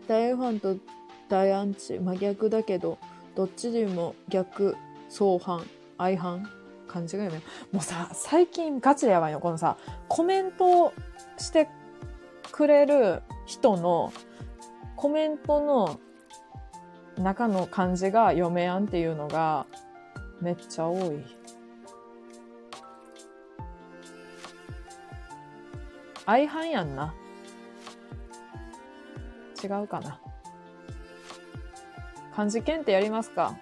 [0.06, 0.76] 大ファンと
[1.30, 2.98] 大アンチ、真逆だけど、
[3.36, 4.76] どっちでも逆、
[5.08, 5.66] 相反、
[5.98, 6.46] 相反
[6.90, 7.42] 感じがよね。
[7.72, 9.40] もうさ、最近ガチでやばいの。
[9.40, 9.78] このさ、
[10.10, 10.92] コメント
[11.38, 11.70] して
[12.52, 14.12] くれる人の、
[14.98, 16.02] コメントの
[17.18, 19.68] 中の漢字が読めやんっていうのが、
[20.44, 21.24] めっちゃ多い。
[26.26, 27.14] 相反やんな。
[29.64, 30.20] 違うかな。
[32.36, 33.56] 漢字検定やりますか？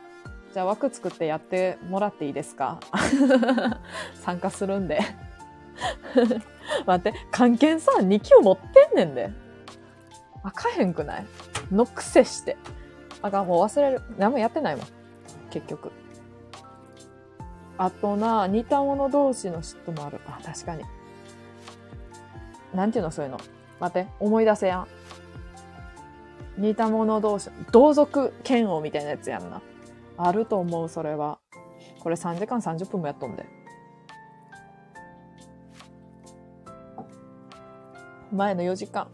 [0.53, 2.79] じゃあ枠作ってやってもらっていいですか？
[4.15, 4.99] 参加するんで。
[6.87, 9.31] 待って、漢検さ、2級持ってんねんで。
[10.43, 11.25] あかへんくない？
[11.71, 12.57] のくせして。
[13.21, 14.01] あかん、もう忘れる。
[14.17, 14.85] 何もやってないもん。
[15.51, 15.91] 結局。
[17.81, 20.21] あとな、似た者同士の嫉妬もある。
[20.27, 20.83] あ、確かに。
[22.75, 23.39] なんていうの、そういうの。
[23.79, 24.87] 待って、思い出せやん。
[26.59, 29.63] 似た者同士、同族嫌悪みたいなやつやんな。
[30.15, 31.39] あると思う、それは。
[31.99, 33.47] これ3時間30分もやっとんで。
[38.31, 39.07] 前の4時間。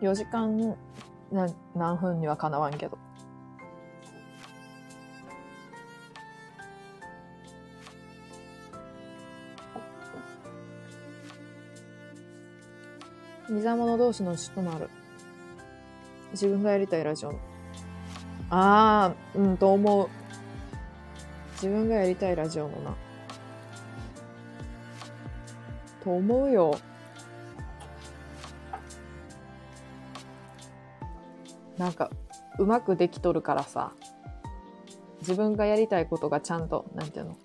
[0.00, 0.78] 4時間
[1.30, 2.96] な何分にはかなわんけど。
[13.48, 14.90] 似ざ者同士の詩となる。
[16.32, 17.30] 自分がやりたいラジオ。
[18.50, 20.08] ああ、うん、と思う。
[21.54, 22.94] 自分がやりたいラジオのな。
[26.02, 26.78] と思うよ。
[31.78, 32.10] なんか、
[32.58, 33.92] うまくできとるからさ。
[35.20, 37.36] 自分がやりたいことがちゃんと、なんていうの。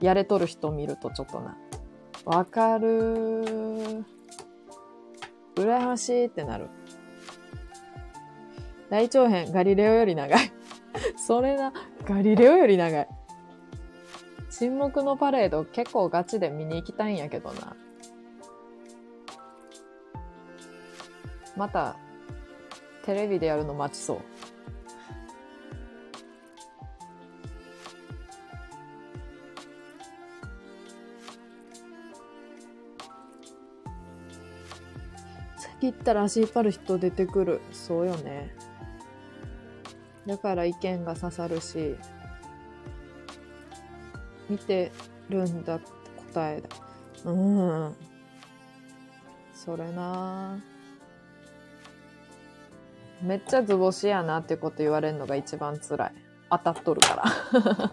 [0.00, 1.56] やれとる人見るとちょっとな。
[2.24, 4.15] わかるー。
[5.56, 6.68] 羨ましいってなる。
[8.90, 10.52] 大長編、ガリレオより長い。
[11.16, 11.72] それな、
[12.04, 13.08] ガリレオより長い。
[14.50, 17.76] 沈黙のパレード結構ガチで見に行きたいんやけどな。
[21.56, 21.96] また、
[23.04, 24.18] テレビでやるの待ちそう。
[35.80, 37.60] 先行ったら足引っ張る人出てくる。
[37.72, 38.54] そうよね。
[40.26, 41.96] だから意見が刺さるし、
[44.48, 44.90] 見て
[45.28, 45.78] るんだ
[46.32, 46.68] 答えだ。
[47.30, 47.94] うん。
[49.54, 50.58] それな
[53.22, 56.12] めっちゃ図星やなってこと言われるのが一番辛い。
[56.50, 57.24] 当たっとるから。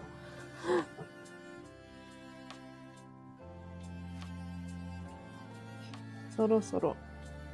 [6.36, 6.96] そろそろ、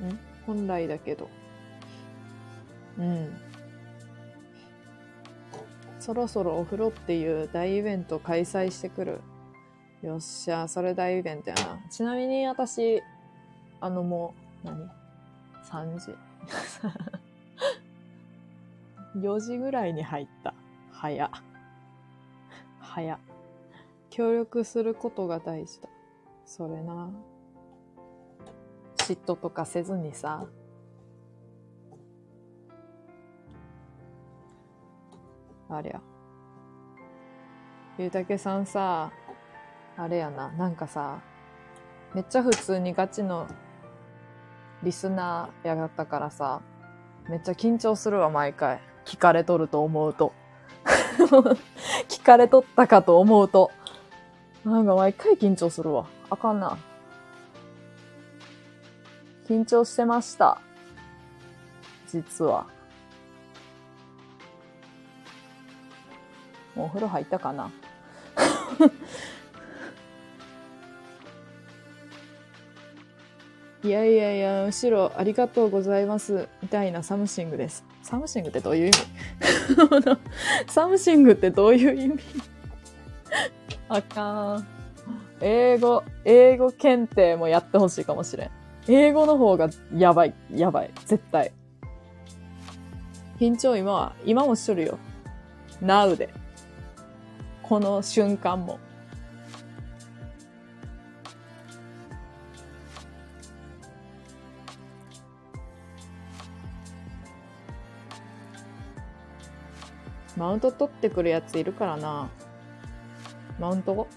[0.06, 1.28] ん本来だけど。
[2.98, 3.36] うん。
[5.98, 9.20] そろそろお風呂っていう大イベント開催してくる。
[10.02, 11.78] よっしゃ、それ大イベントやな。
[11.90, 13.02] ちなみに私、
[13.80, 14.90] あのもう、何
[15.64, 16.14] ?3 時。
[19.18, 20.54] 4時ぐらいに入った。
[20.90, 21.30] 早。
[22.80, 23.18] 早。
[24.08, 25.88] 協力することが大事だ。
[26.46, 27.10] それな。
[29.10, 30.46] 嫉妬とかせずにさ。
[35.68, 36.00] ありゃ。
[37.98, 39.12] ゆうたけさんさ、
[39.96, 41.20] あれやな、なんかさ、
[42.14, 43.46] めっちゃ普通にガチの
[44.82, 46.62] リスナーやがったからさ、
[47.28, 48.80] めっちゃ緊張するわ、毎回。
[49.04, 50.32] 聞かれとると思うと。
[52.08, 53.70] 聞かれとったかと思うと。
[54.64, 56.06] なんか毎回緊張するわ。
[56.30, 56.78] あかんな。
[59.50, 60.60] 緊張してました。
[62.06, 62.68] 実は。
[66.76, 67.68] もうお風呂入ったかな？
[73.82, 76.46] いやいやいや、むしろありがとうございます。
[76.62, 77.84] みたいな something です。
[78.04, 78.98] something ってどういう意味？
[80.70, 82.22] something ってどういう意味？
[83.88, 84.66] あかん。
[85.40, 88.59] 英語、英語検定もやってほしいかもしれん。
[88.88, 91.52] 英語の方がやばい、やばい、絶対。
[93.38, 94.98] 緊張今は、今もしとるよ。
[95.82, 96.28] Now で。
[97.62, 98.78] この瞬間も。
[110.36, 112.30] マウント取ってくるやついるからな。
[113.58, 114.08] マウント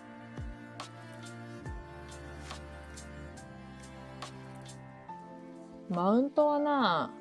[5.89, 7.13] マウントはな、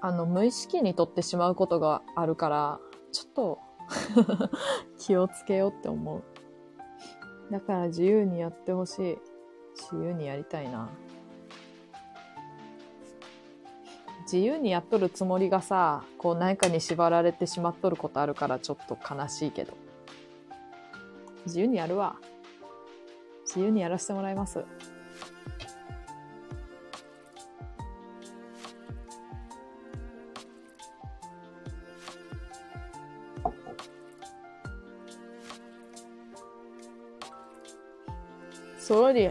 [0.00, 2.80] あの、無意識に取ってしまうことがあるから、
[3.12, 3.58] ちょっと
[4.98, 6.22] 気をつけようって思う。
[7.50, 9.18] だから自由にやってほしい。
[9.74, 10.88] 自由にやりたいな。
[14.22, 19.72] 自由にやっとるつもりがさ、こう何かに縛られてしまっとることあるからちょっと悲しいけど。
[21.46, 22.16] 自由にやるわ。
[23.46, 24.64] 自由にやらせてもらいます。
[38.88, 39.30] ソロリ、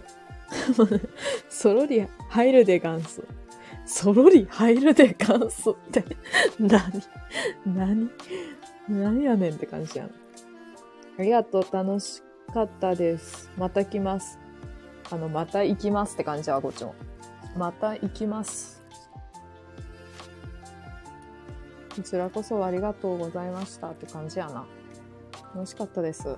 [1.50, 3.24] ソロリ入るでガンス。
[3.88, 6.06] ソロリ入るでガンスって、
[6.60, 6.80] 何？
[7.66, 8.12] 何？
[8.88, 10.12] 何やねんって感じやん。
[11.18, 12.22] ありがとう、楽し
[12.54, 13.50] かったです。
[13.58, 14.38] また来ます。
[15.10, 16.94] あの、また行きますって感じは、こっちも。
[17.58, 18.84] また行きます。
[21.96, 24.68] こちらこそありがとうございましたって感じやな。
[25.56, 26.38] 楽しかったです。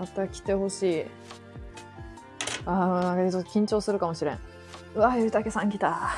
[0.00, 1.04] また来てほしい。
[2.64, 4.38] あー、ちょっと緊張するかもしれん。
[4.94, 6.08] うわ、ゆうたけさん来た。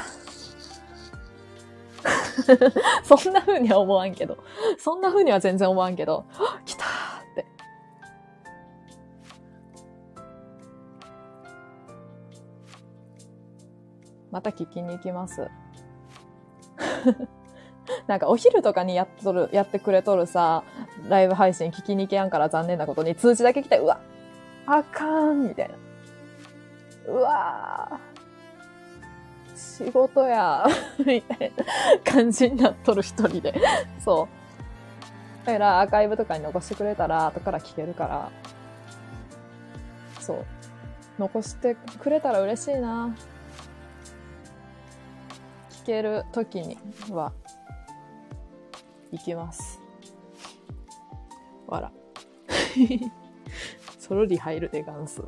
[3.05, 4.39] そんな風には思わんけど。
[4.79, 6.27] そんな風には全然思わんけど、
[6.65, 6.89] 来たっ
[7.35, 7.45] て。
[14.31, 15.51] また聞きに行きます。
[18.07, 20.63] なんかお昼とかにやっとる、やってくれとるさ、
[21.09, 24.01] ライブ配信聞きに行けやんから残念なことに通知だけ来て、うわ、
[24.67, 25.75] あかんみたいな。
[27.13, 28.13] うわー
[29.57, 30.65] 仕事や、
[31.05, 31.65] みたいな
[32.13, 33.55] 感じになっとる一人で。
[33.99, 34.29] そ
[35.43, 35.47] う。
[35.47, 38.31] だからアーカイブとかに残してくれたら後から聞けるから。
[40.21, 40.45] そう。
[41.19, 43.15] 残してくれたら嬉しいな。
[45.71, 46.79] 聞ける時に
[47.11, 47.33] は、
[49.13, 49.81] 行きます。
[51.67, 51.93] わら。
[53.99, 55.23] そろり入るでガンス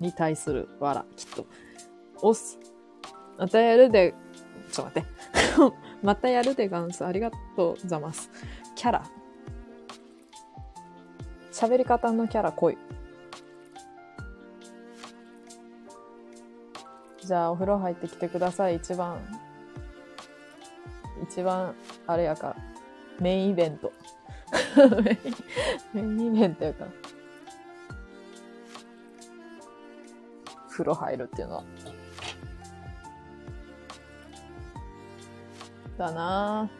[0.00, 1.46] に対するわら、きっと。
[2.22, 2.58] 押す。
[3.38, 4.14] またやるで、
[4.70, 5.08] ちょっと待って。
[6.02, 7.04] またやるでガンス。
[7.04, 8.30] ありがとうざます。
[8.74, 9.04] キャラ。
[11.52, 12.78] 喋り方のキャラ濃い。
[17.24, 18.76] じゃあお風呂入ってきてください。
[18.76, 19.18] 一番、
[21.22, 21.74] 一番、
[22.06, 22.73] あれやから。
[23.20, 23.92] メインイベント。
[25.94, 26.90] メインイベントやから。
[30.68, 31.64] 風呂入るっていうのは。
[35.96, 36.70] だな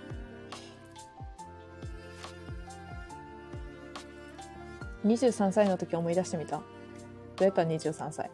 [5.05, 5.09] ぁ。
[5.09, 6.57] 23歳の時思い出してみた。
[6.57, 6.65] ど
[7.41, 8.31] うやった23歳？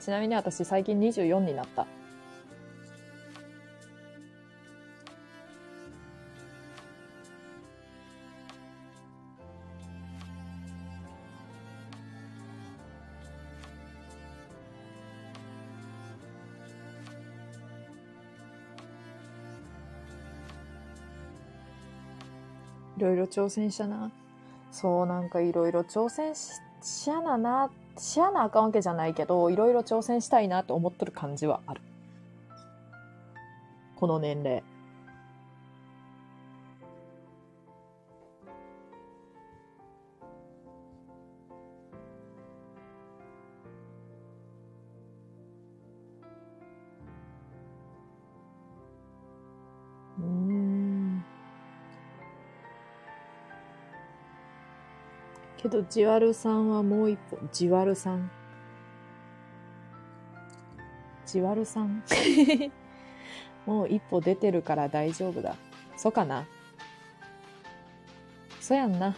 [0.00, 1.86] ちなみに私最近24になった。
[23.04, 24.10] ろいろ挑戦したな。
[24.72, 31.80] そう、なんかいろいろ挑戦し、しやなな、しやなあかんわけじゃないけど、いろいろ挑戦したいなと思っとる感じはある。
[33.94, 34.64] この年齢。
[55.74, 58.30] ど、じわるさんはもう一歩、じわるさん。
[61.26, 62.02] じわるさん。
[63.66, 65.56] もう一歩出てるから大丈夫だ。
[65.96, 66.46] そかな。
[68.60, 69.14] そやんな。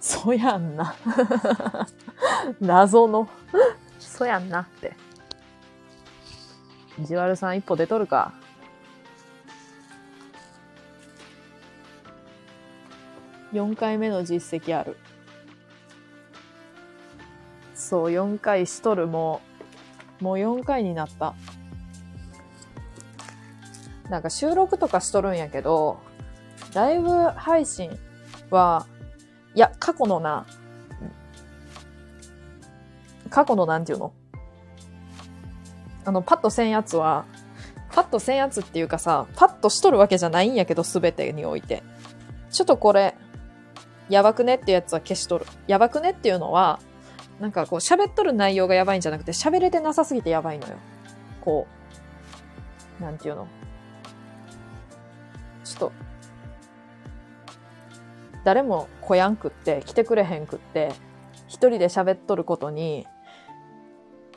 [0.00, 0.94] そやんな。
[2.60, 3.28] 謎の。
[3.98, 4.96] そやんなって。
[7.00, 8.32] じわるさん一歩出とるか。
[13.52, 14.96] 4回目の実績ある。
[17.74, 19.40] そう、4回しとる、も
[20.20, 20.24] う。
[20.24, 21.34] もう4回になった。
[24.08, 25.98] なんか収録とかしとるんやけど、
[26.74, 27.98] ライブ配信
[28.50, 28.86] は、
[29.54, 30.46] いや、過去のな、
[33.30, 34.12] 過去のなんていうの？
[36.04, 37.24] あの、パッとせんやつは、
[37.90, 41.82] パッとせんやつっていうかさ、パッとしとるわけじゃないんやけど、すべてにおいて。
[42.50, 43.14] ちょっとこれ、
[44.12, 45.46] やばくねってやつは消しとる。
[45.66, 46.80] やばくねっていうのは、
[47.40, 50.74] なんかこう喋っとる内容がやばいんじゃなくて、喋れてなさすぎてやばいのよ。
[51.40, 51.66] こ
[53.00, 53.48] う、なんていうの。
[55.64, 55.92] ちょっと、
[58.44, 60.92] 誰も来やんくって、来てくれへんくって、
[61.48, 63.06] 一人で喋っとることに、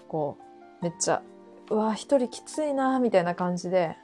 [0.08, 0.38] こ
[0.82, 1.22] う、めっちゃ、
[1.70, 3.98] うわ、一人きついな、みたいな感じで、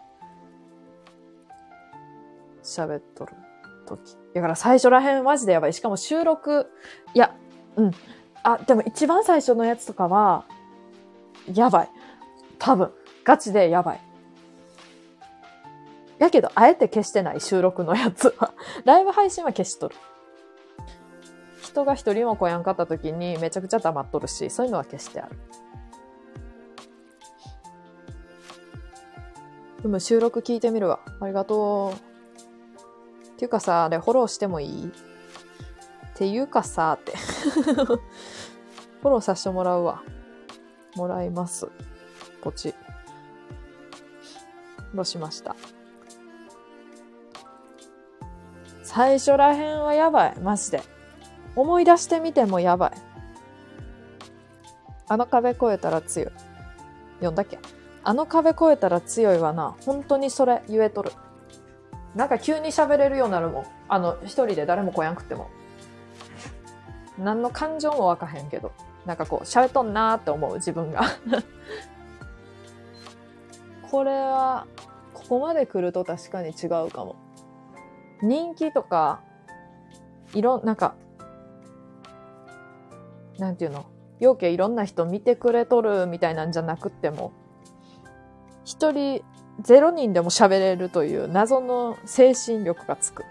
[2.61, 3.33] 喋っとる
[3.87, 4.20] 時。
[4.33, 5.73] だから最初らへんマジでやばい。
[5.73, 6.71] しかも収録、
[7.13, 7.35] いや、
[7.75, 7.91] うん。
[8.43, 10.45] あ、でも一番最初のやつとかは、
[11.53, 11.89] やばい。
[12.59, 12.91] 多分、
[13.23, 14.01] ガチでやばい。
[16.19, 18.53] やけど、あえて消してない収録のやつは。
[18.85, 19.95] ライブ配信は消しとる。
[21.61, 25.37] 人が一人も来やんかった時にめちゃくちゃ黙っとるし、そういうのは消してある。
[29.81, 30.99] でも収録聞いてみるわ。
[31.19, 32.10] ありがとう。
[33.41, 34.85] っていうかさ、あれフォローしてもいい？
[34.85, 34.91] っ
[36.13, 37.13] ていうかさ、って。
[37.17, 40.03] フォローさせてもらうわ。
[40.95, 41.67] もらいます。
[42.43, 42.69] ポチ。
[42.69, 45.55] フォローしました。
[48.83, 50.39] 最初らへんはやばい。
[50.39, 50.83] マジで。
[51.55, 52.91] 思い出してみてもやばい。
[55.07, 56.31] あの壁越えたら強い。
[57.15, 57.57] 読んだっけ？
[58.03, 59.75] あの壁越えたら強いわな。
[59.83, 61.11] 本当にそれ言えとる。
[62.15, 63.65] なんか急に喋れるようになるもん。
[63.87, 65.49] あの、一人で誰も来やんくっても。
[67.17, 68.71] 何の感情もわかへんけど。
[69.05, 71.01] なんかこう、喋っとんなーって思う、自分が。
[73.89, 74.67] これは、
[75.13, 77.15] ここまで来ると確かに違うかも。
[78.21, 79.21] 人気とか、
[80.33, 80.95] いろ、なんか、
[83.39, 83.85] なんていうの？
[84.19, 87.31] 要件いろんな人見てくれとるみたいなんじゃなくっても、
[88.63, 89.23] 一人、
[89.59, 93.25] ゼロ人でも喋れるという謎の精神力がつく。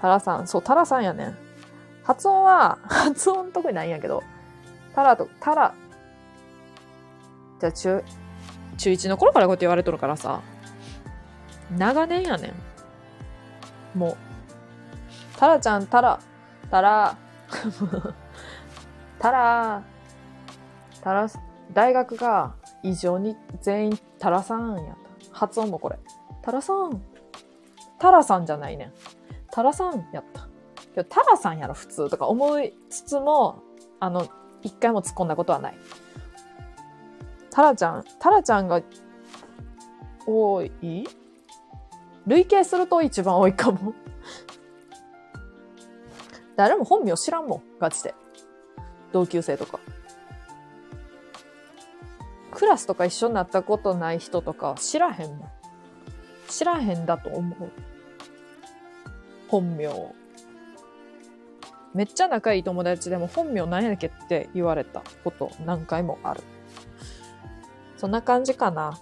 [0.00, 1.38] タラさん、そう、タラさんやねん。
[2.04, 4.22] 発音は、 発音特にないんやけど、
[4.94, 5.74] タラと、タラ、
[7.60, 8.04] じゃ中、
[8.76, 10.40] 中1の頃からこうやって言われとるからさ、
[11.76, 12.52] 長年やね
[13.94, 13.98] ん。
[13.98, 14.16] もう、
[15.38, 16.20] タラちゃん、タラ、
[16.70, 17.16] タラ、
[19.18, 19.82] タラ、
[21.02, 21.28] タラ、
[21.72, 22.54] 大学が
[22.86, 24.96] 異常に全員タラさんやっ
[25.28, 25.38] た。
[25.38, 25.98] 発音もこれ。
[26.40, 27.02] タラさん。
[27.98, 28.92] タラさんじゃないねん。
[29.50, 30.48] タラさんやった。
[30.94, 33.62] けど、タラさんやろ、普通とか思いつつも、
[33.98, 34.28] あの、
[34.62, 35.74] 一回も突っ込んだことはない。
[37.50, 38.80] タラちゃん、タラちゃんが
[40.26, 41.08] 多い？
[42.26, 43.94] 累計すると一番多いかも。
[46.54, 48.14] 誰も本名知らんもん、ガチで。
[49.12, 49.80] 同級生とか。
[52.56, 55.50] クラスとか一緒になったことない人とか知らへんもん。
[56.48, 57.70] 知らへんだと思う。
[59.48, 59.90] 本名。
[61.92, 66.42] めっちゃ仲いい友達でも本名何やっけって言われたこと何回もある。
[67.98, 68.98] そんな感じかな。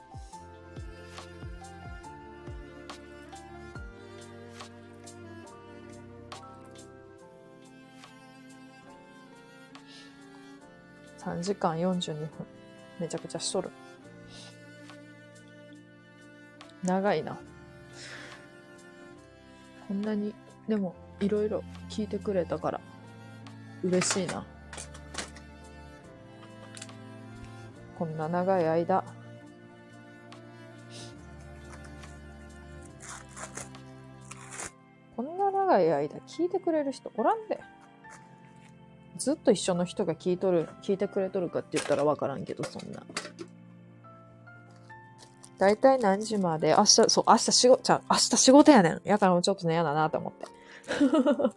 [11.19, 12.54] 3時間42分。
[12.99, 13.71] めちゃくちゃしとる。
[16.83, 17.39] 長いな。
[19.89, 20.35] こんなに、
[20.69, 22.81] でも、いろいろ聞いてくれたから、
[23.83, 24.45] 嬉しいな。
[27.99, 29.05] こんな長い間。
[35.17, 37.61] こんな長い間聞いてくれる人おらんで。
[39.17, 43.03] ずっと一緒の人が聞いとる、聞いてくれとるかって言ったらわからんけど、そんな。
[45.59, 49.01] だいたい何時まで明日、そう、明日仕事、ちゃ明日仕事やねん。
[49.05, 50.47] やからもうちょっと寝やだなと思って。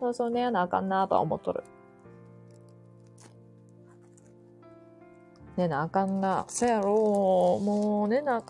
[0.00, 1.62] そうそう、寝やなあかんなとは思っとる。
[5.56, 6.46] 寝なあかんな。
[6.48, 8.40] そやろもう寝なあ。
[8.40, 8.44] も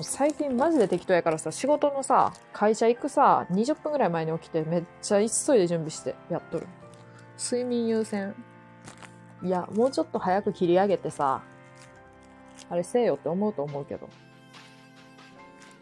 [0.00, 6.66] う最近マジで適当やからさ、仕事のさ、会社行くさ、20分ぐらい前に起きてめっちゃ急いで準備してやっとる。
[7.38, 8.34] 睡眠優先。
[9.42, 11.42] いや、もうちょっと早く切り上げてさ、
[12.68, 14.08] あれせえよって思うと思うけど。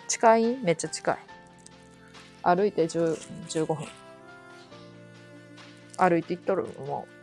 [0.08, 0.56] 近い？
[0.56, 1.18] めっちゃ近い。
[2.42, 3.16] 歩いて10
[3.48, 3.86] 15分。
[5.96, 7.14] 歩いて行っとるもう。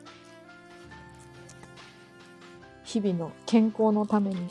[2.83, 4.49] 日々の健康のために、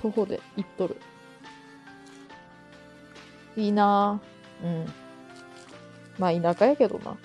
[0.00, 1.00] 徒歩で行っとる。
[3.56, 4.66] いいなぁ。
[4.66, 4.86] うん。
[6.18, 7.16] まあ田舎やけどな。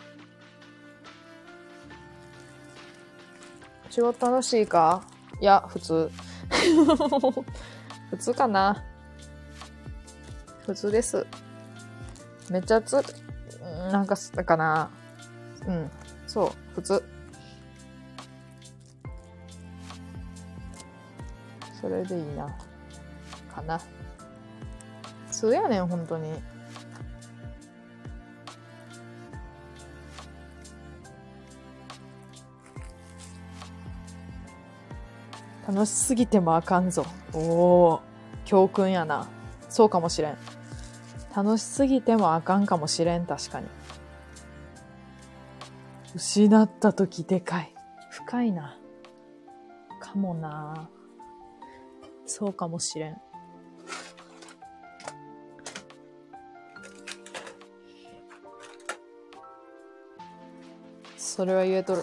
[4.00, 5.04] 仕事楽しいか
[5.42, 6.10] いや、普通。
[8.10, 8.82] 普通かな。
[10.66, 11.28] 普通です。
[12.50, 12.96] めっちゃつ、
[13.92, 14.90] なんか、だかな。
[15.68, 15.92] うん。
[16.28, 17.04] そう、普通。
[21.82, 22.48] それでいいな。
[23.54, 23.78] かな。
[25.28, 26.42] 普通やねん、本当に。
[35.72, 37.06] 楽しすぎてもあかんぞ。
[37.32, 38.02] おお、
[38.44, 39.28] 教訓やな。
[39.70, 40.38] そうかもしれん。
[41.36, 43.68] 楽しすぎてもあかんかもしれん、確かに。
[46.16, 47.72] 失った時でかい。
[48.10, 48.80] 深いな。
[50.00, 50.90] かもな。
[52.26, 53.22] そうかもしれん。
[61.16, 62.02] それは言えとる。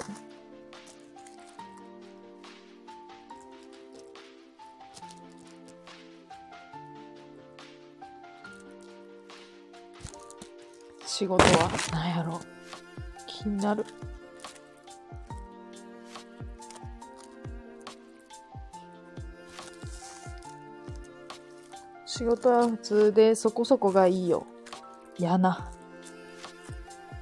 [11.18, 11.70] 仕事は？
[11.92, 12.38] 何やろ
[13.26, 13.86] 気になる。
[22.04, 24.46] 仕事は普通でそこそこがいいよ。
[25.18, 25.70] やな。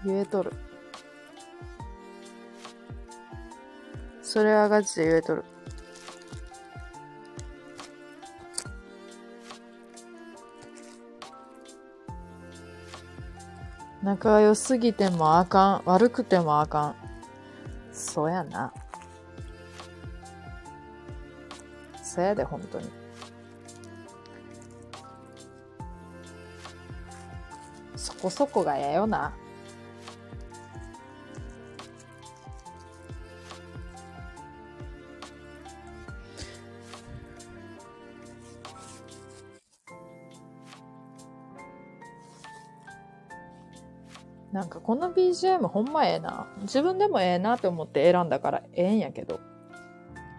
[0.04, 0.52] 言えとる。
[4.22, 5.44] それはガチで言えとる。
[14.04, 15.82] 仲良すぎてもあかん。
[15.86, 16.96] 悪くてもあかん。
[17.90, 18.70] そうやな。
[22.02, 22.90] そうやで、本当に。
[27.96, 29.32] そこそこがええよな。
[44.54, 46.46] なんかこの BGM ほんまええな。
[46.60, 49.40] 自分でもええなって思って選んだからええんやけど。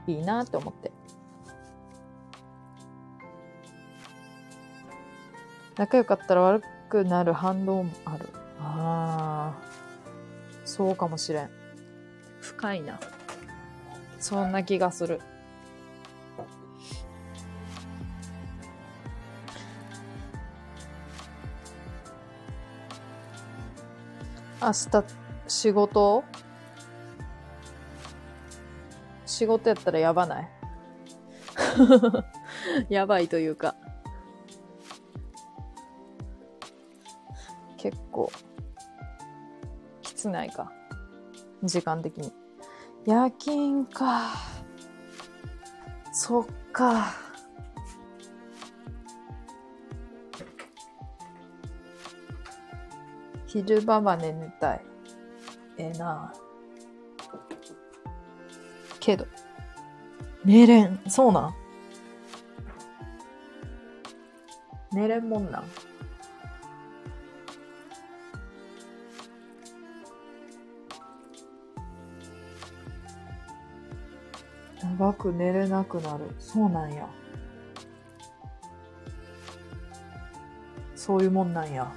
[0.07, 0.93] いいなって思って。
[5.75, 8.29] 仲良かったら悪くなる反動もある。
[8.61, 9.61] ああ。
[10.63, 11.49] そうかもしれん。
[12.39, 12.97] 深いな。
[14.21, 15.19] そんな気がする。
[24.65, 25.03] 明日
[25.47, 26.23] 仕事？
[29.27, 30.49] 仕事やったらやばない？
[32.89, 33.75] やばいというか。
[37.77, 38.31] 結構
[40.01, 40.71] きつないか？
[41.63, 42.33] 時間的に。
[43.05, 44.31] 夜勤か。
[46.11, 47.13] そっか
[53.55, 54.81] 昼間まで寝たい。
[55.77, 56.33] ええな
[58.99, 59.25] けど、
[60.43, 60.99] 寝れん。
[61.07, 61.55] そうなん
[64.91, 65.63] 寝れんもんなん。
[74.99, 76.25] 長く寝れなくなる。
[76.39, 77.07] そうなんや。
[80.93, 81.89] そういうもんなんや。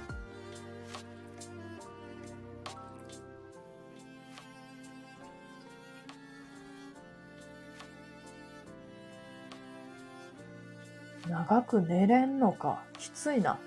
[11.49, 12.83] 長く寝れんのか。
[12.99, 13.57] きついな。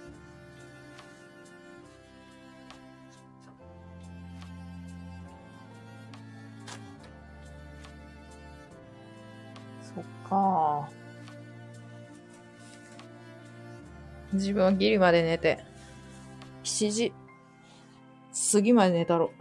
[9.82, 10.88] そっか。
[14.32, 15.58] 自分はギリまで寝て、
[16.62, 17.12] 7時
[18.52, 19.32] 過ぎまで寝たろ。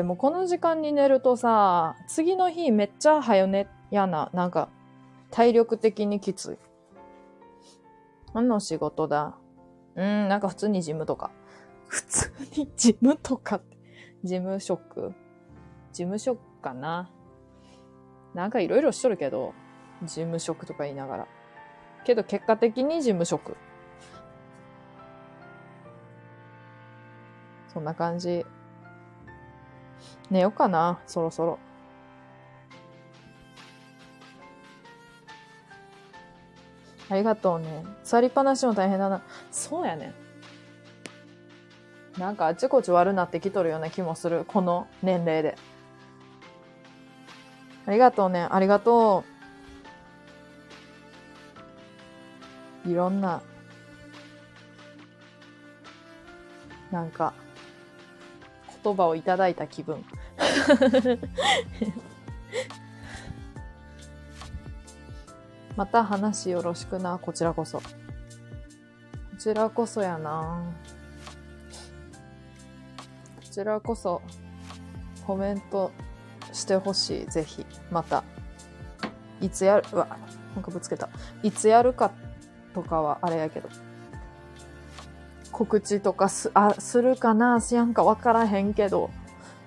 [0.00, 4.30] でもこの時間に寝るとさ、次の日めっちゃ早寝やな。
[4.32, 4.70] なんか、
[5.30, 6.58] 体力的にきつい。
[8.32, 9.36] 何の仕事だ？
[9.96, 11.30] うん、なんか普通にジムとか。
[11.86, 13.76] 普通にジムとかって。
[14.24, 15.12] 事務職
[15.92, 17.10] 事務職かな。
[18.32, 19.52] なんかいろいろしとるけど、
[20.02, 21.26] 事務職とか言いながら。
[22.06, 23.54] けど結果的に事務職。
[27.68, 28.46] そんな感じ。
[30.30, 31.58] 寝ようかな、そろそろ。
[37.08, 37.84] ありがとうね。
[38.04, 39.22] 座りっぱなしも大変だな。
[39.50, 40.12] そうやね
[42.18, 44.44] なんかあちこち悪なってきとるような気もする。
[44.44, 45.56] この年齢で。
[47.86, 48.46] ありがとうね。
[48.48, 49.24] ありがと
[52.86, 52.90] う。
[52.90, 53.42] いろんな、
[56.90, 57.34] なんか、
[58.82, 60.04] 言葉をいただいた気分。
[65.76, 67.78] また話よろしくな、こちらこそ。
[67.78, 67.84] こ
[69.38, 70.62] ちらこそやな。
[73.36, 74.20] こちらこそ、
[75.26, 75.90] コメント
[76.52, 77.64] してほしい、ぜひ。
[77.90, 78.24] また。
[79.40, 80.18] いつやる、うわ、
[80.54, 81.08] なんかぶつけた。
[81.42, 82.10] いつやるか
[82.74, 83.68] とかはあれやけど。
[85.60, 87.60] 告知とかす、あ、するかな？
[87.60, 89.10] しやんかわからへんけど。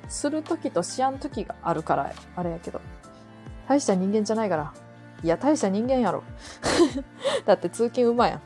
[0.10, 2.82] するときとしやんときがあるから、あれやけど。
[3.68, 4.74] 大した人間じゃないから。
[5.24, 6.24] いや、大した人間やろ。
[7.46, 8.42] だって通勤うまやん。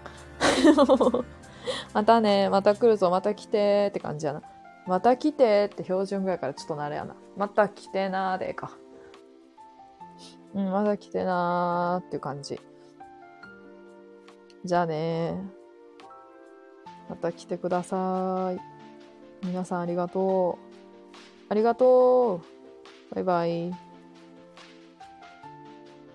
[1.95, 4.41] またね、また来るぞ、また来てーって感じやな。
[4.85, 7.15] また来てーって標準語やからちょっと慣れやな。
[7.37, 8.71] また来てなーでか。
[10.53, 12.59] うん、また来てなーっていう感じ。
[14.65, 15.56] じゃあねー
[17.09, 19.45] また来てください。
[19.45, 20.67] 皆さんありがとう。
[21.49, 22.41] ありがと
[23.11, 23.15] う。
[23.15, 23.86] バイバイ。